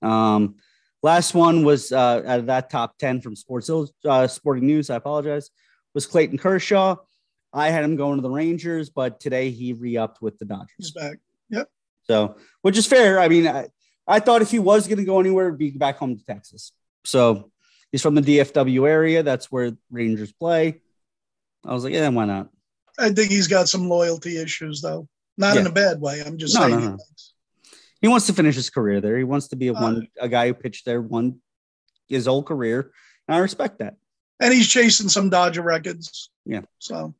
Um, 0.01 0.55
last 1.03 1.33
one 1.33 1.63
was 1.63 1.91
uh, 1.91 2.23
out 2.25 2.39
of 2.39 2.45
that 2.47 2.69
top 2.69 2.97
10 2.97 3.21
from 3.21 3.35
Sports 3.35 3.69
uh, 4.05 4.27
Sporting 4.27 4.65
News. 4.65 4.89
I 4.89 4.95
apologize. 4.95 5.49
Was 5.93 6.07
Clayton 6.07 6.37
Kershaw. 6.37 6.95
I 7.53 7.69
had 7.69 7.83
him 7.83 7.97
going 7.97 8.15
to 8.15 8.21
the 8.21 8.29
Rangers, 8.29 8.89
but 8.89 9.19
today 9.19 9.51
he 9.51 9.73
re 9.73 9.97
upped 9.97 10.21
with 10.21 10.39
the 10.39 10.45
Dodgers. 10.45 10.71
He's 10.77 10.91
back. 10.91 11.17
So, 12.03 12.35
which 12.61 12.77
is 12.77 12.87
fair. 12.87 13.19
I 13.19 13.27
mean, 13.27 13.47
I, 13.47 13.67
I 14.07 14.19
thought 14.19 14.41
if 14.41 14.51
he 14.51 14.59
was 14.59 14.87
going 14.87 14.97
to 14.99 15.05
go 15.05 15.19
anywhere, 15.19 15.47
it'd 15.47 15.59
be 15.59 15.71
back 15.71 15.97
home 15.97 16.17
to 16.17 16.25
Texas. 16.25 16.71
So 17.05 17.51
he's 17.91 18.01
from 18.01 18.15
the 18.15 18.21
DFW 18.21 18.87
area. 18.87 19.23
That's 19.23 19.51
where 19.51 19.71
Rangers 19.89 20.31
play. 20.31 20.81
I 21.65 21.73
was 21.73 21.83
like, 21.83 21.93
yeah, 21.93 22.07
why 22.09 22.25
not? 22.25 22.49
I 22.99 23.09
think 23.11 23.31
he's 23.31 23.47
got 23.47 23.69
some 23.69 23.87
loyalty 23.87 24.37
issues 24.37 24.81
though. 24.81 25.07
Not 25.37 25.57
in 25.57 25.65
a 25.65 25.71
bad 25.71 26.01
way. 26.01 26.21
I'm 26.25 26.37
just 26.37 26.55
No, 26.55 26.61
saying. 26.61 26.79
no, 26.79 26.89
no. 26.91 26.97
He 28.01 28.07
wants 28.07 28.25
to 28.27 28.33
finish 28.33 28.55
his 28.55 28.69
career 28.69 28.99
there. 28.99 29.17
He 29.17 29.23
wants 29.23 29.47
to 29.49 29.55
be 29.55 29.67
a 29.69 29.73
Uh, 29.73 29.81
one 29.81 30.07
a 30.19 30.27
guy 30.27 30.47
who 30.47 30.53
pitched 30.53 30.85
there 30.85 31.01
one 31.01 31.39
his 32.07 32.25
whole 32.25 32.43
career, 32.43 32.91
and 33.27 33.35
I 33.35 33.39
respect 33.39 33.79
that. 33.79 33.95
And 34.39 34.53
he's 34.53 34.67
chasing 34.67 35.07
some 35.07 35.29
Dodger 35.29 35.61
records. 35.61 36.29
Yeah. 36.45 36.61
So 36.79 37.13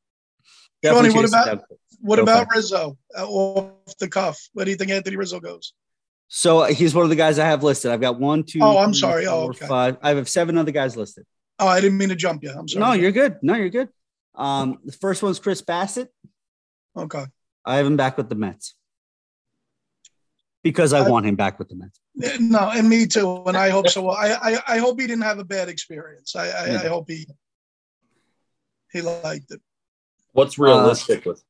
Definitely 0.81 1.11
what 1.11 1.25
about- 1.29 1.63
what 1.99 2.17
about. 2.19 2.47
Rizzo 2.53 2.97
uh, 3.17 3.27
off 3.27 3.95
the 3.99 4.09
cuff? 4.09 4.49
Where 4.53 4.65
do 4.65 4.71
you 4.71 4.77
think 4.77 4.89
Anthony 4.91 5.15
Rizzo 5.15 5.39
goes? 5.39 5.73
So 6.33 6.59
uh, 6.59 6.67
he's 6.67 6.95
one 6.95 7.03
of 7.03 7.09
the 7.09 7.17
guys 7.17 7.39
I 7.39 7.45
have 7.45 7.61
listed. 7.61 7.91
I've 7.91 7.99
got 7.99 8.17
one, 8.17 8.45
two. 8.45 8.59
Oh, 8.61 8.77
I'm 8.77 8.93
three, 8.93 8.99
sorry. 9.01 9.27
Oh, 9.27 9.41
four, 9.41 9.49
okay. 9.49 9.67
five. 9.67 9.97
I 10.01 10.13
have 10.15 10.29
seven 10.29 10.57
other 10.57 10.71
guys 10.71 10.95
listed. 10.95 11.25
Oh, 11.59 11.67
I 11.67 11.81
didn't 11.81 11.97
mean 11.97 12.07
to 12.07 12.15
jump 12.15 12.41
you. 12.41 12.51
I'm 12.51 12.69
sorry. 12.69 12.85
No, 12.85 12.93
you're 12.93 13.11
good. 13.11 13.37
No, 13.41 13.55
you're 13.55 13.67
good. 13.69 13.89
Um, 14.33 14.79
the 14.85 14.93
first 14.93 15.21
one's 15.21 15.39
Chris 15.39 15.61
Bassitt. 15.61 16.07
Okay. 16.95 17.25
I 17.65 17.75
have 17.75 17.85
him 17.85 17.97
back 17.97 18.17
with 18.17 18.29
the 18.29 18.35
Mets 18.35 18.75
because 20.63 20.93
I 20.93 20.99
I- 21.05 21.09
want 21.09 21.25
him 21.25 21.35
back 21.35 21.59
with 21.59 21.67
the 21.67 21.75
Mets. 21.75 21.99
No, 22.39 22.69
and 22.73 22.87
me 22.87 23.07
too. 23.07 23.43
And 23.45 23.57
I 23.57 23.69
hope 23.69 23.89
so. 23.89 24.09
I 24.09 24.53
I, 24.53 24.59
I 24.67 24.77
hope 24.77 25.01
he 25.01 25.07
didn't 25.07 25.23
have 25.23 25.39
a 25.39 25.43
bad 25.45 25.67
experience. 25.67 26.33
I 26.35 26.47
I, 26.49 26.65
Yeah. 26.67 26.81
I 26.83 26.87
hope 26.87 27.09
he 27.09 27.27
he 28.93 29.01
liked 29.01 29.51
it. 29.51 29.59
What's 30.31 30.57
realistic 30.57 31.25
with? 31.25 31.43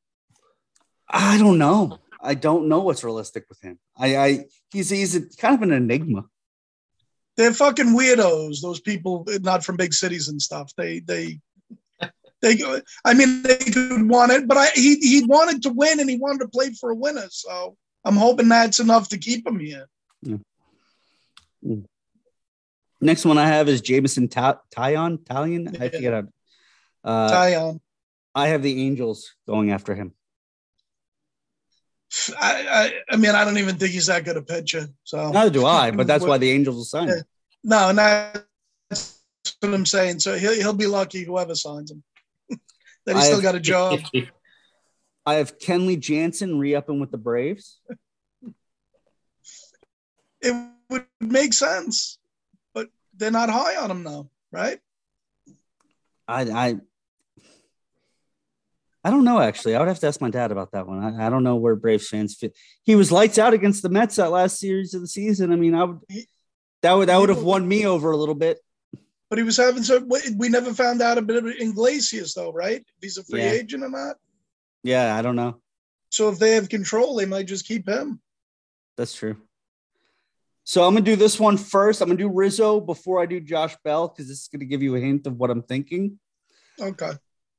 I 1.08 1.38
don't 1.38 1.58
know. 1.58 1.98
I 2.22 2.34
don't 2.34 2.68
know 2.68 2.80
what's 2.80 3.04
realistic 3.04 3.44
with 3.48 3.60
him. 3.60 3.78
I, 3.96 4.16
I 4.16 4.44
he's 4.70 4.90
he's 4.90 5.16
a, 5.16 5.22
kind 5.36 5.54
of 5.54 5.62
an 5.62 5.72
enigma. 5.72 6.24
They're 7.36 7.52
fucking 7.52 7.96
weirdos. 7.96 8.60
Those 8.62 8.80
people 8.80 9.26
not 9.40 9.64
from 9.64 9.76
big 9.76 9.92
cities 9.92 10.28
and 10.28 10.40
stuff. 10.40 10.72
They 10.76 11.00
they 11.00 11.40
they. 12.40 12.58
I 13.04 13.14
mean, 13.14 13.42
they 13.42 13.56
could 13.56 14.08
want 14.08 14.32
it, 14.32 14.46
but 14.46 14.56
I 14.56 14.66
he 14.74 14.96
he 14.96 15.24
wanted 15.26 15.62
to 15.62 15.70
win 15.70 16.00
and 16.00 16.08
he 16.08 16.16
wanted 16.18 16.40
to 16.40 16.48
play 16.48 16.70
for 16.72 16.90
a 16.90 16.94
winner. 16.94 17.26
So 17.30 17.76
I'm 18.04 18.16
hoping 18.16 18.48
that's 18.48 18.80
enough 18.80 19.08
to 19.10 19.18
keep 19.18 19.46
him 19.46 19.58
here. 19.58 19.86
Next 23.00 23.24
one 23.24 23.38
I 23.38 23.46
have 23.48 23.68
is 23.68 23.80
Jameson 23.80 24.28
Ta- 24.28 24.60
Taillon. 24.74 25.18
Talion. 25.18 25.80
I 25.80 25.84
Yeah. 25.84 25.90
forget 25.90 26.12
how. 26.12 26.22
Uh, 27.04 27.30
Taillon. 27.32 27.80
I 28.34 28.48
have 28.48 28.62
the 28.62 28.86
Angels 28.86 29.34
going 29.46 29.72
after 29.72 29.94
him. 29.94 30.12
I, 32.38 32.66
I 32.70 33.14
I 33.14 33.16
mean, 33.16 33.30
I 33.30 33.44
don't 33.44 33.58
even 33.58 33.76
think 33.76 33.92
he's 33.92 34.06
that 34.06 34.24
good 34.24 34.36
a 34.36 34.42
pitcher. 34.42 34.88
So 35.04 35.30
Neither 35.30 35.50
do 35.50 35.64
I, 35.66 35.90
but 35.90 36.06
that's 36.06 36.24
why 36.24 36.38
the 36.38 36.50
Angels 36.56 36.76
will 36.76 36.84
sign 36.84 37.08
him. 37.08 37.22
No, 37.64 37.88
and 37.88 37.98
that's 37.98 39.22
what 39.60 39.74
I'm 39.74 39.86
saying. 39.86 40.20
So 40.20 40.36
he'll 40.36 40.54
he'll 40.54 40.72
be 40.74 40.86
lucky 40.86 41.24
whoever 41.24 41.54
signs 41.54 41.90
him. 41.90 42.02
that 43.06 43.14
he 43.16 43.20
I 43.20 43.20
still 43.22 43.36
have- 43.36 43.42
got 43.42 43.54
a 43.54 43.60
job. 43.60 44.00
I 45.24 45.34
have 45.34 45.56
Kenley 45.58 45.98
Jansen 46.00 46.58
re-upping 46.58 46.98
with 46.98 47.12
the 47.12 47.18
Braves. 47.18 47.78
It 50.40 50.52
would 50.90 51.06
make 51.20 51.54
sense, 51.54 52.18
but 52.74 52.88
they're 53.14 53.30
not 53.30 53.48
high 53.48 53.76
on 53.76 53.88
him 53.88 54.02
now, 54.02 54.30
right? 54.50 54.80
I 56.26 56.42
I 56.42 56.76
I 59.04 59.10
don't 59.10 59.24
know 59.24 59.40
actually. 59.40 59.74
I 59.74 59.80
would 59.80 59.88
have 59.88 59.98
to 60.00 60.06
ask 60.06 60.20
my 60.20 60.30
dad 60.30 60.52
about 60.52 60.72
that 60.72 60.86
one. 60.86 61.02
I, 61.02 61.26
I 61.26 61.30
don't 61.30 61.42
know 61.42 61.56
where 61.56 61.74
Braves 61.74 62.08
fans 62.08 62.36
fit. 62.36 62.56
He 62.84 62.94
was 62.94 63.10
lights 63.10 63.38
out 63.38 63.52
against 63.52 63.82
the 63.82 63.88
Mets 63.88 64.16
that 64.16 64.30
last 64.30 64.58
series 64.60 64.94
of 64.94 65.00
the 65.00 65.08
season. 65.08 65.52
I 65.52 65.56
mean, 65.56 65.74
I 65.74 65.84
would 65.84 66.00
that 66.82 66.92
would 66.92 67.08
that 67.08 67.18
would 67.18 67.28
have 67.28 67.42
won 67.42 67.66
me 67.66 67.84
over 67.86 68.12
a 68.12 68.16
little 68.16 68.34
bit. 68.34 68.58
But 69.28 69.38
he 69.38 69.44
was 69.44 69.56
having 69.56 69.82
so 69.82 70.06
we 70.36 70.48
never 70.48 70.72
found 70.74 71.02
out 71.02 71.18
a 71.18 71.22
bit 71.22 71.36
of 71.36 71.46
Iglesias 71.46 72.34
though, 72.34 72.52
right? 72.52 72.80
If 72.80 72.94
he's 73.02 73.16
a 73.18 73.24
free 73.24 73.40
Yeah. 73.40 73.52
agent 73.52 73.82
or 73.82 73.88
not. 73.88 74.16
Yeah, 74.84 75.16
I 75.16 75.22
don't 75.22 75.36
know. 75.36 75.60
So 76.10 76.28
if 76.28 76.38
they 76.38 76.52
have 76.52 76.68
control, 76.68 77.16
they 77.16 77.24
might 77.26 77.46
just 77.46 77.66
keep 77.66 77.88
him. 77.88 78.20
That's 78.96 79.14
true. 79.14 79.36
So 80.64 80.84
I'm 80.84 80.92
gonna 80.94 81.04
do 81.04 81.16
this 81.16 81.40
one 81.40 81.56
first. 81.56 82.00
I'm 82.02 82.08
gonna 82.08 82.18
do 82.18 82.28
Rizzo 82.28 82.78
before 82.80 83.20
I 83.20 83.26
do 83.26 83.40
Josh 83.40 83.74
Bell 83.82 84.06
because 84.08 84.28
this 84.28 84.42
is 84.42 84.48
gonna 84.48 84.64
give 84.66 84.82
you 84.82 84.94
a 84.94 85.00
hint 85.00 85.26
of 85.26 85.36
what 85.36 85.50
I'm 85.50 85.62
thinking. 85.62 86.20
Okay. 86.80 87.12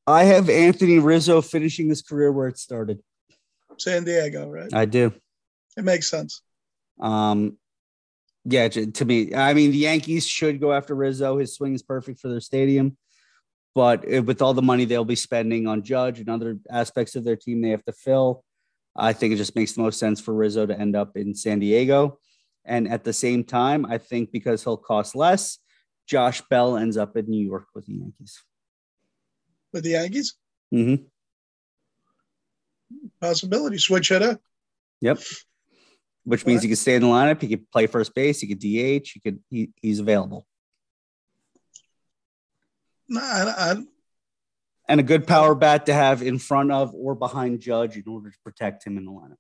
I 0.06 0.26
have 0.26 0.50
Anthony 0.50 1.00
Rizzo 1.00 1.42
finishing 1.42 1.90
his 1.90 2.02
career 2.02 2.32
where 2.32 2.48
it 2.48 2.58
started. 2.58 3.00
San 3.78 4.04
Diego, 4.04 4.50
right? 4.50 4.74
I 4.74 4.86
do. 4.86 5.14
It 5.78 5.84
makes 5.84 6.10
sense. 6.10 6.42
Um, 7.00 7.58
yeah, 8.46 8.68
to 8.68 9.06
me, 9.06 9.34
I 9.34 9.54
mean, 9.54 9.72
the 9.72 9.78
Yankees 9.78 10.28
should 10.28 10.60
go 10.60 10.74
after 10.74 10.94
Rizzo. 10.94 11.38
His 11.38 11.56
swing 11.56 11.74
is 11.74 11.82
perfect 11.82 12.20
for 12.20 12.28
their 12.28 12.42
stadium, 12.42 12.98
but 13.74 14.06
with 14.06 14.42
all 14.42 14.54
the 14.54 14.62
money 14.62 14.86
they'll 14.86 15.06
be 15.06 15.16
spending 15.16 15.66
on 15.66 15.82
Judge 15.82 16.20
and 16.20 16.30
other 16.30 16.60
aspects 16.70 17.16
of 17.16 17.24
their 17.24 17.38
team 17.38 17.62
they 17.62 17.70
have 17.70 17.86
to 17.86 17.94
fill, 17.94 18.44
I 18.96 19.14
think 19.14 19.34
it 19.34 19.38
just 19.38 19.56
makes 19.56 19.72
the 19.72 19.82
most 19.82 19.98
sense 19.98 20.20
for 20.20 20.34
Rizzo 20.34 20.66
to 20.66 20.78
end 20.78 20.96
up 20.96 21.16
in 21.16 21.34
San 21.34 21.60
Diego. 21.60 22.20
And 22.66 22.88
at 22.88 23.04
the 23.04 23.14
same 23.14 23.44
time, 23.44 23.86
I 23.86 23.98
think 23.98 24.32
because 24.32 24.64
he'll 24.64 24.78
cost 24.78 25.16
less, 25.16 25.60
Josh 26.06 26.42
Bell 26.50 26.78
ends 26.78 26.98
up 26.98 27.16
in 27.16 27.30
New 27.30 27.44
York 27.44 27.68
with 27.74 27.86
the 27.86 27.94
Yankees. 27.94 28.44
With 29.74 29.84
the 29.84 29.90
Yankees, 29.92 30.36
Mm-hmm. 30.74 31.04
possibility. 33.20 33.78
Switch 33.78 34.10
hitter. 34.10 34.40
Yep. 35.02 35.20
Which 36.26 36.46
means 36.46 36.62
he 36.64 36.70
could 36.70 36.78
stay 36.78 36.96
in 36.96 37.02
the 37.02 37.08
lineup. 37.08 37.42
He 37.42 37.50
could 37.50 37.70
play 37.72 37.88
first 37.88 38.16
base. 38.16 38.40
He 38.40 38.48
could 38.48 38.60
DH. 38.60 39.10
He 39.14 39.20
could. 39.20 39.40
He, 39.50 39.72
he's 39.82 40.00
available. 40.00 40.48
No, 43.10 43.20
I, 43.22 43.54
I, 43.58 43.76
and 44.88 45.00
a 45.00 45.04
good 45.04 45.28
power 45.28 45.54
bat 45.56 45.86
to 45.88 45.94
have 45.94 46.22
in 46.22 46.40
front 46.40 46.72
of 46.72 46.94
or 46.96 47.14
behind 47.16 47.60
Judge 47.60 47.98
in 47.98 48.04
order 48.08 48.30
to 48.32 48.38
protect 48.44 48.86
him 48.86 48.98
in 48.98 49.06
the 49.06 49.12
lineup. 49.12 49.36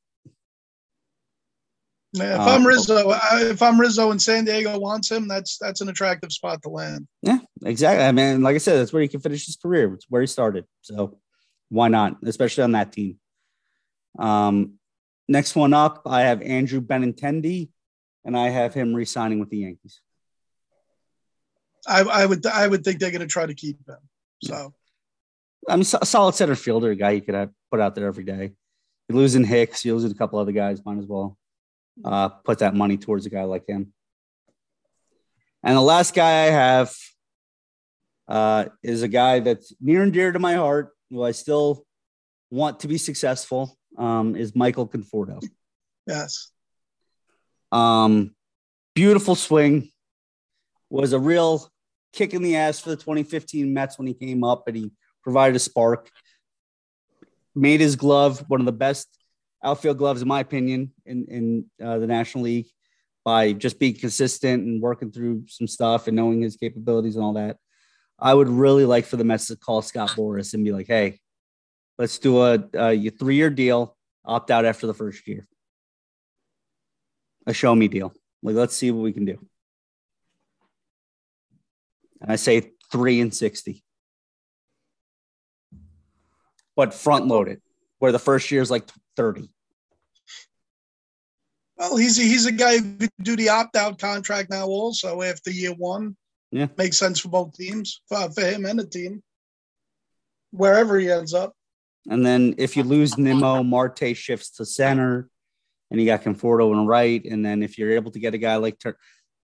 If 2.15 2.39
Uh, 2.39 2.43
I'm 2.43 2.65
Rizzo, 2.65 3.09
I, 3.09 3.43
if 3.49 3.61
I'm 3.61 3.79
Rizzo 3.79 4.11
and 4.11 4.21
San 4.21 4.45
Diego 4.45 4.77
wants 4.77 5.09
him, 5.09 5.27
that's 5.27 5.57
that's 5.57 5.81
an 5.81 5.89
attractive 5.89 6.31
spot 6.31 6.61
to 6.63 6.69
land. 6.69 7.07
Yeah, 7.21 7.39
exactly. 7.65 8.03
I 8.05 8.11
mean, 8.11 8.41
like 8.41 8.55
I 8.55 8.59
said, 8.59 8.77
that's 8.79 8.93
where 8.93 9.01
he 9.01 9.07
can 9.07 9.19
finish 9.19 9.45
his 9.45 9.55
career. 9.55 9.93
It's 9.93 10.05
where 10.09 10.21
he 10.21 10.27
started. 10.27 10.65
So 10.81 11.17
why 11.69 11.87
not, 11.87 12.17
especially 12.23 12.63
on 12.65 12.73
that 12.73 12.91
team? 12.91 13.17
Um, 14.19 14.73
next 15.27 15.55
one 15.55 15.73
up, 15.73 16.03
I 16.05 16.21
have 16.21 16.41
Andrew 16.43 16.81
Benintendi, 16.81 17.69
and 18.23 18.37
I 18.37 18.49
have 18.49 18.73
him 18.75 18.93
re-signing 18.93 19.39
with 19.39 19.49
the 19.49 19.57
Yankees. 19.57 19.99
I, 21.87 22.01
I 22.01 22.25
would 22.25 22.45
I 22.45 22.67
would 22.67 22.83
think 22.83 22.99
they're 22.99 23.11
going 23.11 23.21
to 23.21 23.27
try 23.27 23.45
to 23.45 23.55
keep 23.55 23.77
him. 23.87 23.97
So 24.43 24.73
I 25.67 25.75
mean, 25.75 25.83
so- 25.83 25.99
a 26.01 26.05
solid 26.05 26.35
center 26.35 26.55
fielder, 26.55 26.91
a 26.91 26.95
guy 26.95 27.11
you 27.11 27.21
could 27.21 27.35
have 27.35 27.49
put 27.71 27.79
out 27.79 27.95
there 27.95 28.07
every 28.07 28.23
day. 28.23 28.53
You're 29.09 29.17
losing 29.17 29.43
Hicks, 29.43 29.83
you're 29.83 29.95
losing 29.95 30.11
a 30.11 30.15
couple 30.15 30.39
other 30.39 30.51
guys. 30.51 30.85
Might 30.85 30.99
as 30.99 31.05
well 31.07 31.37
uh, 32.03 32.29
put 32.29 32.59
that 32.59 32.75
money 32.75 32.97
towards 32.97 33.25
a 33.25 33.29
guy 33.29 33.43
like 33.43 33.67
him. 33.67 33.93
And 35.63 35.77
the 35.77 35.81
last 35.81 36.13
guy 36.13 36.43
I 36.47 36.49
have 36.51 36.93
uh, 38.27 38.65
is 38.81 39.01
a 39.03 39.07
guy 39.07 39.39
that's 39.39 39.73
near 39.79 40.01
and 40.03 40.11
dear 40.11 40.31
to 40.31 40.39
my 40.39 40.55
heart, 40.55 40.89
who 41.09 41.23
I 41.23 41.31
still 41.31 41.85
want 42.49 42.81
to 42.81 42.87
be 42.87 42.97
successful. 42.97 43.77
Um, 43.97 44.35
is 44.35 44.55
Michael 44.55 44.87
Conforto. 44.87 45.43
yes, 46.07 46.51
Um, 47.71 48.35
beautiful 48.95 49.35
swing. 49.35 49.89
Was 50.89 51.13
a 51.13 51.19
real 51.19 51.69
kick 52.11 52.33
in 52.33 52.43
the 52.43 52.55
ass 52.55 52.79
for 52.79 52.89
the 52.89 52.95
2015 52.95 53.73
Mets 53.73 53.97
when 53.97 54.07
he 54.07 54.13
came 54.13 54.43
up, 54.43 54.67
and 54.67 54.77
he 54.77 54.91
provided 55.23 55.55
a 55.55 55.59
spark. 55.59 56.09
Made 57.55 57.81
his 57.81 57.95
glove 57.95 58.43
one 58.47 58.59
of 58.59 58.65
the 58.65 58.71
best 58.71 59.07
outfield 59.63 59.97
gloves, 59.97 60.21
in 60.21 60.27
my 60.27 60.39
opinion, 60.39 60.91
in 61.05 61.25
in 61.29 61.65
uh, 61.83 61.97
the 61.99 62.07
National 62.07 62.43
League 62.43 62.67
by 63.23 63.53
just 63.53 63.79
being 63.79 63.93
consistent 63.93 64.63
and 64.63 64.81
working 64.81 65.11
through 65.11 65.45
some 65.47 65.67
stuff 65.67 66.07
and 66.07 66.15
knowing 66.15 66.41
his 66.41 66.57
capabilities 66.57 67.15
and 67.15 67.23
all 67.23 67.33
that. 67.33 67.57
I 68.19 68.33
would 68.33 68.49
really 68.49 68.85
like 68.85 69.05
for 69.05 69.17
the 69.17 69.23
Mets 69.23 69.47
to 69.47 69.55
call 69.55 69.81
Scott 69.81 70.11
Boras 70.11 70.53
and 70.53 70.63
be 70.63 70.71
like, 70.71 70.87
"Hey, 70.87 71.19
let's 71.97 72.19
do 72.19 72.41
a, 72.41 72.63
a 72.73 73.09
three 73.09 73.35
year 73.35 73.49
deal, 73.49 73.97
opt 74.25 74.51
out 74.51 74.65
after 74.65 74.87
the 74.87 74.93
first 74.93 75.27
year, 75.27 75.47
a 77.47 77.53
show 77.53 77.73
me 77.73 77.87
deal. 77.87 78.13
Like, 78.41 78.55
let's 78.55 78.75
see 78.75 78.91
what 78.91 79.03
we 79.03 79.13
can 79.13 79.25
do." 79.25 79.39
And 82.21 82.31
I 82.31 82.35
say 82.35 82.71
three 82.91 83.19
and 83.19 83.33
sixty, 83.33 83.83
but 86.75 86.93
front 86.93 87.27
load 87.27 87.47
it, 87.47 87.61
where 87.99 88.11
the 88.11 88.19
first 88.19 88.51
year 88.51 88.61
is 88.61 88.71
like 88.71 88.87
thirty. 89.15 89.49
well, 91.77 91.97
he's 91.97 92.19
a, 92.19 92.23
he's 92.23 92.45
a 92.45 92.51
guy 92.51 92.77
who 92.77 92.97
could 92.97 93.09
do 93.21 93.35
the 93.35 93.49
opt 93.49 93.75
out 93.75 93.99
contract 93.99 94.49
now 94.49 94.65
also 94.65 95.21
after 95.21 95.51
year 95.51 95.73
one. 95.73 96.15
Yeah. 96.51 96.67
makes 96.77 96.99
sense 96.99 97.19
for 97.19 97.29
both 97.29 97.53
teams 97.57 98.01
for, 98.07 98.29
for 98.31 98.41
him 98.41 98.65
and 98.65 98.77
the 98.77 98.85
team, 98.85 99.23
wherever 100.51 100.99
he 100.99 101.09
ends 101.09 101.33
up. 101.33 101.53
And 102.07 102.23
then 102.23 102.53
if 102.59 102.77
you 102.77 102.83
lose 102.83 103.17
Nimmo, 103.17 103.63
Marte 103.63 104.15
shifts 104.15 104.51
to 104.57 104.65
center, 104.65 105.29
and 105.89 105.99
you 105.99 106.05
got 106.05 106.21
Conforto 106.23 106.75
on 106.75 106.85
right. 106.85 107.23
And 107.25 107.43
then 107.45 107.63
if 107.63 107.77
you're 107.77 107.91
able 107.93 108.11
to 108.11 108.19
get 108.19 108.33
a 108.35 108.37
guy 108.37 108.57
like 108.57 108.77
Tur- 108.77 108.97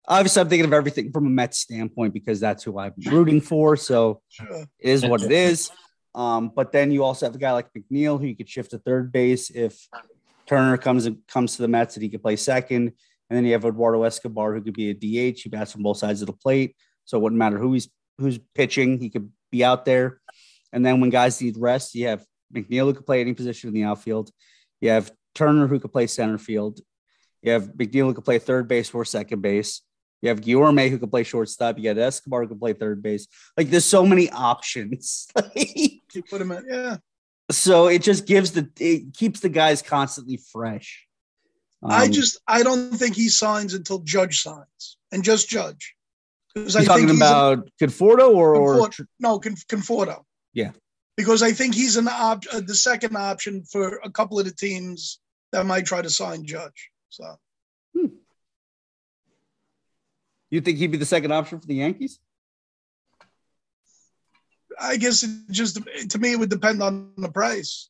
obviously 0.08 0.42
I'm 0.42 0.50
thinking 0.50 0.66
of 0.66 0.74
everything 0.74 1.12
from 1.12 1.26
a 1.26 1.30
Mets 1.30 1.60
standpoint 1.60 2.14
because 2.14 2.40
that's 2.40 2.64
who 2.64 2.78
I'm 2.78 2.94
rooting 3.06 3.42
for. 3.42 3.76
So 3.76 4.22
Sure. 4.30 4.62
it 4.80 4.90
is 4.90 5.06
what 5.06 5.24
it 5.24 5.32
is. 5.32 5.72
Um, 6.16 6.52
but 6.56 6.72
then 6.72 6.92
you 6.92 7.04
also 7.04 7.26
have 7.26 7.36
a 7.36 7.40
guy 7.40 7.52
like 7.52 7.72
McNeil 7.74 8.20
who 8.20 8.26
you 8.26 8.36
could 8.36 8.50
shift 8.50 8.72
to 8.72 8.80
third 8.80 9.12
base 9.12 9.50
if 9.50 9.88
Turner 10.48 10.78
comes 10.78 11.08
comes 11.28 11.56
to 11.56 11.62
the 11.62 11.68
Mets 11.68 11.96
and 11.96 12.04
he 12.04 12.10
could 12.10 12.24
play 12.24 12.36
second. 12.36 12.94
And 13.30 13.38
then 13.38 13.46
you 13.46 13.54
have 13.54 13.66
Eduardo 13.66 14.04
Escobar 14.04 14.54
who 14.54 14.62
could 14.62 14.74
be 14.74 14.90
a 14.90 14.94
DH. 14.94 15.42
He 15.42 15.50
bats 15.50 15.72
from 15.72 15.84
both 15.84 15.98
sides 15.98 16.22
of 16.22 16.28
the 16.28 16.34
plate, 16.34 16.76
so 17.06 17.18
it 17.18 17.22
wouldn't 17.22 17.38
matter 17.38 17.60
who 17.60 17.74
he's 17.74 17.90
who's 18.18 18.40
pitching. 18.56 19.00
He 19.00 19.10
could 19.10 19.32
be 19.52 19.64
out 19.64 19.86
there. 19.86 20.20
And 20.74 20.86
then 20.86 21.00
when 21.00 21.10
guys 21.10 21.42
need 21.42 21.58
rest, 21.58 21.96
you 21.96 22.08
have 22.08 22.26
McNeil 22.54 22.86
who 22.86 22.94
could 22.96 23.06
play 23.06 23.22
any 23.22 23.34
position 23.34 23.70
in 23.70 23.74
the 23.74 23.84
outfield. 23.84 24.32
You 24.82 24.90
have 24.90 25.12
Turner 25.36 25.68
who 25.68 25.80
could 25.80 25.92
play 25.92 26.08
center 26.08 26.38
field. 26.38 26.80
You 27.42 27.52
have 27.52 27.74
McNeil 27.74 28.08
who 28.08 28.14
could 28.16 28.26
play 28.26 28.40
third 28.40 28.68
base 28.68 28.94
or 28.94 29.06
second 29.06 29.42
base. 29.42 29.82
You 30.22 30.30
have 30.30 30.42
Guillorme 30.42 30.90
who 30.90 30.98
could 30.98 31.12
play 31.12 31.24
shortstop. 31.24 31.78
You 31.78 31.94
got 31.94 32.02
Escobar 32.02 32.42
who 32.42 32.50
can 32.50 32.60
play 32.60 32.74
third 32.74 33.02
base. 33.02 33.28
Like 33.56 33.70
there's 33.70 33.86
so 33.86 34.06
many 34.06 34.30
options. 34.30 35.28
You 36.14 36.24
put 36.24 36.42
him 36.42 36.52
in, 36.52 36.66
yeah. 36.70 36.98
so 37.52 37.88
it 37.88 38.02
just 38.02 38.26
gives 38.26 38.52
the 38.52 38.70
it 38.80 39.14
keeps 39.16 39.40
the 39.40 39.50
guys 39.50 39.82
constantly 39.82 40.38
fresh. 40.52 41.06
I 41.84 42.06
Um, 42.06 42.12
just 42.12 42.40
I 42.48 42.64
don't 42.64 42.92
think 42.98 43.16
he 43.16 43.30
signs 43.30 43.74
until 43.74 44.00
Judge 44.00 44.42
signs, 44.42 44.98
and 45.12 45.24
just 45.24 45.48
Judge. 45.50 45.96
Because 46.54 46.76
you 46.76 46.84
talking 46.86 47.08
he's 47.10 47.22
a- 47.22 47.24
about 47.26 47.70
Conforto 47.82 48.34
or, 48.36 48.56
or 48.56 48.90
no 49.20 49.40
Con- 49.40 49.56
Conforto. 49.70 50.24
Yeah. 50.54 50.72
because 51.16 51.44
I 51.44 51.52
think 51.52 51.76
he's 51.76 51.96
an 51.96 52.08
op- 52.08 52.44
uh, 52.52 52.62
the 52.62 52.74
second 52.76 53.16
option 53.16 53.64
for 53.64 54.00
a 54.04 54.10
couple 54.10 54.40
of 54.40 54.46
the 54.46 54.52
teams 54.52 55.20
that 55.52 55.66
might 55.66 55.86
try 55.86 56.02
to 56.02 56.10
sign 56.10 56.44
Judge. 56.46 56.90
So 57.10 57.38
you 60.50 60.62
think 60.62 60.78
he'd 60.80 60.88
be 60.92 60.98
the 60.98 61.06
second 61.06 61.32
option 61.32 61.60
for 61.60 61.68
the 61.68 61.76
Yankees? 61.76 62.20
I 64.80 64.98
guess 64.98 65.24
it 65.24 65.30
just 65.52 65.80
to 66.10 66.20
me 66.20 66.34
it 66.34 66.40
would 66.40 66.50
depend 66.50 66.82
on 66.82 67.12
the 67.18 67.30
price. 67.30 67.90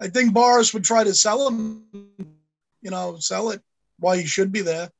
I 0.00 0.08
think 0.08 0.34
Boras 0.34 0.74
would 0.74 0.82
try 0.82 1.04
to 1.04 1.14
sell 1.14 1.46
him, 1.46 1.84
you 2.80 2.90
know, 2.90 3.16
sell 3.18 3.50
it 3.50 3.62
while 4.00 4.16
he 4.16 4.26
should 4.26 4.50
be 4.50 4.60
there. 4.60 4.90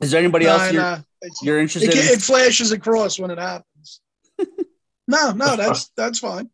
Is 0.00 0.10
there 0.10 0.18
anybody 0.18 0.46
else 0.46 0.72
you're, 0.72 1.04
you're 1.42 1.60
interested 1.60 1.92
ca- 1.92 2.00
in? 2.00 2.06
it 2.06 2.20
flashes 2.20 2.72
across 2.72 3.18
when 3.18 3.30
it 3.30 3.38
happens. 3.38 4.00
no, 5.06 5.30
no, 5.30 5.56
that's 5.56 5.90
that's 5.96 6.18
fine. 6.18 6.50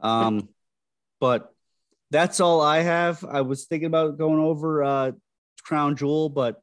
Um, 0.00 0.48
but 1.20 1.54
that's 2.10 2.40
all 2.40 2.60
I 2.60 2.80
have. 2.80 3.24
I 3.24 3.42
was 3.42 3.66
thinking 3.66 3.86
about 3.86 4.18
going 4.18 4.40
over 4.40 4.82
uh, 4.82 5.12
Crown 5.62 5.96
Jewel, 5.96 6.28
but 6.28 6.60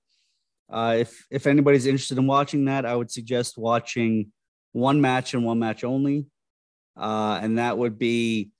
uh, 0.72 0.96
if 1.00 1.26
if 1.30 1.48
anybody's 1.48 1.86
interested 1.86 2.18
in 2.18 2.28
watching 2.28 2.66
that, 2.66 2.86
I 2.86 2.96
would 2.96 3.12
suggest 3.12 3.58
watching 3.58 4.32
one 4.72 5.02
match 5.02 5.34
and 5.34 5.44
one 5.44 5.60
match 5.60 5.84
only, 5.84 6.28
uh, 6.98 7.40
and 7.42 7.58
that 7.58 7.78
would 7.78 8.00
be 8.00 8.52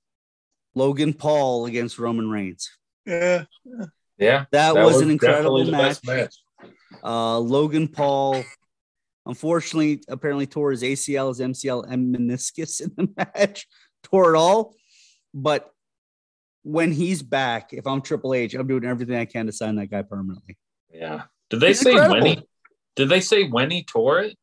Logan 0.74 1.14
Paul 1.14 1.66
against 1.66 1.98
Roman 1.98 2.30
Reigns. 2.30 2.70
Yeah, 3.06 3.44
Yeah, 4.18 4.44
That, 4.52 4.74
was, 4.74 5.00
an 5.00 5.10
incredible 5.10 5.64
match. 5.64 5.98
match. 6.04 6.36
Uh, 7.02 7.38
Logan 7.38 7.88
Paul, 7.88 8.44
unfortunately, 9.26 10.02
apparently 10.08 10.46
tore 10.46 10.70
his 10.70 10.82
ACL, 10.82 11.28
his 11.28 11.40
MCL, 11.40 11.90
and 11.90 12.14
meniscus 12.14 12.80
in 12.80 12.92
the 12.96 13.08
match, 13.16 13.66
tore 14.04 14.34
it 14.34 14.38
all. 14.38 14.74
But 15.34 15.70
when 16.62 16.92
he's 16.92 17.22
back, 17.22 17.72
if 17.72 17.86
I'm 17.86 18.02
Triple 18.02 18.34
H, 18.34 18.54
I'm 18.54 18.66
doing 18.66 18.84
everything 18.84 19.16
I 19.16 19.24
can 19.24 19.46
to 19.46 19.52
sign 19.52 19.76
that 19.76 19.88
guy 19.88 20.02
permanently. 20.02 20.58
Yeah. 20.92 21.22
Did 21.52 21.60
they 21.60 21.68
He's 21.68 21.80
say 21.80 21.94
when 22.08 22.24
he? 22.26 22.42
Did 22.96 23.08
they 23.10 23.20
say 23.20 23.46
when 23.46 23.70
he 23.70 23.84
tore 23.84 24.20
it? 24.20 24.36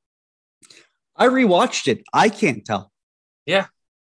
I 1.16 1.26
rewatched 1.28 1.88
it. 1.88 2.04
I 2.14 2.30
can't 2.30 2.64
tell. 2.64 2.92
Yeah. 3.48 3.66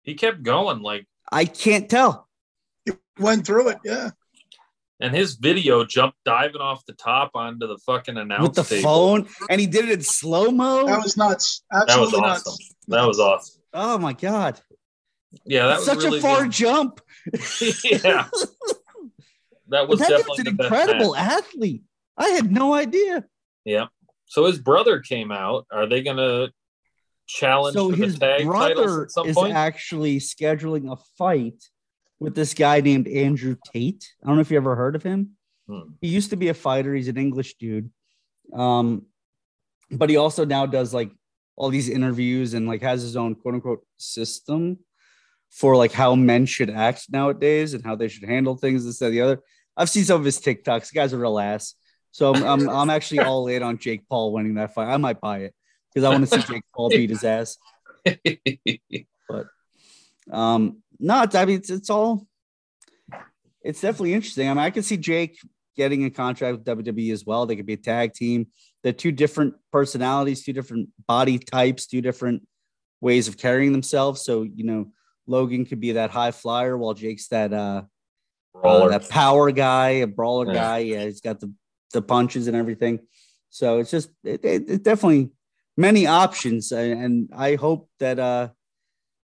He 0.03 0.13
kept 0.15 0.41
going 0.43 0.81
like, 0.81 1.05
I 1.31 1.43
can't 1.45 1.89
tell. 1.89 2.27
He 2.85 2.93
went 3.19 3.45
through 3.45 3.67
it. 3.69 3.79
Yeah, 3.83 4.11
and 5.01 5.13
his 5.13 5.35
video 5.35 5.83
jumped 5.83 6.17
diving 6.23 6.61
off 6.61 6.85
the 6.85 6.93
top 6.93 7.31
onto 7.35 7.67
the 7.67 7.77
fucking 7.85 8.15
announce 8.15 8.43
With 8.43 8.53
the 8.55 8.63
table. 8.63 8.83
phone, 8.83 9.27
and 9.49 9.59
he 9.59 9.67
did 9.67 9.85
it 9.85 9.91
in 9.91 10.01
slow 10.03 10.51
mo. 10.51 10.85
that 10.87 11.03
was 11.03 11.17
nuts. 11.17 11.63
That 11.71 11.99
was 11.99 12.13
awesome. 12.13 12.21
nuts. 12.21 12.73
That 12.87 13.05
was 13.05 13.19
awesome. 13.19 13.61
oh 13.73 13.97
my 13.97 14.13
god, 14.13 14.61
Yeah, 15.43 15.65
that 15.67 15.79
It's 15.79 15.87
was 15.87 15.87
such 15.87 16.03
really 16.05 16.19
a 16.19 16.21
far 16.21 16.43
good. 16.43 16.51
jump. 16.51 17.01
yeah, 17.83 18.27
that 19.69 19.87
was 19.89 19.99
that 19.99 20.09
definitely 20.09 20.35
an 20.39 20.45
the 20.45 20.51
best 20.51 20.71
incredible 20.71 21.13
match. 21.13 21.31
athlete. 21.43 21.83
I 22.17 22.29
had 22.29 22.51
no 22.51 22.73
idea. 22.73 23.25
Yeah. 23.63 23.87
So 24.25 24.45
his 24.45 24.59
brother 24.59 24.99
came 24.99 25.31
out. 25.31 25.65
Are 25.71 25.87
they 25.87 26.01
gonna 26.01 26.49
challenge 27.27 27.73
so 27.73 27.89
for 27.89 27.95
the 27.95 28.05
his 28.05 28.19
tag 28.19 28.45
titles 28.45 28.85
brother 28.85 29.03
at 29.03 29.11
some 29.11 29.27
is 29.27 29.35
point? 29.35 29.53
actually 29.53 30.19
scheduling 30.19 30.91
a 30.91 30.97
fight 31.17 31.63
with 32.19 32.35
this 32.35 32.53
guy 32.53 32.81
named 32.81 33.07
Andrew 33.07 33.55
Tate. 33.71 34.07
I 34.23 34.27
don't 34.27 34.35
know 34.35 34.41
if 34.41 34.51
you 34.51 34.57
ever 34.57 34.75
heard 34.75 34.95
of 34.95 35.03
him. 35.03 35.31
Hmm. 35.67 35.93
He 36.01 36.07
used 36.07 36.29
to 36.29 36.35
be 36.35 36.49
a 36.49 36.53
fighter. 36.53 36.93
He's 36.93 37.07
an 37.07 37.17
English 37.17 37.55
dude, 37.55 37.89
um, 38.53 39.07
but 39.91 40.09
he 40.09 40.17
also 40.17 40.45
now 40.45 40.65
does 40.65 40.93
like 40.93 41.11
all 41.55 41.69
these 41.69 41.89
interviews 41.89 42.53
and 42.53 42.67
like 42.67 42.81
has 42.81 43.01
his 43.01 43.15
own 43.15 43.35
quote 43.35 43.55
unquote 43.55 43.85
system 43.97 44.77
for 45.49 45.75
like 45.75 45.91
how 45.91 46.15
men 46.15 46.45
should 46.45 46.69
act 46.69 47.05
nowadays 47.09 47.73
and 47.73 47.83
how 47.83 47.95
they 47.95 48.07
should 48.07 48.27
handle 48.27 48.55
things. 48.55 48.85
This 48.85 48.99
that, 48.99 49.09
the 49.09 49.21
other. 49.21 49.39
I've 49.77 49.89
seen 49.89 50.03
some 50.03 50.19
of 50.19 50.25
his 50.25 50.39
TikToks. 50.39 50.89
The 50.89 50.95
guy's 50.95 51.13
are 51.13 51.17
a 51.17 51.19
real 51.19 51.39
ass. 51.39 51.75
So 52.15 52.33
I'm, 52.33 52.43
I'm, 52.43 52.69
I'm 52.69 52.89
actually 52.89 53.19
all 53.19 53.45
in 53.47 53.61
on 53.61 53.77
Jake 53.77 54.07
Paul 54.07 54.31
winning 54.31 54.53
that 54.53 54.73
fight. 54.73 54.87
I 54.87 54.95
might 54.95 55.19
buy 55.19 55.39
it 55.39 55.53
because 55.93 56.05
I 56.05 56.11
want 56.11 56.25
to 56.25 56.27
see 56.27 56.53
Jake 56.53 56.63
Paul 56.73 56.89
beat 56.89 57.09
his 57.09 57.25
ass. 57.25 57.57
Um, 60.31 60.81
not. 60.97 61.35
I 61.35 61.43
mean, 61.43 61.57
it's, 61.57 61.69
it's 61.69 61.89
all, 61.89 62.25
it's 63.61 63.81
definitely 63.81 64.13
interesting. 64.13 64.47
I 64.47 64.53
mean, 64.53 64.63
I 64.63 64.69
can 64.69 64.83
see 64.83 64.95
Jake 64.95 65.37
getting 65.75 66.05
a 66.05 66.09
contract 66.09 66.57
with 66.57 66.65
WWE 66.65 67.11
as 67.11 67.25
well. 67.25 67.45
They 67.45 67.57
could 67.57 67.65
be 67.65 67.73
a 67.73 67.77
tag 67.77 68.13
team. 68.13 68.47
They're 68.81 68.93
two 68.93 69.11
different 69.11 69.55
personalities, 69.73 70.45
two 70.45 70.53
different 70.53 70.87
body 71.05 71.37
types, 71.37 71.85
two 71.85 71.99
different 71.99 72.47
ways 73.01 73.27
of 73.27 73.37
carrying 73.37 73.73
themselves. 73.73 74.21
So, 74.23 74.43
you 74.43 74.63
know, 74.63 74.93
Logan 75.27 75.65
could 75.65 75.81
be 75.81 75.91
that 75.91 76.11
high 76.11 76.31
flyer 76.31 76.77
while 76.77 76.93
Jake's 76.93 77.27
that, 77.27 77.51
uh, 77.51 77.81
uh, 78.63 78.87
that 78.87 79.09
power 79.09 79.51
guy, 79.51 79.89
a 79.89 80.07
brawler 80.07 80.47
Yeah. 80.47 80.53
guy. 80.53 80.77
Yeah, 80.77 81.03
he's 81.03 81.19
got 81.19 81.41
the, 81.41 81.51
the 81.93 82.01
punches 82.01 82.47
and 82.47 82.55
everything. 82.55 82.99
So 83.49 83.79
it's 83.79 83.91
just, 83.91 84.09
it, 84.23 84.43
it, 84.43 84.69
it 84.69 84.83
definitely 84.83 85.31
many 85.77 86.07
options. 86.07 86.71
And, 86.71 87.03
and 87.03 87.29
I 87.35 87.55
hope 87.55 87.89
that, 87.99 88.19
uh, 88.19 88.49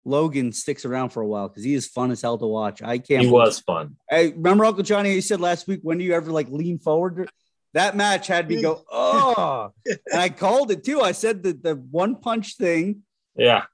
Logan 0.06 0.52
sticks 0.54 0.86
around 0.86 1.10
for 1.10 1.22
a 1.22 1.28
while 1.28 1.50
because 1.50 1.64
he 1.64 1.74
is 1.74 1.88
fun 1.88 2.10
as 2.10 2.22
hell 2.22 2.38
to 2.38 2.46
watch. 2.48 2.82
I 2.82 2.98
can't. 2.98 3.24
he 3.24 3.30
was 3.30 3.60
fun. 3.60 3.98
I 4.10 4.34
remember 4.36 4.66
Uncle 4.66 4.84
Johnny. 4.84 5.14
You 5.14 5.22
said 5.22 5.40
last 5.42 5.68
week, 5.68 5.82
when 5.84 5.98
do 5.98 6.04
you 6.04 6.14
ever 6.14 6.32
like 6.32 6.50
lean 6.50 6.80
forward? 6.80 7.30
That 7.74 7.96
match 7.96 8.26
had 8.26 8.50
me 8.50 8.62
go, 8.62 8.84
oh, 8.92 9.72
and 9.86 10.20
I 10.20 10.30
called 10.30 10.72
it 10.72 10.84
too. 10.84 11.02
I 11.02 11.12
said 11.12 11.44
that 11.44 11.62
the 11.62 11.76
one 11.76 12.16
punch 12.16 12.56
thing 12.58 13.04
Yeah. 13.36 13.66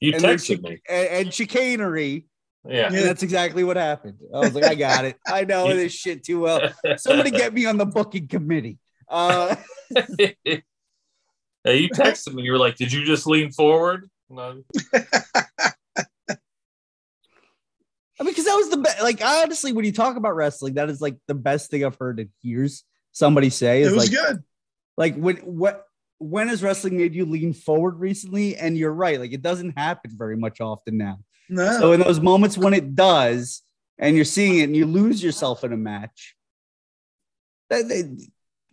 You 0.00 0.14
And 0.14 0.22
then 0.22 0.36
texted 0.36 0.62
me. 0.62 0.80
and, 0.88 1.08
and 1.08 1.34
chicanery, 1.34 2.26
Yeah. 2.68 2.86
and 2.86 2.94
that's 2.94 3.22
exactly 3.22 3.64
what 3.64 3.76
happened. 3.76 4.18
I 4.32 4.38
was 4.38 4.54
like, 4.54 4.64
I 4.64 4.74
got 4.74 5.04
it. 5.04 5.16
I 5.26 5.44
know 5.44 5.68
this 5.74 5.92
shit 5.92 6.24
too 6.24 6.40
well. 6.40 6.72
Somebody 6.96 7.30
get 7.30 7.52
me 7.52 7.66
on 7.66 7.76
the 7.76 7.86
booking 7.86 8.28
committee. 8.28 8.78
Uh, 9.08 9.56
yeah, 10.18 10.30
you 11.64 11.88
texted 11.90 12.34
me. 12.34 12.42
You 12.42 12.52
were 12.52 12.58
like, 12.58 12.76
"Did 12.76 12.92
you 12.92 13.04
just 13.04 13.26
lean 13.26 13.52
forward?" 13.52 14.08
No. 14.30 14.62
I 14.94 15.04
mean, 18.24 18.32
because 18.32 18.44
that 18.44 18.54
was 18.54 18.70
the 18.70 18.76
best. 18.78 19.02
Like, 19.02 19.22
honestly, 19.24 19.72
when 19.72 19.84
you 19.84 19.92
talk 19.92 20.16
about 20.16 20.36
wrestling, 20.36 20.74
that 20.74 20.88
is 20.88 21.00
like 21.00 21.16
the 21.26 21.34
best 21.34 21.70
thing 21.70 21.84
I've 21.84 21.96
heard 21.96 22.20
in 22.20 22.30
years. 22.40 22.84
Somebody 23.10 23.50
say 23.50 23.82
It 23.82 23.86
is 23.86 23.92
was 23.92 24.10
like, 24.10 24.12
good. 24.12 24.42
like 24.96 25.16
when 25.16 25.36
what 25.38 25.84
when 26.18 26.48
has 26.48 26.62
wrestling 26.62 26.96
made 26.96 27.14
you 27.14 27.26
lean 27.26 27.52
forward 27.52 27.98
recently? 27.98 28.56
And 28.56 28.78
you're 28.78 28.92
right, 28.92 29.18
like 29.20 29.32
it 29.32 29.42
doesn't 29.42 29.76
happen 29.76 30.12
very 30.16 30.36
much 30.36 30.60
often 30.60 30.96
now. 30.96 31.18
No, 31.52 31.78
So 31.78 31.92
in 31.92 32.00
those 32.00 32.18
moments 32.18 32.56
when 32.56 32.72
it 32.72 32.94
does, 32.94 33.62
and 33.98 34.16
you're 34.16 34.24
seeing 34.24 34.58
it 34.58 34.64
and 34.64 34.76
you 34.76 34.86
lose 34.86 35.22
yourself 35.22 35.64
in 35.64 35.72
a 35.72 35.76
match, 35.76 36.34
they, 37.68 37.82
they 37.82 38.04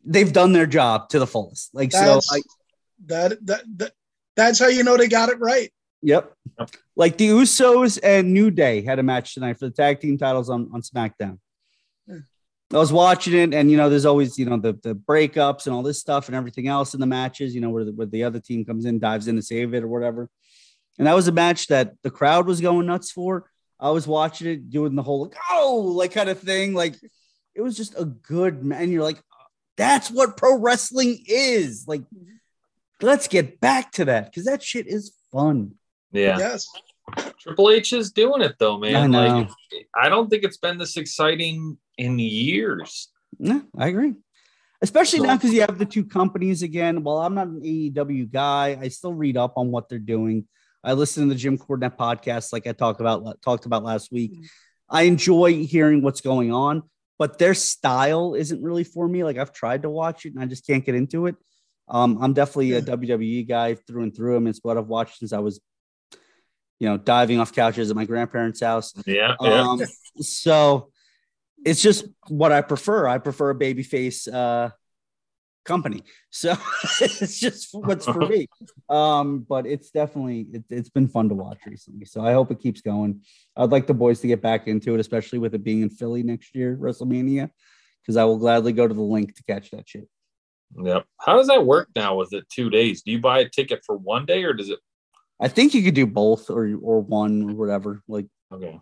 they've 0.05 0.31
done 0.31 0.53
their 0.53 0.65
job 0.65 1.09
to 1.09 1.19
the 1.19 1.27
fullest. 1.27 1.75
Like 1.75 1.91
so, 1.91 1.99
that's 1.99 2.33
I, 2.33 2.41
that, 3.07 3.45
that 3.45 3.63
that 3.77 3.91
that's 4.37 4.59
how 4.59 4.67
you 4.67 4.83
know 4.83 4.95
they 4.95 5.09
got 5.09 5.27
it 5.27 5.39
right. 5.39 5.71
yep. 6.01 6.33
Yep. 6.57 6.71
Like 6.95 7.17
the 7.17 7.27
Usos 7.29 7.99
and 8.01 8.33
New 8.33 8.49
Day 8.49 8.81
had 8.81 8.97
a 8.97 9.03
match 9.03 9.33
tonight 9.33 9.59
for 9.59 9.65
the 9.65 9.75
tag 9.75 9.99
team 9.99 10.17
titles 10.17 10.49
on 10.49 10.69
on 10.73 10.81
SmackDown. 10.81 11.37
Hmm. 12.07 12.19
I 12.73 12.77
was 12.77 12.93
watching 12.93 13.33
it, 13.33 13.53
and 13.53 13.69
you 13.69 13.75
know, 13.75 13.89
there's 13.89 14.05
always 14.05 14.39
you 14.39 14.45
know 14.45 14.57
the 14.57 14.79
the 14.83 14.95
breakups 14.95 15.65
and 15.65 15.75
all 15.75 15.83
this 15.83 15.99
stuff 15.99 16.27
and 16.27 16.35
everything 16.35 16.69
else 16.69 16.93
in 16.93 17.01
the 17.01 17.05
matches. 17.05 17.53
You 17.53 17.59
know, 17.59 17.71
where 17.71 17.83
the, 17.83 17.91
where 17.91 18.07
the 18.07 18.23
other 18.23 18.39
team 18.39 18.63
comes 18.63 18.85
in, 18.85 18.99
dives 18.99 19.27
in 19.27 19.35
to 19.35 19.41
save 19.41 19.73
it 19.73 19.83
or 19.83 19.89
whatever. 19.89 20.29
And 20.99 21.07
that 21.07 21.15
was 21.15 21.29
a 21.29 21.31
match 21.31 21.67
that 21.67 21.93
the 22.03 22.11
crowd 22.11 22.45
was 22.45 22.59
going 22.59 22.85
nuts 22.85 23.09
for. 23.09 23.49
I 23.79 23.91
was 23.91 24.05
watching 24.05 24.47
it, 24.47 24.69
doing 24.69 24.95
the 24.95 25.01
whole 25.01 25.23
like, 25.23 25.35
oh, 25.49 25.93
like 25.95 26.11
kind 26.11 26.29
of 26.29 26.37
thing. 26.37 26.73
Like 26.73 26.95
it 27.55 27.61
was 27.61 27.77
just 27.77 27.97
a 27.97 28.03
good 28.03 28.63
man. 28.63 28.91
You're 28.91 29.03
like, 29.03 29.21
that's 29.77 30.11
what 30.11 30.35
pro 30.35 30.59
wrestling 30.59 31.23
is. 31.25 31.85
Like, 31.87 32.03
let's 33.01 33.29
get 33.29 33.61
back 33.61 33.93
to 33.93 34.05
that 34.05 34.25
because 34.25 34.43
that 34.45 34.61
shit 34.61 34.87
is 34.87 35.13
fun. 35.31 35.75
Yeah. 36.11 36.37
Yes, 36.37 36.67
Triple 37.39 37.69
H 37.69 37.93
is 37.93 38.11
doing 38.11 38.41
it 38.41 38.55
though, 38.59 38.77
man. 38.77 38.95
I 38.95 39.07
know. 39.07 39.37
Like, 39.37 39.49
I 39.95 40.09
don't 40.09 40.29
think 40.29 40.43
it's 40.43 40.57
been 40.57 40.77
this 40.77 40.97
exciting 40.97 41.77
in 41.97 42.19
years. 42.19 43.07
Yeah, 43.39 43.61
I 43.77 43.87
agree. 43.87 44.15
Especially 44.81 45.21
now 45.21 45.35
because 45.37 45.53
you 45.53 45.61
have 45.61 45.77
the 45.77 45.85
two 45.85 46.03
companies 46.03 46.61
again. 46.61 47.03
Well, 47.03 47.19
I'm 47.19 47.35
not 47.35 47.47
an 47.47 47.61
AEW 47.61 48.31
guy. 48.31 48.77
I 48.81 48.89
still 48.89 49.13
read 49.13 49.37
up 49.37 49.53
on 49.55 49.71
what 49.71 49.87
they're 49.87 49.99
doing. 49.99 50.45
I 50.83 50.93
listen 50.93 51.23
to 51.23 51.33
the 51.33 51.39
Jim 51.39 51.57
Cornette 51.57 51.97
podcast, 51.97 52.53
like 52.53 52.67
I 52.67 52.71
talked 52.71 53.01
about 53.01 53.41
talked 53.41 53.65
about 53.65 53.83
last 53.83 54.11
week. 54.11 54.45
I 54.89 55.03
enjoy 55.03 55.65
hearing 55.65 56.01
what's 56.01 56.21
going 56.21 56.51
on, 56.51 56.83
but 57.17 57.37
their 57.37 57.53
style 57.53 58.33
isn't 58.33 58.63
really 58.63 58.83
for 58.83 59.07
me. 59.07 59.23
Like 59.23 59.37
I've 59.37 59.53
tried 59.53 59.83
to 59.83 59.89
watch 59.89 60.25
it 60.25 60.33
and 60.33 60.41
I 60.41 60.45
just 60.45 60.65
can't 60.65 60.85
get 60.85 60.95
into 60.95 61.27
it. 61.27 61.35
Um, 61.87 62.19
I'm 62.21 62.33
definitely 62.33 62.73
a 62.73 62.81
WWE 62.81 63.47
guy 63.47 63.75
through 63.75 64.03
and 64.03 64.15
through. 64.15 64.35
I 64.35 64.39
mean, 64.39 64.49
it's 64.49 64.59
what 64.63 64.77
I've 64.77 64.87
watched 64.87 65.19
since 65.19 65.33
I 65.33 65.39
was, 65.39 65.59
you 66.79 66.87
know, 66.87 66.97
diving 66.97 67.39
off 67.39 67.53
couches 67.53 67.89
at 67.89 67.95
my 67.95 68.05
grandparents' 68.05 68.61
house. 68.61 68.93
Yeah, 69.05 69.35
yeah. 69.41 69.61
Um, 69.61 69.81
so 70.21 70.91
it's 71.65 71.81
just 71.81 72.05
what 72.27 72.51
I 72.51 72.61
prefer. 72.61 73.07
I 73.07 73.17
prefer 73.17 73.49
a 73.49 73.55
babyface 73.55 74.31
uh, 74.31 74.69
company. 75.65 76.03
So 76.29 76.55
it's 77.01 77.39
just 77.39 77.69
what's 77.73 78.05
for 78.05 78.27
me. 78.27 78.47
Um, 78.89 79.45
but 79.47 79.65
it's 79.65 79.91
definitely 79.91 80.47
it, 80.53 80.63
it's 80.69 80.89
been 80.89 81.07
fun 81.07 81.29
to 81.29 81.35
watch 81.35 81.59
recently. 81.65 82.05
So 82.05 82.21
I 82.21 82.33
hope 82.33 82.51
it 82.51 82.59
keeps 82.59 82.81
going. 82.81 83.21
I'd 83.55 83.71
like 83.71 83.87
the 83.87 83.93
boys 83.93 84.19
to 84.21 84.27
get 84.27 84.41
back 84.41 84.67
into 84.67 84.93
it, 84.93 84.99
especially 84.99 85.39
with 85.39 85.53
it 85.55 85.63
being 85.63 85.81
in 85.81 85.89
Philly 85.89 86.23
next 86.23 86.55
year, 86.55 86.77
WrestleMania, 86.79 87.49
because 88.01 88.17
I 88.17 88.23
will 88.23 88.37
gladly 88.37 88.73
go 88.73 88.87
to 88.87 88.93
the 88.93 89.01
link 89.01 89.35
to 89.35 89.43
catch 89.43 89.71
that 89.71 89.87
shit. 89.87 90.07
Yep. 90.77 91.05
How 91.19 91.35
does 91.37 91.47
that 91.47 91.65
work 91.65 91.89
now 91.95 92.15
with 92.15 92.33
it 92.33 92.47
two 92.49 92.69
days? 92.69 93.01
Do 93.01 93.11
you 93.11 93.19
buy 93.19 93.39
a 93.39 93.49
ticket 93.49 93.81
for 93.85 93.97
one 93.97 94.25
day 94.25 94.43
or 94.43 94.53
does 94.53 94.69
it? 94.69 94.79
I 95.39 95.47
think 95.47 95.73
you 95.73 95.81
could 95.83 95.95
do 95.95 96.05
both 96.05 96.49
or 96.49 96.69
or 96.81 97.01
one 97.01 97.49
or 97.49 97.55
whatever. 97.55 98.03
Like 98.07 98.27
Okay. 98.51 98.79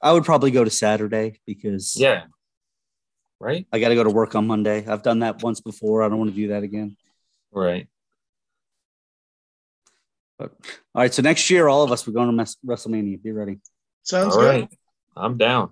I 0.00 0.12
would 0.12 0.24
probably 0.24 0.50
go 0.50 0.62
to 0.64 0.70
Saturday 0.70 1.40
because 1.46 1.94
Yeah. 1.96 2.24
Right. 3.40 3.66
I 3.72 3.78
got 3.78 3.90
to 3.90 3.94
go 3.94 4.02
to 4.04 4.10
work 4.10 4.34
on 4.34 4.46
Monday. 4.46 4.84
I've 4.86 5.02
done 5.02 5.20
that 5.20 5.42
once 5.42 5.60
before. 5.60 6.02
I 6.02 6.08
don't 6.08 6.18
want 6.18 6.30
to 6.30 6.36
do 6.36 6.48
that 6.48 6.64
again. 6.64 6.96
Right. 7.52 7.88
But 10.38 10.52
all 10.94 11.02
right, 11.02 11.12
so 11.12 11.22
next 11.22 11.48
year, 11.50 11.68
all 11.68 11.82
of 11.82 11.92
us 11.92 12.06
we're 12.06 12.12
going 12.12 12.28
to 12.28 12.32
Mes- 12.32 12.56
WrestleMania. 12.66 13.22
Be 13.22 13.32
ready. 13.32 13.58
Sounds 14.02 14.34
All 14.34 14.40
good. 14.40 14.48
right. 14.48 14.68
I'm 15.16 15.36
down. 15.36 15.70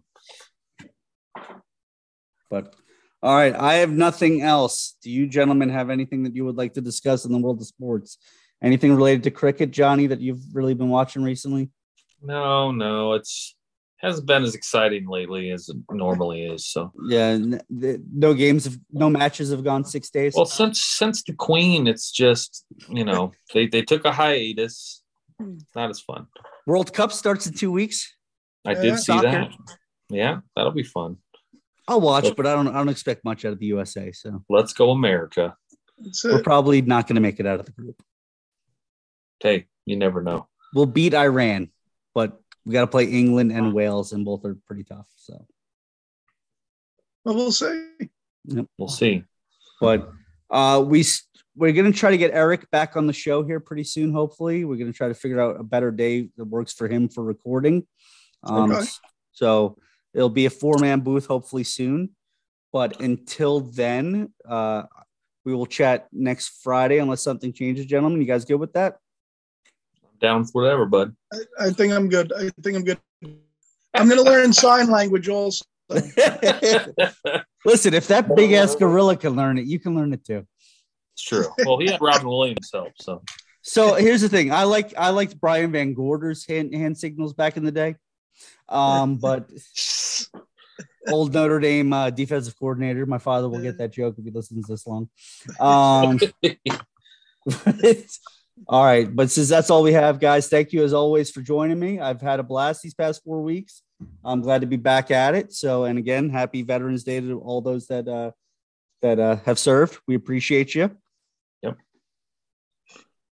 But 2.51 2.75
all 3.23 3.35
right, 3.35 3.55
I 3.55 3.75
have 3.75 3.91
nothing 3.91 4.43
else. 4.43 4.97
Do 5.03 5.11
you 5.11 5.27
gentlemen 5.27 5.71
have 5.71 5.91
anything 5.91 6.23
that 6.25 6.37
you 6.37 6.45
would 6.45 6.57
like 6.57 6.75
to 6.75 6.81
discuss 6.81 7.25
in 7.25 7.33
the 7.33 7.39
world 7.39 7.61
of 7.61 7.67
sports? 7.67 8.19
Anything 8.63 8.95
related 8.95 9.25
to 9.25 9.31
cricket, 9.33 9.73
Johnny, 9.73 10.07
that 10.07 10.21
you've 10.21 10.55
really 10.55 10.75
been 10.75 10.89
watching 10.89 11.23
recently? 11.23 11.71
No, 12.23 12.71
no, 12.71 13.15
it's 13.15 13.56
hasn't 14.07 14.27
been 14.27 14.43
as 14.45 14.55
exciting 14.55 15.07
lately 15.09 15.51
as 15.51 15.69
it 15.69 15.77
normally 15.91 16.45
is. 16.47 16.67
So 16.67 16.93
Yeah, 17.09 17.29
n- 17.31 17.61
the- 17.69 18.03
no 18.13 18.35
games, 18.35 18.65
have, 18.65 18.79
no 18.93 19.11
matches 19.11 19.51
have 19.51 19.65
gone 19.65 19.85
six 19.85 20.11
days. 20.11 20.35
well, 20.35 20.47
since 20.47 20.83
since 20.83 21.23
the 21.23 21.33
Queen, 21.35 21.87
it's 21.87 22.11
just 22.11 22.65
you 22.89 23.05
know 23.05 23.33
they 23.55 23.67
they 23.67 23.83
took 23.83 24.05
a 24.05 24.13
hiatus. 24.13 25.03
Hmm. 25.41 25.55
It's 25.61 25.75
not 25.75 25.91
as 25.91 26.01
fun. 26.01 26.27
World 26.67 26.93
Cup 26.93 27.13
starts 27.13 27.47
in 27.47 27.53
two 27.55 27.71
weeks. 27.73 28.15
I 28.65 28.73
Yeah. 28.73 28.83
did 28.83 28.97
see 28.97 29.03
Soccer. 29.13 29.31
that. 29.31 29.51
Yeah, 30.09 30.41
that'll 30.55 30.73
be 30.73 30.83
fun. 30.83 31.19
I'll 31.89 32.01
watch, 32.01 32.27
but 32.37 32.47
I 32.47 32.55
don't. 32.55 32.69
I 32.69 32.75
don't 32.75 32.89
expect 32.89 33.25
much 33.25 33.45
out 33.45 33.53
of 33.53 33.59
the 33.61 33.67
USA. 33.67 34.11
So 34.13 34.43
Let's 34.49 34.73
go 34.73 34.91
America. 34.91 35.57
We're 36.25 36.43
probably 36.43 36.83
not 36.83 37.07
going 37.07 37.15
to 37.15 37.21
make 37.23 37.39
it 37.41 37.47
out 37.47 37.61
of 37.61 37.67
the 37.67 37.73
group. 37.73 38.03
Hey, 39.41 39.67
you 39.85 39.97
never 39.97 40.23
know. 40.23 40.49
We'll 40.75 40.87
beat 40.87 41.15
Iran, 41.15 41.71
but 42.15 42.41
we 42.67 42.73
got 42.73 42.81
to 42.81 42.89
play 42.89 43.05
England 43.05 43.53
and 43.53 43.73
Wales, 43.73 44.13
and 44.13 44.25
both 44.25 44.45
are 44.45 44.57
pretty 44.67 44.83
tough. 44.83 45.07
So, 45.17 45.47
Well, 47.25 47.37
we'll 47.37 47.53
see. 47.53 47.91
We'll 48.77 48.89
see. 48.89 49.23
But 49.81 50.11
uh, 50.51 50.85
we 50.85 51.05
we're 51.55 51.73
going 51.73 51.91
to 51.91 51.97
try 51.97 52.11
to 52.11 52.19
get 52.19 52.33
Eric 52.33 52.71
back 52.71 52.97
on 52.97 53.07
the 53.07 53.13
show 53.13 53.45
here 53.45 53.61
pretty 53.61 53.85
soon. 53.85 54.13
Hopefully, 54.13 54.65
we're 54.65 54.77
going 54.77 54.93
to 54.93 54.97
try 54.97 55.09
to 55.09 55.15
figure 55.15 55.41
out 55.41 55.61
a 55.61 55.63
better 55.63 55.91
day 55.93 56.29
that 56.37 56.45
works 56.45 56.73
for 56.73 56.89
him 56.89 57.09
for 57.09 57.23
recording. 57.23 57.87
Um, 58.43 58.73
Okay. 58.73 58.85
So 59.33 59.79
it'll 60.13 60.29
be 60.29 60.47
a 60.47 60.51
four 60.51 60.79
man 60.79 61.01
booth 61.01 61.27
hopefully 61.27 61.65
soon. 61.65 62.11
But 62.73 63.01
until 63.01 63.61
then, 63.61 64.33
uh, 64.47 64.85
we 65.45 65.55
will 65.55 65.67
chat 65.67 66.09
next 66.13 66.63
Friday 66.63 66.99
unless 66.99 67.23
something 67.23 67.53
changes, 67.53 67.87
gentlemen. 67.87 68.21
You 68.21 68.27
guys 68.27 68.45
good 68.45 68.57
with 68.57 68.73
that? 68.73 68.97
Down 70.21 70.41
with 70.41 70.51
whatever, 70.53 70.87
bud. 70.87 71.15
I, 71.33 71.39
I 71.61 71.71
think 71.71 71.93
I'm 71.93 72.09
good. 72.09 72.33
I 72.33 72.51
think 72.63 72.77
I'm 72.77 72.85
good. 72.85 72.99
I'm 73.95 74.09
going 74.09 74.23
to 74.23 74.31
learn 74.31 74.53
sign 74.53 74.91
language 74.91 75.29
also. 75.29 75.65
Listen, 75.89 77.95
if 77.95 78.09
that 78.09 78.35
big 78.35 78.53
ass 78.53 78.75
gorilla 78.75 79.17
can 79.17 79.37
learn 79.37 79.59
it, 79.59 79.67
you 79.67 79.79
can 79.79 79.95
learn 79.95 80.13
it 80.13 80.25
too. 80.25 80.47
It's 81.15 81.23
true. 81.23 81.47
Well, 81.65 81.79
he 81.79 81.91
had 81.91 82.01
Robin 82.01 82.27
Williams 82.27 82.71
help, 82.73 82.93
so 83.01 83.23
So 83.63 83.95
here's 83.95 84.21
the 84.21 84.29
thing: 84.29 84.53
I 84.53 84.65
like 84.65 84.95
I 84.99 85.11
liked 85.11 85.41
Brian 85.41 85.73
VanGorder's 85.73 86.47
hand 86.47 86.75
hand 86.75 86.99
signals 86.99 87.35
back 87.35 87.57
in 87.57 87.65
the 87.65 87.73
day, 87.73 87.97
um, 88.69 89.17
but 89.17 89.49
old 91.09 91.33
Notre 91.33 91.61
Dame 91.61 91.93
uh, 91.93 92.11
defensive 92.11 92.59
coordinator. 92.59 93.07
My 93.07 93.19
father 93.19 93.49
will 93.49 93.61
get 93.61 93.79
that 93.79 93.93
joke 93.93 94.17
if 94.19 94.25
he 94.25 94.31
listens 94.31 94.67
this 94.67 94.87
long. 94.87 95.09
Um, 95.61 96.19
all 98.69 98.85
right, 98.85 99.15
but 99.15 99.31
since 99.31 99.49
that's 99.49 99.71
all 99.71 99.83
we 99.83 99.93
have, 99.93 100.19
guys, 100.19 100.49
thank 100.49 100.73
you 100.73 100.83
as 100.83 100.93
always 100.93 101.31
for 101.31 101.41
joining 101.41 101.79
me. 101.79 102.01
I've 102.01 102.21
had 102.21 102.41
a 102.41 102.43
blast 102.43 102.83
these 102.83 102.95
past 102.95 103.23
four 103.23 103.43
weeks. 103.43 103.83
I'm 104.25 104.41
glad 104.41 104.63
to 104.63 104.67
be 104.67 104.77
back 104.77 105.11
at 105.11 105.35
it. 105.35 105.53
So, 105.53 105.85
and 105.85 105.99
again, 105.99 106.31
happy 106.31 106.63
Veterans 106.63 107.05
Day 107.05 107.21
to 107.21 107.41
all 107.41 107.61
those 107.61 107.87
that 107.89 108.09
uh, 108.09 108.33
that 109.03 109.19
uh, 109.19 109.37
have 109.45 109.59
served. 109.59 109.99
We 110.07 110.15
appreciate 110.15 110.75
you. 110.75 110.91
Yep. 111.63 111.77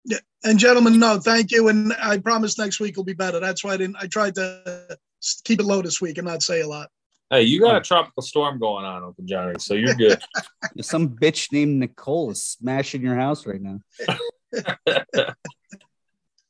Yeah. 0.05 0.19
And 0.45 0.59
gentlemen, 0.59 0.99
no, 0.99 1.19
thank 1.19 1.51
you. 1.51 1.69
And 1.69 1.93
I 2.01 2.19
promise 2.19 2.59
next 2.59 2.81
week 2.81 2.97
will 2.97 3.05
be 3.05 3.13
better. 3.13 3.41
That's 3.41 3.63
why 3.65 3.73
I 3.73 3.77
didn't. 3.77 3.97
I 4.01 4.07
tried 4.07 4.35
to 4.37 4.99
keep 5.45 5.61
it 5.61 5.65
low 5.65 5.83
this 5.83 6.01
week 6.01 6.19
and 6.19 6.27
not 6.27 6.43
say 6.43 6.61
a 6.61 6.67
lot. 6.67 6.89
hey, 7.31 7.43
you 7.43 7.61
got 7.61 7.77
a 7.77 7.81
tropical 7.81 8.23
storm 8.23 8.59
going 8.59 8.85
on, 8.85 9.03
Uncle 9.03 9.25
Johnny, 9.25 9.57
so 9.59 9.75
you're 9.75 9.95
good. 9.95 10.23
Some 10.81 11.11
bitch 11.11 11.53
named 11.53 11.81
Nicole 11.81 12.31
is 12.31 12.43
smashing 12.45 13.03
your 13.03 13.17
house 13.17 13.47
right 13.47 13.61
now. 13.61 13.81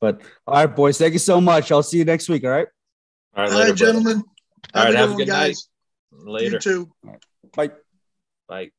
But 0.01 0.21
all 0.47 0.55
right, 0.55 0.73
boys, 0.73 0.97
thank 0.97 1.13
you 1.13 1.19
so 1.19 1.41
much. 1.41 1.71
I'll 1.71 1.83
see 1.83 1.97
you 1.97 2.05
next 2.05 2.29
week. 2.29 2.45
All 2.45 2.51
right. 2.51 2.67
right, 3.35 3.51
All 3.51 3.57
Later, 3.57 3.69
right, 3.71 3.77
brother. 3.77 3.93
gentlemen. 3.93 4.23
All 4.73 4.83
right, 4.85 4.93
have 4.95 5.09
a 5.09 5.13
one, 5.13 5.17
good 5.17 5.27
night. 5.27 5.57
Later. 6.11 6.53
You 6.53 6.59
too. 6.59 6.91
Bye. 7.53 7.71
Bye. 8.47 8.69